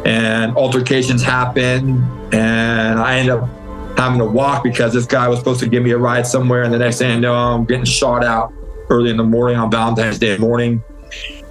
and 0.06 0.56
altercations 0.58 1.24
happen, 1.24 2.04
and 2.34 3.00
I 3.00 3.20
end 3.20 3.30
up 3.30 3.50
having 3.98 4.20
to 4.20 4.26
walk 4.26 4.64
because 4.64 4.94
this 4.94 5.06
guy 5.06 5.28
was 5.28 5.40
supposed 5.40 5.60
to 5.62 5.70
give 5.70 5.84
me 5.84 5.92
a 5.92 5.98
ride 5.98 6.28
somewhere, 6.28 6.64
and 6.64 6.74
the 6.74 6.80
next 6.80 6.98
thing 6.98 7.12
I 7.12 7.20
know, 7.20 7.34
I'm 7.34 7.66
getting 7.66 7.86
shot 7.86 8.24
out 8.24 8.54
early 8.90 9.10
in 9.10 9.18
the 9.18 9.24
morning 9.24 9.58
on 9.58 9.72
Valentine's 9.72 10.20
Day 10.20 10.38
morning. 10.38 10.84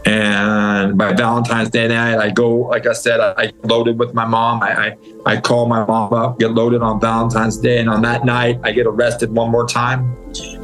And 0.04 0.98
by 0.98 1.12
Valentine's 1.12 1.70
Day 1.70 1.86
night, 1.86 2.18
I 2.18 2.30
go, 2.30 2.56
like 2.56 2.86
I 2.86 2.92
said, 2.92 3.20
I 3.20 3.52
loaded 3.62 3.98
with 4.00 4.14
my 4.14 4.24
mom. 4.24 4.62
I, 4.62 4.88
I, 4.88 4.96
I 5.24 5.40
call 5.40 5.68
my 5.68 5.84
mom 5.86 6.12
up, 6.12 6.40
get 6.40 6.50
loaded 6.50 6.82
on 6.82 7.00
Valentine's 7.00 7.58
Day. 7.58 7.78
And 7.78 7.88
on 7.88 8.02
that 8.02 8.24
night, 8.24 8.58
I 8.64 8.72
get 8.72 8.86
arrested 8.86 9.30
one 9.30 9.52
more 9.52 9.66
time. 9.66 10.16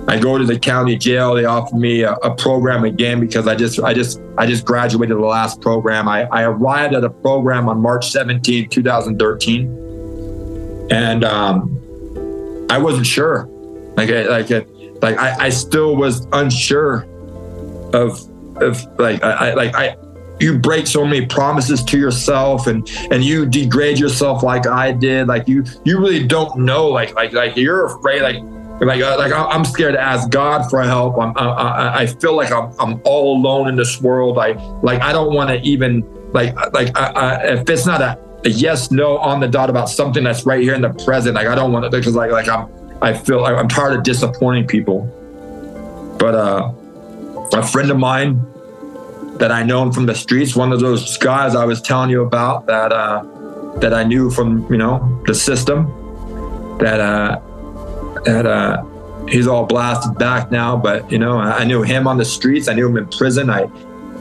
I 0.08 0.18
go 0.18 0.38
to 0.38 0.44
the 0.44 0.58
county 0.58 0.96
jail. 0.96 1.34
They 1.34 1.44
offer 1.44 1.76
me 1.76 2.02
a, 2.02 2.14
a 2.14 2.34
program 2.34 2.84
again 2.84 3.20
because 3.20 3.46
I 3.46 3.54
just, 3.54 3.78
I 3.80 3.94
just, 3.94 4.20
I 4.36 4.46
just 4.46 4.64
graduated 4.64 5.16
the 5.16 5.20
last 5.20 5.60
program. 5.60 6.08
I, 6.08 6.24
I 6.32 6.42
arrived 6.42 6.94
at 6.94 7.04
a 7.04 7.10
program 7.10 7.68
on 7.68 7.80
March 7.80 8.10
17, 8.10 8.70
2013 8.70 9.87
and 10.90 11.24
um, 11.24 12.66
I 12.70 12.78
wasn't 12.78 13.06
sure. 13.06 13.46
Like, 13.96 14.10
I, 14.10 14.22
like, 14.28 14.50
like 15.02 15.18
I, 15.18 15.46
I 15.46 15.48
still 15.48 15.96
was 15.96 16.26
unsure 16.32 17.04
of, 17.92 18.20
of 18.62 18.84
like, 18.98 19.22
I, 19.22 19.54
like 19.54 19.74
I, 19.74 19.96
you 20.40 20.58
break 20.58 20.86
so 20.86 21.04
many 21.04 21.26
promises 21.26 21.82
to 21.84 21.98
yourself 21.98 22.66
and 22.66 22.88
and 23.10 23.24
you 23.24 23.46
degrade 23.46 23.98
yourself 23.98 24.42
like 24.42 24.66
I 24.66 24.92
did. 24.92 25.26
Like 25.26 25.48
you 25.48 25.64
you 25.84 25.98
really 25.98 26.26
don't 26.26 26.60
know. 26.60 26.86
Like 26.86 27.14
like 27.14 27.32
like 27.32 27.56
you're 27.56 27.86
afraid. 27.86 28.22
Like 28.22 28.36
like 28.80 29.02
uh, 29.02 29.16
like 29.18 29.32
I'm 29.32 29.64
scared 29.64 29.94
to 29.94 30.00
ask 30.00 30.30
God 30.30 30.68
for 30.70 30.82
help. 30.82 31.18
I'm, 31.18 31.36
I, 31.36 32.00
I 32.00 32.06
feel 32.06 32.36
like 32.36 32.52
I'm 32.52 32.72
I'm 32.78 33.00
all 33.04 33.36
alone 33.36 33.68
in 33.68 33.76
this 33.76 34.00
world. 34.00 34.38
I 34.38 34.52
like 34.82 35.00
I 35.00 35.12
don't 35.12 35.34
want 35.34 35.50
to 35.50 35.60
even 35.62 36.04
like 36.32 36.54
like 36.72 36.96
I, 36.96 37.06
I, 37.10 37.46
if 37.54 37.68
it's 37.68 37.86
not 37.86 38.00
a, 38.00 38.18
a, 38.44 38.50
yes 38.50 38.90
no 38.90 39.18
on 39.18 39.40
the 39.40 39.48
dot 39.48 39.70
about 39.70 39.88
something 39.88 40.24
that's 40.24 40.46
right 40.46 40.62
here 40.62 40.74
in 40.74 40.82
the 40.82 40.90
present. 41.04 41.34
Like 41.34 41.46
I 41.46 41.54
don't 41.54 41.72
want 41.72 41.84
to 41.84 41.90
because 41.90 42.14
like 42.14 42.30
like 42.30 42.48
I'm 42.48 42.68
I 43.02 43.12
feel 43.12 43.44
I'm 43.44 43.68
tired 43.68 43.94
of 43.94 44.02
disappointing 44.02 44.66
people. 44.66 45.14
But 46.18 46.34
uh, 46.34 46.72
a 47.52 47.66
friend 47.66 47.90
of 47.90 47.98
mine 47.98 48.44
that 49.38 49.52
I 49.52 49.62
know 49.62 49.90
from 49.92 50.06
the 50.06 50.14
streets, 50.14 50.56
one 50.56 50.72
of 50.72 50.80
those 50.80 51.16
guys 51.18 51.54
I 51.54 51.64
was 51.64 51.80
telling 51.80 52.10
you 52.10 52.22
about 52.22 52.66
that 52.66 52.92
uh, 52.92 53.22
that 53.78 53.94
I 53.94 54.04
knew 54.04 54.30
from 54.30 54.70
you 54.70 54.78
know 54.78 55.22
the 55.26 55.34
system 55.34 55.86
that 56.78 57.00
uh, 57.00 57.40
that 58.24 58.46
uh, 58.46 58.84
he's 59.28 59.46
all 59.46 59.66
blasted 59.66 60.18
back 60.18 60.50
now. 60.50 60.76
But 60.76 61.10
you 61.10 61.18
know, 61.18 61.38
I 61.38 61.64
knew 61.64 61.82
him 61.82 62.06
on 62.06 62.18
the 62.18 62.24
streets. 62.24 62.68
I 62.68 62.74
knew 62.74 62.88
him 62.88 62.96
in 62.96 63.06
prison. 63.08 63.50
I 63.50 63.68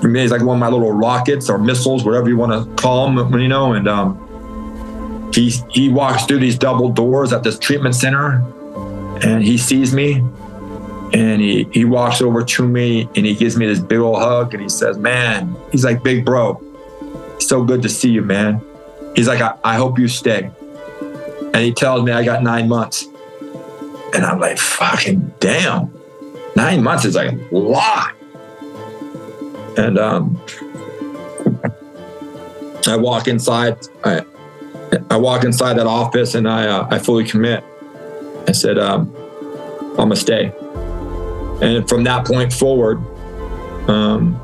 for 0.01 0.07
me, 0.07 0.21
he's 0.21 0.31
like 0.31 0.41
one 0.41 0.57
of 0.57 0.59
my 0.59 0.69
little 0.69 0.91
rockets 0.91 1.49
or 1.49 1.57
missiles, 1.57 2.03
whatever 2.03 2.29
you 2.29 2.37
want 2.37 2.51
to 2.51 2.81
call 2.81 3.11
them. 3.11 3.39
You 3.39 3.47
know, 3.47 3.73
and 3.73 3.87
um, 3.87 5.31
he 5.33 5.49
he 5.69 5.89
walks 5.89 6.25
through 6.25 6.39
these 6.39 6.57
double 6.57 6.89
doors 6.89 7.33
at 7.33 7.43
this 7.43 7.57
treatment 7.57 7.95
center, 7.95 8.43
and 9.23 9.43
he 9.43 9.57
sees 9.57 9.93
me. 9.93 10.23
And 11.13 11.39
he, 11.39 11.63
he 11.71 11.85
walks 11.85 12.21
over 12.21 12.43
to 12.43 12.67
me 12.67 13.07
and 13.15 13.25
he 13.25 13.33
gives 13.33 13.55
me 13.55 13.65
this 13.65 13.79
big 13.79 13.99
old 13.99 14.17
hug 14.17 14.53
and 14.53 14.61
he 14.61 14.67
says, 14.67 14.97
Man, 14.97 15.55
he's 15.71 15.85
like, 15.85 16.03
Big 16.03 16.25
bro, 16.25 16.61
so 17.39 17.63
good 17.63 17.81
to 17.83 17.89
see 17.89 18.09
you, 18.09 18.21
man. 18.21 18.61
He's 19.15 19.27
like, 19.27 19.41
I, 19.41 19.57
I 19.63 19.75
hope 19.77 19.97
you 19.97 20.07
stay. 20.07 20.51
And 21.53 21.55
he 21.55 21.73
tells 21.73 22.03
me 22.03 22.11
I 22.11 22.23
got 22.23 22.43
nine 22.43 22.67
months. 22.67 23.05
And 24.13 24.25
I'm 24.25 24.39
like, 24.39 24.57
fucking 24.57 25.33
damn. 25.39 25.93
Nine 26.55 26.83
months 26.83 27.05
is 27.05 27.15
like 27.15 27.31
a 27.31 27.55
lot. 27.55 28.16
And 29.77 29.97
um, 29.97 30.41
I 32.87 32.95
walk 32.95 33.27
inside. 33.27 33.77
I, 34.03 34.23
I 35.09 35.17
walk 35.17 35.43
inside 35.43 35.73
that 35.77 35.87
office 35.87 36.35
and 36.35 36.47
I, 36.47 36.67
uh, 36.67 36.87
I 36.89 36.99
fully 36.99 37.25
commit. 37.25 37.63
I 38.47 38.53
said, 38.53 38.77
um, 38.79 39.13
I'm 39.91 40.09
gonna 40.09 40.15
stay. 40.15 40.53
And 41.61 41.87
from 41.89 42.03
that 42.03 42.25
point 42.25 42.53
forward, 42.53 42.99
um, 43.89 44.39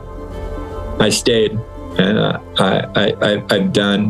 I 0.99 1.09
stayed, 1.09 1.51
and 1.97 2.17
uh, 2.17 2.39
I, 2.57 2.79
I, 2.95 3.45
I, 3.49 3.53
have 3.53 3.73
done, 3.73 4.05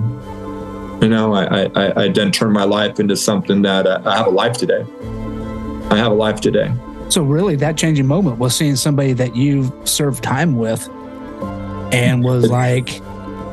you 1.02 1.10
know, 1.10 1.34
I, 1.34 1.66
I, 1.76 2.04
I 2.04 2.08
done 2.08 2.32
turned 2.32 2.54
my 2.54 2.64
life 2.64 3.00
into 3.00 3.16
something 3.16 3.62
that 3.64 3.86
uh, 3.86 4.02
I 4.06 4.18
have 4.18 4.28
a 4.28 4.32
life 4.32 4.54
today. 4.58 4.86
I 5.90 5.98
have 5.98 6.12
a 6.12 6.16
life 6.16 6.40
today. 6.40 6.74
So 7.10 7.24
really, 7.24 7.56
that 7.58 7.78
changing 7.78 8.08
moment 8.08 8.38
was 8.40 8.56
seeing 8.56 8.76
somebody 8.76 9.14
that 9.14 9.36
you've 9.36 9.72
served 9.88 10.24
time 10.24 10.58
with, 10.58 10.90
and 11.94 12.24
was 12.26 12.50
like, 12.50 13.02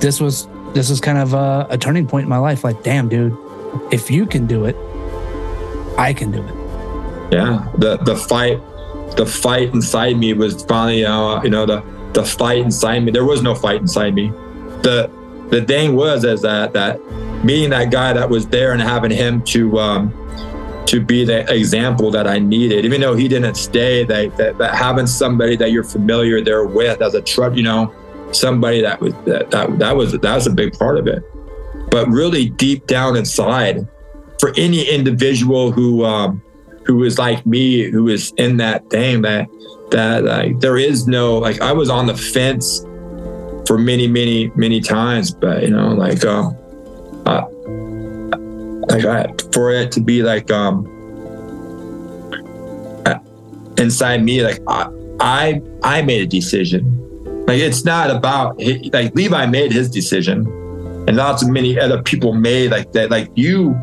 this 0.01 0.21
was 0.21 0.49
this 0.73 0.91
is 0.91 1.01
kind 1.01 1.19
of 1.19 1.35
a, 1.35 1.67
a 1.71 1.79
turning 1.79 2.07
point 2.07 2.25
in 2.25 2.29
my 2.29 2.39
life. 2.39 2.65
Like, 2.65 2.83
damn, 2.83 3.09
dude, 3.09 3.37
if 3.93 4.11
you 4.11 4.27
can 4.27 4.47
do 4.47 4.65
it, 4.65 4.77
I 5.99 6.13
can 6.13 6.31
do 6.31 6.43
it. 6.43 6.55
Yeah, 7.33 7.71
the 7.79 7.99
the 7.99 8.17
fight, 8.17 8.61
the 9.17 9.27
fight 9.27 9.73
inside 9.75 10.17
me 10.17 10.33
was 10.33 10.65
finally, 10.65 11.05
uh, 11.05 11.43
you 11.43 11.51
know, 11.51 11.67
the 11.67 11.85
the 12.13 12.25
fight 12.25 12.59
inside 12.59 13.01
me. 13.01 13.13
There 13.13 13.25
was 13.25 13.43
no 13.43 13.55
fight 13.55 13.81
inside 13.81 14.15
me. 14.15 14.31
The 14.83 15.11
the 15.51 15.65
thing 15.65 15.97
was 15.97 16.25
is 16.25 16.43
that 16.43 16.73
that 16.73 17.01
meeting 17.45 17.71
that 17.71 17.91
guy 17.91 18.13
that 18.13 18.29
was 18.29 18.47
there 18.47 18.73
and 18.73 18.81
having 18.81 19.11
him 19.11 19.43
to 19.43 19.79
um, 19.79 20.15
to 20.87 21.01
be 21.01 21.25
the 21.25 21.49
example 21.55 22.11
that 22.11 22.27
I 22.27 22.41
needed. 22.41 22.85
Even 22.85 23.01
though 23.01 23.15
he 23.15 23.29
didn't 23.29 23.55
stay, 23.55 24.05
that, 24.05 24.37
that, 24.37 24.59
that 24.59 24.75
having 24.75 25.07
somebody 25.07 25.55
that 25.57 25.71
you're 25.71 25.85
familiar 25.85 26.41
there 26.41 26.65
with 26.65 27.01
as 27.01 27.15
a 27.15 27.23
truck, 27.23 27.55
you 27.55 27.63
know, 27.63 27.95
somebody 28.33 28.81
that 28.83 29.01
was 29.01 29.13
that, 29.25 29.51
that 29.51 29.79
that 29.79 29.97
was 29.97 30.13
that 30.13 30.35
was 30.35 30.47
a 30.47 30.51
big 30.51 30.73
part 30.79 30.99
of 30.99 31.07
it. 31.07 31.23
But 31.91 32.09
really 32.09 32.51
deep 32.51 32.87
down 32.87 33.17
inside, 33.17 33.87
for 34.39 34.53
any 34.57 34.89
individual 34.89 35.73
who 35.73 36.05
um, 36.05 36.43
who 36.85 37.05
is 37.05 37.19
like 37.19 37.45
me, 37.47 37.91
who 37.91 38.09
is 38.09 38.33
in 38.37 38.57
that 38.59 38.89
thing 38.91 39.23
that 39.23 39.49
that 39.91 40.25
like 40.25 40.61
there 40.61 40.77
is 40.77 41.07
no 41.07 41.39
like 41.39 41.61
I 41.61 41.73
was 41.73 41.91
on 41.91 42.07
the 42.07 42.17
fence 42.17 42.81
for 43.67 43.79
many 43.79 44.07
many 44.07 44.51
many 44.57 44.81
times, 44.81 45.33
but 45.33 45.63
you 45.63 45.71
know 45.71 45.89
like 45.89 46.25
um, 46.25 46.57
uh, 47.27 47.47
like 48.89 49.05
I, 49.05 49.33
for 49.53 49.73
it 49.73 49.93
to 49.93 50.01
be 50.01 50.23
like 50.23 50.51
um 50.51 50.87
inside 53.81 54.23
me 54.23 54.43
like 54.43 54.61
I, 54.69 54.91
I 55.21 55.63
I 55.83 56.03
made 56.03 56.23
a 56.23 56.27
decision 56.27 57.10
like 57.47 57.61
it's 57.61 57.85
not 57.85 58.11
about 58.11 58.59
like 58.93 59.15
Levi 59.15 59.47
made 59.47 59.73
his 59.73 59.91
decision 59.91 60.47
and 61.09 61.17
lots 61.17 61.43
of 61.43 61.49
many 61.49 61.79
other 61.79 62.03
people 62.03 62.33
made 62.33 62.71
like 62.71 62.93
that. 62.93 63.11
Like 63.11 63.29
you 63.35 63.75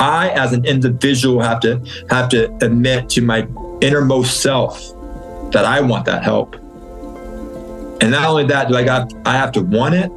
I 0.00 0.30
as 0.30 0.52
an 0.52 0.64
individual 0.64 1.40
have 1.40 1.60
to 1.60 1.84
have 2.10 2.28
to 2.30 2.52
admit 2.64 3.08
to 3.10 3.22
my 3.22 3.46
innermost 3.80 4.40
self 4.40 4.80
that 5.52 5.64
I 5.64 5.80
want 5.80 6.04
that 6.06 6.22
help. 6.22 6.54
And 8.02 8.10
not 8.10 8.26
only 8.28 8.44
that 8.46 8.68
do 8.68 8.76
I 8.76 8.84
got 8.84 9.12
I 9.26 9.32
have 9.32 9.52
to 9.52 9.62
want 9.62 9.94
it 9.94 10.10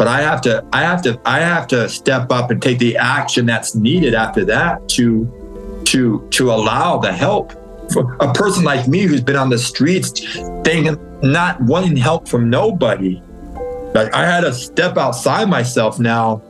but 0.00 0.08
I 0.08 0.22
have 0.22 0.40
to 0.42 0.64
I 0.72 0.80
have 0.80 1.02
to 1.02 1.20
I 1.26 1.40
have 1.40 1.66
to 1.68 1.86
step 1.86 2.32
up 2.32 2.50
and 2.50 2.62
take 2.62 2.78
the 2.78 2.96
action 2.96 3.44
that's 3.44 3.74
needed 3.74 4.14
after 4.14 4.46
that 4.46 4.88
to 4.96 5.82
to 5.84 6.26
to 6.30 6.50
allow 6.50 6.96
the 6.96 7.12
help 7.12 7.52
for 7.92 8.16
a 8.20 8.32
person 8.32 8.64
like 8.64 8.86
me 8.88 9.02
who's 9.02 9.20
been 9.20 9.36
on 9.36 9.50
the 9.50 9.58
streets 9.58 10.20
thinking 10.64 10.96
not 11.22 11.60
wanting 11.62 11.96
help 11.96 12.28
from 12.28 12.48
nobody 12.50 13.22
like 13.94 14.12
I 14.14 14.24
had 14.24 14.42
to 14.42 14.52
step 14.52 14.96
outside 14.96 15.48
myself 15.48 15.98
now 15.98 16.42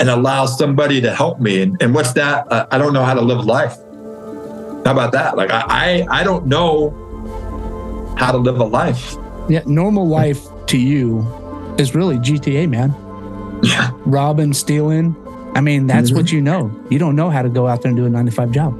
and 0.00 0.08
allow 0.08 0.46
somebody 0.46 1.00
to 1.02 1.14
help 1.14 1.40
me 1.40 1.62
and, 1.62 1.80
and 1.82 1.94
what's 1.94 2.12
that 2.14 2.50
uh, 2.50 2.66
I 2.70 2.78
don't 2.78 2.92
know 2.92 3.04
how 3.04 3.14
to 3.14 3.20
live 3.20 3.44
life 3.44 3.76
how 4.84 4.92
about 4.92 5.12
that 5.12 5.36
like 5.36 5.50
I, 5.50 5.64
I 5.68 6.20
I 6.20 6.24
don't 6.24 6.46
know 6.46 6.90
how 8.18 8.32
to 8.32 8.38
live 8.38 8.58
a 8.58 8.64
life 8.64 9.16
yeah 9.48 9.62
normal 9.66 10.08
life 10.08 10.40
to 10.68 10.78
you 10.78 11.26
is 11.80 11.94
really 11.94 12.18
GTA, 12.18 12.68
man. 12.68 12.94
Yeah. 13.62 13.90
Robbing, 14.04 14.52
stealing. 14.52 15.16
I 15.54 15.60
mean, 15.60 15.86
that's 15.86 16.08
mm-hmm. 16.08 16.16
what 16.16 16.32
you 16.32 16.40
know. 16.40 16.70
You 16.90 16.98
don't 16.98 17.16
know 17.16 17.30
how 17.30 17.42
to 17.42 17.48
go 17.48 17.66
out 17.66 17.82
there 17.82 17.90
and 17.90 17.96
do 17.96 18.06
a 18.06 18.10
nine 18.10 18.26
to 18.26 18.32
five 18.32 18.52
job. 18.52 18.78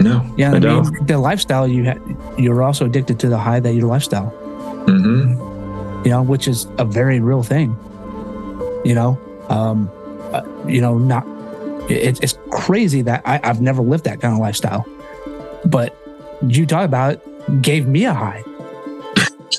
No. 0.00 0.34
Yeah. 0.36 0.52
I, 0.52 0.56
I 0.56 0.58
mean, 0.58 1.06
the 1.06 1.18
lifestyle 1.18 1.66
you 1.66 1.84
had, 1.84 2.00
you're 2.38 2.62
also 2.62 2.86
addicted 2.86 3.20
to 3.20 3.28
the 3.28 3.38
high 3.38 3.60
that 3.60 3.74
your 3.74 3.88
lifestyle. 3.88 4.30
Mm-hmm. 4.86 6.04
You 6.04 6.10
know, 6.10 6.22
which 6.22 6.46
is 6.48 6.66
a 6.78 6.84
very 6.84 7.20
real 7.20 7.42
thing. 7.42 7.76
You 8.84 8.94
know, 8.94 9.20
um, 9.48 9.90
uh, 10.32 10.42
you 10.66 10.80
know, 10.80 10.98
not, 10.98 11.26
it, 11.90 12.22
it's 12.22 12.38
crazy 12.50 13.02
that 13.02 13.22
I, 13.24 13.40
I've 13.42 13.60
never 13.60 13.82
lived 13.82 14.04
that 14.04 14.20
kind 14.20 14.34
of 14.34 14.40
lifestyle. 14.40 14.86
But 15.64 15.96
you 16.46 16.66
talk 16.66 16.84
about 16.84 17.14
it, 17.14 17.62
gave 17.62 17.86
me 17.86 18.04
a 18.04 18.12
high. 18.12 18.42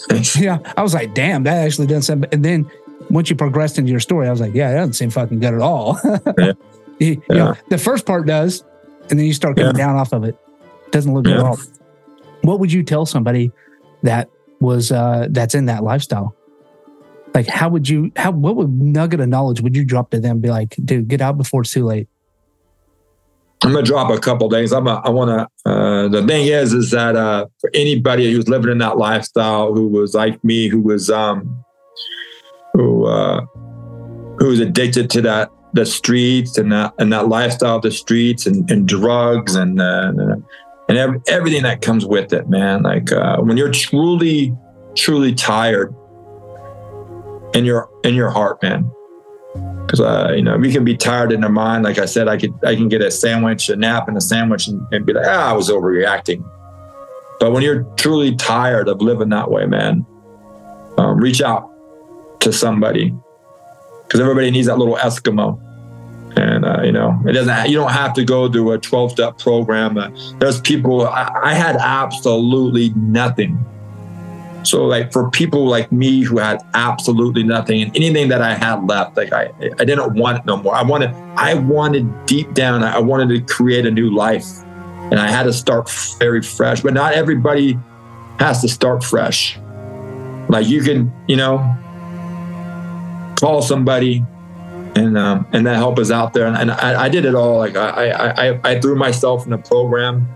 yeah, 0.36 0.60
I 0.78 0.84
was 0.84 0.94
like, 0.94 1.14
damn, 1.14 1.44
that 1.44 1.66
actually 1.66 1.88
doesn't 1.88 2.04
sound. 2.04 2.28
And 2.32 2.44
then 2.44 2.70
once 3.10 3.30
you 3.30 3.36
progressed 3.36 3.78
into 3.78 3.92
your 3.92 4.00
story, 4.00 4.28
I 4.28 4.32
was 4.32 4.42
like, 4.42 4.54
yeah, 4.54 4.72
that 4.72 4.78
doesn't 4.78 4.94
seem 4.94 5.10
fucking 5.10 5.40
good 5.40 5.54
at 5.54 5.62
all. 5.62 6.00
yeah. 6.38 6.54
You, 7.00 7.22
yeah. 7.30 7.36
know, 7.36 7.56
the 7.70 7.78
first 7.78 8.06
part 8.06 8.26
does, 8.26 8.64
and 9.10 9.20
then 9.20 9.26
you 9.26 9.34
start 9.34 9.56
coming 9.56 9.76
yeah. 9.76 9.86
down 9.86 9.95
off 9.95 10.14
of 10.14 10.24
it. 10.24 10.38
Doesn't 10.91 11.14
look 11.14 11.26
good 11.26 11.38
at 11.38 11.45
all. 11.45 11.60
What 12.41 12.60
would 12.60 12.72
you 12.72 12.84
tell 12.84 13.06
somebody 13.06 13.51
that 14.03 14.30
was 14.60 14.91
uh 14.91 15.28
that's 15.30 15.56
in 15.56 15.66
that 15.66 15.84
lifestyle? 15.84 16.36
Like, 17.34 17.47
how 17.47 17.68
would 17.68 17.89
you? 17.89 18.12
How 18.16 18.32
what 18.32 18.56
would 18.56 18.70
nugget 18.70 19.20
of 19.20 19.28
knowledge 19.28 19.60
would 19.62 19.76
you 19.76 19.84
drop 19.84 20.12
to 20.12 20.20
them? 20.20 20.39
Be 20.39 20.49
like, 20.49 20.76
dude, 20.84 21.10
get 21.10 21.22
out 21.22 21.38
before 21.38 21.62
it's 21.62 21.72
too 21.72 21.86
late. 21.86 22.08
I'm 23.62 23.74
gonna 23.74 23.84
drop 23.84 24.10
a 24.10 24.20
couple 24.20 24.49
things. 24.49 24.72
I'm 24.72 24.88
a, 24.88 25.01
I 25.03 25.10
want 25.10 25.30
to. 25.30 25.70
Uh, 25.70 26.08
the 26.08 26.26
thing 26.26 26.47
is, 26.47 26.72
is 26.72 26.91
that 26.91 27.16
uh, 27.16 27.47
for 27.60 27.70
anybody 27.74 28.32
who's 28.32 28.47
living 28.47 28.72
in 28.72 28.78
that 28.78 28.97
lifestyle, 28.97 29.74
who 29.74 29.88
was 29.88 30.14
like 30.14 30.41
me, 30.43 30.70
who 30.70 30.80
was 30.80 31.10
um, 31.10 31.64
who 32.74 33.06
uh, 33.06 33.41
who 34.39 34.47
was 34.47 34.60
addicted 34.60 35.10
to 35.12 35.22
that 35.24 35.49
the 35.76 35.86
streets 35.86 36.58
and 36.58 36.72
that 36.72 36.94
and 36.98 37.12
that 37.12 37.28
lifestyle 37.28 37.76
of 37.76 37.82
the 37.82 37.92
streets 37.92 38.46
and, 38.46 38.70
and 38.72 38.88
drugs 38.88 39.56
and 39.56 39.82
uh, 39.82 40.12
and 40.88 40.98
every, 40.98 41.20
everything 41.28 41.64
that 41.64 41.82
comes 41.82 42.06
with 42.06 42.34
it, 42.34 42.50
man. 42.50 42.84
Like 42.84 43.12
uh, 43.12 43.38
when 43.42 43.58
you're 43.58 43.72
truly 43.72 44.56
truly 44.96 45.34
tired 45.34 45.94
in 47.54 47.66
your 47.66 47.90
in 48.04 48.16
your 48.16 48.30
heart, 48.30 48.64
man 48.64 48.90
because 49.86 50.02
uh, 50.02 50.34
you 50.36 50.42
know 50.42 50.58
we 50.58 50.72
can 50.72 50.84
be 50.84 50.96
tired 50.96 51.32
in 51.32 51.44
our 51.44 51.50
mind. 51.50 51.84
Like 51.84 51.98
I 51.98 52.06
said, 52.06 52.28
I 52.28 52.38
could 52.38 52.54
I 52.64 52.76
can 52.76 52.90
get 52.90 53.02
a 53.02 53.12
sandwich, 53.12 53.70
a 53.70 53.76
nap, 53.76 54.08
and 54.08 54.18
a 54.18 54.22
sandwich, 54.22 54.68
and, 54.68 54.82
and 54.92 55.06
be 55.06 55.14
like, 55.14 55.26
ah, 55.28 55.52
I 55.52 55.54
was 55.54 55.70
overreacting. 55.70 56.44
But 57.40 57.52
when 57.52 57.64
you're 57.64 57.84
truly 57.98 58.36
tired 58.36 58.88
of 58.88 59.02
living 59.02 59.30
that 59.30 59.52
way, 59.52 59.66
man, 59.66 60.06
um, 60.98 61.18
reach 61.18 61.42
out, 61.42 61.70
to 62.40 62.54
somebody 62.54 63.14
because 64.16 64.24
everybody 64.24 64.49
needs 64.49 64.68
that 64.68 64.78
little 64.78 64.95
Eskimo. 64.95 65.59
And 66.38 66.63
uh, 66.63 66.82
you 66.84 66.91
know, 66.93 67.22
it 67.28 67.34
doesn't. 67.34 67.70
You 67.70 67.78
don't 67.78 67.91
have 67.91 68.13
to 68.13 68.24
go 68.24 68.49
through 68.49 68.72
a 68.72 68.78
twelve-step 68.78 69.39
program. 69.39 69.97
Uh, 69.97 70.09
there's 70.39 70.61
people. 70.61 71.05
I, 71.05 71.32
I 71.43 71.53
had 71.53 71.76
absolutely 71.76 72.93
nothing. 72.95 73.57
So, 74.63 74.86
like 74.86 75.11
for 75.11 75.30
people 75.30 75.66
like 75.68 75.91
me 75.91 76.24
who 76.24 76.38
had 76.38 76.61
absolutely 76.74 77.43
nothing 77.43 77.82
and 77.82 77.95
anything 77.95 78.30
that 78.30 78.41
I 78.41 78.53
had 78.53 78.88
left, 78.88 79.18
like 79.18 79.34
I, 79.34 79.51
I 79.80 79.86
didn't 79.86 80.13
want 80.16 80.39
it 80.39 80.45
no 80.45 80.57
more. 80.57 80.74
I 80.76 80.82
wanted, 80.82 81.11
I 81.38 81.53
wanted 81.53 82.26
deep 82.26 82.53
down, 82.53 82.84
I 82.84 82.99
wanted 82.99 83.30
to 83.30 83.53
create 83.53 83.86
a 83.86 83.91
new 83.91 84.13
life, 84.13 84.45
and 85.11 85.20
I 85.20 85.30
had 85.30 85.43
to 85.43 85.53
start 85.53 85.89
very 86.20 86.41
fresh. 86.41 86.82
But 86.82 86.93
not 86.93 87.13
everybody 87.13 87.78
has 88.39 88.61
to 88.61 88.70
start 88.70 89.03
fresh. 89.03 89.57
Like 90.49 90.68
you 90.68 90.82
can, 90.82 91.13
you 91.28 91.36
know, 91.38 91.78
call 93.36 93.62
somebody 93.62 94.24
and 94.96 95.18
um, 95.18 95.46
and 95.52 95.68
that 95.68 95.76
help 95.76 96.00
is 96.00 96.10
out 96.10 96.34
there. 96.34 96.48
And, 96.48 96.56
and 96.56 96.72
I, 96.72 97.04
I, 97.04 97.10
did 97.10 97.26
it 97.26 97.36
all. 97.36 97.58
Like 97.58 97.76
I, 97.76 98.12
I, 98.12 98.60
I 98.64 98.80
threw 98.80 98.96
myself 98.96 99.46
in 99.46 99.54
a 99.54 99.58
program, 99.58 100.28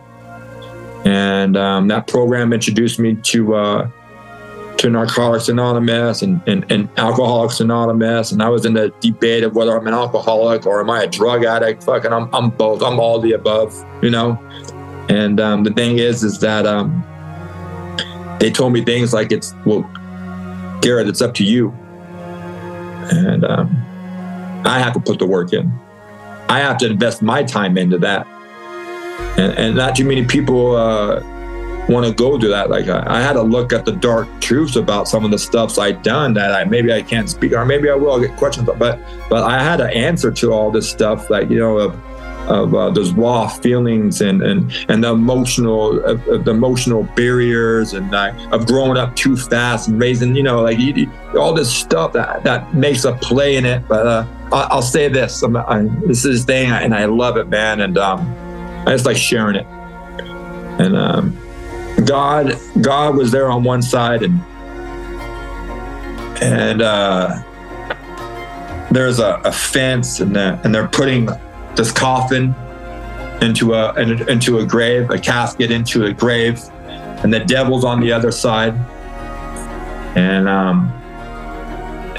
and 1.05 1.55
um, 1.55 1.87
that 1.87 2.07
program 2.07 2.51
introduced 2.51 2.99
me 2.99 3.15
to 3.15 3.55
uh, 3.55 3.89
to 4.79 4.89
Narcotics 4.89 5.49
Anonymous 5.49 6.21
and, 6.21 6.41
and, 6.47 6.69
and 6.71 6.89
Alcoholics 6.97 7.59
Anonymous. 7.59 8.31
And 8.31 8.41
I 8.41 8.49
was 8.49 8.65
in 8.65 8.73
the 8.73 8.93
debate 9.01 9.43
of 9.43 9.55
whether 9.55 9.77
I'm 9.77 9.87
an 9.87 9.93
alcoholic 9.93 10.65
or 10.65 10.79
am 10.81 10.89
I 10.89 11.03
a 11.03 11.07
drug 11.07 11.43
addict. 11.43 11.83
Fucking, 11.83 12.11
I'm, 12.13 12.33
I'm 12.33 12.49
both. 12.49 12.81
I'm 12.81 12.99
all 12.99 13.19
the 13.19 13.33
above, 13.33 13.73
you 14.01 14.09
know. 14.09 14.37
And 15.09 15.39
um, 15.39 15.63
the 15.63 15.71
thing 15.71 15.97
is, 15.99 16.23
is 16.23 16.39
that 16.39 16.65
um, 16.65 17.03
they 18.39 18.51
told 18.51 18.73
me 18.73 18.83
things 18.83 19.13
like 19.13 19.31
it's 19.31 19.53
well, 19.65 19.89
Garet, 20.81 21.07
it's 21.07 21.21
up 21.21 21.33
to 21.35 21.43
you. 21.43 21.77
And 23.09 23.43
um, 23.45 23.69
I 24.65 24.79
have 24.79 24.93
to 24.93 24.99
put 24.99 25.19
the 25.19 25.25
work 25.25 25.53
in. 25.53 25.71
I 26.47 26.59
have 26.59 26.77
to 26.79 26.87
invest 26.87 27.21
my 27.21 27.43
time 27.43 27.77
into 27.77 27.97
that. 27.99 28.27
And, 29.37 29.53
and 29.57 29.75
not 29.75 29.95
too 29.95 30.05
many 30.05 30.25
people 30.25 30.75
uh, 30.75 31.21
want 31.89 32.05
to 32.05 32.13
go 32.13 32.37
to 32.37 32.47
that. 32.47 32.69
Like 32.69 32.87
I, 32.87 33.03
I, 33.07 33.21
had 33.21 33.33
to 33.33 33.41
look 33.41 33.73
at 33.73 33.85
the 33.85 33.91
dark 33.91 34.27
truths 34.41 34.75
about 34.75 35.07
some 35.07 35.25
of 35.25 35.31
the 35.31 35.39
stuffs 35.39 35.77
I'd 35.77 36.01
done 36.03 36.33
that 36.33 36.53
I 36.53 36.63
maybe 36.63 36.93
I 36.93 37.01
can't 37.01 37.29
speak 37.29 37.53
or 37.53 37.65
maybe 37.65 37.89
I 37.89 37.95
will 37.95 38.11
I'll 38.11 38.19
get 38.19 38.35
questions, 38.37 38.67
but 38.77 38.99
but 39.29 39.43
I 39.43 39.61
had 39.61 39.77
to 39.77 39.87
answer 39.87 40.31
to 40.31 40.51
all 40.51 40.71
this 40.71 40.89
stuff 40.89 41.29
like 41.29 41.49
you 41.49 41.59
know 41.59 41.89
of 42.47 42.73
uh, 42.73 42.89
those 42.89 43.11
raw 43.11 43.47
feelings 43.47 44.21
and 44.21 44.41
and 44.41 44.71
and 44.89 45.03
the 45.03 45.11
emotional 45.11 46.03
uh, 46.05 46.13
the 46.37 46.51
emotional 46.51 47.03
barriers 47.03 47.93
and 47.93 48.13
uh, 48.13 48.33
of 48.51 48.65
growing 48.65 48.97
up 48.97 49.15
too 49.15 49.37
fast 49.37 49.87
and 49.87 49.99
raising 49.99 50.35
you 50.35 50.43
know 50.43 50.61
like 50.61 50.79
you, 50.79 51.11
all 51.37 51.53
this 51.53 51.71
stuff 51.71 52.13
that 52.13 52.43
that 52.43 52.73
makes 52.73 53.05
a 53.05 53.13
play 53.13 53.55
in 53.55 53.65
it. 53.65 53.87
But 53.87 54.07
uh, 54.07 54.25
I'll, 54.51 54.67
I'll, 54.71 54.81
say 54.81 55.09
this: 55.09 55.43
I'm, 55.43 55.55
I, 55.55 55.83
this 56.05 56.25
is 56.25 56.45
thing, 56.45 56.71
and 56.71 56.95
I 56.95 57.05
love 57.05 57.37
it, 57.37 57.49
man, 57.49 57.81
and 57.81 57.97
um, 57.97 58.19
I 58.87 58.91
just 58.93 59.05
like 59.05 59.17
sharing 59.17 59.55
it. 59.55 59.65
And 60.79 60.95
um, 60.95 61.37
God, 62.05 62.57
God 62.81 63.15
was 63.15 63.31
there 63.31 63.49
on 63.49 63.63
one 63.63 63.81
side, 63.81 64.23
and 64.23 64.41
and 66.41 66.81
uh, 66.81 67.43
there's 68.91 69.19
a, 69.19 69.41
a 69.43 69.51
fence, 69.51 70.19
and 70.19 70.35
they're, 70.35 70.59
and 70.63 70.73
they're 70.73 70.87
putting 70.87 71.29
this 71.79 71.91
coffin 71.93 72.53
into 73.41 73.73
a 73.73 73.95
into 73.95 74.59
a 74.59 74.65
grave, 74.65 75.09
a 75.09 75.17
casket 75.17 75.71
into 75.71 76.05
a 76.05 76.13
grave, 76.13 76.61
and 77.23 77.33
the 77.33 77.39
devil's 77.39 77.85
on 77.85 78.01
the 78.01 78.11
other 78.11 78.31
side. 78.31 78.73
And 80.17 80.49
um, 80.49 80.91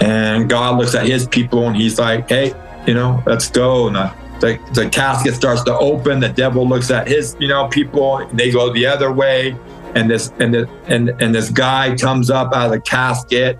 and 0.00 0.48
God 0.48 0.78
looks 0.78 0.94
at 0.94 1.06
His 1.06 1.26
people 1.26 1.66
and 1.66 1.76
He's 1.76 1.98
like, 1.98 2.28
"Hey, 2.28 2.54
you 2.86 2.94
know, 2.94 3.22
let's 3.26 3.50
go." 3.50 3.88
And 3.88 3.96
the, 3.96 4.14
the, 4.40 4.58
the 4.72 4.88
casket 4.88 5.34
starts 5.34 5.62
to 5.64 5.78
open. 5.78 6.20
The 6.20 6.30
devil 6.30 6.66
looks 6.66 6.90
at 6.90 7.06
his, 7.06 7.36
you 7.38 7.48
know, 7.48 7.68
people. 7.68 8.26
They 8.32 8.50
go 8.50 8.72
the 8.72 8.86
other 8.86 9.12
way, 9.12 9.54
and 9.94 10.10
this 10.10 10.32
and 10.38 10.54
the, 10.54 10.70
and 10.86 11.10
and 11.20 11.34
this 11.34 11.50
guy 11.50 11.94
comes 11.96 12.30
up 12.30 12.54
out 12.54 12.66
of 12.66 12.72
the 12.72 12.80
casket 12.80 13.58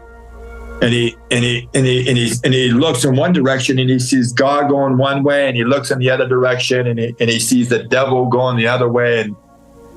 and 0.83 0.93
he 0.93 1.17
and 1.31 1.45
he 1.45 1.69
and 1.75 1.87
he 1.87 2.09
and 2.09 2.17
he 2.17 2.33
and 2.45 2.55
he 2.55 2.71
looks 2.71 3.05
in 3.05 3.15
one 3.15 3.33
direction 3.33 3.79
and 3.79 3.91
he 3.91 3.99
sees 3.99 4.33
God 4.33 4.69
going 4.69 4.97
one 4.97 5.23
way 5.23 5.47
and 5.47 5.57
he 5.57 5.65
looks 5.65 5.91
in 5.91 5.99
the 5.99 6.11
other 6.11 6.27
direction 6.27 6.87
and 6.87 6.99
he 6.99 7.15
and 7.21 7.29
he 7.29 7.39
sees 7.39 7.69
the 7.69 7.85
devil 7.85 8.27
going 8.27 8.57
the 8.57 8.67
other 8.67 8.89
way 8.89 9.21
and 9.21 9.37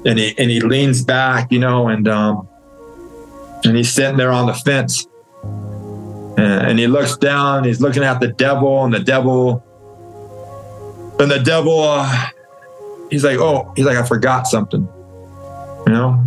and 0.06 0.20
he 0.20 0.38
and 0.38 0.52
he 0.52 0.60
leans 0.60 1.04
back, 1.04 1.52
you 1.52 1.60
know, 1.60 1.88
and 1.88 2.08
um 2.08 2.48
and 3.64 3.78
he's 3.78 3.92
sitting 3.92 4.18
there 4.18 4.32
on 4.32 4.46
the 4.46 4.54
fence 4.54 5.08
and, 6.38 6.80
he 6.80 6.88
looks 6.88 7.18
down. 7.18 7.64
He's 7.64 7.82
looking 7.82 8.04
at 8.04 8.20
the 8.20 8.28
devil 8.28 8.84
and 8.84 8.94
the 8.94 9.00
devil 9.00 9.64
and 11.20 11.32
the 11.32 11.40
devil. 11.40 11.82
Uh, 11.82 12.30
he's 13.10 13.24
like, 13.24 13.38
oh, 13.40 13.72
he's 13.76 13.86
like, 13.86 13.98
I 13.98 14.04
forgot 14.04 14.48
something, 14.48 14.88
you 15.88 15.94
know. 15.94 16.20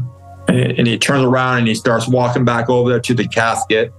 And, 0.48 0.78
and 0.78 0.86
he 0.86 0.98
turns 0.98 1.24
around 1.24 1.58
and 1.58 1.68
he 1.68 1.74
starts 1.74 2.08
walking 2.08 2.44
back 2.44 2.70
over 2.70 2.88
there 2.88 3.00
to 3.00 3.14
the 3.14 3.26
casket 3.28 3.92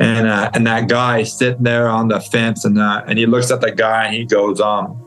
and 0.00 0.26
uh, 0.26 0.50
and 0.54 0.66
that 0.66 0.88
guy 0.88 1.22
sitting 1.22 1.62
there 1.62 1.88
on 1.88 2.08
the 2.08 2.20
fence, 2.20 2.64
and 2.64 2.78
uh, 2.78 3.02
and 3.06 3.18
he 3.18 3.26
looks 3.26 3.50
at 3.50 3.60
the 3.60 3.72
guy 3.72 4.06
and 4.06 4.14
he 4.14 4.24
goes, 4.24 4.60
um, 4.60 5.02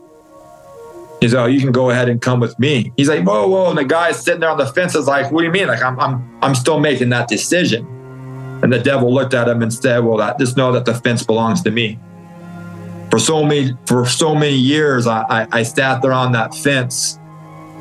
he's 1.20 1.34
oh, 1.34 1.46
you 1.46 1.60
can 1.60 1.72
go 1.72 1.90
ahead 1.90 2.08
and 2.08 2.20
come 2.20 2.40
with 2.40 2.58
me. 2.58 2.92
He's 2.96 3.08
like, 3.08 3.24
whoa, 3.24 3.46
whoa, 3.46 3.70
and 3.70 3.78
the 3.78 3.84
guy 3.84 4.12
sitting 4.12 4.40
there 4.40 4.50
on 4.50 4.58
the 4.58 4.66
fence 4.66 4.94
is 4.94 5.06
like, 5.06 5.30
what 5.30 5.40
do 5.40 5.46
you 5.46 5.52
mean? 5.52 5.68
Like 5.68 5.82
I'm 5.82 5.98
I'm 6.00 6.38
I'm 6.42 6.54
still 6.54 6.80
making 6.80 7.10
that 7.10 7.28
decision. 7.28 7.86
And 8.62 8.72
the 8.72 8.78
devil 8.78 9.12
looked 9.12 9.32
at 9.32 9.48
him 9.48 9.62
and 9.62 9.72
said, 9.72 10.04
well, 10.04 10.18
that, 10.18 10.38
just 10.38 10.54
know 10.56 10.70
that 10.72 10.84
the 10.84 10.92
fence 10.92 11.22
belongs 11.22 11.62
to 11.62 11.70
me. 11.70 11.98
For 13.10 13.18
so 13.18 13.42
many 13.42 13.72
for 13.86 14.06
so 14.06 14.34
many 14.34 14.56
years, 14.56 15.06
I 15.06 15.22
I, 15.22 15.48
I 15.52 15.62
sat 15.62 16.02
there 16.02 16.12
on 16.12 16.32
that 16.32 16.54
fence 16.54 17.18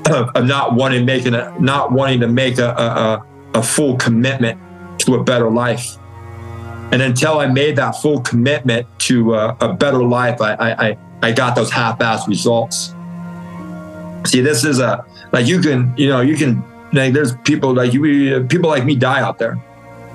of, 0.10 0.30
of 0.36 0.46
not 0.46 0.76
wanting 0.76 1.06
making 1.06 1.34
a 1.34 1.56
not 1.60 1.92
wanting 1.92 2.20
to 2.20 2.28
make 2.28 2.60
a, 2.60 2.70
a 2.70 3.26
a 3.56 3.64
full 3.64 3.98
commitment 3.98 4.60
to 5.00 5.16
a 5.16 5.24
better 5.24 5.50
life 5.50 5.98
and 6.92 7.02
until 7.02 7.40
I 7.40 7.48
made 7.48 7.76
that 7.76 7.92
full 7.92 8.22
commitment 8.22 8.88
to 9.00 9.36
uh, 9.36 9.56
a 9.62 9.74
better 9.74 10.04
life, 10.04 10.42
I, 10.42 10.54
I, 10.54 10.98
I 11.22 11.32
got 11.32 11.56
those 11.56 11.72
half-ass 11.72 12.28
results. 12.28 12.96
See, 14.26 14.42
this 14.42 14.64
is 14.64 14.80
a 14.80 15.06
like 15.32 15.46
you 15.46 15.62
can, 15.62 15.94
you 15.98 16.10
know, 16.10 16.22
you 16.22 16.36
can 16.36 16.64
like 16.92 17.14
there's 17.14 17.36
people 17.38 17.74
like 17.74 17.94
you, 17.94 18.46
people 18.50 18.70
like 18.70 18.86
me 18.86 18.96
die 18.96 19.22
out 19.22 19.38
there. 19.38 19.58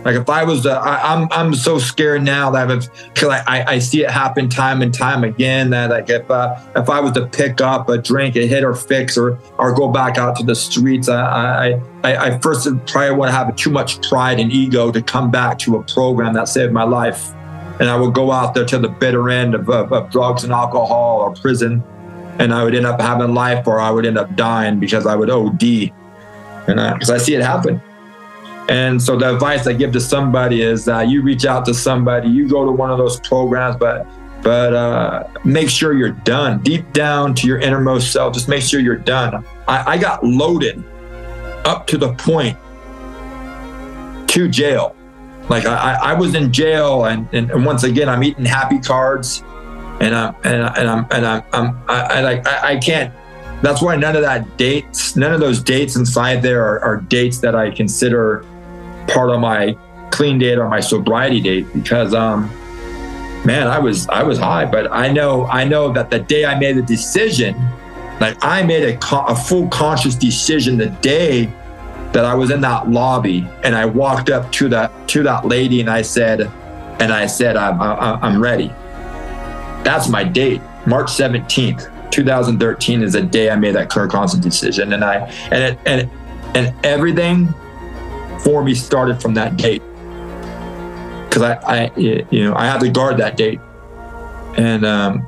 Like 0.05 0.17
if 0.17 0.29
I 0.29 0.45
was, 0.45 0.67
uh, 0.67 0.75
I, 0.75 1.15
am 1.15 1.23
I'm, 1.23 1.29
I'm 1.33 1.55
so 1.55 1.79
scared 1.79 2.23
now 2.23 2.51
that 2.51 2.69
because 3.15 3.43
I, 3.47 3.65
I 3.67 3.79
see 3.79 4.05
it 4.05 4.11
happen 4.11 4.51
time 4.51 4.83
and 4.83 4.93
time 4.93 5.25
again. 5.25 5.71
That 5.71 5.89
like 5.89 6.11
if 6.11 6.31
uh, 6.31 6.57
if 6.77 6.91
I 6.91 7.01
was 7.01 7.13
to 7.13 7.27
pick 7.27 7.63
up 7.63 7.89
a 7.89 7.97
drink, 7.97 8.37
a 8.37 8.47
hit 8.47 8.65
or 8.65 8.75
fix, 8.75 9.17
or 9.17 9.39
or 9.59 9.73
go 9.73 9.89
back 9.89 10.19
out 10.19 10.37
to 10.37 10.43
the 10.45 10.55
streets, 10.55 11.09
I 11.09 11.81
I 12.03 12.27
I, 12.27 12.39
first 12.41 12.69
probably 12.87 13.17
would 13.17 13.31
have 13.31 13.57
too 13.57 13.71
much 13.71 14.07
pride 14.07 14.41
and 14.41 14.53
ego 14.53 14.93
to 14.93 15.01
come 15.01 15.31
back 15.31 15.59
to 15.61 15.77
a 15.77 15.83
program 15.83 16.35
that 16.35 16.49
saved 16.49 16.75
my 16.75 16.85
life, 16.85 17.33
and 17.81 17.89
I 17.89 17.97
would 17.97 18.13
go 18.13 18.31
out 18.31 18.53
there 18.53 18.67
to 18.67 18.79
the 18.79 18.91
bitter 18.91 19.31
end 19.31 19.55
of, 19.55 19.71
of, 19.71 19.91
of 19.91 20.11
drugs 20.11 20.45
and 20.45 20.53
alcohol 20.53 21.21
or 21.21 21.33
prison, 21.33 21.83
and 22.39 22.53
I 22.53 22.63
would 22.63 22.75
end 22.75 22.85
up 22.85 23.01
having 23.01 23.33
life, 23.33 23.67
or 23.67 23.81
I 23.81 23.91
would 23.91 24.05
end 24.05 24.19
up 24.19 24.37
dying 24.37 24.81
because 24.81 25.07
I 25.07 25.17
would 25.17 25.31
OD, 25.31 25.63
and 25.63 26.99
because 26.99 27.09
I, 27.09 27.15
I 27.15 27.19
see 27.19 27.35
it 27.35 27.41
happen. 27.41 27.81
And 28.69 29.01
so 29.01 29.17
the 29.17 29.33
advice 29.35 29.67
I 29.67 29.75
give 29.75 29.93
to 29.93 30.01
somebody 30.01 30.63
is 30.63 30.85
that 30.87 31.09
you 31.09 31.23
reach 31.23 31.45
out 31.45 31.65
to 31.67 31.75
somebody, 31.75 32.29
you 32.29 32.49
go 32.49 32.65
to 32.65 32.73
one 32.73 32.91
of 32.91 32.99
those 32.99 33.21
programs, 33.21 33.77
but 33.77 34.07
but 34.43 34.75
uh, 34.75 35.27
make 35.43 35.71
sure 35.71 35.95
you're 35.95 36.11
done 36.11 36.63
deep 36.63 36.93
down 36.93 37.35
to 37.35 37.47
your 37.47 37.59
innermost 37.59 38.13
self. 38.13 38.35
Just 38.35 38.47
make 38.47 38.63
sure 38.63 38.79
you're 38.79 38.95
done. 38.95 39.45
I, 39.67 39.93
I 39.93 39.99
got 39.99 40.23
loaded 40.23 40.85
up 41.65 41.87
to 41.87 41.97
the 41.97 42.13
point 42.15 42.59
to 44.29 44.49
jail. 44.49 44.95
Like 45.49 45.65
I, 45.65 45.95
I 45.95 46.15
was 46.15 46.35
in 46.35 46.53
jail, 46.53 47.07
and, 47.07 47.27
and, 47.33 47.51
and 47.51 47.65
once 47.65 47.85
again, 47.85 48.09
I'm 48.09 48.23
eating 48.23 48.45
happy 48.45 48.79
cards, 48.79 49.43
and 50.01 50.15
I'm 50.15 50.35
and, 50.45 50.63
I, 50.63 50.75
and 50.77 50.89
I'm 50.89 51.07
and 51.11 51.27
I'm, 51.27 51.43
I'm 51.53 51.83
I 51.89 52.21
like 52.21 52.47
I, 52.47 52.73
I 52.73 52.77
can't 52.77 53.13
that's 53.65 53.81
why 53.81 53.97
none 53.97 54.15
of 54.15 54.21
that 54.21 54.59
dates, 54.59 55.17
none 55.17 55.33
of 55.33 55.41
those 55.41 55.63
dates 55.63 55.97
inside 55.97 56.43
there 56.43 56.63
are, 56.63 56.81
are, 56.81 56.97
dates 56.99 57.39
that 57.39 57.55
I 57.55 57.71
consider 57.71 58.45
part 59.07 59.31
of 59.31 59.41
my 59.41 59.77
clean 60.11 60.39
date 60.39 60.59
or 60.59 60.69
my 60.69 60.81
sobriety 60.81 61.41
date 61.41 61.67
because 61.73 62.15
um 62.15 62.45
man 63.45 63.67
i 63.67 63.79
was 63.79 64.09
i 64.09 64.23
was 64.23 64.39
high 64.39 64.65
but 64.65 64.91
i 64.93 65.11
know 65.11 65.47
i 65.47 65.65
know 65.65 65.93
that 65.93 66.11
the 66.11 66.19
day 66.19 66.45
i 66.45 66.59
made 66.59 66.77
the 66.77 66.83
decision 66.83 67.55
like 68.21 68.37
i 68.45 68.63
made 68.63 68.85
a, 68.85 69.17
a 69.27 69.35
full 69.35 69.67
conscious 69.69 70.15
decision 70.15 70.79
the 70.79 70.87
day 70.87 71.47
that 72.13 72.25
i 72.25 72.33
was 72.33 72.51
in 72.51 72.61
that 72.61 72.89
lobby 72.89 73.47
and 73.65 73.75
i 73.75 73.85
walked 73.85 74.31
up 74.31 74.51
to 74.53 74.69
that 74.69 74.93
to 75.09 75.23
that 75.23 75.47
lady 75.47 75.81
and 75.81 75.91
i 75.91 76.01
said 76.01 76.43
and 77.01 77.13
i 77.13 77.27
said 77.27 77.57
i'm 77.57 77.81
i'm 77.81 78.41
ready. 78.41 78.69
That's 79.83 80.09
my 80.09 80.23
date 80.25 80.63
march 80.87 81.09
17th 81.09 81.91
2013 82.11 83.03
is 83.03 83.15
the 83.15 83.23
day 83.23 83.51
i 83.51 83.57
made 83.57 83.75
that 83.75 83.91
clear 83.91 84.07
conscious 84.07 84.39
decision. 84.39 84.93
And 84.93 85.05
i 85.05 85.17
and 85.51 85.63
it 85.63 85.79
and 85.85 86.11
and 86.55 86.87
everything 86.87 87.53
for 88.45 88.63
me 88.63 88.75
started 88.75 89.21
from 89.21 89.35
that 89.35 89.57
date. 89.57 89.83
because 91.29 91.43
I, 91.43 91.55
I, 91.67 91.93
you 91.97 92.45
know, 92.45 92.55
I 92.55 92.67
had 92.67 92.79
to 92.81 92.91
guard 92.91 93.17
that 93.17 93.37
date, 93.37 93.59
and 94.57 94.85
um, 94.85 95.27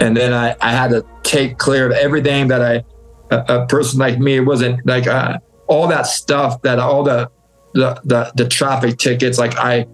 and 0.00 0.16
then 0.16 0.34
I, 0.34 0.54
I 0.60 0.72
had 0.72 0.90
to 0.90 1.06
take 1.22 1.56
clear 1.58 1.86
of 1.86 1.92
everything 1.92 2.48
that 2.48 2.60
I, 2.60 2.84
a, 3.30 3.60
a 3.60 3.66
person 3.66 3.98
like 3.98 4.18
me, 4.18 4.36
it 4.36 4.40
wasn't 4.40 4.84
like 4.86 5.06
uh, 5.06 5.38
all 5.66 5.86
that 5.88 6.06
stuff 6.06 6.60
that 6.62 6.78
all 6.78 7.04
the, 7.04 7.30
the 7.72 8.00
the 8.04 8.32
the 8.34 8.48
traffic 8.48 8.98
tickets. 8.98 9.38
Like 9.38 9.56
I 9.56 9.86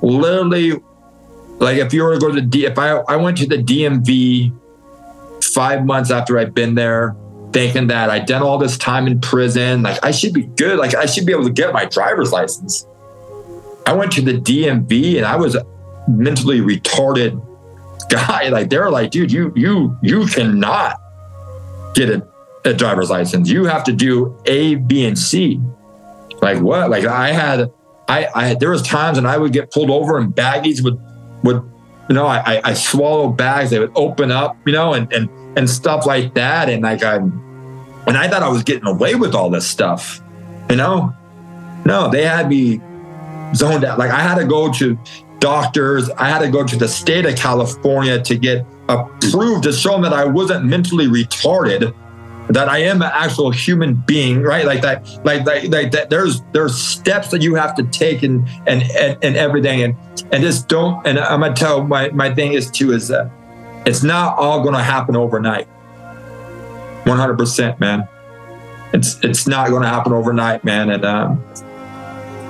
literally, 0.00 0.80
like 1.58 1.78
if 1.78 1.92
you 1.92 2.04
were 2.04 2.14
to 2.14 2.20
go 2.20 2.28
to 2.28 2.40
the 2.40 2.46
D, 2.46 2.64
if 2.64 2.78
I 2.78 2.92
I 3.08 3.16
went 3.16 3.36
to 3.38 3.46
the 3.46 3.58
DMV 3.58 4.52
five 5.42 5.84
months 5.84 6.10
after 6.10 6.38
I'd 6.38 6.54
been 6.54 6.74
there, 6.74 7.16
thinking 7.54 7.86
that 7.86 8.10
I'd 8.10 8.26
done 8.26 8.42
all 8.42 8.58
this 8.58 8.76
time 8.76 9.06
in 9.06 9.20
prison, 9.20 9.82
like 9.82 10.04
I 10.04 10.10
should 10.10 10.34
be 10.34 10.42
good, 10.42 10.78
like 10.78 10.94
I 10.94 11.06
should 11.06 11.24
be 11.24 11.32
able 11.32 11.44
to 11.44 11.52
get 11.52 11.72
my 11.72 11.86
driver's 11.86 12.32
license. 12.32 12.86
I 13.86 13.94
went 13.94 14.12
to 14.12 14.20
the 14.20 14.34
DMV 14.34 15.16
and 15.16 15.24
I 15.24 15.36
was 15.36 15.54
a 15.54 15.64
mentally 16.06 16.60
retarded 16.60 17.40
guy. 18.10 18.48
Like 18.50 18.68
they're 18.68 18.90
like, 18.90 19.10
dude, 19.10 19.32
you 19.32 19.52
you 19.56 19.96
you 20.02 20.26
cannot 20.26 21.00
get 21.94 22.10
a, 22.10 22.26
a 22.64 22.74
driver's 22.74 23.08
license. 23.08 23.48
You 23.48 23.64
have 23.64 23.84
to 23.84 23.92
do 23.92 24.36
A, 24.46 24.74
B, 24.74 25.06
and 25.06 25.18
C. 25.18 25.60
Like 26.42 26.60
what? 26.60 26.90
Like 26.90 27.06
I 27.06 27.32
had 27.32 27.72
I 28.08 28.28
I 28.34 28.54
there 28.54 28.70
was 28.70 28.82
times 28.82 29.16
when 29.16 29.26
I 29.26 29.38
would 29.38 29.52
get 29.52 29.70
pulled 29.70 29.90
over 29.90 30.18
and 30.18 30.34
baggies 30.34 30.82
would 30.82 31.00
would 31.44 31.62
you 32.08 32.14
know, 32.14 32.26
I, 32.26 32.60
I 32.62 32.74
swallow 32.74 33.30
bags, 33.30 33.70
they 33.70 33.78
would 33.78 33.92
open 33.94 34.30
up, 34.30 34.58
you 34.66 34.74
know, 34.74 34.92
and, 34.92 35.10
and, 35.10 35.28
and 35.56 35.68
stuff 35.70 36.04
like 36.04 36.34
that. 36.34 36.68
And 36.68 36.82
like, 36.82 37.02
I, 37.02 37.18
and 38.06 38.16
I 38.16 38.28
thought 38.28 38.42
I 38.42 38.48
was 38.48 38.62
getting 38.62 38.86
away 38.86 39.14
with 39.14 39.34
all 39.34 39.50
this 39.50 39.66
stuff, 39.66 40.20
you 40.70 40.76
know, 40.76 41.14
no, 41.84 42.10
they 42.10 42.24
had 42.24 42.48
me 42.48 42.80
zoned 43.54 43.84
out. 43.84 43.98
Like 43.98 44.10
I 44.10 44.20
had 44.20 44.36
to 44.36 44.44
go 44.44 44.72
to 44.74 44.98
doctors. 45.38 46.08
I 46.10 46.28
had 46.28 46.40
to 46.40 46.50
go 46.50 46.64
to 46.64 46.76
the 46.76 46.88
state 46.88 47.26
of 47.26 47.36
California 47.36 48.20
to 48.22 48.36
get 48.36 48.64
approved 48.88 49.64
to 49.64 49.72
show 49.72 49.92
them 49.92 50.02
that 50.02 50.12
I 50.12 50.24
wasn't 50.24 50.64
mentally 50.64 51.06
retarded 51.06 51.94
that 52.48 52.68
I 52.68 52.78
am 52.78 53.00
an 53.00 53.10
actual 53.12 53.50
human 53.50 53.94
being, 53.94 54.42
right? 54.42 54.66
Like 54.66 54.82
that, 54.82 55.08
like 55.24 55.46
like, 55.46 55.64
like 55.70 55.92
that. 55.92 56.10
There's 56.10 56.42
there's 56.52 56.76
steps 56.76 57.28
that 57.28 57.42
you 57.42 57.54
have 57.54 57.74
to 57.76 57.84
take 57.84 58.22
and 58.22 58.46
and 58.66 58.82
and, 58.92 59.18
and 59.22 59.36
everything, 59.36 59.82
and 59.82 59.96
and 60.30 60.42
just 60.42 60.68
don't. 60.68 61.06
And 61.06 61.18
I'm 61.18 61.40
gonna 61.40 61.54
tell 61.54 61.84
my 61.84 62.10
my 62.10 62.34
thing 62.34 62.52
is 62.52 62.70
too 62.70 62.92
is 62.92 63.08
that 63.08 63.30
it's 63.86 64.02
not 64.02 64.38
all 64.38 64.62
gonna 64.62 64.82
happen 64.82 65.16
overnight. 65.16 65.68
100 67.04 67.38
percent, 67.38 67.80
man. 67.80 68.08
It's 68.92 69.18
it's 69.22 69.46
not 69.46 69.70
gonna 69.70 69.88
happen 69.88 70.12
overnight, 70.12 70.64
man. 70.64 70.90
And 70.90 71.04
um, 71.04 71.44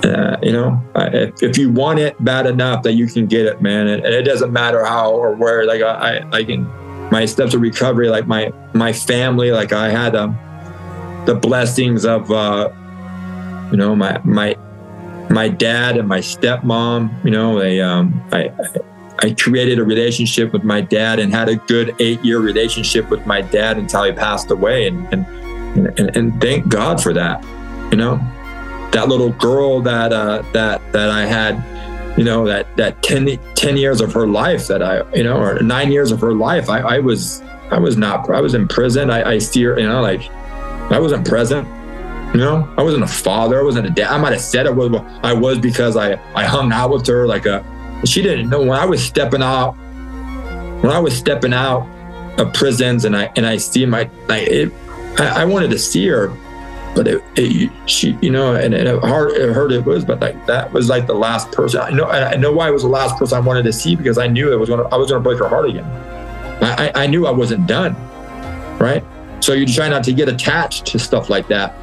uh, 0.05 0.37
you 0.43 0.53
know, 0.53 0.83
if, 0.95 1.43
if 1.43 1.59
you 1.59 1.71
want 1.71 1.99
it 1.99 2.23
bad 2.23 2.47
enough 2.47 2.83
that 2.83 2.93
you 2.93 3.07
can 3.07 3.27
get 3.27 3.47
it, 3.47 3.63
man, 3.63 3.89
and, 3.89 4.05
it 4.05 4.25
doesn't 4.25 4.53
matter 4.53 4.85
how 4.85 5.13
or 5.13 5.35
where. 5.35 5.65
Like 5.65 5.83
I 5.83 6.19
I, 6.19 6.37
I 6.39 6.45
can 6.45 6.65
my 7.11 7.25
steps 7.25 7.55
of 7.55 7.61
recovery, 7.61 8.09
like 8.09 8.27
my 8.27 8.53
my 8.75 8.93
family, 8.93 9.53
like 9.53 9.73
I 9.73 9.89
had 9.89 10.15
um, 10.15 10.37
the 11.27 11.35
blessings 11.35 12.05
of 12.05 12.31
uh, 12.31 12.71
you 13.71 13.77
know 13.77 13.97
my 13.97 14.21
my 14.25 14.57
my 15.31 15.49
dad 15.49 15.97
and 15.97 16.09
my 16.09 16.19
stepmom. 16.21 17.25
You 17.25 17.31
know, 17.31 17.59
they 17.59 17.81
um, 17.81 18.23
I 18.33 18.49
I 18.49 18.94
created 19.33 19.79
a 19.79 19.85
relationship 19.85 20.53
with 20.53 20.65
my 20.65 20.81
dad 20.81 21.19
and 21.19 21.33
had 21.33 21.49
a 21.49 21.57
good 21.57 21.95
eight 22.01 22.23
year 22.25 22.41
relationship 22.41 23.09
with 23.11 23.25
my 23.27 23.41
dad 23.41 23.79
until 23.79 24.05
he 24.05 24.13
passed 24.13 24.51
away, 24.51 24.87
and 24.87 25.07
and 25.13 25.27
and, 25.99 26.17
and 26.17 26.41
thank 26.41 26.69
God 26.69 27.03
for 27.03 27.13
that. 27.13 27.43
You 27.91 27.97
know, 27.97 28.17
that 28.93 29.09
little 29.09 29.31
girl 29.31 29.81
that 29.83 30.13
uh, 30.13 30.43
that 30.53 30.81
that 30.93 31.11
I 31.11 31.27
had 31.27 31.63
you 32.17 32.25
know 32.25 32.45
that 32.45 32.77
that 32.77 33.03
10, 33.03 33.39
10 33.55 33.77
years 33.77 34.01
of 34.01 34.13
her 34.13 34.25
life 34.25 34.69
that 34.69 34.81
i 34.83 35.03
you 35.17 35.25
know 35.25 35.37
or 35.37 35.59
nine 35.61 35.91
years 35.91 36.13
of 36.13 36.21
her 36.21 36.33
life 36.33 36.71
i, 36.71 36.79
I 36.79 36.99
was 37.01 37.43
i 37.73 37.79
was 37.79 37.97
not 37.97 38.31
i 38.31 38.41
was 38.41 38.55
in 38.55 38.69
prison. 38.69 39.11
I, 39.11 39.33
I 39.33 39.39
steer 39.39 39.77
you 39.81 39.89
know 39.89 40.01
like 40.01 40.31
i 40.93 41.01
wasn't 41.01 41.27
present 41.27 41.67
you 42.35 42.41
know? 42.41 42.69
I 42.77 42.83
wasn't 42.83 43.05
a 43.05 43.09
father. 43.09 43.61
I 43.61 43.63
wasn't 43.63 43.87
a 43.87 43.91
dad. 43.91 44.11
I 44.11 44.19
might 44.19 44.33
have 44.33 44.41
said 44.41 44.67
I 44.67 44.71
was 44.71 44.93
i 45.23 45.33
was 45.33 45.59
because 45.59 45.97
i 45.97 46.15
i 46.35 46.45
hung 46.45 46.73
out 46.73 46.91
with 46.91 47.07
her 47.07 47.27
like 47.27 47.47
a 47.47 47.65
she 48.05 48.23
didn't 48.23 48.49
know 48.49 48.61
when 48.61 48.79
i 48.79 48.85
was 48.85 49.03
stepping 49.03 49.43
out 49.43 49.73
when 50.83 50.93
i 50.93 50.99
was 50.99 51.17
stepping 51.17 51.53
out 51.53 51.89
of 52.39 52.53
prisons 52.53 53.05
and 53.05 53.17
i 53.17 53.31
and 53.37 53.47
i 53.47 53.57
see 53.57 53.87
my 53.87 54.09
like 54.29 54.47
it 54.49 54.73
I, 55.19 55.43
I 55.43 55.45
wanted 55.45 55.71
to 55.71 55.79
see 55.79 56.07
her 56.09 56.37
but 56.95 57.09
it, 57.09 57.23
it, 57.35 57.73
she, 57.87 58.17
you 58.23 58.31
know, 58.31 58.55
and, 58.55 58.73
and 58.73 58.87
it 58.87 59.03
hard, 59.03 59.33
it 59.33 59.53
hurt 59.53 59.73
it 59.73 59.85
was, 59.85 60.05
but 60.05 60.21
like 60.21 60.47
that 60.47 60.73
was 60.73 60.89
like 60.89 61.07
the 61.07 61.15
last 61.15 61.51
person. 61.51 61.81
I 61.81 61.91
know, 61.91 62.05
I 62.05 62.37
know 62.37 62.53
why 62.53 62.69
it 62.69 62.73
was 62.73 62.83
the 62.83 62.89
last 62.89 63.19
person 63.19 63.37
I 63.37 63.41
wanted 63.41 63.65
to 63.65 63.73
see 63.73 63.97
because 63.97 64.17
I 64.17 64.29
knew 64.29 64.53
it 64.53 64.57
was 64.57 64.69
gonna, 64.69 64.85
I 64.89 64.97
was 64.97 65.11
gonna 65.11 65.23
break 65.23 65.39
her 65.41 65.49
heart 65.49 65.69
again. 65.69 65.85
I, 66.63 66.93
I 66.95 67.07
knew 67.07 67.27
I 67.27 67.31
wasn't 67.33 67.67
done, 67.67 67.95
right? 68.79 69.05
So 69.41 69.53
you 69.53 69.67
try 69.67 69.89
not 69.89 70.05
to 70.05 70.13
get 70.13 70.29
attached 70.29 70.87
to 70.87 70.99
stuff 70.99 71.29
like 71.29 71.49
that, 71.49 71.75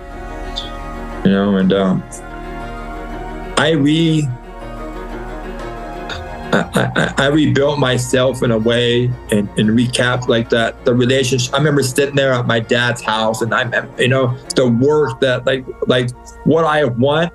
you 1.25 1.31
know. 1.31 1.57
And 1.57 1.73
um, 1.73 2.03
I 3.57 3.71
re 3.77 4.27
I, 6.53 6.91
I, 6.95 7.25
I, 7.25 7.27
rebuilt 7.27 7.79
myself 7.79 8.43
in 8.43 8.51
a 8.51 8.57
way 8.57 9.05
and, 9.31 9.47
and 9.57 9.69
recap 9.69 10.27
like 10.27 10.49
that 10.49 10.83
the 10.85 10.93
relationship. 10.93 11.53
I 11.53 11.57
remember 11.57 11.81
sitting 11.81 12.15
there 12.15 12.33
at 12.33 12.45
my 12.45 12.59
dad's 12.59 13.01
house 13.01 13.41
and 13.41 13.53
I'm 13.53 13.73
you 13.97 14.09
know 14.09 14.37
the 14.55 14.67
work 14.67 15.19
that 15.21 15.45
like 15.45 15.65
like 15.87 16.11
what 16.45 16.65
I 16.65 16.85
want 16.85 17.31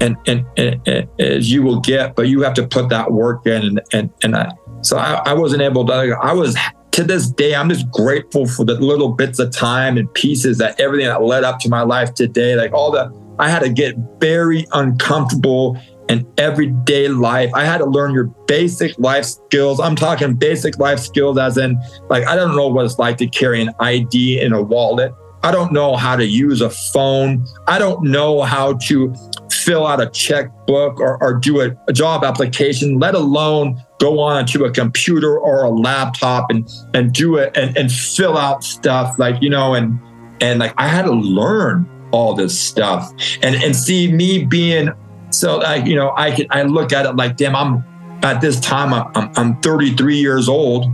and 0.00 0.16
and, 0.26 0.46
and, 0.58 1.08
as 1.18 1.50
you 1.50 1.62
will 1.62 1.80
get, 1.80 2.14
but 2.16 2.28
you 2.28 2.42
have 2.42 2.54
to 2.54 2.66
put 2.66 2.88
that 2.90 3.12
work 3.12 3.46
in 3.46 3.62
and 3.62 3.80
and, 3.92 4.10
and 4.22 4.36
I, 4.36 4.52
so 4.82 4.98
I, 4.98 5.22
I 5.24 5.32
wasn't 5.32 5.62
able 5.62 5.86
to. 5.86 5.92
I 6.20 6.32
was 6.32 6.56
to 6.92 7.02
this 7.02 7.28
day, 7.28 7.54
I'm 7.54 7.68
just 7.68 7.90
grateful 7.90 8.46
for 8.46 8.64
the 8.64 8.74
little 8.74 9.08
bits 9.08 9.38
of 9.38 9.50
time 9.50 9.96
and 9.96 10.12
pieces 10.14 10.58
that 10.58 10.78
everything 10.78 11.06
that 11.06 11.22
led 11.22 11.42
up 11.42 11.58
to 11.60 11.68
my 11.68 11.82
life 11.82 12.14
today, 12.14 12.54
like 12.54 12.72
all 12.72 12.90
the 12.90 13.12
I 13.38 13.48
had 13.48 13.60
to 13.60 13.68
get 13.68 13.96
very 14.20 14.66
uncomfortable 14.72 15.76
and 16.08 16.26
everyday 16.38 17.08
life. 17.08 17.50
I 17.54 17.64
had 17.64 17.78
to 17.78 17.86
learn 17.86 18.12
your 18.12 18.24
basic 18.46 18.98
life 18.98 19.24
skills. 19.24 19.80
I'm 19.80 19.96
talking 19.96 20.34
basic 20.34 20.78
life 20.78 21.00
skills, 21.00 21.38
as 21.38 21.56
in, 21.56 21.80
like, 22.08 22.26
I 22.26 22.36
don't 22.36 22.56
know 22.56 22.68
what 22.68 22.84
it's 22.84 22.98
like 22.98 23.16
to 23.18 23.26
carry 23.26 23.62
an 23.62 23.70
ID 23.80 24.40
in 24.40 24.52
a 24.52 24.62
wallet. 24.62 25.12
I 25.42 25.50
don't 25.50 25.72
know 25.72 25.96
how 25.96 26.16
to 26.16 26.24
use 26.24 26.62
a 26.62 26.70
phone. 26.70 27.44
I 27.66 27.78
don't 27.78 28.02
know 28.02 28.42
how 28.42 28.74
to 28.88 29.14
fill 29.50 29.86
out 29.86 30.00
a 30.00 30.08
checkbook 30.10 31.00
or, 31.00 31.22
or 31.22 31.34
do 31.34 31.60
a, 31.60 31.70
a 31.88 31.92
job 31.92 32.24
application, 32.24 32.98
let 32.98 33.14
alone 33.14 33.82
go 33.98 34.20
on 34.20 34.46
to 34.46 34.64
a 34.64 34.70
computer 34.70 35.38
or 35.38 35.64
a 35.64 35.70
laptop 35.70 36.50
and, 36.50 36.68
and 36.92 37.12
do 37.12 37.36
it 37.36 37.56
and, 37.56 37.76
and 37.76 37.90
fill 37.90 38.36
out 38.36 38.64
stuff 38.64 39.18
like, 39.18 39.42
you 39.42 39.50
know, 39.50 39.74
and, 39.74 39.98
and 40.40 40.60
like 40.60 40.74
I 40.76 40.88
had 40.88 41.02
to 41.02 41.12
learn 41.12 41.88
all 42.10 42.34
this 42.34 42.58
stuff 42.58 43.12
and, 43.42 43.54
and 43.56 43.74
see 43.74 44.10
me 44.12 44.44
being 44.44 44.90
so 45.38 45.58
like, 45.58 45.86
you 45.86 45.96
know, 45.96 46.12
I 46.16 46.30
can 46.30 46.46
I 46.50 46.62
look 46.62 46.92
at 46.92 47.06
it 47.06 47.16
like, 47.16 47.36
damn, 47.36 47.56
I'm 47.56 47.84
at 48.22 48.40
this 48.40 48.58
time 48.60 48.92
I'm 48.92 49.30
I'm 49.36 49.60
33 49.60 50.16
years 50.16 50.48
old. 50.48 50.86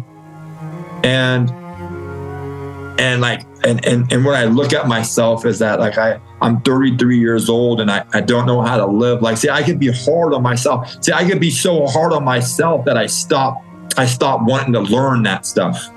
And 1.02 1.50
and 3.00 3.20
like 3.20 3.46
and 3.64 3.84
and 3.86 4.12
and 4.12 4.24
when 4.24 4.34
I 4.34 4.44
look 4.44 4.72
at 4.72 4.86
myself 4.86 5.46
is 5.46 5.58
that 5.60 5.80
like 5.80 5.96
I 5.96 6.20
I'm 6.42 6.60
33 6.62 7.18
years 7.18 7.48
old 7.48 7.80
and 7.80 7.90
I, 7.90 8.04
I 8.12 8.20
don't 8.20 8.46
know 8.46 8.60
how 8.62 8.76
to 8.76 8.86
live. 8.86 9.22
Like, 9.22 9.36
see, 9.36 9.48
I 9.48 9.62
could 9.62 9.78
be 9.78 9.90
hard 9.92 10.32
on 10.34 10.42
myself. 10.42 11.02
See, 11.02 11.12
I 11.12 11.28
could 11.28 11.40
be 11.40 11.50
so 11.50 11.86
hard 11.86 12.12
on 12.12 12.24
myself 12.24 12.84
that 12.86 12.96
I 12.96 13.06
stop 13.06 13.62
I 13.96 14.06
stop 14.06 14.42
wanting 14.42 14.72
to 14.74 14.80
learn 14.80 15.22
that 15.24 15.46
stuff. 15.46 15.88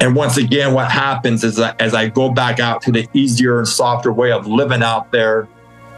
And 0.00 0.16
once 0.16 0.36
again, 0.36 0.74
what 0.74 0.90
happens 0.90 1.44
is 1.44 1.56
that 1.56 1.80
as 1.80 1.94
I 1.94 2.08
go 2.08 2.28
back 2.30 2.60
out 2.60 2.82
to 2.82 2.92
the 2.92 3.08
easier 3.14 3.58
and 3.58 3.66
softer 3.66 4.12
way 4.12 4.32
of 4.32 4.46
living 4.46 4.82
out 4.82 5.12
there 5.12 5.48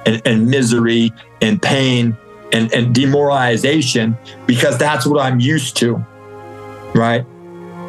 and, 0.04 0.22
and 0.24 0.48
misery 0.48 1.12
and 1.40 1.60
pain 1.60 2.16
and, 2.52 2.72
and 2.72 2.94
demoralization 2.94 4.16
because 4.46 4.78
that's 4.78 5.06
what 5.06 5.20
I'm 5.20 5.40
used 5.40 5.76
to. 5.78 6.04
Right. 6.94 7.24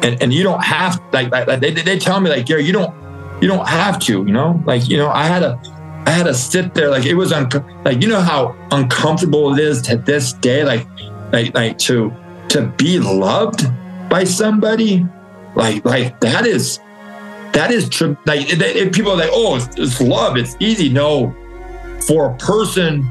And 0.02 0.22
and 0.22 0.32
you 0.32 0.42
don't 0.42 0.62
have 0.62 1.00
like, 1.12 1.30
like 1.30 1.60
they, 1.60 1.72
they 1.72 1.98
tell 1.98 2.20
me 2.20 2.30
like 2.30 2.46
Gary, 2.46 2.64
you 2.64 2.72
don't 2.72 2.94
you 3.42 3.48
don't 3.48 3.66
have 3.68 3.98
to, 4.00 4.24
you 4.24 4.32
know, 4.32 4.62
like, 4.66 4.88
you 4.88 4.96
know, 4.96 5.08
I 5.08 5.26
had 5.26 5.42
a 5.42 5.60
I 6.08 6.10
had 6.10 6.24
to 6.24 6.32
sit 6.32 6.74
there 6.74 6.88
like 6.88 7.04
it 7.04 7.14
was 7.14 7.32
un- 7.32 7.50
like 7.84 8.00
you 8.00 8.08
know 8.08 8.22
how 8.22 8.56
uncomfortable 8.70 9.52
it 9.52 9.60
is 9.60 9.82
to 9.82 9.98
this 9.98 10.32
day 10.32 10.64
like 10.64 10.86
like 11.32 11.54
like 11.54 11.76
to 11.80 12.10
to 12.48 12.62
be 12.78 12.98
loved 12.98 13.66
by 14.08 14.24
somebody 14.24 15.06
like 15.54 15.84
like 15.84 16.18
that 16.20 16.46
is 16.46 16.78
that 17.52 17.70
is 17.70 17.90
true 17.90 18.16
like 18.24 18.46
if 18.48 18.92
people 18.94 19.12
are 19.12 19.16
like 19.16 19.30
oh 19.32 19.56
it's, 19.56 19.68
it's 19.76 20.00
love 20.00 20.38
it's 20.38 20.56
easy 20.60 20.88
no 20.88 21.34
for 22.06 22.30
a 22.30 22.36
person 22.38 23.06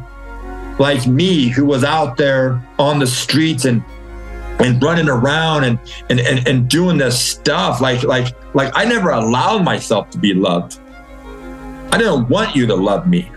like 0.79 1.07
me 1.07 1.47
who 1.47 1.65
was 1.65 1.83
out 1.83 2.17
there 2.17 2.61
on 2.77 2.99
the 2.99 3.07
streets 3.07 3.65
and 3.65 3.83
and 4.59 4.81
running 4.81 5.07
around 5.07 5.63
and, 5.63 5.79
and 6.09 6.19
and 6.19 6.47
and 6.47 6.69
doing 6.69 6.97
this 6.97 7.19
stuff 7.19 7.81
like 7.81 8.03
like 8.03 8.35
like 8.55 8.71
I 8.75 8.85
never 8.85 9.09
allowed 9.11 9.63
myself 9.63 10.09
to 10.11 10.17
be 10.17 10.33
loved. 10.33 10.79
I 11.91 11.97
didn't 11.97 12.29
want 12.29 12.55
you 12.55 12.65
to 12.67 12.75
love 12.75 13.07
me. 13.07 13.29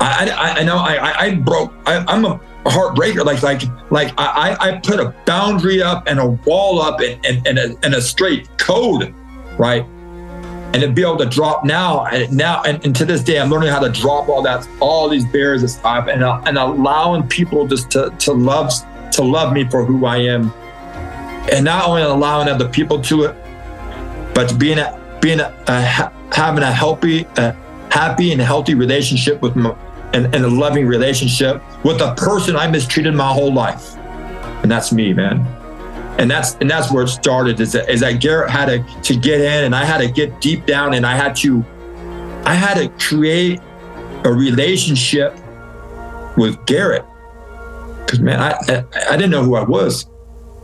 I 0.00 0.30
I, 0.30 0.60
I 0.60 0.62
know 0.64 0.76
I 0.76 1.26
I 1.26 1.34
broke 1.36 1.72
I, 1.86 2.04
I'm 2.08 2.24
a 2.24 2.40
heartbreaker. 2.64 3.24
Like 3.24 3.42
like 3.42 3.62
like 3.90 4.12
I 4.18 4.56
I 4.60 4.78
put 4.78 5.00
a 5.00 5.14
boundary 5.26 5.82
up 5.82 6.04
and 6.06 6.18
a 6.18 6.26
wall 6.26 6.80
up 6.80 7.00
and 7.00 7.24
and, 7.24 7.46
and, 7.46 7.58
a, 7.58 7.76
and 7.82 7.94
a 7.94 8.02
straight 8.02 8.48
code, 8.58 9.14
right? 9.58 9.86
And 10.72 10.80
to 10.80 10.90
be 10.90 11.02
able 11.02 11.18
to 11.18 11.26
drop 11.26 11.64
now 11.64 12.06
and 12.06 12.34
now 12.34 12.62
and, 12.62 12.82
and 12.84 12.96
to 12.96 13.04
this 13.04 13.22
day, 13.22 13.38
I'm 13.38 13.50
learning 13.50 13.68
how 13.68 13.80
to 13.80 13.90
drop 13.90 14.28
all 14.28 14.42
that, 14.42 14.66
all 14.80 15.08
these 15.08 15.24
barriers 15.26 15.60
and 15.60 15.70
stuff, 15.70 16.08
and 16.08 16.24
uh, 16.24 16.40
and 16.46 16.56
allowing 16.56 17.28
people 17.28 17.66
just 17.66 17.90
to 17.90 18.10
to 18.20 18.32
love 18.32 18.72
to 19.12 19.22
love 19.22 19.52
me 19.52 19.68
for 19.68 19.84
who 19.84 20.06
I 20.06 20.16
am, 20.16 20.50
and 21.52 21.64
not 21.64 21.86
only 21.86 22.02
allowing 22.02 22.48
other 22.48 22.68
people 22.68 23.02
to 23.02 23.24
it, 23.24 23.36
but 24.34 24.58
being 24.58 24.78
a, 24.78 25.18
being 25.20 25.40
a, 25.40 25.54
a 25.68 25.80
having 26.34 26.62
a 26.62 26.72
healthy, 26.72 27.26
a 27.36 27.52
happy 27.90 28.32
and 28.32 28.40
healthy 28.40 28.74
relationship 28.74 29.42
with 29.42 29.54
my, 29.54 29.76
and, 30.14 30.34
and 30.34 30.42
a 30.42 30.48
loving 30.48 30.86
relationship 30.86 31.62
with 31.84 32.00
a 32.00 32.14
person 32.14 32.56
I 32.56 32.66
mistreated 32.66 33.14
my 33.14 33.30
whole 33.30 33.52
life, 33.52 33.94
and 34.62 34.70
that's 34.70 34.90
me, 34.90 35.12
man 35.12 35.61
and 36.18 36.30
that's 36.30 36.54
and 36.56 36.70
that's 36.70 36.92
where 36.92 37.04
it 37.04 37.08
started 37.08 37.58
is 37.60 37.72
that, 37.72 37.88
is 37.88 38.00
that 38.00 38.20
garet 38.20 38.50
had 38.50 38.66
to, 38.66 39.02
to 39.02 39.16
get 39.18 39.40
in 39.40 39.64
and 39.64 39.74
i 39.74 39.84
had 39.84 39.98
to 39.98 40.10
get 40.10 40.40
deep 40.40 40.66
down 40.66 40.94
and 40.94 41.06
i 41.06 41.14
had 41.14 41.34
to 41.34 41.64
i 42.44 42.54
had 42.54 42.74
to 42.74 42.88
create 43.04 43.60
a 44.24 44.32
relationship 44.32 45.34
with 46.36 46.64
garet. 46.66 47.04
Because 48.04 48.20
man 48.20 48.40
I, 48.40 48.52
I, 48.68 48.84
I 49.10 49.16
didn't 49.16 49.30
know 49.30 49.42
who 49.42 49.56
i 49.56 49.62
was. 49.62 50.06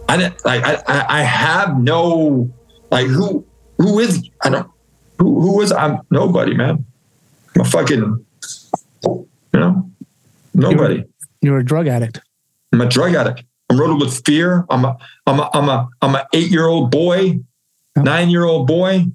I 0.09 0.17
didn't 0.17 0.45
like 0.45 0.65
i 0.65 1.07
i 1.09 1.23
have 1.23 1.79
no 1.81 2.51
like 2.91 3.07
who 3.07 3.45
who 3.79 3.99
is 3.99 4.29
i 4.43 4.49
don't 4.51 4.71
who 5.19 5.41
who 5.41 5.61
is 5.61 5.73
i'm 5.73 6.01
nobody 6.11 6.55
man. 6.55 6.85
I'm 7.55 7.63
a 7.63 7.65
fucking 7.65 8.25
you 9.03 9.29
know 9.53 9.91
nobody. 10.55 10.97
You're, 10.97 11.05
you're 11.41 11.59
a 11.59 11.65
drug 11.65 11.89
addict. 11.89 12.21
I'm 12.73 12.81
a 12.81 12.89
drug 12.89 13.15
addict 13.15 13.45
I'm 13.71 13.79
riddled 13.79 14.01
with 14.01 14.25
fear. 14.25 14.65
I'm 14.71 14.85
a, 14.85 14.97
I'm 15.27 15.41
a, 15.41 15.51
I'm 15.53 15.69
a, 15.69 15.89
I'm 16.01 16.15
an 16.15 16.23
eight 16.33 16.51
year 16.51 16.67
old 16.67 16.91
boy, 16.91 17.41
nine 17.97 18.31
year 18.31 18.45
old 18.45 18.67
boy, 18.67 19.07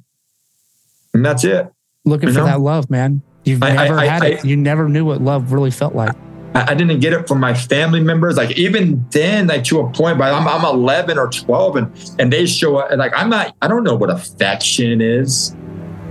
and 1.13 1.25
that's 1.25 1.43
it. 1.43 1.71
Looking 2.05 2.30
you 2.30 2.35
for 2.35 2.41
know? 2.41 2.45
that 2.45 2.59
love, 2.59 2.89
man. 2.89 3.21
You've 3.45 3.63
I, 3.63 3.73
never 3.73 3.99
I, 3.99 4.05
had 4.05 4.23
I, 4.23 4.27
it. 4.27 4.45
you 4.45 4.55
never 4.55 4.88
knew 4.88 5.05
what 5.05 5.21
love 5.21 5.51
really 5.51 5.71
felt 5.71 5.95
like. 5.95 6.15
I, 6.55 6.75
didn't 6.75 6.99
get 6.99 7.13
it 7.13 7.27
from 7.27 7.39
my 7.39 7.55
family 7.55 7.99
members. 7.99 8.38
Like 8.38 8.51
even 8.57 9.03
then, 9.09 9.47
like 9.47 9.63
to 9.65 9.80
a 9.80 9.91
point, 9.91 10.19
but 10.19 10.31
I'm, 10.31 10.47
I'm 10.47 10.63
11 10.63 11.17
or 11.17 11.30
12, 11.30 11.75
and 11.75 12.15
and 12.19 12.31
they 12.31 12.45
show 12.45 12.77
up. 12.77 12.91
and 12.91 12.99
Like 12.99 13.13
I'm 13.15 13.30
not. 13.30 13.55
I 13.61 13.67
don't 13.67 13.84
know 13.84 13.95
what 13.95 14.11
affection 14.11 15.01
is 15.01 15.55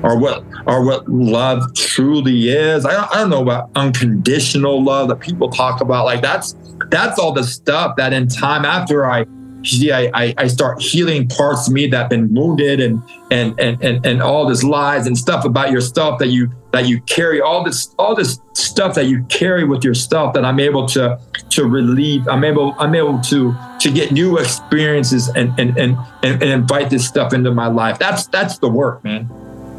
or 0.03 0.19
what 0.19 0.45
or 0.67 0.85
what 0.85 1.09
love 1.09 1.75
truly 1.75 2.49
is. 2.49 2.85
I 2.85 3.07
I 3.07 3.19
don't 3.19 3.31
know 3.31 3.43
about 3.43 3.71
unconditional 3.75 4.83
love 4.83 5.09
that 5.09 5.21
people 5.21 5.51
talk 5.51 5.81
about. 5.81 6.05
Like 6.05 6.23
that's 6.23 6.57
that's 6.91 7.19
all 7.19 7.33
the 7.33 7.45
stuff 7.45 7.97
that 7.97 8.13
in 8.13 8.29
time 8.29 8.65
after 8.65 9.07
I 9.07 9.25
see 9.65 9.93
I, 9.93 10.35
I 10.37 10.47
start 10.49 10.83
healing 10.83 11.29
parts 11.29 11.69
of 11.69 11.73
me 11.73 11.87
that 11.89 11.97
have 11.97 12.11
been 12.11 12.35
wounded 12.35 12.81
and, 12.81 13.03
and 13.31 13.59
and 13.61 13.83
and 13.83 14.05
and 14.05 14.23
all 14.23 14.47
this 14.47 14.65
lies 14.65 15.07
and 15.07 15.17
stuff 15.17 15.45
about 15.45 15.71
yourself 15.71 16.19
that 16.19 16.29
you 16.29 16.53
that 16.73 16.87
you 16.87 17.01
carry 17.03 17.41
all 17.41 17.63
this 17.65 17.95
all 17.99 18.15
this 18.15 18.41
stuff 18.55 18.95
that 18.95 19.07
you 19.07 19.23
carry 19.25 19.65
with 19.65 19.85
yourself 19.85 20.35
that 20.35 20.45
I'm 20.45 20.61
able 20.61 20.87
to 20.89 21.21
to 21.51 21.65
relieve 21.67 22.27
I'm 22.29 22.45
able 22.45 22.75
I'm 22.79 22.95
able 22.95 23.21
to 23.21 23.55
to 23.81 23.91
get 23.91 24.13
new 24.13 24.39
experiences 24.39 25.29
and 25.29 25.59
and 25.59 25.77
and 25.79 25.97
and, 26.23 26.43
and 26.43 26.51
invite 26.51 26.91
this 26.91 27.07
stuff 27.07 27.33
into 27.33 27.53
my 27.53 27.69
life 27.69 27.99
that's 27.99 28.27
that's 28.27 28.59
the 28.59 28.69
work 28.69 29.05
man 29.05 29.31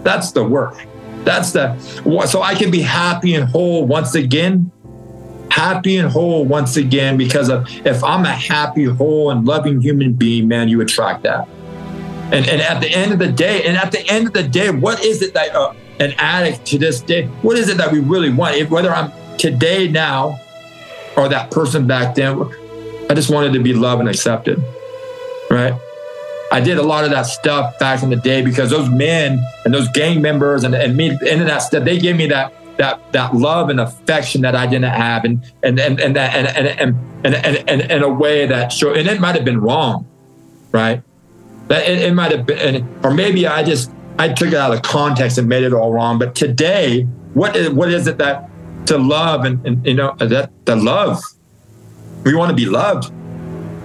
that's 0.04 0.32
the 0.32 0.44
work. 0.44 0.86
That's 1.24 1.52
the 1.52 1.78
so 2.28 2.42
I 2.42 2.56
can 2.56 2.70
be 2.70 2.82
happy 2.82 3.36
and 3.36 3.50
whole 3.50 3.86
once 3.86 4.16
again. 4.16 4.72
Happy 5.50 5.98
and 5.98 6.10
whole 6.10 6.46
once 6.46 6.78
again 6.78 7.16
because 7.16 7.50
of 7.50 7.68
if 7.86 8.04
I'm 8.04 8.26
a 8.26 8.32
happy, 8.32 8.86
whole, 8.86 9.30
and 9.30 9.46
loving 9.46 9.80
human 9.80 10.14
being, 10.14 10.48
man, 10.48 10.68
you 10.68 10.82
attract 10.82 11.24
that. 11.24 11.48
And 12.32 12.48
and 12.48 12.62
at 12.62 12.82
the 12.82 12.90
end 12.90 13.14
of 13.14 13.20
the 13.20 13.32
day, 13.32 13.64
and 13.64 13.78
at 13.78 13.92
the 13.92 14.06
end 14.10 14.28
of 14.28 14.34
the 14.34 14.44
day, 14.44 14.72
what 14.72 15.04
is 15.04 15.22
it 15.22 15.34
that 15.36 15.56
uh, 15.56 15.74
an 16.00 16.14
addict 16.18 16.66
to 16.68 16.78
this 16.78 17.02
day? 17.02 17.28
What 17.44 17.58
is 17.58 17.70
it 17.70 17.78
that 17.78 17.92
we 17.92 18.00
really 18.00 18.32
want? 18.32 18.56
If, 18.56 18.70
whether 18.70 18.92
I'm 18.92 19.12
today 19.38 19.88
now 19.88 20.40
or 21.16 21.30
that 21.30 21.52
person 21.52 21.86
back 21.86 22.16
then, 22.16 22.42
I 23.10 23.14
just 23.14 23.30
wanted 23.30 23.54
to 23.54 23.60
be 23.60 23.74
loved 23.74 24.00
and 24.00 24.10
accepted, 24.10 24.62
right? 25.50 25.80
I 26.54 26.62
did 26.62 26.78
a 26.78 26.84
lot 26.84 27.04
of 27.04 27.10
that 27.10 27.24
stuff 27.24 27.80
back 27.80 28.04
in 28.04 28.12
the 28.12 28.16
day 28.16 28.44
because 28.44 28.70
those 28.70 28.88
men 28.88 29.44
and 29.66 29.74
those 29.74 29.90
gang 29.90 30.22
members 30.22 30.64
and, 30.64 30.76
and 30.76 30.96
me 30.96 31.10
and 31.10 31.42
that 31.42 31.64
stuff, 31.64 31.84
they 31.84 31.98
gave 31.98 32.16
me 32.16 32.28
that 32.28 32.54
that 32.78 33.12
that 33.12 33.34
love 33.36 33.70
and 33.70 33.80
affection 33.80 34.42
that 34.42 34.56
I 34.56 34.68
didn't 34.68 34.92
have 34.92 35.26
and 35.26 35.44
and 35.64 35.80
and 35.80 36.00
and 36.00 36.16
that 36.16 36.36
and 36.36 36.48
and 36.48 36.96
and 37.24 37.36
and, 37.36 37.70
and, 37.70 37.82
and, 37.92 38.04
a 38.04 38.10
way 38.10 38.46
that 38.46 38.72
sure 38.72 38.96
and 38.96 39.08
it 39.08 39.20
might 39.20 39.34
have 39.34 39.44
been 39.44 39.62
wrong, 39.62 40.06
right? 40.72 41.02
That 41.70 41.90
it, 41.90 42.00
it 42.04 42.14
might 42.14 42.32
have 42.32 42.46
been 42.46 42.88
or 43.04 43.12
maybe 43.12 43.48
I 43.48 43.64
just 43.64 43.90
I 44.20 44.30
took 44.30 44.50
it 44.50 44.54
out 44.54 44.72
of 44.72 44.84
context 44.84 45.40
and 45.40 45.50
made 45.50 45.64
it 45.64 45.74
all 45.74 45.92
wrong. 45.92 46.20
But 46.20 46.36
today, 46.36 47.02
what 47.34 47.56
is 47.56 47.72
what 47.72 47.90
is 47.90 48.06
it 48.06 48.20
that 48.20 48.48
to 48.86 49.00
love 49.00 49.44
and, 49.46 49.66
and 49.66 49.84
you 49.88 49.96
know 49.96 50.14
that 50.20 50.52
the 50.66 50.76
love 50.76 51.20
we 52.24 52.36
want 52.36 52.52
to 52.52 52.56
be 52.56 52.68
loved 52.68 53.12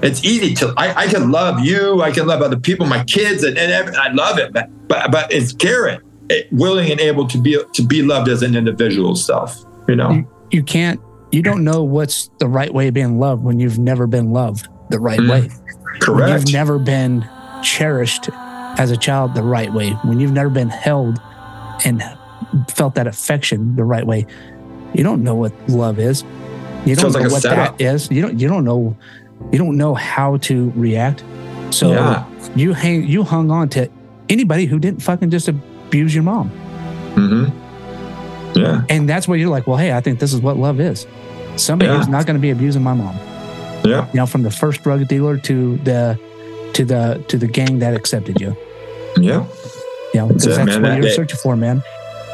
it's 0.02 0.24
easy 0.24 0.54
to 0.54 0.72
I, 0.76 1.04
I 1.04 1.06
can 1.06 1.30
love 1.30 1.60
you 1.60 2.02
i 2.02 2.10
can 2.10 2.26
love 2.26 2.42
other 2.42 2.58
people 2.58 2.86
my 2.86 3.04
kids 3.04 3.42
and, 3.42 3.58
and 3.58 3.72
every, 3.72 3.94
i 3.96 4.10
love 4.12 4.38
it 4.38 4.52
but 4.52 4.68
but, 4.88 5.10
but 5.10 5.32
it's 5.32 5.52
garet 5.52 6.00
eh, 6.30 6.42
willing 6.52 6.90
and 6.90 7.00
able 7.00 7.26
to 7.28 7.38
be 7.38 7.58
to 7.74 7.82
be 7.82 8.02
loved 8.02 8.28
as 8.28 8.42
an 8.42 8.54
individual 8.54 9.16
self 9.16 9.64
you 9.88 9.96
know? 9.96 10.10
You, 10.10 10.28
you 10.50 10.62
can't 10.62 11.00
you 11.32 11.42
don't 11.42 11.64
know 11.64 11.82
what's 11.82 12.30
the 12.38 12.48
right 12.48 12.72
way 12.72 12.88
of 12.88 12.94
being 12.94 13.18
loved 13.18 13.42
when 13.42 13.60
you've 13.60 13.78
never 13.78 14.06
been 14.06 14.32
loved 14.32 14.68
the 14.90 14.98
right 14.98 15.20
mm, 15.20 15.30
way. 15.30 15.50
Correct 16.00 16.20
when 16.20 16.32
you've 16.32 16.52
never 16.52 16.78
been 16.78 17.28
cherished 17.62 18.30
as 18.32 18.90
a 18.90 18.96
child 18.96 19.34
the 19.34 19.42
right 19.42 19.72
way. 19.72 19.90
When 20.04 20.20
you've 20.20 20.32
never 20.32 20.48
been 20.48 20.70
held 20.70 21.20
and 21.84 22.02
felt 22.70 22.94
that 22.94 23.06
affection 23.06 23.76
the 23.76 23.84
right 23.84 24.06
way. 24.06 24.26
You 24.94 25.04
don't 25.04 25.22
know 25.22 25.34
what 25.34 25.52
love 25.68 25.98
is. 25.98 26.24
You 26.86 26.96
don't 26.96 27.12
know 27.12 27.20
like 27.20 27.32
what 27.32 27.42
that 27.42 27.80
is. 27.80 28.10
You 28.10 28.22
don't 28.22 28.40
you 28.40 28.48
don't 28.48 28.64
know 28.64 28.96
you 29.52 29.58
don't 29.58 29.76
know 29.76 29.94
how 29.94 30.36
to 30.38 30.72
react. 30.74 31.24
So 31.70 31.92
yeah. 31.92 32.26
you 32.56 32.72
hang 32.72 33.04
you 33.04 33.22
hung 33.22 33.50
on 33.50 33.68
to 33.70 33.90
anybody 34.28 34.66
who 34.66 34.78
didn't 34.78 35.02
fucking 35.02 35.30
just 35.30 35.48
abuse 35.48 36.14
your 36.14 36.24
mom. 36.24 36.50
Mm-hmm. 37.14 38.58
Yeah. 38.58 38.84
And 38.88 39.08
that's 39.08 39.28
where 39.28 39.38
you're 39.38 39.50
like, 39.50 39.66
well, 39.66 39.76
hey, 39.76 39.92
I 39.92 40.00
think 40.00 40.18
this 40.18 40.32
is 40.32 40.40
what 40.40 40.56
love 40.56 40.80
is. 40.80 41.06
Somebody 41.56 41.90
yeah. 41.90 41.98
who's 41.98 42.08
not 42.08 42.26
going 42.26 42.36
to 42.36 42.40
be 42.40 42.50
abusing 42.50 42.82
my 42.82 42.94
mom. 42.94 43.16
Yeah. 43.84 44.06
You 44.08 44.14
know, 44.14 44.26
from 44.26 44.42
the 44.42 44.50
first 44.50 44.82
drug 44.82 45.06
dealer 45.08 45.36
to 45.38 45.76
the 45.78 46.18
to 46.74 46.84
the 46.84 47.24
to 47.28 47.38
the 47.38 47.46
gang 47.46 47.78
that 47.80 47.94
accepted 47.94 48.40
you. 48.40 48.56
Yeah. 49.16 49.46
Yeah, 50.14 50.26
because 50.26 50.44
that's, 50.44 50.56
that's 50.56 50.78
what 50.78 51.02
you're 51.02 51.10
searching 51.10 51.38
for, 51.42 51.54
man. 51.54 51.82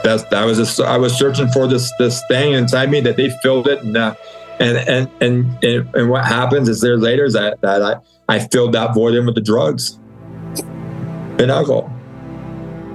That's 0.04 0.22
that 0.24 0.44
was 0.44 0.58
just, 0.58 0.80
I 0.80 0.96
was 0.96 1.16
searching 1.18 1.48
for 1.48 1.66
this 1.66 1.92
this 1.98 2.22
thing 2.28 2.52
inside 2.52 2.90
me 2.90 3.00
that 3.00 3.16
they 3.16 3.30
filled 3.42 3.66
it 3.66 3.82
and 3.82 3.96
uh, 3.96 4.14
and 4.60 4.76
and 4.78 5.10
and 5.20 5.64
and, 5.64 5.94
and 5.94 6.10
what 6.10 6.24
happens 6.24 6.68
is 6.68 6.80
there 6.80 6.96
later 6.96 7.30
that 7.30 7.60
that 7.62 7.82
I 7.82 7.96
I 8.28 8.38
filled 8.48 8.72
that 8.72 8.94
void 8.94 9.14
in 9.14 9.26
with 9.26 9.34
the 9.34 9.40
drugs. 9.40 9.98
And 11.36 11.50
alcohol 11.50 11.90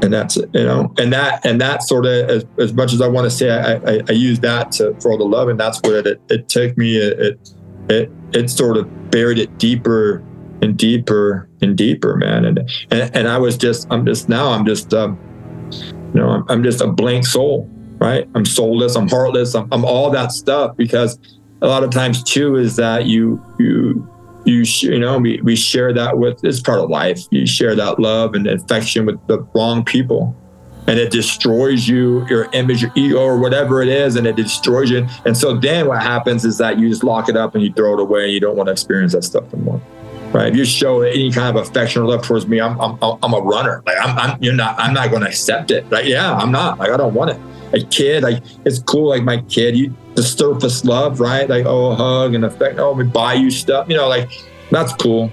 and 0.02 0.14
that's 0.14 0.38
it, 0.38 0.50
you 0.54 0.64
know? 0.64 0.94
And 0.98 1.12
that 1.14 1.46
and 1.46 1.60
that 1.62 1.84
sort 1.84 2.06
of 2.06 2.30
as, 2.30 2.46
as 2.58 2.74
much 2.74 2.94
as 2.94 3.02
i 3.02 3.08
want 3.08 3.26
to 3.26 3.32
say 3.32 3.50
i 3.50 3.76
i, 3.76 4.02
I 4.08 4.12
use 4.12 4.40
that 4.42 4.72
to 4.74 4.96
for 5.02 5.12
all 5.12 5.18
the 5.18 5.26
love 5.26 5.50
and 5.50 5.60
that's 5.60 5.80
what 5.84 6.08
it, 6.08 6.22
it 6.30 6.50
took 6.50 6.78
me 6.78 6.98
it, 6.98 7.54
it 7.90 8.12
it 8.34 8.50
sort 8.50 8.78
of 8.78 9.12
buried 9.12 9.40
it 9.40 9.58
deeper 9.58 10.24
and 10.62 10.78
deeper 10.78 11.50
and 11.62 11.78
deeper 11.78 12.16
man. 12.16 12.46
And 12.46 12.60
and, 12.92 13.16
and 13.16 13.28
i 13.28 13.38
was 13.38 13.58
just 13.58 13.88
i'm 13.92 14.06
just 14.06 14.30
now 14.30 14.50
i'm 14.52 14.66
just 14.66 14.94
um 14.94 15.20
you 16.14 16.22
know 16.22 16.30
i'm, 16.30 16.46
I'm 16.50 16.64
just 16.64 16.82
a 16.82 16.88
blank 16.88 17.26
soul 17.26 17.70
right? 18.00 18.30
I'm 18.34 18.46
soulless 18.46 18.96
i'm 18.96 19.10
heartless 19.10 19.56
I'm, 19.56 19.68
I'm 19.72 19.84
all 19.84 20.10
that 20.12 20.32
stuff 20.32 20.78
because 20.78 21.20
a 21.62 21.68
lot 21.68 21.84
of 21.84 21.92
times 21.92 22.24
too 22.24 22.56
is 22.56 22.76
that 22.78 23.06
you 23.06 23.44
you 23.60 24.08
you 24.46 24.64
you 24.82 25.00
know 25.00 25.18
we, 25.18 25.42
we 25.42 25.56
share 25.56 25.94
that 25.94 26.18
with 26.18 26.44
it's 26.44 26.60
part 26.60 26.80
of 26.80 26.90
life. 26.90 27.22
You 27.32 27.46
share 27.46 27.76
that 27.76 28.00
love 28.00 28.34
and 28.34 28.48
affection 28.48 29.06
with 29.06 29.26
the 29.28 29.40
wrong 29.54 29.84
people. 29.84 30.36
And 30.88 30.98
it 30.98 31.12
destroys 31.12 31.88
you 31.88 32.26
your 32.28 32.50
image 32.54 32.82
your 32.82 32.92
ego 32.96 33.20
or 33.20 33.38
whatever 33.38 33.84
it 33.84 33.90
is 33.90 34.16
and 34.16 34.26
it 34.26 34.36
destroys 34.36 34.90
you. 34.90 35.08
And 35.24 35.38
so 35.38 35.56
then 35.56 35.86
what 35.86 36.02
happens 36.02 36.46
is 36.46 36.58
that 36.58 36.80
you 36.80 36.90
just 36.90 37.04
lock 37.04 37.30
it 37.30 37.38
up 37.38 37.54
and 37.54 37.64
you 37.64 37.72
throw 37.72 37.94
it 37.94 38.00
away 38.00 38.24
and 38.24 38.34
you 38.34 38.40
don't 38.40 38.56
want 38.56 38.68
to 38.68 38.72
experience 38.72 39.14
that 39.14 39.24
stuff 39.24 39.54
anymore 39.54 39.82
right? 40.32 40.50
If 40.50 40.56
you 40.56 40.64
show 40.64 41.02
any 41.02 41.32
kind 41.32 41.58
of 41.58 41.68
affection 41.68 42.04
or 42.04 42.06
love 42.06 42.22
towards 42.22 42.46
me 42.46 42.62
i'm 42.62 42.80
i'm, 42.80 43.00
I'm 43.02 43.34
a 43.34 43.40
runner. 43.40 43.82
Like 43.86 43.98
I'm, 44.00 44.18
I'm 44.18 44.44
you're 44.44 44.54
not 44.54 44.80
i'm 44.80 44.94
not 44.94 45.10
going 45.10 45.22
to 45.22 45.28
accept 45.28 45.72
it. 45.72 45.90
Like 45.90 46.06
yeah 46.06 46.34
i'm 46.34 46.52
not. 46.52 46.80
Like 46.80 46.92
i 46.92 46.98
don't 46.98 47.14
want 47.14 47.32
it 47.32 47.40
a 47.74 47.80
kid 47.86 48.24
like 48.24 48.44
it's 48.66 48.80
cool 48.80 49.10
like 49.10 49.24
my 49.24 49.38
kid 49.42 49.78
you 49.78 49.96
the 50.20 50.24
surface 50.24 50.84
love, 50.84 51.22
right? 51.22 51.50
Like, 51.50 51.66
oh, 51.66 51.92
a 51.92 51.96
hug 51.96 52.34
and 52.34 52.44
affect, 52.44 52.78
oh, 52.78 52.92
we 52.92 53.06
buy 53.06 53.36
you 53.36 53.50
stuff, 53.50 53.88
you 53.88 53.96
know, 53.96 54.10
like 54.10 54.30
that's 54.70 54.94
cool. 54.94 55.32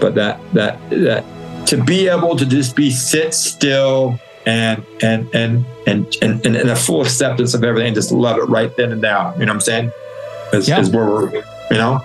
But 0.00 0.14
that, 0.14 0.40
that, 0.54 0.78
that 0.90 1.24
to 1.66 1.82
be 1.82 2.08
able 2.08 2.36
to 2.36 2.46
just 2.46 2.76
be 2.76 2.90
sit 2.90 3.34
still 3.34 4.20
and, 4.46 4.84
and, 5.02 5.28
and, 5.34 5.66
and, 5.86 6.16
and, 6.22 6.46
and, 6.46 6.56
and 6.56 6.70
a 6.70 6.76
full 6.76 7.02
acceptance 7.02 7.54
of 7.54 7.64
everything, 7.64 7.92
just 7.92 8.12
love 8.12 8.38
it 8.38 8.44
right 8.44 8.74
then 8.76 8.92
and 8.92 9.00
now. 9.00 9.32
You 9.32 9.40
know 9.40 9.46
what 9.46 9.54
I'm 9.54 9.60
saying? 9.60 9.92
Is, 10.52 10.68
yeah. 10.68 10.78
is 10.78 10.90
where 10.90 11.06
we're, 11.06 11.34
you 11.34 11.76
know? 11.76 12.00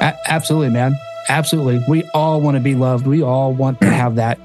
A- 0.00 0.16
absolutely, 0.28 0.70
man. 0.70 0.96
Absolutely. 1.28 1.84
We 1.88 2.04
all 2.14 2.40
want 2.40 2.56
to 2.56 2.62
be 2.62 2.74
loved. 2.74 3.06
We 3.06 3.22
all 3.22 3.52
want 3.52 3.82
to 3.82 3.90
have 3.90 4.16
that 4.16 4.40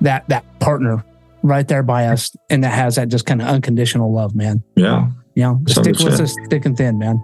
that 0.00 0.28
that 0.28 0.44
partner 0.58 1.04
right 1.46 1.66
there 1.66 1.82
by 1.82 2.06
us 2.06 2.34
and 2.50 2.64
that 2.64 2.72
has 2.72 2.96
that 2.96 3.08
just 3.08 3.26
kind 3.26 3.40
of 3.40 3.48
unconditional 3.48 4.12
love, 4.12 4.34
man. 4.34 4.62
Yeah. 4.74 5.10
You 5.34 5.42
know, 5.42 5.60
stick 5.68 5.98
with 5.98 6.20
us 6.20 6.34
thick 6.48 6.64
and 6.64 6.76
thin, 6.76 6.98
man. 6.98 7.22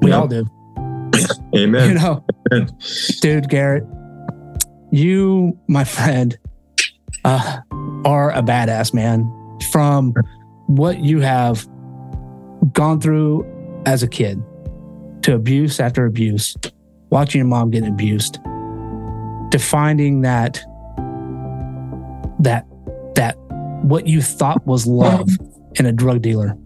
We 0.00 0.10
yeah. 0.10 0.18
all 0.18 0.28
do. 0.28 0.46
Amen. 1.56 1.88
You 1.88 1.94
know, 1.94 2.24
Amen. 2.52 2.68
dude, 3.20 3.48
Garet, 3.48 3.84
you, 4.90 5.58
my 5.68 5.84
friend, 5.84 6.36
uh, 7.24 7.60
are 8.04 8.30
a 8.32 8.42
badass 8.42 8.92
man. 8.92 9.30
From 9.70 10.14
what 10.66 11.00
you 11.00 11.20
have 11.20 11.66
gone 12.72 13.00
through 13.00 13.46
as 13.86 14.02
a 14.02 14.08
kid 14.08 14.42
to 15.22 15.34
abuse 15.34 15.80
after 15.80 16.06
abuse, 16.06 16.56
watching 17.10 17.38
your 17.38 17.46
mom 17.46 17.70
get 17.70 17.86
abused, 17.86 18.34
to 19.50 19.58
finding 19.58 20.22
that 20.22 20.62
that 22.40 22.66
that 23.14 23.36
what 23.84 24.06
you 24.06 24.22
thought 24.22 24.66
was 24.66 24.86
love 24.86 25.28
in 25.74 25.84
a 25.84 25.92
drug 25.92 26.22
dealer 26.22 26.56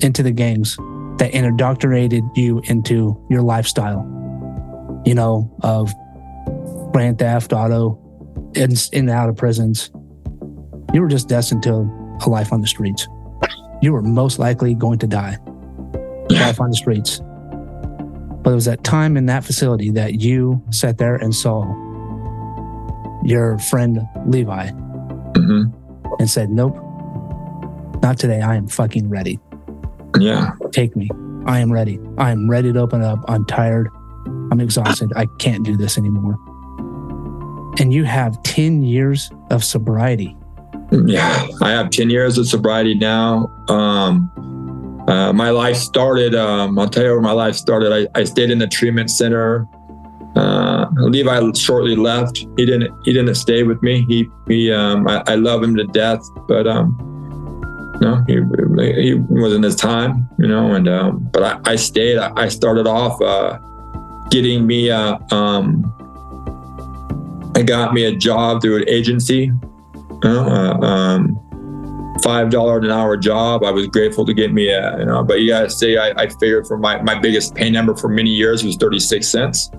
into 0.00 0.22
the 0.22 0.30
gangs 0.30 0.76
that 1.18 1.30
indoctrinated 1.32 2.22
you 2.36 2.60
into 2.64 3.20
your 3.28 3.42
lifestyle, 3.42 4.06
you 5.04 5.14
know, 5.14 5.52
of 5.64 5.92
grand 6.92 7.18
theft, 7.18 7.52
auto, 7.52 7.98
in, 8.54 8.70
in 8.92 9.08
and 9.08 9.10
out 9.10 9.28
of 9.28 9.36
prisons. 9.36 9.90
You 10.94 11.00
were 11.02 11.08
just 11.08 11.28
destined 11.28 11.64
to 11.64 11.72
a 12.24 12.28
life 12.28 12.52
on 12.52 12.60
the 12.60 12.68
streets. 12.68 13.08
You 13.82 13.92
were 13.92 14.02
most 14.02 14.38
likely 14.38 14.74
going 14.74 15.00
to 15.00 15.08
die. 15.08 15.38
Life 16.30 16.60
on 16.60 16.70
the 16.70 16.76
streets. 16.76 17.20
But 18.42 18.52
it 18.52 18.54
was 18.54 18.66
that 18.66 18.84
time 18.84 19.16
in 19.16 19.26
that 19.26 19.44
facility 19.44 19.90
that 19.90 20.20
you 20.20 20.62
sat 20.70 20.98
there 20.98 21.16
and 21.16 21.34
saw 21.34 21.64
your 23.24 23.58
friend 23.58 24.00
Levi 24.26 24.70
mm-hmm. 24.70 25.79
And 26.18 26.28
said, 26.28 26.50
Nope, 26.50 26.76
not 28.02 28.18
today. 28.18 28.40
I 28.40 28.56
am 28.56 28.66
fucking 28.66 29.08
ready. 29.08 29.38
Yeah. 30.18 30.52
Take 30.72 30.96
me. 30.96 31.08
I 31.46 31.60
am 31.60 31.72
ready. 31.72 31.98
I 32.18 32.30
am 32.30 32.50
ready 32.50 32.72
to 32.72 32.78
open 32.78 33.02
up. 33.02 33.24
I'm 33.28 33.44
tired. 33.44 33.88
I'm 34.50 34.60
exhausted. 34.60 35.12
I 35.16 35.26
can't 35.38 35.64
do 35.64 35.76
this 35.76 35.96
anymore. 35.96 36.38
And 37.78 37.94
you 37.94 38.04
have 38.04 38.42
10 38.42 38.82
years 38.82 39.30
of 39.50 39.64
sobriety. 39.64 40.36
Yeah, 40.90 41.46
I 41.62 41.70
have 41.70 41.90
10 41.90 42.10
years 42.10 42.36
of 42.36 42.46
sobriety 42.48 42.94
now. 42.94 43.46
Um, 43.68 44.30
uh, 45.08 45.32
my 45.32 45.50
life 45.50 45.76
started, 45.76 46.34
um, 46.34 46.78
I'll 46.78 46.88
tell 46.88 47.04
you 47.04 47.10
where 47.10 47.20
my 47.20 47.32
life 47.32 47.54
started. 47.54 47.92
I, 47.92 48.20
I 48.20 48.24
stayed 48.24 48.50
in 48.50 48.58
the 48.58 48.66
treatment 48.66 49.10
center. 49.10 49.66
Uh, 50.40 50.88
Levi 50.96 51.52
shortly 51.52 51.96
left. 51.96 52.38
He 52.56 52.64
didn't. 52.66 52.92
He 53.04 53.12
didn't 53.12 53.34
stay 53.34 53.62
with 53.62 53.82
me. 53.82 54.04
He. 54.08 54.28
He. 54.48 54.72
Um, 54.72 55.06
I, 55.06 55.22
I 55.26 55.34
love 55.34 55.62
him 55.62 55.76
to 55.76 55.84
death, 55.84 56.22
but 56.48 56.66
um, 56.66 56.96
no, 58.00 58.24
he, 58.26 58.34
he 59.02 59.14
wasn't 59.14 59.64
his 59.64 59.76
time, 59.76 60.28
you 60.38 60.48
know. 60.48 60.74
And 60.74 60.88
um, 60.88 61.28
but 61.32 61.42
I, 61.42 61.72
I 61.72 61.76
stayed. 61.76 62.16
I, 62.18 62.32
I 62.36 62.48
started 62.48 62.86
off 62.86 63.20
uh, 63.20 63.58
getting 64.30 64.66
me 64.66 64.88
a. 64.88 65.18
Um, 65.30 65.84
I 67.54 67.62
got 67.62 67.92
me 67.92 68.04
a 68.04 68.16
job 68.16 68.62
through 68.62 68.78
an 68.78 68.88
agency. 68.88 69.52
You 69.52 70.20
know, 70.24 70.46
uh, 70.46 70.86
um, 70.86 72.18
five 72.22 72.48
dollar 72.50 72.78
an 72.78 72.90
hour 72.90 73.16
job. 73.18 73.64
I 73.64 73.70
was 73.70 73.86
grateful 73.88 74.24
to 74.24 74.32
get 74.32 74.52
me 74.52 74.68
a, 74.70 74.98
you 74.98 75.04
know. 75.04 75.22
But 75.22 75.40
you 75.40 75.48
gotta 75.48 75.68
say, 75.68 75.98
I, 75.98 76.22
I 76.22 76.28
figured 76.28 76.66
for 76.66 76.78
my 76.78 77.02
my 77.02 77.18
biggest 77.18 77.54
pay 77.54 77.70
number 77.70 77.94
for 77.94 78.08
many 78.08 78.30
years 78.30 78.64
was 78.64 78.76
thirty 78.76 78.98
six 78.98 79.28
cents, 79.28 79.70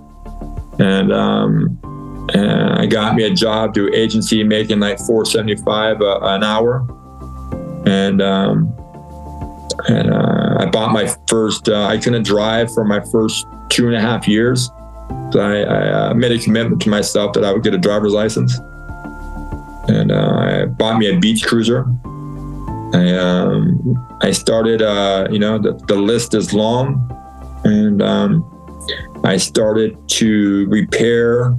and 0.81 1.13
um, 1.13 1.79
and 2.33 2.79
I 2.79 2.85
got 2.85 3.15
me 3.15 3.23
a 3.23 3.33
job 3.33 3.73
through 3.73 3.93
agency 3.93 4.43
making 4.43 4.79
like 4.79 4.99
four 4.99 5.25
seventy 5.25 5.55
five 5.55 6.01
an 6.01 6.43
hour 6.43 6.85
and 7.85 8.21
um, 8.21 8.73
and 9.87 10.11
uh, 10.13 10.57
I 10.59 10.65
bought 10.65 10.91
my 10.91 11.13
first. 11.27 11.69
Uh, 11.69 11.85
I 11.85 11.97
couldn't 11.97 12.23
drive 12.23 12.73
for 12.73 12.85
my 12.85 13.01
first 13.11 13.45
two 13.69 13.87
and 13.87 13.95
a 13.95 14.01
half 14.01 14.27
years. 14.27 14.69
So 15.31 15.39
I, 15.39 15.61
I 15.61 15.89
uh, 15.89 16.13
made 16.13 16.31
a 16.31 16.39
commitment 16.39 16.81
to 16.83 16.89
myself 16.89 17.33
that 17.33 17.43
I 17.43 17.51
would 17.51 17.63
get 17.63 17.73
a 17.73 17.77
driver's 17.77 18.13
license, 18.13 18.57
and 19.87 20.11
uh, 20.11 20.35
I 20.35 20.65
bought 20.65 20.97
me 20.97 21.07
a 21.15 21.19
beach 21.19 21.45
cruiser. 21.45 21.85
I 22.93 23.15
um, 23.17 24.17
I 24.21 24.31
started. 24.31 24.81
Uh, 24.81 25.27
you 25.31 25.39
know, 25.39 25.57
the, 25.57 25.73
the 25.87 25.95
list 25.95 26.33
is 26.33 26.53
long, 26.53 27.09
and 27.63 28.01
um, 28.01 28.60
I 29.23 29.37
started 29.37 29.97
to 30.09 30.67
repair 30.67 31.55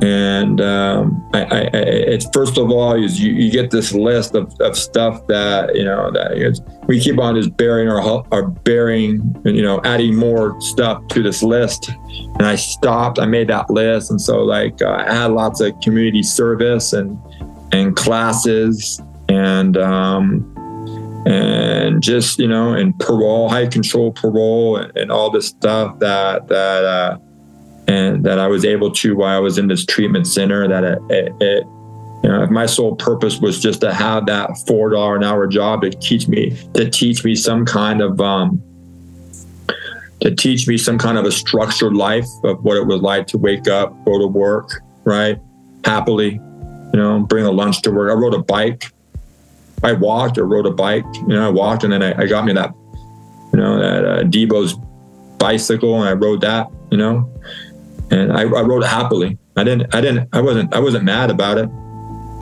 and 0.00 0.60
um, 0.60 1.28
I, 1.34 1.42
I, 1.42 1.60
it's 1.72 2.26
first 2.32 2.56
of 2.56 2.70
all 2.70 2.94
is 2.94 3.20
you, 3.20 3.32
you 3.32 3.50
get 3.50 3.72
this 3.72 3.92
list 3.92 4.36
of, 4.36 4.54
of 4.60 4.76
stuff 4.76 5.26
that 5.26 5.74
you 5.74 5.84
know 5.84 6.12
that 6.12 6.84
we 6.86 7.00
keep 7.00 7.18
on 7.18 7.34
just 7.34 7.56
bearing 7.56 7.88
our 7.88 8.24
our 8.30 8.46
bearing 8.46 9.20
and 9.44 9.56
you 9.56 9.62
know 9.62 9.80
adding 9.82 10.14
more 10.14 10.60
stuff 10.60 11.06
to 11.08 11.22
this 11.22 11.42
list. 11.42 11.90
And 12.10 12.46
I 12.46 12.54
stopped 12.54 13.18
I 13.18 13.26
made 13.26 13.48
that 13.48 13.70
list. 13.70 14.12
And 14.12 14.20
so 14.20 14.44
like 14.44 14.80
uh, 14.80 15.04
I 15.04 15.12
had 15.12 15.32
lots 15.32 15.60
of 15.60 15.78
community 15.80 16.22
service 16.22 16.92
and 16.92 17.18
and 17.72 17.96
classes. 17.96 19.00
And 19.28 19.76
um, 19.76 20.54
and 21.26 22.02
just 22.02 22.38
you 22.38 22.48
know 22.48 22.72
and 22.74 22.98
parole 22.98 23.48
high 23.48 23.66
control 23.66 24.12
parole 24.12 24.76
and, 24.76 24.96
and 24.96 25.10
all 25.10 25.30
this 25.30 25.48
stuff 25.48 25.98
that 25.98 26.48
that 26.48 26.84
uh, 26.84 27.18
and 27.88 28.24
that 28.24 28.38
I 28.38 28.46
was 28.46 28.64
able 28.64 28.90
to 28.92 29.16
while 29.16 29.36
I 29.36 29.40
was 29.40 29.58
in 29.58 29.68
this 29.68 29.84
treatment 29.84 30.26
center. 30.26 30.68
That 30.68 30.84
it, 30.84 30.98
it, 31.10 31.32
it 31.40 31.64
you 32.22 32.30
know, 32.30 32.42
if 32.42 32.50
my 32.50 32.66
sole 32.66 32.96
purpose 32.96 33.38
was 33.38 33.60
just 33.60 33.80
to 33.80 33.94
have 33.94 34.26
that 34.26 34.50
four 34.66 34.90
dollar 34.90 35.16
an 35.16 35.24
hour 35.24 35.46
job 35.46 35.82
to 35.82 35.90
teach 35.90 36.28
me 36.28 36.56
to 36.74 36.90
teach 36.90 37.24
me 37.24 37.34
some 37.34 37.64
kind 37.64 38.00
of 38.00 38.20
um, 38.20 38.62
to 40.20 40.34
teach 40.34 40.66
me 40.66 40.76
some 40.76 40.98
kind 40.98 41.16
of 41.16 41.24
a 41.24 41.32
structured 41.32 41.94
life 41.94 42.26
of 42.44 42.62
what 42.64 42.76
it 42.76 42.86
was 42.86 43.00
like 43.00 43.26
to 43.28 43.38
wake 43.38 43.68
up, 43.68 43.92
go 44.04 44.18
to 44.18 44.26
work, 44.26 44.80
right, 45.04 45.38
happily, 45.84 46.32
you 46.32 46.98
know, 46.98 47.20
bring 47.20 47.44
a 47.44 47.50
lunch 47.50 47.82
to 47.82 47.92
work. 47.92 48.10
I 48.10 48.14
rode 48.14 48.34
a 48.34 48.42
bike. 48.42 48.92
I 49.82 49.92
walked 49.92 50.38
or 50.38 50.46
rode 50.46 50.66
a 50.66 50.70
bike. 50.70 51.04
You 51.14 51.28
know, 51.28 51.46
I 51.46 51.50
walked 51.50 51.84
and 51.84 51.92
then 51.92 52.02
I, 52.02 52.22
I 52.22 52.26
got 52.26 52.44
me 52.44 52.52
that, 52.52 52.72
you 53.52 53.58
know, 53.58 53.78
that 53.78 54.04
uh, 54.04 54.22
Debo's 54.24 54.74
bicycle 55.38 56.00
and 56.00 56.08
I 56.08 56.12
rode 56.12 56.40
that. 56.42 56.68
You 56.90 56.98
know, 56.98 57.30
and 58.10 58.32
I, 58.32 58.42
I 58.42 58.62
rode 58.62 58.82
it 58.82 58.88
happily. 58.88 59.38
I 59.56 59.64
didn't, 59.64 59.94
I 59.94 60.00
didn't, 60.00 60.28
I 60.32 60.40
wasn't, 60.40 60.74
I 60.74 60.80
wasn't 60.80 61.04
mad 61.04 61.30
about 61.30 61.58
it. 61.58 61.68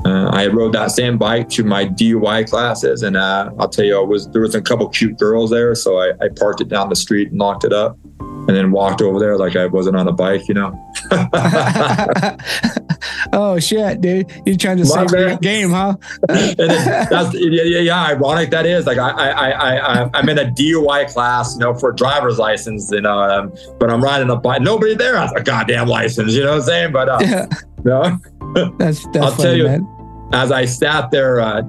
Uh, 0.05 0.31
I 0.33 0.47
rode 0.47 0.73
that 0.75 0.93
same 0.93 1.19
bike 1.19 1.49
to 1.51 1.65
my 1.65 1.85
DUI 1.87 2.49
classes, 2.49 3.03
and 3.03 3.17
uh, 3.17 3.51
I'll 3.59 3.69
tell 3.69 3.85
you, 3.85 3.99
I 3.99 4.05
was 4.05 4.31
there 4.31 4.43
was 4.43 4.55
a 4.55 4.63
couple 4.63 4.89
cute 4.89 5.19
girls 5.19 5.51
there, 5.51 5.75
so 5.75 5.99
I, 5.99 6.13
I 6.21 6.29
parked 6.39 6.61
it 6.61 6.69
down 6.69 6.89
the 6.91 6.95
street 6.95 7.31
and 7.31 7.41
locked 7.41 7.65
it 7.65 7.73
up 7.73 7.99
and 8.21 8.51
then 8.51 8.71
walked 8.71 9.03
over 9.03 9.19
there 9.19 9.37
like 9.37 9.57
I 9.57 9.67
wasn't 9.67 9.97
on 9.97 10.07
a 10.07 10.13
bike, 10.13 10.47
you 10.47 10.55
know. 10.55 10.71
oh 13.33 13.59
shit, 13.59 14.01
dude! 14.01 14.31
You're 14.45 14.57
trying 14.57 14.79
to 14.79 14.87
save 14.87 15.09
the 15.09 15.39
game, 15.41 15.71
huh? 15.71 15.97
that's 16.29 17.35
yeah, 17.35 17.81
yeah, 17.81 18.07
ironic 18.07 18.51
that 18.51 18.67
is. 18.67 18.87
Like 18.87 18.99
I, 18.99 19.11
I, 19.11 19.51
I, 19.51 19.77
I, 19.77 20.11
I'm 20.15 20.29
in 20.29 20.39
a 20.39 20.45
DUI 20.45 21.13
class, 21.13 21.55
you 21.55 21.61
know, 21.61 21.75
for 21.75 21.91
a 21.91 21.97
driver's 21.97 22.39
license, 22.39 22.91
you 22.91 23.01
know, 23.01 23.19
um, 23.19 23.53
but 23.79 23.91
I'm 23.91 24.03
riding 24.03 24.31
a 24.31 24.37
bike. 24.37 24.63
Nobody 24.63 24.95
there 24.95 25.17
has 25.17 25.33
a 25.33 25.43
goddamn 25.43 25.89
license, 25.89 26.33
you 26.33 26.43
know 26.43 26.51
what 26.51 26.61
I'm 26.61 26.63
saying? 26.63 26.93
But 26.93 27.09
uh, 27.09 27.19
yeah. 27.21 27.47
no, 27.85 28.19
that's, 28.79 29.05
that's 29.07 29.17
I'll 29.19 29.31
funny, 29.33 29.43
tell 29.43 29.57
you, 29.57 29.65
man. 29.65 30.31
as 30.33 30.53
I 30.53 30.65
sat 30.65 31.11
there. 31.11 31.41
Uh, 31.41 31.63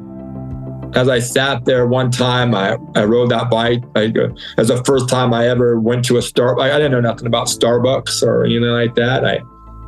as 0.94 1.10
I 1.10 1.20
sat 1.20 1.66
there 1.66 1.86
one 1.86 2.12
time, 2.12 2.56
I, 2.56 2.78
I 2.96 3.04
rode 3.04 3.30
that 3.30 3.50
bike. 3.50 3.84
I, 3.96 4.14
as 4.58 4.70
the 4.70 4.82
first 4.86 5.10
time 5.10 5.34
I 5.34 5.48
ever 5.50 5.80
went 5.80 6.06
to 6.06 6.18
a 6.18 6.22
Star. 6.22 6.58
I, 6.60 6.72
I 6.72 6.78
didn't 6.78 6.94
know 6.94 7.02
nothing 7.02 7.28
about 7.28 7.48
Starbucks 7.48 8.24
or 8.24 8.46
anything 8.46 8.64
like 8.64 8.96
that. 8.96 9.26
I 9.26 9.42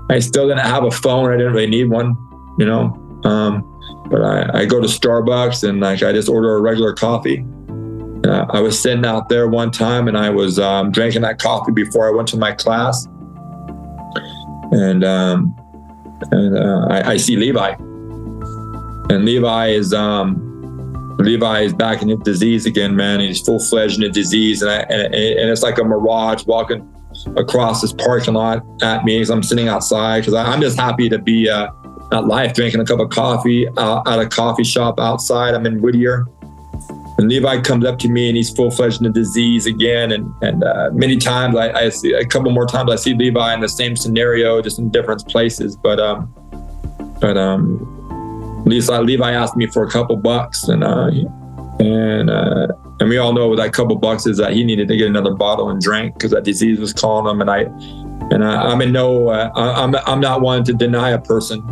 I 0.10 0.20
still 0.20 0.48
didn't 0.48 0.66
have 0.66 0.84
a 0.84 0.92
phone. 0.92 1.32
I 1.32 1.38
didn't 1.38 1.54
really 1.54 1.68
need 1.68 1.90
one, 1.90 2.16
you 2.58 2.66
know. 2.66 2.96
Um, 3.24 3.66
but 4.10 4.22
I, 4.22 4.62
I 4.62 4.66
go 4.66 4.82
to 4.82 4.88
Starbucks 4.88 5.68
and 5.68 5.80
like 5.80 6.02
I 6.02 6.12
just 6.12 6.30
order 6.30 6.56
a 6.56 6.62
regular 6.62 6.94
coffee. 6.94 7.46
Uh, 8.26 8.46
I 8.50 8.60
was 8.60 8.80
sitting 8.80 9.06
out 9.06 9.30
there 9.30 9.48
one 9.48 9.72
time 9.72 10.08
and 10.08 10.18
I 10.18 10.30
was 10.30 10.60
um, 10.60 10.92
drinking 10.92 11.22
that 11.22 11.40
coffee 11.40 11.72
before 11.72 12.08
I 12.08 12.12
went 12.12 12.28
to 12.30 12.38
my 12.38 12.52
class, 12.52 13.06
and 14.72 15.04
um, 15.04 15.56
and 16.32 16.58
uh, 16.58 16.88
I, 16.90 17.12
I, 17.12 17.18
see 17.18 17.38
Levi, 17.38 17.76
and 19.10 19.26
Levi 19.26 19.68
is 19.68 19.94
um, 19.94 21.16
Levi 21.20 21.62
is 21.62 21.74
back 21.74 22.02
in 22.02 22.10
his 22.10 22.20
disease 22.20 22.66
again, 22.66 22.96
man. 22.96 23.22
He's 23.22 23.42
full 23.42 23.60
fledged 23.60 24.00
in 24.00 24.04
a 24.04 24.10
disease, 24.10 24.62
and, 24.62 24.72
I, 24.72 24.80
and, 24.90 25.14
and 25.14 25.50
it's 25.50 25.64
like 25.64 25.78
a 25.78 25.84
mirage 25.84 26.46
walking 26.46 26.82
across 27.36 27.82
this 27.82 27.94
parking 27.94 28.34
lot 28.34 28.64
at 28.82 29.04
me 29.04 29.20
as 29.22 29.30
I'm 29.30 29.44
sitting 29.44 29.68
outside 29.68 30.22
because 30.22 30.34
I'm 30.34 30.62
just 30.62 30.78
happy 30.78 31.10
to 31.10 31.18
be 31.18 31.50
uh, 31.50 31.70
at 32.12 32.26
life 32.26 32.54
drinking 32.54 32.82
a 32.82 32.86
cup 32.86 33.00
of 33.00 33.10
coffee 33.10 33.68
uh, 33.68 34.02
at 34.08 34.20
a 34.20 34.28
coffee 34.28 34.64
shop 34.64 35.00
outside. 35.00 35.54
I'm 35.54 35.66
in 35.66 35.82
Whittier, 35.82 36.26
and 37.18 37.28
Levi 37.28 37.62
comes 37.62 37.86
up 37.86 38.00
to 38.00 38.10
me 38.10 38.30
and 38.30 38.38
he's 38.38 38.50
full 38.50 38.72
fledged 38.72 39.02
in 39.02 39.04
the 39.04 39.12
disease 39.12 39.66
again. 39.66 40.12
And 40.12 40.34
and 40.42 40.64
uh, 40.64 40.90
many 40.94 41.18
times 41.18 41.56
I, 41.56 41.72
I, 41.72 41.90
see 41.90 42.14
a 42.14 42.26
couple 42.26 42.52
more 42.52 42.66
times 42.66 42.92
I 42.92 42.96
see 42.96 43.14
Levi 43.14 43.54
in 43.54 43.60
the 43.60 43.70
same 43.70 43.96
scenario, 43.96 44.62
just 44.62 44.80
in 44.80 44.90
different 44.90 45.28
places. 45.28 45.76
But 45.76 46.00
um, 46.00 46.34
but 47.20 47.38
um, 47.38 48.64
Levi, 48.66 49.00
Levi 49.00 49.32
asked 49.32 49.58
me 49.58 49.68
for 49.68 49.84
a 49.84 49.90
couple 49.90 50.16
bucks, 50.16 50.68
and 50.68 50.84
uh, 50.84 51.12
and 51.80 52.30
uh, 52.30 52.68
and 53.00 53.10
we 53.10 53.18
all 53.18 53.34
know 53.34 53.48
what 53.48 53.58
that 53.58 53.74
couple 53.74 53.96
bucks 53.96 54.26
is 54.26 54.38
that 54.38 54.54
he 54.54 54.64
needed 54.64 54.88
to 54.90 54.98
get 54.98 55.08
another 55.08 55.34
bottle 55.34 55.70
and 55.70 55.82
drink 55.82 56.16
because 56.16 56.32
that 56.32 56.44
disease 56.44 56.80
was 56.80 56.94
calling 56.94 57.32
him. 57.32 57.42
And 57.42 57.50
I 57.50 57.62
and 58.32 58.44
I, 58.44 58.72
am 58.72 58.82
in 58.82 58.92
no, 58.92 59.30
uh, 59.30 59.52
I'm 59.56 59.96
I'm 59.96 60.20
not 60.20 60.42
one 60.42 60.64
to 60.66 60.74
deny 60.74 61.12
a 61.12 61.20
person 61.20 61.66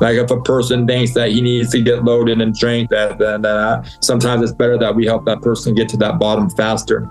like 0.00 0.16
if 0.16 0.30
a 0.30 0.40
person 0.42 0.86
thinks 0.86 1.14
that 1.14 1.30
he 1.30 1.40
needs 1.40 1.70
to 1.70 1.80
get 1.80 2.04
loaded 2.04 2.40
and 2.40 2.54
drink, 2.54 2.90
that 2.90 3.18
then 3.18 3.42
that 3.42 3.56
uh, 3.56 3.82
sometimes 4.00 4.42
it's 4.42 4.52
better 4.52 4.78
that 4.78 4.94
we 4.94 5.06
help 5.06 5.24
that 5.26 5.40
person 5.40 5.74
get 5.74 5.88
to 5.90 5.96
that 5.98 6.18
bottom 6.18 6.50
faster. 6.50 7.08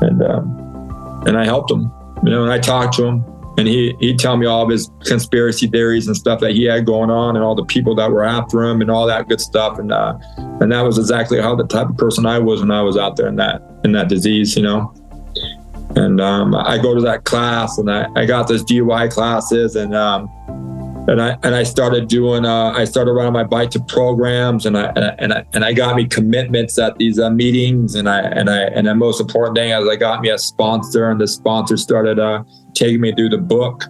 And 0.00 0.22
um, 0.22 1.22
and 1.26 1.38
I 1.38 1.44
helped 1.44 1.70
him, 1.70 1.92
you 2.24 2.30
know, 2.30 2.42
and 2.42 2.52
I 2.52 2.58
talked 2.58 2.94
to 2.96 3.04
him, 3.04 3.24
and 3.58 3.68
he 3.68 3.94
he'd 4.00 4.18
tell 4.18 4.36
me 4.36 4.46
all 4.46 4.62
of 4.62 4.70
his 4.70 4.90
conspiracy 5.04 5.66
theories 5.66 6.06
and 6.06 6.16
stuff 6.16 6.40
that 6.40 6.52
he 6.52 6.64
had 6.64 6.86
going 6.86 7.10
on, 7.10 7.36
and 7.36 7.44
all 7.44 7.54
the 7.54 7.64
people 7.64 7.94
that 7.96 8.10
were 8.10 8.24
after 8.24 8.62
him, 8.62 8.80
and 8.80 8.90
all 8.90 9.06
that 9.06 9.28
good 9.28 9.40
stuff. 9.40 9.78
And 9.78 9.92
uh, 9.92 10.18
and 10.36 10.72
that 10.72 10.82
was 10.82 10.98
exactly 10.98 11.40
how 11.40 11.54
the 11.54 11.66
type 11.66 11.88
of 11.88 11.96
person 11.96 12.26
I 12.26 12.38
was 12.38 12.60
when 12.60 12.70
I 12.70 12.82
was 12.82 12.96
out 12.96 13.16
there 13.16 13.28
in 13.28 13.36
that 13.36 13.62
in 13.84 13.92
that 13.92 14.08
disease, 14.08 14.56
you 14.56 14.62
know. 14.62 14.92
And 15.94 16.20
um, 16.20 16.54
I 16.54 16.78
go 16.78 16.94
to 16.94 17.02
that 17.02 17.24
class, 17.24 17.76
and 17.76 17.90
I, 17.90 18.06
I 18.16 18.24
got 18.24 18.48
those 18.48 18.64
DUI 18.64 19.12
classes, 19.12 19.76
and 19.76 19.94
um, 19.94 20.30
and 21.08 21.20
I 21.20 21.36
and 21.42 21.54
I 21.54 21.64
started 21.64 22.08
doing. 22.08 22.46
Uh, 22.46 22.72
I 22.72 22.84
started 22.84 23.12
riding 23.12 23.32
my 23.32 23.44
bike 23.44 23.70
to 23.72 23.80
programs, 23.80 24.64
and 24.64 24.78
I 24.78 24.92
and 24.96 25.04
I, 25.04 25.14
and 25.18 25.32
I, 25.34 25.44
and 25.52 25.64
I 25.64 25.72
got 25.74 25.96
me 25.96 26.06
commitments 26.06 26.78
at 26.78 26.96
these 26.96 27.18
uh, 27.18 27.28
meetings, 27.28 27.94
and 27.94 28.08
I 28.08 28.20
and 28.20 28.48
I 28.48 28.62
and 28.62 28.86
the 28.86 28.94
most 28.94 29.20
important 29.20 29.56
thing 29.56 29.70
is 29.70 29.86
I 29.86 29.96
got 29.96 30.22
me 30.22 30.30
a 30.30 30.38
sponsor, 30.38 31.10
and 31.10 31.20
the 31.20 31.28
sponsor 31.28 31.76
started 31.76 32.18
uh, 32.18 32.44
taking 32.74 33.00
me 33.00 33.12
through 33.12 33.30
the 33.30 33.38
book, 33.38 33.84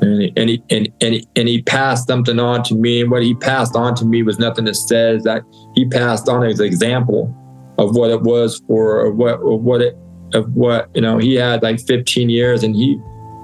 and 0.00 0.22
he, 0.22 0.32
and 0.36 0.50
he 0.50 0.62
and 0.70 0.88
and 1.00 1.26
and 1.36 1.48
he 1.48 1.62
passed 1.62 2.06
something 2.06 2.38
on 2.38 2.62
to 2.64 2.74
me. 2.74 3.00
And 3.00 3.10
what 3.10 3.22
he 3.22 3.34
passed 3.34 3.76
on 3.76 3.94
to 3.96 4.04
me 4.04 4.22
was 4.22 4.38
nothing 4.38 4.64
that 4.66 4.76
says 4.76 5.24
that 5.24 5.42
he 5.74 5.88
passed 5.88 6.28
on 6.28 6.42
his 6.42 6.60
example 6.60 7.34
of 7.78 7.94
what 7.94 8.10
it 8.10 8.22
was 8.22 8.62
for 8.66 9.10
what 9.12 9.42
what 9.42 9.80
it 9.80 9.96
of 10.34 10.52
what 10.54 10.90
you 10.94 11.00
know 11.00 11.18
he 11.18 11.34
had 11.34 11.62
like 11.62 11.80
15 11.80 12.28
years, 12.28 12.62
and 12.62 12.74
he 12.74 13.00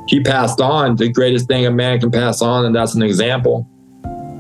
he 0.09 0.21
passed 0.21 0.61
on 0.61 0.97
the 0.97 1.09
greatest 1.11 1.49
thing 1.49 1.65
a 1.65 1.71
man 1.71 2.01
can 2.01 2.11
pass 2.11 2.43
on, 2.43 2.65
and 2.65 2.75
that's 2.75 2.95
an 2.95 3.03
example. 3.03 3.69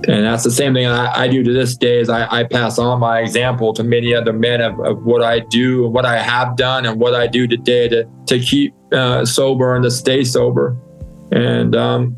And 0.08 0.24
that's 0.24 0.42
the 0.44 0.50
same 0.50 0.74
thing 0.74 0.86
I, 0.86 1.22
I 1.22 1.28
do 1.28 1.42
to 1.42 1.52
this 1.52 1.76
day 1.76 2.00
is 2.00 2.08
I, 2.08 2.40
I, 2.40 2.44
pass 2.44 2.78
on 2.78 2.98
my 3.00 3.20
example 3.20 3.72
to 3.74 3.84
many 3.84 4.14
other 4.14 4.32
men 4.32 4.60
of, 4.60 4.78
of, 4.80 5.04
what 5.04 5.22
I 5.22 5.40
do, 5.40 5.88
what 5.88 6.04
I 6.04 6.18
have 6.18 6.56
done, 6.56 6.86
and 6.86 6.98
what 6.98 7.14
I 7.14 7.26
do 7.26 7.46
today 7.46 7.88
to, 7.88 8.08
to 8.26 8.40
keep 8.40 8.74
uh, 8.92 9.24
sober 9.24 9.74
and 9.74 9.84
to 9.84 9.90
stay 9.90 10.24
sober. 10.24 10.76
And 11.30 11.76
um, 11.76 12.16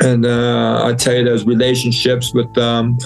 and 0.00 0.26
uh, 0.26 0.86
I 0.86 0.94
tell 0.94 1.14
you, 1.14 1.24
those 1.24 1.46
relationships 1.46 2.34
with 2.34 2.56
um, 2.58 2.98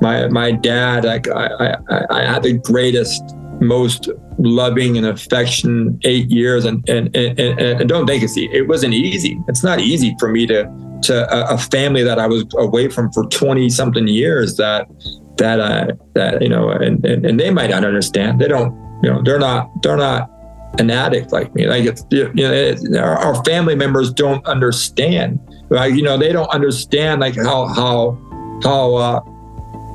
my 0.00 0.28
my 0.28 0.50
dad, 0.50 1.06
I, 1.06 1.20
I, 1.32 2.04
I, 2.10 2.22
had 2.24 2.42
the 2.42 2.54
greatest 2.54 3.22
most 3.60 4.08
loving 4.38 4.96
and 4.96 5.06
affection 5.06 5.98
eight 6.04 6.30
years 6.30 6.64
and 6.64 6.86
and, 6.88 7.14
and, 7.16 7.38
and 7.38 7.88
don't 7.88 8.06
think 8.06 8.22
it's 8.22 8.36
it 8.36 8.66
wasn't 8.66 8.92
easy 8.92 9.38
it's 9.46 9.62
not 9.62 9.78
easy 9.78 10.16
for 10.18 10.28
me 10.28 10.46
to 10.46 10.64
to 11.02 11.34
a, 11.34 11.54
a 11.54 11.58
family 11.58 12.02
that 12.02 12.18
i 12.18 12.26
was 12.26 12.44
away 12.56 12.88
from 12.88 13.10
for 13.12 13.24
20 13.26 13.68
something 13.70 14.08
years 14.08 14.56
that 14.56 14.88
that 15.36 15.60
uh 15.60 15.86
that 16.14 16.42
you 16.42 16.48
know 16.48 16.70
and, 16.70 17.04
and 17.04 17.24
and 17.24 17.38
they 17.38 17.50
might 17.50 17.70
not 17.70 17.84
understand 17.84 18.40
they 18.40 18.48
don't 18.48 18.74
you 19.02 19.10
know 19.10 19.22
they're 19.22 19.38
not 19.38 19.70
they're 19.82 19.96
not 19.96 20.30
an 20.78 20.90
addict 20.90 21.32
like 21.32 21.54
me 21.54 21.66
like 21.66 21.84
it's 21.84 22.04
you 22.10 22.32
know 22.34 23.00
our, 23.00 23.18
our 23.18 23.44
family 23.44 23.74
members 23.74 24.12
don't 24.12 24.44
understand 24.46 25.38
like 25.70 25.94
you 25.94 26.02
know 26.02 26.16
they 26.16 26.32
don't 26.32 26.50
understand 26.50 27.20
like 27.20 27.36
how 27.36 27.66
how 27.66 28.18
how 28.62 28.94
uh 28.94 29.20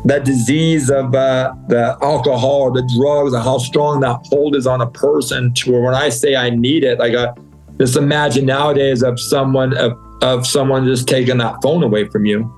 that 0.06 0.24
disease 0.24 0.90
of 0.90 1.14
uh, 1.14 1.54
the 1.68 1.98
alcohol, 2.02 2.72
the 2.72 2.90
drugs, 2.96 3.34
and 3.34 3.44
how 3.44 3.58
strong 3.58 4.00
that 4.00 4.20
hold 4.30 4.56
is 4.56 4.66
on 4.66 4.80
a 4.80 4.88
person. 4.88 5.54
To 5.54 5.72
where 5.72 5.82
when 5.82 5.94
I 5.94 6.08
say 6.10 6.36
I 6.36 6.50
need 6.50 6.86
it, 6.86 6.98
like 6.98 7.14
I 7.14 7.34
just 7.80 7.96
imagine 7.96 8.46
nowadays 8.46 9.04
of 9.04 9.20
someone 9.20 9.76
of, 9.78 9.98
of 10.22 10.48
someone 10.48 10.86
just 10.86 11.08
taking 11.08 11.38
that 11.38 11.62
phone 11.62 11.84
away 11.84 12.08
from 12.08 12.26
you, 12.26 12.52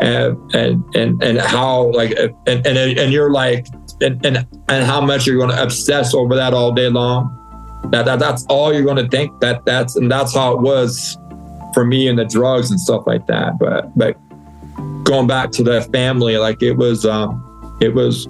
and 0.00 0.54
and 0.54 0.84
and, 0.94 1.22
and 1.22 1.38
how 1.38 1.92
like 1.92 2.12
and, 2.18 2.66
and 2.66 2.66
and 2.66 3.12
you're 3.12 3.30
like 3.30 3.66
and 4.00 4.24
and 4.24 4.46
and 4.68 4.84
how 4.84 5.00
much 5.00 5.26
you're 5.26 5.38
going 5.38 5.50
to 5.50 5.62
obsess 5.62 6.14
over 6.14 6.34
that 6.34 6.54
all 6.54 6.72
day 6.72 6.88
long. 6.88 7.36
That, 7.90 8.04
that 8.04 8.18
that's 8.18 8.44
all 8.46 8.72
you're 8.72 8.84
going 8.84 9.02
to 9.02 9.08
think. 9.08 9.40
That 9.40 9.64
that's 9.64 9.96
and 9.96 10.10
that's 10.10 10.34
how 10.34 10.52
it 10.52 10.60
was 10.60 11.16
for 11.74 11.84
me 11.84 12.08
and 12.08 12.18
the 12.18 12.24
drugs 12.24 12.70
and 12.70 12.80
stuff 12.80 13.04
like 13.06 13.26
that. 13.26 13.58
But 13.58 13.96
but 13.96 14.16
going 15.10 15.26
back 15.26 15.50
to 15.50 15.62
the 15.62 15.82
family, 15.92 16.36
like 16.36 16.62
it 16.62 16.72
was, 16.72 17.04
um, 17.04 17.78
it 17.80 17.94
was, 17.94 18.28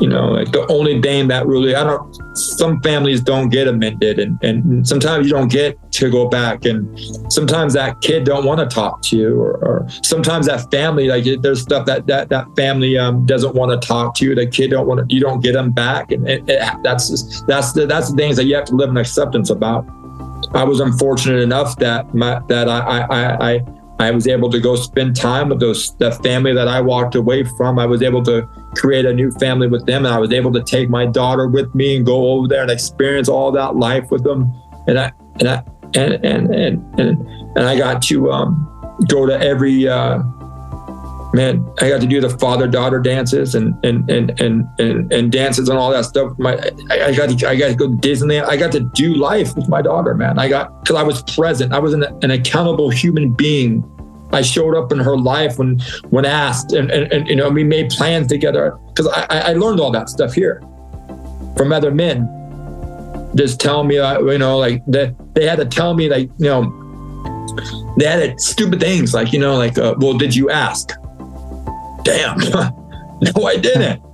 you 0.00 0.08
know, 0.08 0.30
like 0.30 0.50
the 0.50 0.66
only 0.68 1.00
thing 1.00 1.28
that 1.28 1.46
really, 1.46 1.74
I 1.74 1.84
don't, 1.84 2.36
some 2.36 2.80
families 2.80 3.20
don't 3.20 3.50
get 3.50 3.68
amended 3.68 4.18
and, 4.18 4.42
and 4.42 4.88
sometimes 4.88 5.26
you 5.26 5.32
don't 5.32 5.50
get 5.50 5.76
to 5.92 6.10
go 6.10 6.28
back 6.28 6.64
and 6.64 6.98
sometimes 7.30 7.74
that 7.74 8.00
kid 8.00 8.24
don't 8.24 8.46
want 8.46 8.60
to 8.60 8.66
talk 8.66 9.02
to 9.02 9.16
you 9.16 9.38
or, 9.38 9.56
or 9.62 9.86
sometimes 10.02 10.46
that 10.46 10.70
family, 10.70 11.08
like 11.08 11.24
there's 11.42 11.60
stuff 11.60 11.84
that, 11.84 12.06
that, 12.06 12.30
that 12.30 12.46
family 12.56 12.96
um, 12.96 13.26
doesn't 13.26 13.54
want 13.54 13.70
to 13.70 13.86
talk 13.86 14.14
to 14.16 14.24
you. 14.24 14.34
The 14.34 14.46
kid 14.46 14.70
don't 14.70 14.86
want 14.86 15.06
to, 15.06 15.14
you 15.14 15.20
don't 15.20 15.42
get 15.42 15.52
them 15.52 15.70
back. 15.70 16.12
And 16.12 16.26
it, 16.26 16.48
it, 16.48 16.62
that's, 16.82 17.10
just, 17.10 17.46
that's 17.46 17.72
the, 17.72 17.86
that's 17.86 18.10
the 18.10 18.16
things 18.16 18.36
that 18.36 18.44
you 18.44 18.54
have 18.54 18.64
to 18.66 18.74
live 18.74 18.88
in 18.88 18.96
acceptance 18.96 19.50
about. 19.50 19.86
I 20.54 20.64
was 20.64 20.80
unfortunate 20.80 21.42
enough 21.42 21.76
that 21.76 22.14
my, 22.14 22.40
that 22.48 22.68
I, 22.68 22.80
I, 22.80 23.00
I, 23.00 23.52
I 23.52 23.79
was 24.08 24.28
able 24.28 24.48
to 24.50 24.60
go 24.60 24.76
spend 24.76 25.16
time 25.16 25.48
with 25.48 25.58
those 25.60 25.94
the 25.96 26.12
family 26.12 26.54
that 26.54 26.68
I 26.68 26.80
walked 26.80 27.16
away 27.16 27.42
from. 27.44 27.78
I 27.78 27.86
was 27.86 28.02
able 28.02 28.22
to 28.22 28.48
create 28.76 29.04
a 29.04 29.12
new 29.12 29.30
family 29.32 29.66
with 29.66 29.84
them, 29.84 30.06
and 30.06 30.14
I 30.14 30.18
was 30.18 30.32
able 30.32 30.52
to 30.52 30.62
take 30.62 30.88
my 30.88 31.06
daughter 31.06 31.48
with 31.48 31.74
me 31.74 31.96
and 31.96 32.06
go 32.06 32.30
over 32.30 32.48
there 32.48 32.62
and 32.62 32.70
experience 32.70 33.28
all 33.28 33.52
that 33.52 33.76
life 33.76 34.10
with 34.10 34.24
them. 34.24 34.50
And 34.86 34.98
I 34.98 35.12
and 35.40 35.48
I 35.48 35.64
and 35.94 36.24
and 36.24 36.54
and 36.54 37.00
and, 37.00 37.28
and 37.56 37.66
I 37.66 37.76
got 37.76 38.00
to 38.02 38.30
um, 38.32 38.98
go 39.08 39.26
to 39.26 39.38
every. 39.38 39.88
Uh, 39.88 40.22
man, 41.32 41.64
I 41.80 41.88
got 41.88 42.00
to 42.00 42.06
do 42.06 42.20
the 42.20 42.30
father 42.30 42.66
daughter 42.66 42.98
dances 42.98 43.54
and 43.54 43.74
and, 43.84 44.08
and 44.10 44.38
and 44.40 44.66
and 44.78 45.12
and 45.12 45.32
dances 45.32 45.68
and 45.68 45.78
all 45.78 45.90
that 45.90 46.04
stuff. 46.04 46.36
My 46.38 46.54
I, 46.90 47.14
got 47.14 47.30
to 47.30 47.48
I 47.48 47.56
got 47.56 47.68
to 47.68 47.74
go 47.74 47.88
to 47.88 47.94
Disneyland. 47.94 48.44
I 48.44 48.56
got 48.56 48.72
to 48.72 48.80
do 48.80 49.14
life 49.14 49.54
with 49.56 49.68
my 49.68 49.82
daughter, 49.82 50.14
man. 50.14 50.38
I 50.38 50.48
got 50.48 50.82
because 50.82 50.96
I 50.96 51.02
was 51.02 51.22
present. 51.22 51.72
I 51.72 51.78
was 51.78 51.94
an, 51.94 52.04
an, 52.22 52.30
accountable 52.30 52.90
human 52.90 53.32
being. 53.32 53.84
I 54.32 54.42
showed 54.42 54.76
up 54.76 54.92
in 54.92 54.98
her 54.98 55.16
life 55.16 55.58
when 55.58 55.80
when 56.10 56.24
asked, 56.24 56.72
and 56.72 56.90
and, 56.90 57.12
and 57.12 57.28
you 57.28 57.36
know 57.36 57.48
we 57.48 57.64
made 57.64 57.90
plans 57.90 58.26
together 58.28 58.76
because 58.88 59.06
I 59.08 59.26
I 59.30 59.52
learned 59.54 59.80
all 59.80 59.90
that 59.92 60.08
stuff 60.08 60.32
here 60.32 60.60
from 61.56 61.72
other 61.72 61.90
men. 61.90 62.28
Just 63.36 63.60
tell 63.60 63.84
me, 63.84 63.98
uh, 63.98 64.20
you 64.20 64.38
know, 64.38 64.58
like 64.58 64.84
they 64.86 65.14
they 65.34 65.46
had 65.46 65.58
to 65.58 65.64
tell 65.64 65.94
me 65.94 66.08
like 66.08 66.30
you 66.38 66.46
know 66.46 66.76
they 67.96 68.06
had 68.06 68.40
stupid 68.40 68.80
things 68.80 69.12
like 69.12 69.32
you 69.32 69.38
know 69.38 69.56
like 69.56 69.76
uh, 69.76 69.94
well 69.98 70.16
did 70.16 70.34
you 70.34 70.50
ask 70.50 70.92
damn, 72.04 72.38
no, 73.20 73.44
I 73.44 73.56
didn't. 73.56 74.02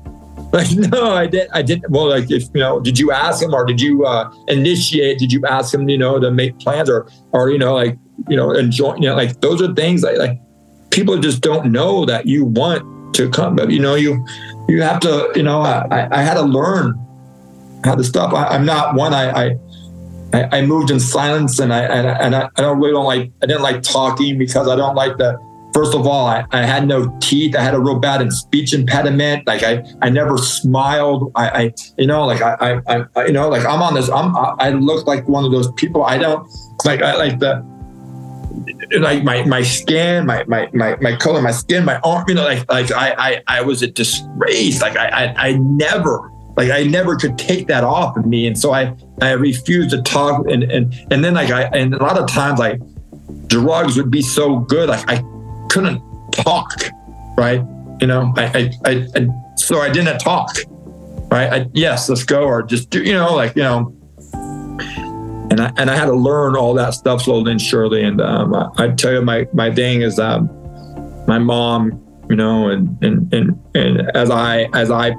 Like, 0.52 0.70
no, 0.70 1.12
I 1.12 1.26
didn't. 1.26 1.50
I 1.52 1.60
didn't. 1.60 1.90
Well, 1.90 2.08
like, 2.08 2.30
if 2.30 2.44
you 2.54 2.60
know, 2.60 2.80
did 2.80 2.98
you 2.98 3.10
ask 3.10 3.42
him 3.42 3.52
or 3.52 3.66
did 3.66 3.80
you 3.80 4.06
uh, 4.06 4.32
initiate? 4.46 5.18
Did 5.18 5.32
you 5.32 5.44
ask 5.44 5.74
him, 5.74 5.88
you 5.88 5.98
know, 5.98 6.20
to 6.20 6.30
make 6.30 6.58
plans 6.60 6.88
or, 6.88 7.08
or 7.32 7.50
you 7.50 7.58
know, 7.58 7.74
like, 7.74 7.98
you 8.28 8.36
know, 8.36 8.52
enjoy, 8.52 8.94
you 8.94 9.02
know, 9.02 9.16
like 9.16 9.40
those 9.40 9.60
are 9.60 9.74
things 9.74 10.02
like, 10.02 10.16
like 10.18 10.38
people 10.90 11.18
just 11.18 11.42
don't 11.42 11.72
know 11.72 12.06
that 12.06 12.26
you 12.26 12.44
want 12.44 13.14
to 13.16 13.28
come. 13.28 13.56
But 13.56 13.70
you 13.70 13.80
know, 13.80 13.96
you 13.96 14.24
you 14.68 14.82
have 14.82 15.00
to, 15.00 15.30
you 15.34 15.42
know, 15.42 15.60
I, 15.60 16.08
I 16.10 16.22
had 16.22 16.34
to 16.34 16.42
learn 16.42 16.94
how 17.84 17.94
to 17.94 18.04
stop. 18.04 18.32
I, 18.32 18.54
am 18.54 18.64
not 18.64 18.94
one. 18.94 19.12
I, 19.12 19.50
I 20.32 20.48
I 20.52 20.62
moved 20.62 20.90
in 20.90 21.00
silence, 21.00 21.58
and 21.58 21.72
I 21.72 21.82
and 21.82 22.06
I, 22.06 22.12
and 22.18 22.34
I 22.34 22.48
don't 22.56 22.78
really 22.78 22.92
don't 22.92 23.04
like. 23.04 23.30
I 23.42 23.46
didn't 23.46 23.62
like 23.62 23.82
talking 23.82 24.38
because 24.38 24.68
I 24.68 24.76
don't 24.76 24.94
like 24.94 25.18
the 25.18 25.38
First 25.76 25.94
of 25.94 26.06
all, 26.06 26.26
I, 26.26 26.46
I 26.52 26.62
had 26.62 26.88
no 26.88 27.14
teeth. 27.20 27.54
I 27.54 27.60
had 27.60 27.74
a 27.74 27.78
real 27.78 27.98
bad 27.98 28.32
speech 28.32 28.72
impediment. 28.72 29.46
Like 29.46 29.62
I, 29.62 29.84
I 30.00 30.08
never 30.08 30.38
smiled. 30.38 31.30
I, 31.34 31.48
I 31.50 31.72
you 31.98 32.06
know, 32.06 32.24
like 32.24 32.40
I, 32.40 32.80
I, 32.86 33.04
I, 33.14 33.26
you 33.26 33.32
know, 33.34 33.50
like 33.50 33.66
I'm 33.66 33.82
on 33.82 33.92
this. 33.92 34.08
I'm, 34.08 34.34
I 34.34 34.70
look 34.70 35.06
like 35.06 35.28
one 35.28 35.44
of 35.44 35.52
those 35.52 35.70
people. 35.72 36.02
I 36.02 36.16
don't 36.16 36.48
like, 36.86 37.02
I 37.02 37.16
like 37.16 37.40
the, 37.40 37.62
like 39.00 39.22
my 39.22 39.44
my 39.44 39.60
skin, 39.60 40.24
my 40.24 40.44
my 40.46 40.66
my 40.72 40.96
my 41.02 41.14
color, 41.14 41.42
my 41.42 41.50
skin, 41.50 41.84
my 41.84 41.98
arm. 41.98 42.24
You 42.26 42.36
know, 42.36 42.44
like 42.44 42.72
like 42.72 42.90
I 42.90 43.14
I, 43.18 43.42
I 43.46 43.60
was 43.60 43.82
a 43.82 43.86
disgrace. 43.86 44.80
Like 44.80 44.96
I, 44.96 45.08
I 45.08 45.48
I 45.48 45.52
never 45.58 46.32
like 46.56 46.70
I 46.70 46.84
never 46.84 47.16
could 47.16 47.36
take 47.36 47.66
that 47.66 47.84
off 47.84 48.16
of 48.16 48.24
me, 48.24 48.46
and 48.46 48.58
so 48.58 48.72
I 48.72 48.96
I 49.20 49.32
refused 49.32 49.90
to 49.90 50.00
talk. 50.00 50.48
And 50.48 50.62
and 50.62 50.94
and 51.10 51.22
then 51.22 51.34
like 51.34 51.50
I 51.50 51.64
and 51.64 51.92
a 51.94 52.02
lot 52.02 52.16
of 52.16 52.26
times 52.26 52.58
like 52.58 52.80
drugs 53.46 53.98
would 53.98 54.10
be 54.10 54.22
so 54.22 54.60
good. 54.60 54.88
Like 54.88 55.04
I 55.06 55.22
couldn't 55.68 56.02
talk, 56.32 56.72
right? 57.36 57.62
You 58.00 58.06
know, 58.06 58.32
I, 58.36 58.44
I, 58.44 58.90
I, 58.90 59.06
I 59.14 59.28
so 59.56 59.80
I 59.80 59.90
didn't 59.90 60.18
talk. 60.18 60.56
right? 61.30 61.52
I, 61.52 61.66
yes, 61.72 62.08
let's 62.08 62.24
go, 62.24 62.44
or 62.44 62.62
just 62.62 62.90
do, 62.90 63.02
you 63.02 63.12
know, 63.12 63.34
like 63.34 63.56
you 63.56 63.62
know. 63.62 63.92
And 65.48 65.60
I 65.60 65.72
and 65.76 65.90
I 65.90 65.96
had 65.96 66.06
to 66.06 66.14
learn 66.14 66.56
all 66.56 66.74
that 66.74 66.94
stuff 66.94 67.22
slowly 67.22 67.52
and 67.52 67.60
surely. 67.60 68.02
And 68.02 68.20
um, 68.20 68.54
I, 68.54 68.68
I 68.78 68.88
tell 68.88 69.12
you, 69.12 69.22
my 69.22 69.46
my 69.52 69.72
thing 69.72 70.02
is 70.02 70.18
um, 70.18 70.48
my 71.26 71.38
mom, 71.38 72.02
you 72.28 72.36
know, 72.36 72.68
and 72.68 73.02
and 73.02 73.32
and 73.32 73.58
and 73.74 74.10
as 74.16 74.30
I 74.30 74.68
as 74.74 74.90
I 74.90 75.14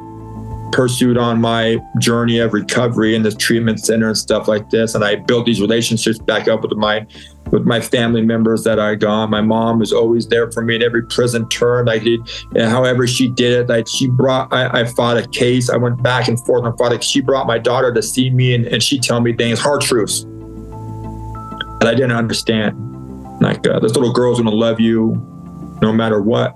pursued 0.73 1.17
on 1.17 1.39
my 1.39 1.77
journey 1.97 2.39
of 2.39 2.53
recovery 2.53 3.15
in 3.15 3.23
this 3.23 3.35
treatment 3.35 3.79
center 3.83 4.09
and 4.09 4.17
stuff 4.17 4.47
like 4.47 4.69
this, 4.69 4.95
and 4.95 5.03
I 5.03 5.15
built 5.15 5.45
these 5.45 5.61
relationships 5.61 6.19
back 6.19 6.47
up 6.47 6.61
with 6.61 6.73
my 6.73 7.05
with 7.51 7.65
my 7.65 7.79
family 7.79 8.21
members 8.21 8.63
that 8.63 8.79
I 8.79 8.95
gone. 8.95 9.29
My 9.29 9.41
mom 9.41 9.79
was 9.79 9.93
always 9.93 10.27
there 10.27 10.51
for 10.51 10.61
me 10.61 10.75
in 10.75 10.83
every 10.83 11.03
prison 11.03 11.47
turn. 11.49 11.89
I 11.89 11.99
did, 11.99 12.29
however 12.55 13.07
she 13.07 13.29
did 13.29 13.53
it. 13.53 13.69
Like 13.69 13.87
she 13.87 14.07
brought, 14.07 14.51
I, 14.53 14.81
I, 14.81 14.85
fought 14.85 15.17
a 15.17 15.27
case. 15.27 15.69
I 15.69 15.77
went 15.77 16.01
back 16.01 16.27
and 16.27 16.39
forth 16.45 16.65
and 16.65 16.77
fought 16.77 16.93
it. 16.93 17.03
She 17.03 17.21
brought 17.21 17.47
my 17.47 17.57
daughter 17.57 17.93
to 17.93 18.01
see 18.01 18.29
me, 18.29 18.53
and, 18.53 18.65
and 18.65 18.81
she 18.81 18.99
tell 18.99 19.21
me 19.21 19.33
things, 19.33 19.59
hard 19.59 19.81
truths 19.81 20.23
that 21.79 21.87
I 21.87 21.93
didn't 21.93 22.13
understand. 22.13 22.75
Like 23.41 23.67
uh, 23.67 23.79
this 23.79 23.93
little 23.93 24.11
girl's 24.11 24.39
gonna 24.39 24.51
love 24.51 24.79
you, 24.79 25.13
no 25.81 25.93
matter 25.93 26.21
what. 26.21 26.55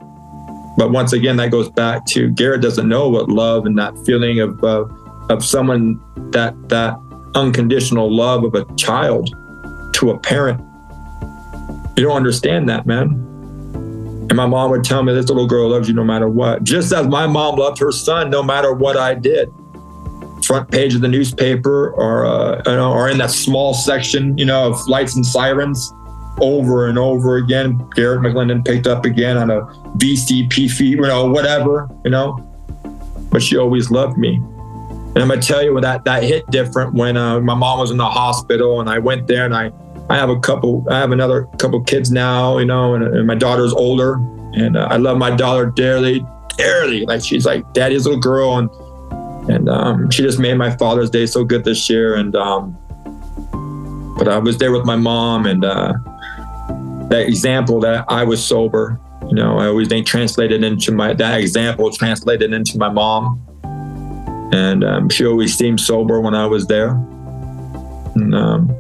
But 0.77 0.91
once 0.91 1.13
again, 1.13 1.38
that 1.38 1.51
goes 1.51 1.69
back 1.69 2.05
to 2.07 2.30
Garet 2.31 2.61
doesn't 2.61 2.88
know 2.88 3.09
what 3.09 3.30
love 3.30 3.65
and 3.65 3.77
that 3.77 3.93
feeling 4.05 4.39
of 4.39 4.63
uh, 4.63 4.85
of 5.30 5.45
someone 5.45 6.01
that 6.31 6.55
that 6.69 6.97
unconditional 7.35 8.13
love 8.13 8.43
of 8.43 8.55
a 8.55 8.65
child 8.76 9.30
to 9.93 10.09
a 10.09 10.19
parent 10.19 10.59
you 11.97 12.03
don't 12.03 12.15
understand 12.15 12.69
that, 12.69 12.85
man. 12.85 13.09
And 14.31 14.35
my 14.35 14.45
mom 14.45 14.72
would 14.72 14.84
tell 14.84 15.03
me, 15.03 15.13
this 15.13 15.27
little 15.27 15.47
girl 15.47 15.69
loves 15.69 15.89
you 15.89 15.93
no 15.93 16.03
matter 16.03 16.30
what. 16.30 16.63
Just 16.63 16.93
as 16.93 17.07
my 17.07 17.27
mom 17.27 17.57
loved 17.57 17.77
her 17.80 17.91
son 17.91 18.30
no 18.30 18.41
matter 18.41 18.73
what 18.73 18.95
I 18.95 19.13
did. 19.13 19.51
Front 20.45 20.72
page 20.72 20.95
of 20.95 21.01
the 21.01 21.07
newspaper 21.07 21.91
or, 21.91 22.26
uh, 22.26 22.61
or 22.65 23.09
in 23.09 23.18
that 23.18 23.31
small 23.31 23.73
section, 23.73 24.38
you 24.38 24.45
know, 24.45 24.72
of 24.72 24.88
lights 24.88 25.15
and 25.15 25.26
sirens 25.26 25.93
over 26.39 26.88
and 26.88 26.97
over 26.97 27.38
again. 27.38 27.77
Garet 27.93 28.22
McLendon 28.22 28.65
picked 28.65 28.88
up 28.88 29.05
again 29.05 29.38
on 29.38 29.51
a 29.51 29.61
VCP 29.97 30.80
you 30.80 31.01
know, 31.01 31.27
whatever, 31.27 31.89
you 32.05 32.11
know. 32.11 32.38
But 33.31 33.43
she 33.43 33.57
always 33.57 33.91
loved 33.91 34.18
me. 34.18 34.35
And 34.35 35.18
I'm 35.18 35.27
gonna 35.27 35.41
tell 35.41 35.61
you 35.61 35.80
that 35.81 36.05
that 36.05 36.23
hit 36.23 36.49
different 36.51 36.93
when 36.93 37.18
uh, 37.18 37.41
my 37.41 37.53
mom 37.53 37.80
was 37.80 37.91
in 37.91 37.97
the 37.97 38.05
hospital 38.05 38.80
and 38.80 38.89
I 38.89 38.97
went 38.97 39.27
there 39.27 39.45
and 39.45 39.53
I 39.53 39.72
I 40.11 40.15
have 40.15 40.29
a 40.29 40.38
couple, 40.41 40.85
I 40.89 40.99
have 40.99 41.13
another 41.13 41.45
couple 41.57 41.81
kids 41.83 42.11
now, 42.11 42.57
you 42.57 42.65
know, 42.65 42.95
and, 42.95 43.01
and 43.01 43.25
my 43.25 43.33
daughter's 43.33 43.71
older, 43.71 44.15
and 44.51 44.75
uh, 44.75 44.89
I 44.91 44.97
love 44.97 45.17
my 45.17 45.33
daughter 45.33 45.67
dearly, 45.67 46.25
dearly. 46.57 47.05
Like 47.05 47.23
she's 47.23 47.45
like 47.45 47.71
daddy's 47.71 48.05
little 48.05 48.19
girl, 48.19 48.57
and 48.57 48.69
and 49.49 49.69
um, 49.69 50.09
she 50.09 50.21
just 50.21 50.38
made 50.38 50.57
my 50.57 50.69
Father's 50.75 51.09
Day 51.09 51.25
so 51.25 51.45
good 51.45 51.63
this 51.63 51.89
year. 51.89 52.15
And 52.15 52.35
um, 52.35 52.77
but 54.17 54.27
I 54.27 54.38
was 54.38 54.57
there 54.57 54.73
with 54.73 54.83
my 54.83 54.97
mom, 54.97 55.45
and 55.45 55.63
uh, 55.63 55.93
that 57.07 57.23
example 57.25 57.79
that 57.79 58.03
I 58.09 58.25
was 58.25 58.45
sober, 58.45 58.99
you 59.29 59.35
know, 59.35 59.59
I 59.59 59.67
always 59.67 59.88
think 59.88 60.05
translated 60.05 60.61
into 60.61 60.91
my 60.91 61.13
that 61.13 61.39
example 61.39 61.89
translated 61.89 62.51
into 62.51 62.77
my 62.77 62.89
mom, 62.89 63.41
and 64.51 64.83
um, 64.83 65.07
she 65.07 65.25
always 65.25 65.55
seemed 65.55 65.79
sober 65.79 66.19
when 66.19 66.35
I 66.35 66.47
was 66.47 66.67
there. 66.67 66.89
And, 68.13 68.35
um, 68.35 68.75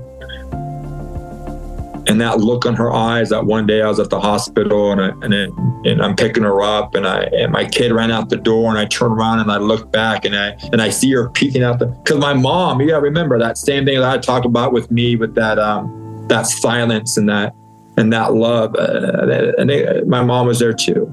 and 2.07 2.19
that 2.19 2.39
look 2.39 2.65
on 2.65 2.75
her 2.75 2.91
eyes 2.91 3.29
that 3.29 3.45
one 3.45 3.67
day 3.67 3.81
I 3.81 3.87
was 3.87 3.99
at 3.99 4.09
the 4.09 4.19
hospital 4.19 4.91
and 4.91 5.01
I, 5.01 5.07
and, 5.23 5.33
it, 5.33 5.51
and 5.85 6.01
I'm 6.01 6.15
picking 6.15 6.43
her 6.43 6.61
up 6.61 6.95
and 6.95 7.07
I 7.07 7.23
and 7.23 7.51
my 7.51 7.65
kid 7.65 7.91
ran 7.91 8.11
out 8.11 8.29
the 8.29 8.37
door 8.37 8.69
and 8.69 8.77
I 8.77 8.85
turn 8.85 9.11
around 9.11 9.39
and 9.39 9.51
I 9.51 9.57
look 9.57 9.91
back 9.91 10.25
and 10.25 10.35
I 10.35 10.55
and 10.71 10.81
I 10.81 10.89
see 10.89 11.11
her 11.11 11.29
peeking 11.29 11.63
out 11.63 11.79
the 11.79 11.87
because 11.87 12.17
my 12.17 12.33
mom 12.33 12.81
you 12.81 12.87
gotta 12.87 13.01
remember 13.01 13.37
that 13.39 13.57
same 13.57 13.85
thing 13.85 13.99
that 13.99 14.09
I 14.09 14.17
talked 14.17 14.45
about 14.45 14.73
with 14.73 14.89
me 14.89 15.15
with 15.15 15.35
that 15.35 15.59
um 15.59 16.25
that 16.27 16.47
silence 16.47 17.17
and 17.17 17.29
that 17.29 17.53
and 17.97 18.11
that 18.13 18.33
love 18.33 18.75
uh, 18.75 19.53
and 19.57 20.07
my 20.07 20.23
mom 20.23 20.47
was 20.47 20.59
there 20.59 20.73
too. 20.73 21.05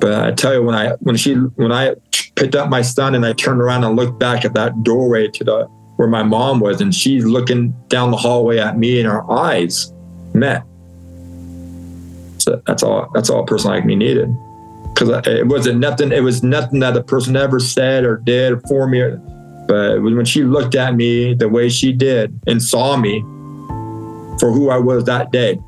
But 0.00 0.24
I 0.24 0.32
tell 0.32 0.52
you 0.54 0.62
when 0.62 0.74
I 0.74 0.90
when 1.00 1.16
she 1.16 1.34
when 1.34 1.72
I 1.72 1.94
picked 2.36 2.54
up 2.54 2.68
my 2.68 2.82
son 2.82 3.14
and 3.14 3.24
I 3.24 3.32
turned 3.32 3.60
around 3.60 3.84
and 3.84 3.96
looked 3.96 4.18
back 4.18 4.44
at 4.44 4.54
that 4.54 4.82
doorway 4.82 5.28
to 5.28 5.44
the 5.44 5.77
where 5.98 6.06
my 6.08 6.22
mom 6.22 6.60
was, 6.60 6.80
and 6.80 6.94
she's 6.94 7.24
looking 7.24 7.74
down 7.88 8.12
the 8.12 8.16
hallway 8.16 8.58
at 8.58 8.78
me, 8.78 9.00
and 9.00 9.08
our 9.08 9.28
eyes 9.28 9.92
met. 10.32 10.62
So 12.38 12.62
that's 12.66 12.84
all. 12.84 13.10
That's 13.14 13.28
all 13.28 13.42
a 13.42 13.46
person 13.46 13.72
like 13.72 13.84
me 13.84 13.96
needed, 13.96 14.28
because 14.94 15.08
it 15.26 15.48
wasn't 15.48 15.80
nothing. 15.80 16.12
It 16.12 16.22
was 16.22 16.44
nothing 16.44 16.78
that 16.80 16.94
the 16.94 17.02
person 17.02 17.34
ever 17.34 17.58
said 17.58 18.04
or 18.04 18.18
did 18.18 18.62
for 18.68 18.86
me. 18.86 19.02
But 19.66 19.96
it 19.96 19.98
was 19.98 20.14
when 20.14 20.24
she 20.24 20.44
looked 20.44 20.76
at 20.76 20.94
me 20.94 21.34
the 21.34 21.48
way 21.48 21.68
she 21.68 21.92
did 21.92 22.38
and 22.46 22.62
saw 22.62 22.96
me 22.96 23.20
for 24.38 24.52
who 24.52 24.70
I 24.70 24.78
was 24.78 25.02
that 25.04 25.32
day, 25.32 25.58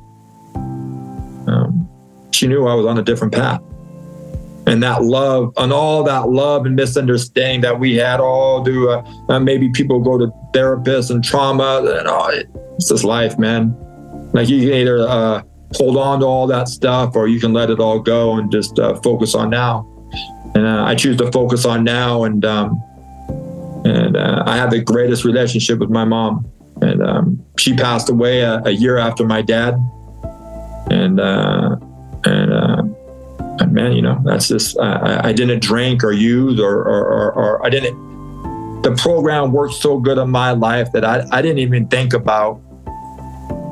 um, 0.55 1.89
she 2.31 2.47
knew 2.47 2.67
I 2.67 2.73
was 2.73 2.85
on 2.85 2.97
a 2.97 3.03
different 3.03 3.33
path 3.33 3.61
and 4.67 4.83
that 4.83 5.03
love 5.03 5.53
and 5.57 5.73
all 5.73 6.03
that 6.03 6.29
love 6.29 6.65
and 6.65 6.75
misunderstanding 6.75 7.61
that 7.61 7.79
we 7.79 7.95
had 7.95 8.19
all 8.19 8.63
do 8.63 8.89
uh, 8.89 9.03
uh, 9.29 9.39
maybe 9.39 9.69
people 9.69 9.99
go 9.99 10.17
to 10.17 10.27
therapists 10.53 11.09
and 11.09 11.23
trauma 11.23 11.79
and 11.79 12.07
oh, 12.07 12.29
it's 12.75 12.89
just 12.89 13.03
life 13.03 13.37
man. 13.39 13.75
Like 14.33 14.47
you 14.47 14.61
can 14.61 14.73
either 14.73 15.07
uh, 15.07 15.41
hold 15.73 15.97
on 15.97 16.19
to 16.19 16.25
all 16.25 16.47
that 16.47 16.67
stuff 16.67 17.15
or 17.15 17.27
you 17.27 17.39
can 17.39 17.53
let 17.53 17.69
it 17.69 17.79
all 17.79 17.99
go 17.99 18.37
and 18.37 18.51
just 18.51 18.77
uh, 18.79 18.95
focus 19.01 19.35
on 19.35 19.49
now. 19.49 19.87
And 20.53 20.65
uh, 20.65 20.83
i 20.85 20.95
choose 20.95 21.17
to 21.17 21.31
focus 21.31 21.65
on 21.65 21.83
now 21.83 22.25
and 22.25 22.43
um, 22.43 22.81
and 23.85 24.17
uh, 24.17 24.43
i 24.45 24.57
have 24.57 24.69
the 24.69 24.81
greatest 24.81 25.23
relationship 25.23 25.79
with 25.79 25.89
my 25.89 26.05
mom. 26.05 26.45
And 26.81 27.01
um, 27.03 27.45
she 27.57 27.75
passed 27.75 28.09
away 28.09 28.41
a, 28.41 28.61
a, 28.65 28.71
year 28.71 28.97
after 28.97 29.23
my 29.25 29.43
dad. 29.43 29.75
And 30.89 31.19
man, 33.65 33.93
you 33.93 34.01
know, 34.01 34.21
that's 34.23 34.47
just, 34.47 34.79
I, 34.79 35.29
I 35.29 35.33
didn't 35.33 35.61
drink 35.61 36.03
or 36.03 36.11
use 36.11 36.59
or, 36.59 36.79
or, 36.79 37.05
or, 37.05 37.33
or, 37.33 37.65
I 37.65 37.69
didn't, 37.69 38.81
the 38.81 38.93
program 38.95 39.51
worked 39.51 39.75
so 39.75 39.99
good 39.99 40.17
in 40.17 40.29
my 40.29 40.51
life 40.51 40.91
that 40.93 41.05
I, 41.05 41.25
I 41.31 41.41
didn't 41.41 41.59
even 41.59 41.87
think 41.87 42.13
about 42.13 42.61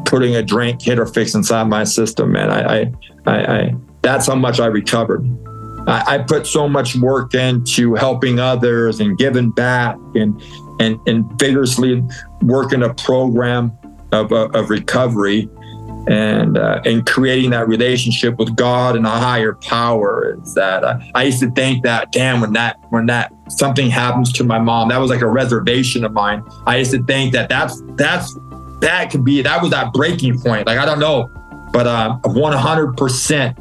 putting 0.06 0.36
a 0.36 0.44
drink 0.44 0.82
hit 0.82 1.00
or 1.00 1.06
fix 1.06 1.36
inside 1.36 1.64
my 1.64 1.84
system, 1.84 2.32
man. 2.32 2.50
I, 2.50 2.82
I, 2.82 2.94
I, 3.26 3.58
I 3.58 3.76
that's 4.02 4.28
how 4.28 4.36
much 4.36 4.60
I 4.60 4.68
recovered. 4.68 5.26
I, 5.88 6.16
I 6.16 6.18
put 6.20 6.46
so 6.46 6.68
much 6.68 6.96
work 6.96 7.34
into 7.34 7.96
helping 7.96 8.40
others 8.40 9.00
and 9.00 9.18
giving 9.18 9.52
back 9.52 9.98
and, 10.16 10.42
and, 10.80 11.00
and 11.08 11.26
vigorously 11.40 12.04
working 12.42 12.84
a 12.84 12.94
program 12.94 13.72
of, 14.12 14.32
of 14.32 14.70
recovery 14.70 15.50
and 16.08 16.58
uh, 16.58 16.82
and 16.86 17.06
creating 17.06 17.52
that 17.52 17.68
relationship 17.68 18.38
with 18.38 18.56
God 18.56 18.96
and 18.96 19.06
a 19.06 19.10
higher 19.10 19.54
power 19.54 20.38
is 20.42 20.54
that 20.56 20.84
uh, 20.84 21.00
I 21.14 21.24
used 21.24 21.40
to 21.42 21.52
think 21.52 21.84
that 21.84 22.12
damn 22.12 22.42
when 22.42 22.54
that 22.54 22.80
when 22.90 23.06
that 23.08 23.32
something 23.50 23.90
happens 23.90 24.32
to 24.34 24.44
my 24.44 24.60
mom 24.60 24.90
that 24.90 24.98
was 24.98 25.10
like 25.10 25.22
a 25.22 25.28
reservation 25.28 26.04
of 26.04 26.14
mine. 26.14 26.44
I 26.66 26.78
used 26.78 26.92
to 26.92 27.04
think 27.04 27.34
that 27.34 27.50
that's 27.50 27.82
that's 27.96 28.38
that 28.82 29.12
could 29.12 29.24
be 29.24 29.42
that 29.42 29.62
was 29.62 29.72
that 29.72 29.94
breaking 29.94 30.40
point. 30.40 30.68
Like 30.68 30.78
I 30.78 30.86
don't 30.86 31.00
know. 31.00 31.30
But 31.72 31.86
uh, 31.86 32.18
100% 32.24 33.60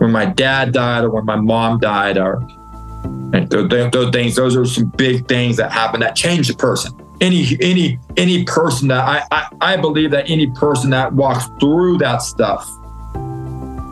when 0.00 0.10
my 0.10 0.26
dad 0.26 0.72
died 0.72 1.04
or 1.04 1.10
when 1.10 1.24
my 1.24 1.36
mom 1.36 1.78
died 1.78 2.18
or 2.18 2.44
those, 3.30 3.90
those 3.92 4.10
things 4.10 4.34
those 4.34 4.56
are 4.56 4.64
some 4.64 4.86
big 4.96 5.28
things 5.28 5.56
that 5.56 5.70
happen 5.70 6.00
that 6.00 6.16
change 6.16 6.48
the 6.48 6.54
person 6.54 6.92
any 7.20 7.56
any 7.60 7.98
any 8.16 8.44
person 8.44 8.88
that 8.88 9.04
I, 9.04 9.22
I, 9.30 9.48
I 9.60 9.76
believe 9.76 10.10
that 10.10 10.28
any 10.28 10.48
person 10.48 10.90
that 10.90 11.12
walks 11.12 11.46
through 11.60 11.98
that 11.98 12.22
stuff 12.22 12.68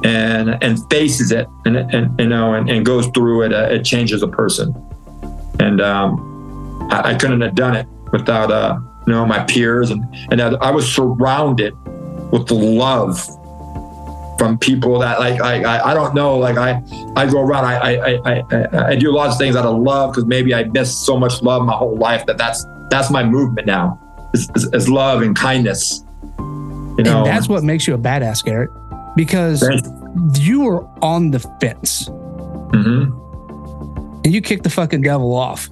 and 0.04 0.62
and 0.62 0.78
faces 0.90 1.32
it 1.32 1.48
and, 1.64 1.76
and 1.76 2.18
you 2.20 2.26
know 2.26 2.54
and, 2.54 2.68
and 2.68 2.84
goes 2.84 3.06
through 3.08 3.42
it 3.42 3.52
uh, 3.52 3.68
it 3.70 3.84
changes 3.84 4.22
a 4.22 4.28
person. 4.28 4.74
And 5.60 5.80
um, 5.80 6.88
I, 6.90 7.12
I, 7.12 7.14
couldn't 7.14 7.40
have 7.40 7.54
done 7.54 7.76
it 7.76 7.86
without 8.12 8.50
uh, 8.50 8.78
you 9.06 9.12
know 9.12 9.24
my 9.24 9.44
peers. 9.44 9.90
And 9.90 10.04
and 10.30 10.40
I 10.40 10.70
was 10.70 10.92
surrounded 10.92 11.74
with 12.30 12.46
the 12.46 12.54
love 12.54 13.24
from 14.36 14.58
people 14.58 14.98
that 14.98 15.18
like 15.20 15.40
I, 15.40 15.92
I 15.92 15.94
don't 15.94 16.14
know 16.14 16.36
like 16.36 16.58
I 16.58 16.82
I 17.16 17.26
go 17.26 17.40
around 17.40 17.64
I 17.64 17.94
I 17.94 18.20
I, 18.24 18.86
I 18.88 18.96
do 18.96 19.10
a 19.10 19.14
lot 19.14 19.30
of 19.30 19.38
things 19.38 19.56
out 19.56 19.64
of 19.64 19.80
love 19.80 20.12
because 20.12 20.26
maybe 20.26 20.52
I 20.52 20.64
missed 20.64 21.06
so 21.06 21.16
much 21.16 21.40
love 21.40 21.64
my 21.64 21.72
whole 21.72 21.96
life 21.96 22.26
that 22.26 22.36
that's 22.36 22.66
that's 22.90 23.10
my 23.10 23.24
movement 23.24 23.66
now 23.66 23.98
is, 24.34 24.50
is, 24.54 24.68
is 24.72 24.88
love 24.88 25.22
and 25.22 25.36
kindness. 25.36 26.04
You 26.38 27.02
know, 27.02 27.18
and 27.18 27.26
that's 27.26 27.48
what 27.48 27.64
makes 27.64 27.88
you 27.88 27.94
a 27.94 27.98
badass, 27.98 28.44
Garet, 28.44 28.70
because 29.16 29.62
you 30.40 30.62
were 30.62 30.84
on 31.02 31.30
the 31.30 31.40
fence. 31.60 32.08
Mm-hmm. 32.08 33.20
And 34.24 34.34
you 34.34 34.40
kicked 34.40 34.62
the 34.62 34.70
fucking 34.70 35.02
devil 35.02 35.34
off 35.34 35.68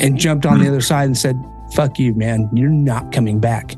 and 0.00 0.16
jumped 0.16 0.46
on 0.46 0.54
mm-hmm. 0.54 0.64
the 0.64 0.68
other 0.68 0.80
side 0.80 1.04
and 1.04 1.16
said, 1.16 1.36
fuck 1.74 1.98
you, 1.98 2.14
man. 2.14 2.48
You're 2.52 2.68
not 2.68 3.12
coming 3.12 3.40
back. 3.40 3.74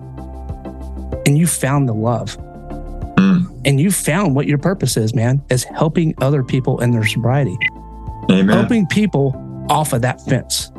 And 1.26 1.38
you 1.38 1.46
found 1.46 1.88
the 1.88 1.94
love. 1.94 2.36
Mm. 3.16 3.60
And 3.64 3.80
you 3.80 3.90
found 3.90 4.34
what 4.34 4.46
your 4.46 4.58
purpose 4.58 4.96
is, 4.96 5.14
man, 5.14 5.42
is 5.50 5.64
helping 5.64 6.14
other 6.18 6.42
people 6.42 6.80
in 6.80 6.90
their 6.90 7.06
sobriety. 7.06 7.56
Amen. 8.30 8.48
Helping 8.48 8.86
people 8.86 9.36
off 9.70 9.92
of 9.92 10.02
that 10.02 10.20
fence 10.22 10.71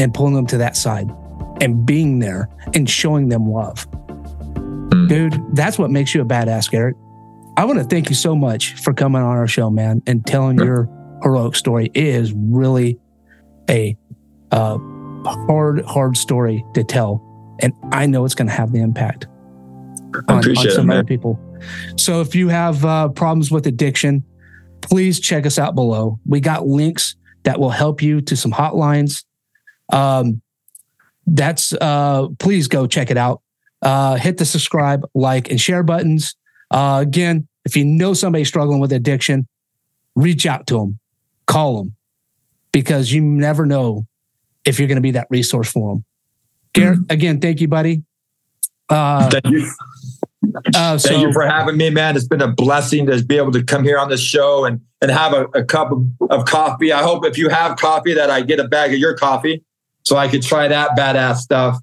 and 0.00 0.14
pulling 0.14 0.34
them 0.34 0.46
to 0.46 0.56
that 0.58 0.76
side 0.76 1.10
and 1.60 1.84
being 1.84 2.18
there 2.18 2.48
and 2.74 2.88
showing 2.88 3.28
them 3.28 3.46
love. 3.46 3.88
Mm. 3.90 5.08
Dude, 5.08 5.40
that's 5.54 5.78
what 5.78 5.90
makes 5.90 6.14
you 6.14 6.22
a 6.22 6.24
badass, 6.24 6.70
Garet. 6.70 6.96
I 7.56 7.64
want 7.64 7.78
to 7.78 7.84
thank 7.84 8.08
you 8.08 8.14
so 8.14 8.34
much 8.34 8.74
for 8.82 8.94
coming 8.94 9.20
on 9.20 9.36
our 9.36 9.46
show, 9.46 9.68
man, 9.68 10.02
and 10.06 10.26
telling 10.26 10.58
your 10.58 10.88
heroic 11.22 11.54
story. 11.54 11.90
It 11.92 12.04
is 12.04 12.32
really 12.32 12.98
a 13.68 13.94
uh, 14.50 14.78
hard, 15.26 15.84
hard 15.84 16.16
story 16.16 16.64
to 16.74 16.82
tell. 16.82 17.22
And 17.60 17.74
I 17.92 18.06
know 18.06 18.24
it's 18.24 18.34
going 18.34 18.48
to 18.48 18.54
have 18.54 18.72
the 18.72 18.80
impact 18.80 19.26
on, 20.28 20.38
on 20.38 20.70
some 20.70 20.90
it, 20.90 20.94
other 20.94 21.04
people. 21.04 21.38
So 21.96 22.22
if 22.22 22.34
you 22.34 22.48
have 22.48 22.82
uh, 22.86 23.08
problems 23.08 23.50
with 23.50 23.66
addiction, 23.66 24.24
please 24.80 25.20
check 25.20 25.44
us 25.44 25.58
out 25.58 25.74
below. 25.74 26.18
We 26.24 26.40
got 26.40 26.66
links 26.66 27.16
that 27.42 27.60
will 27.60 27.70
help 27.70 28.02
you 28.02 28.22
to 28.22 28.36
some 28.36 28.52
hotlines. 28.52 29.24
Um, 29.92 30.42
that's 31.26 31.72
uh, 31.72 32.28
please 32.38 32.68
go 32.68 32.86
check 32.86 33.10
it 33.10 33.16
out. 33.16 33.42
Uh, 33.82 34.16
hit 34.16 34.36
the 34.38 34.44
subscribe, 34.44 35.08
like, 35.14 35.50
and 35.50 35.60
share 35.60 35.82
buttons. 35.82 36.34
Uh, 36.70 36.98
again, 37.02 37.48
if 37.64 37.76
you 37.76 37.84
know 37.84 38.14
somebody 38.14 38.44
struggling 38.44 38.80
with 38.80 38.92
addiction, 38.92 39.46
reach 40.14 40.46
out 40.46 40.66
to 40.66 40.78
them, 40.78 40.98
call 41.46 41.78
them, 41.78 41.96
because 42.72 43.12
you 43.12 43.22
never 43.22 43.64
know 43.64 44.06
if 44.64 44.78
you're 44.78 44.88
going 44.88 44.96
to 44.96 45.02
be 45.02 45.12
that 45.12 45.26
resource 45.30 45.70
for 45.70 45.94
them. 45.94 46.04
Garet, 46.72 46.98
mm-hmm. 46.98 47.12
again, 47.12 47.40
thank 47.40 47.60
you, 47.60 47.68
buddy. 47.68 48.02
Uh, 48.88 49.30
thank 49.30 49.46
you. 49.46 49.70
Uh, 50.74 50.98
so, 50.98 51.08
Thank 51.10 51.22
you 51.22 51.32
for 51.32 51.46
having 51.46 51.76
me, 51.76 51.90
man. 51.90 52.16
It's 52.16 52.26
been 52.26 52.40
a 52.40 52.50
blessing 52.50 53.06
to 53.06 53.22
be 53.22 53.36
able 53.36 53.52
to 53.52 53.62
come 53.62 53.84
here 53.84 53.98
on 53.98 54.08
this 54.08 54.22
show 54.22 54.64
and 54.64 54.80
and 55.02 55.10
have 55.10 55.32
a, 55.32 55.44
a 55.54 55.64
cup 55.64 55.92
of, 55.92 56.04
of, 56.28 56.44
coffee. 56.44 56.92
I 56.92 57.02
hope 57.02 57.24
if 57.24 57.38
you 57.38 57.48
have 57.48 57.76
coffee 57.76 58.14
that 58.14 58.30
I 58.30 58.42
get 58.42 58.58
a 58.58 58.68
bag 58.68 58.92
of 58.92 58.98
your 58.98 59.16
coffee 59.16 59.62
so 60.02 60.16
I 60.16 60.28
could 60.28 60.42
try 60.42 60.68
that 60.68 60.96
badass 60.96 61.38
stuff 61.38 61.78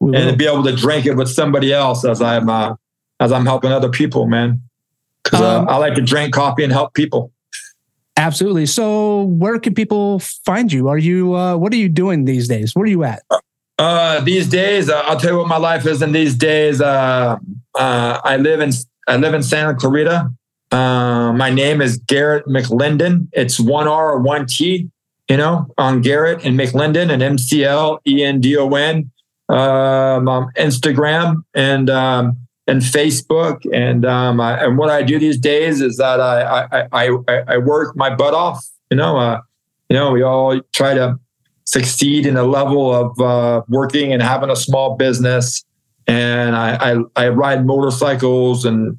and 0.00 0.38
be 0.38 0.46
able 0.46 0.64
to 0.64 0.74
drink 0.74 1.06
it 1.06 1.14
with 1.14 1.28
somebody 1.28 1.72
else 1.72 2.04
as 2.04 2.22
I'm 2.22 2.48
uh, 2.48 2.74
as 3.20 3.32
I'm 3.32 3.46
helping 3.46 3.72
other 3.72 3.90
people, 3.90 4.26
man. 4.26 4.62
Because 5.22 5.40
uh, 5.40 5.60
um, 5.60 5.68
I 5.68 5.76
like 5.76 5.94
to 5.94 6.02
drink 6.02 6.32
coffee 6.32 6.64
and 6.64 6.72
help 6.72 6.94
people. 6.94 7.32
Absolutely. 8.16 8.66
So, 8.66 9.22
where 9.22 9.58
can 9.58 9.74
people 9.74 10.18
find 10.18 10.72
you? 10.72 10.88
Are 10.88 10.98
you 10.98 11.34
uh, 11.34 11.56
what 11.56 11.72
are 11.72 11.76
you 11.76 11.88
doing 11.88 12.24
these 12.24 12.48
days? 12.48 12.74
Where 12.74 12.84
are 12.84 12.88
you 12.88 13.04
at? 13.04 13.22
Uh, 13.78 14.20
these 14.22 14.48
days, 14.48 14.90
uh, 14.90 15.02
I'll 15.06 15.18
tell 15.18 15.32
you 15.32 15.38
what 15.38 15.46
my 15.46 15.56
life 15.56 15.86
is 15.86 16.02
in 16.02 16.10
these 16.10 16.34
days. 16.34 16.80
Uh, 16.80 17.38
uh, 17.78 18.20
I 18.24 18.36
live 18.36 18.60
in 18.60 18.72
I 19.06 19.16
live 19.16 19.34
in 19.34 19.42
Santa 19.42 19.74
Clarita. 19.74 20.32
Uh, 20.72 21.32
my 21.32 21.48
name 21.48 21.80
is 21.80 21.98
Garet 21.98 22.46
McLendon. 22.46 23.28
It's 23.32 23.60
one 23.60 23.86
R 23.86 24.10
or 24.10 24.18
one 24.18 24.46
T, 24.46 24.90
you 25.28 25.36
know, 25.36 25.66
on 25.76 26.00
Garet 26.00 26.44
and 26.44 26.58
McLendon 26.58 27.10
and 27.12 27.22
M 27.22 27.38
C 27.38 27.64
L 27.64 28.00
E 28.06 28.22
N 28.24 28.40
D 28.40 28.56
O 28.56 28.68
N. 28.74 29.10
Um, 29.50 30.28
um, 30.28 30.50
Instagram 30.58 31.42
and 31.54 31.88
um, 31.88 32.36
and 32.66 32.82
Facebook 32.82 33.60
and 33.72 34.04
um, 34.04 34.42
I, 34.42 34.62
and 34.62 34.76
what 34.76 34.90
I 34.90 35.02
do 35.02 35.18
these 35.18 35.38
days 35.38 35.80
is 35.80 35.96
that 35.96 36.20
I 36.20 36.66
I, 36.70 36.88
I, 36.92 37.42
I 37.48 37.56
work 37.56 37.96
my 37.96 38.14
butt 38.14 38.34
off. 38.34 38.62
You 38.90 38.98
know, 38.98 39.16
uh, 39.16 39.40
you 39.88 39.96
know, 39.96 40.10
we 40.10 40.22
all 40.22 40.60
try 40.74 40.92
to 40.92 41.18
succeed 41.64 42.26
in 42.26 42.36
a 42.36 42.44
level 42.44 42.94
of 42.94 43.18
uh, 43.20 43.62
working 43.68 44.12
and 44.12 44.22
having 44.22 44.50
a 44.50 44.56
small 44.56 44.96
business. 44.96 45.64
And 46.06 46.56
I, 46.56 46.94
I, 46.94 47.24
I 47.24 47.28
ride 47.28 47.66
motorcycles 47.66 48.64
and 48.64 48.98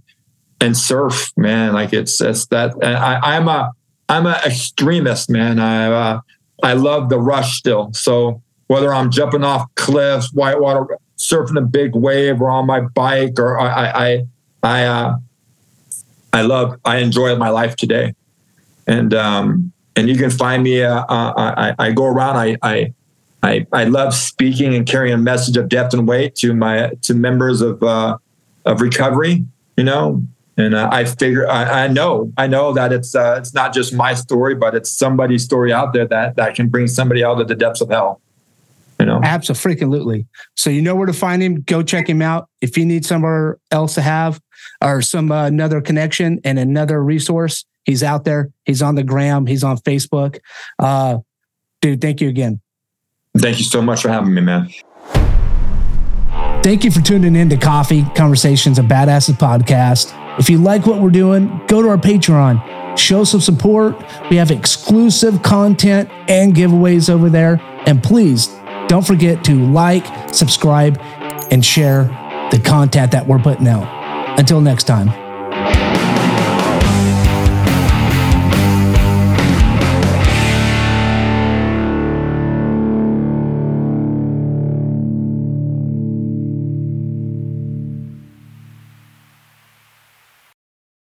and 0.61 0.77
surf, 0.77 1.31
man. 1.37 1.73
Like 1.73 1.93
it's 1.93 2.21
it's 2.21 2.47
that. 2.47 2.73
I, 2.83 3.37
I'm 3.37 3.47
a 3.47 3.71
I'm 4.09 4.25
an 4.25 4.35
extremist, 4.45 5.29
man. 5.29 5.59
I 5.59 5.85
uh, 5.85 6.21
I 6.63 6.73
love 6.73 7.09
the 7.09 7.19
rush 7.19 7.57
still. 7.57 7.93
So 7.93 8.41
whether 8.67 8.93
I'm 8.93 9.11
jumping 9.11 9.43
off 9.43 9.67
cliffs, 9.75 10.33
whitewater, 10.33 10.97
surfing 11.17 11.57
a 11.57 11.61
big 11.61 11.95
wave, 11.95 12.41
or 12.41 12.49
on 12.49 12.65
my 12.65 12.81
bike, 12.81 13.39
or 13.39 13.59
I 13.59 13.87
I 14.07 14.23
I 14.63 14.83
uh, 14.83 15.17
I 16.33 16.41
love 16.41 16.79
I 16.83 16.97
enjoy 16.97 17.35
my 17.35 17.49
life 17.49 17.75
today, 17.75 18.13
and 18.87 19.13
um, 19.13 19.71
and 19.95 20.09
you 20.09 20.17
can 20.17 20.31
find 20.31 20.63
me. 20.63 20.83
Uh, 20.83 21.01
uh, 21.01 21.33
I, 21.37 21.75
I 21.77 21.91
go 21.91 22.05
around. 22.05 22.37
I, 22.37 22.57
I 22.63 22.93
I 23.43 23.67
I 23.71 23.83
love 23.85 24.13
speaking 24.13 24.73
and 24.73 24.87
carrying 24.87 25.13
a 25.13 25.17
message 25.17 25.55
of 25.57 25.69
depth 25.69 25.93
and 25.93 26.07
weight 26.07 26.35
to 26.35 26.53
my 26.53 26.91
to 27.03 27.13
members 27.13 27.61
of 27.61 27.81
uh, 27.83 28.17
of 28.65 28.81
recovery. 28.81 29.45
You 29.77 29.83
know, 29.83 30.23
and 30.59 30.75
uh, 30.75 30.89
I 30.91 31.05
figure 31.05 31.49
I, 31.49 31.85
I, 31.85 31.87
know 31.87 32.31
I 32.37 32.47
know 32.47 32.73
that 32.73 32.93
it's 32.93 33.15
uh, 33.15 33.35
it's 33.37 33.53
not 33.53 33.73
just 33.73 33.93
my 33.93 34.13
story, 34.13 34.55
but 34.55 34.75
it's 34.75 34.91
somebody's 34.91 35.43
story 35.43 35.73
out 35.73 35.93
there 35.93 36.07
that 36.07 36.35
that 36.35 36.55
can 36.55 36.69
bring 36.69 36.87
somebody 36.87 37.23
out 37.23 37.41
of 37.41 37.47
the 37.47 37.55
depths 37.55 37.81
of 37.81 37.89
hell. 37.89 38.21
You 38.99 39.05
know, 39.05 39.21
absolutely. 39.23 40.27
So 40.55 40.69
you 40.69 40.81
know 40.81 40.93
where 40.93 41.07
to 41.07 41.13
find 41.13 41.41
him. 41.41 41.61
Go 41.61 41.81
check 41.81 42.09
him 42.09 42.21
out. 42.21 42.49
If 42.61 42.77
you 42.77 42.85
need 42.85 43.05
somewhere 43.05 43.57
else 43.71 43.95
to 43.95 44.01
have 44.01 44.41
or 44.81 45.01
some 45.01 45.31
uh, 45.31 45.45
another 45.45 45.79
connection 45.79 46.41
and 46.43 46.59
another 46.59 47.01
resource, 47.01 47.65
He's 47.89 48.03
out 48.03 48.23
there. 48.23 48.51
He's 48.65 48.83
on 48.83 48.93
the 48.93 49.03
gram. 49.03 49.47
He's 49.47 49.63
on 49.63 49.77
Facebook. 49.79 50.39
Uh, 50.77 51.17
dude, 51.81 51.99
thank 52.01 52.21
you 52.21 52.29
again. 52.29 52.61
Thank 53.35 53.57
you 53.57 53.65
so 53.65 53.81
much 53.81 54.03
for 54.03 54.09
having 54.09 54.31
me, 54.31 54.41
man. 54.41 54.69
Thank 56.61 56.83
you 56.83 56.91
for 56.91 57.01
tuning 57.01 57.35
in 57.35 57.49
to 57.49 57.57
Coffee 57.57 58.03
Conversations, 58.15 58.77
a 58.77 58.83
Badasses 58.83 59.35
podcast. 59.39 60.28
If 60.39 60.49
you 60.49 60.57
like 60.57 60.85
what 60.85 61.01
we're 61.01 61.09
doing, 61.09 61.61
go 61.67 61.81
to 61.81 61.89
our 61.89 61.97
Patreon, 61.97 62.97
show 62.97 63.25
some 63.25 63.41
support. 63.41 63.97
We 64.29 64.37
have 64.37 64.51
exclusive 64.51 65.43
content 65.43 66.09
and 66.29 66.55
giveaways 66.55 67.09
over 67.09 67.29
there. 67.29 67.59
And 67.85 68.01
please 68.01 68.47
don't 68.87 69.05
forget 69.05 69.43
to 69.43 69.53
like, 69.71 70.05
subscribe, 70.33 70.97
and 71.51 71.63
share 71.63 72.05
the 72.51 72.59
content 72.63 73.11
that 73.11 73.27
we're 73.27 73.39
putting 73.39 73.67
out. 73.67 74.39
Until 74.39 74.61
next 74.61 74.85
time. 74.85 75.28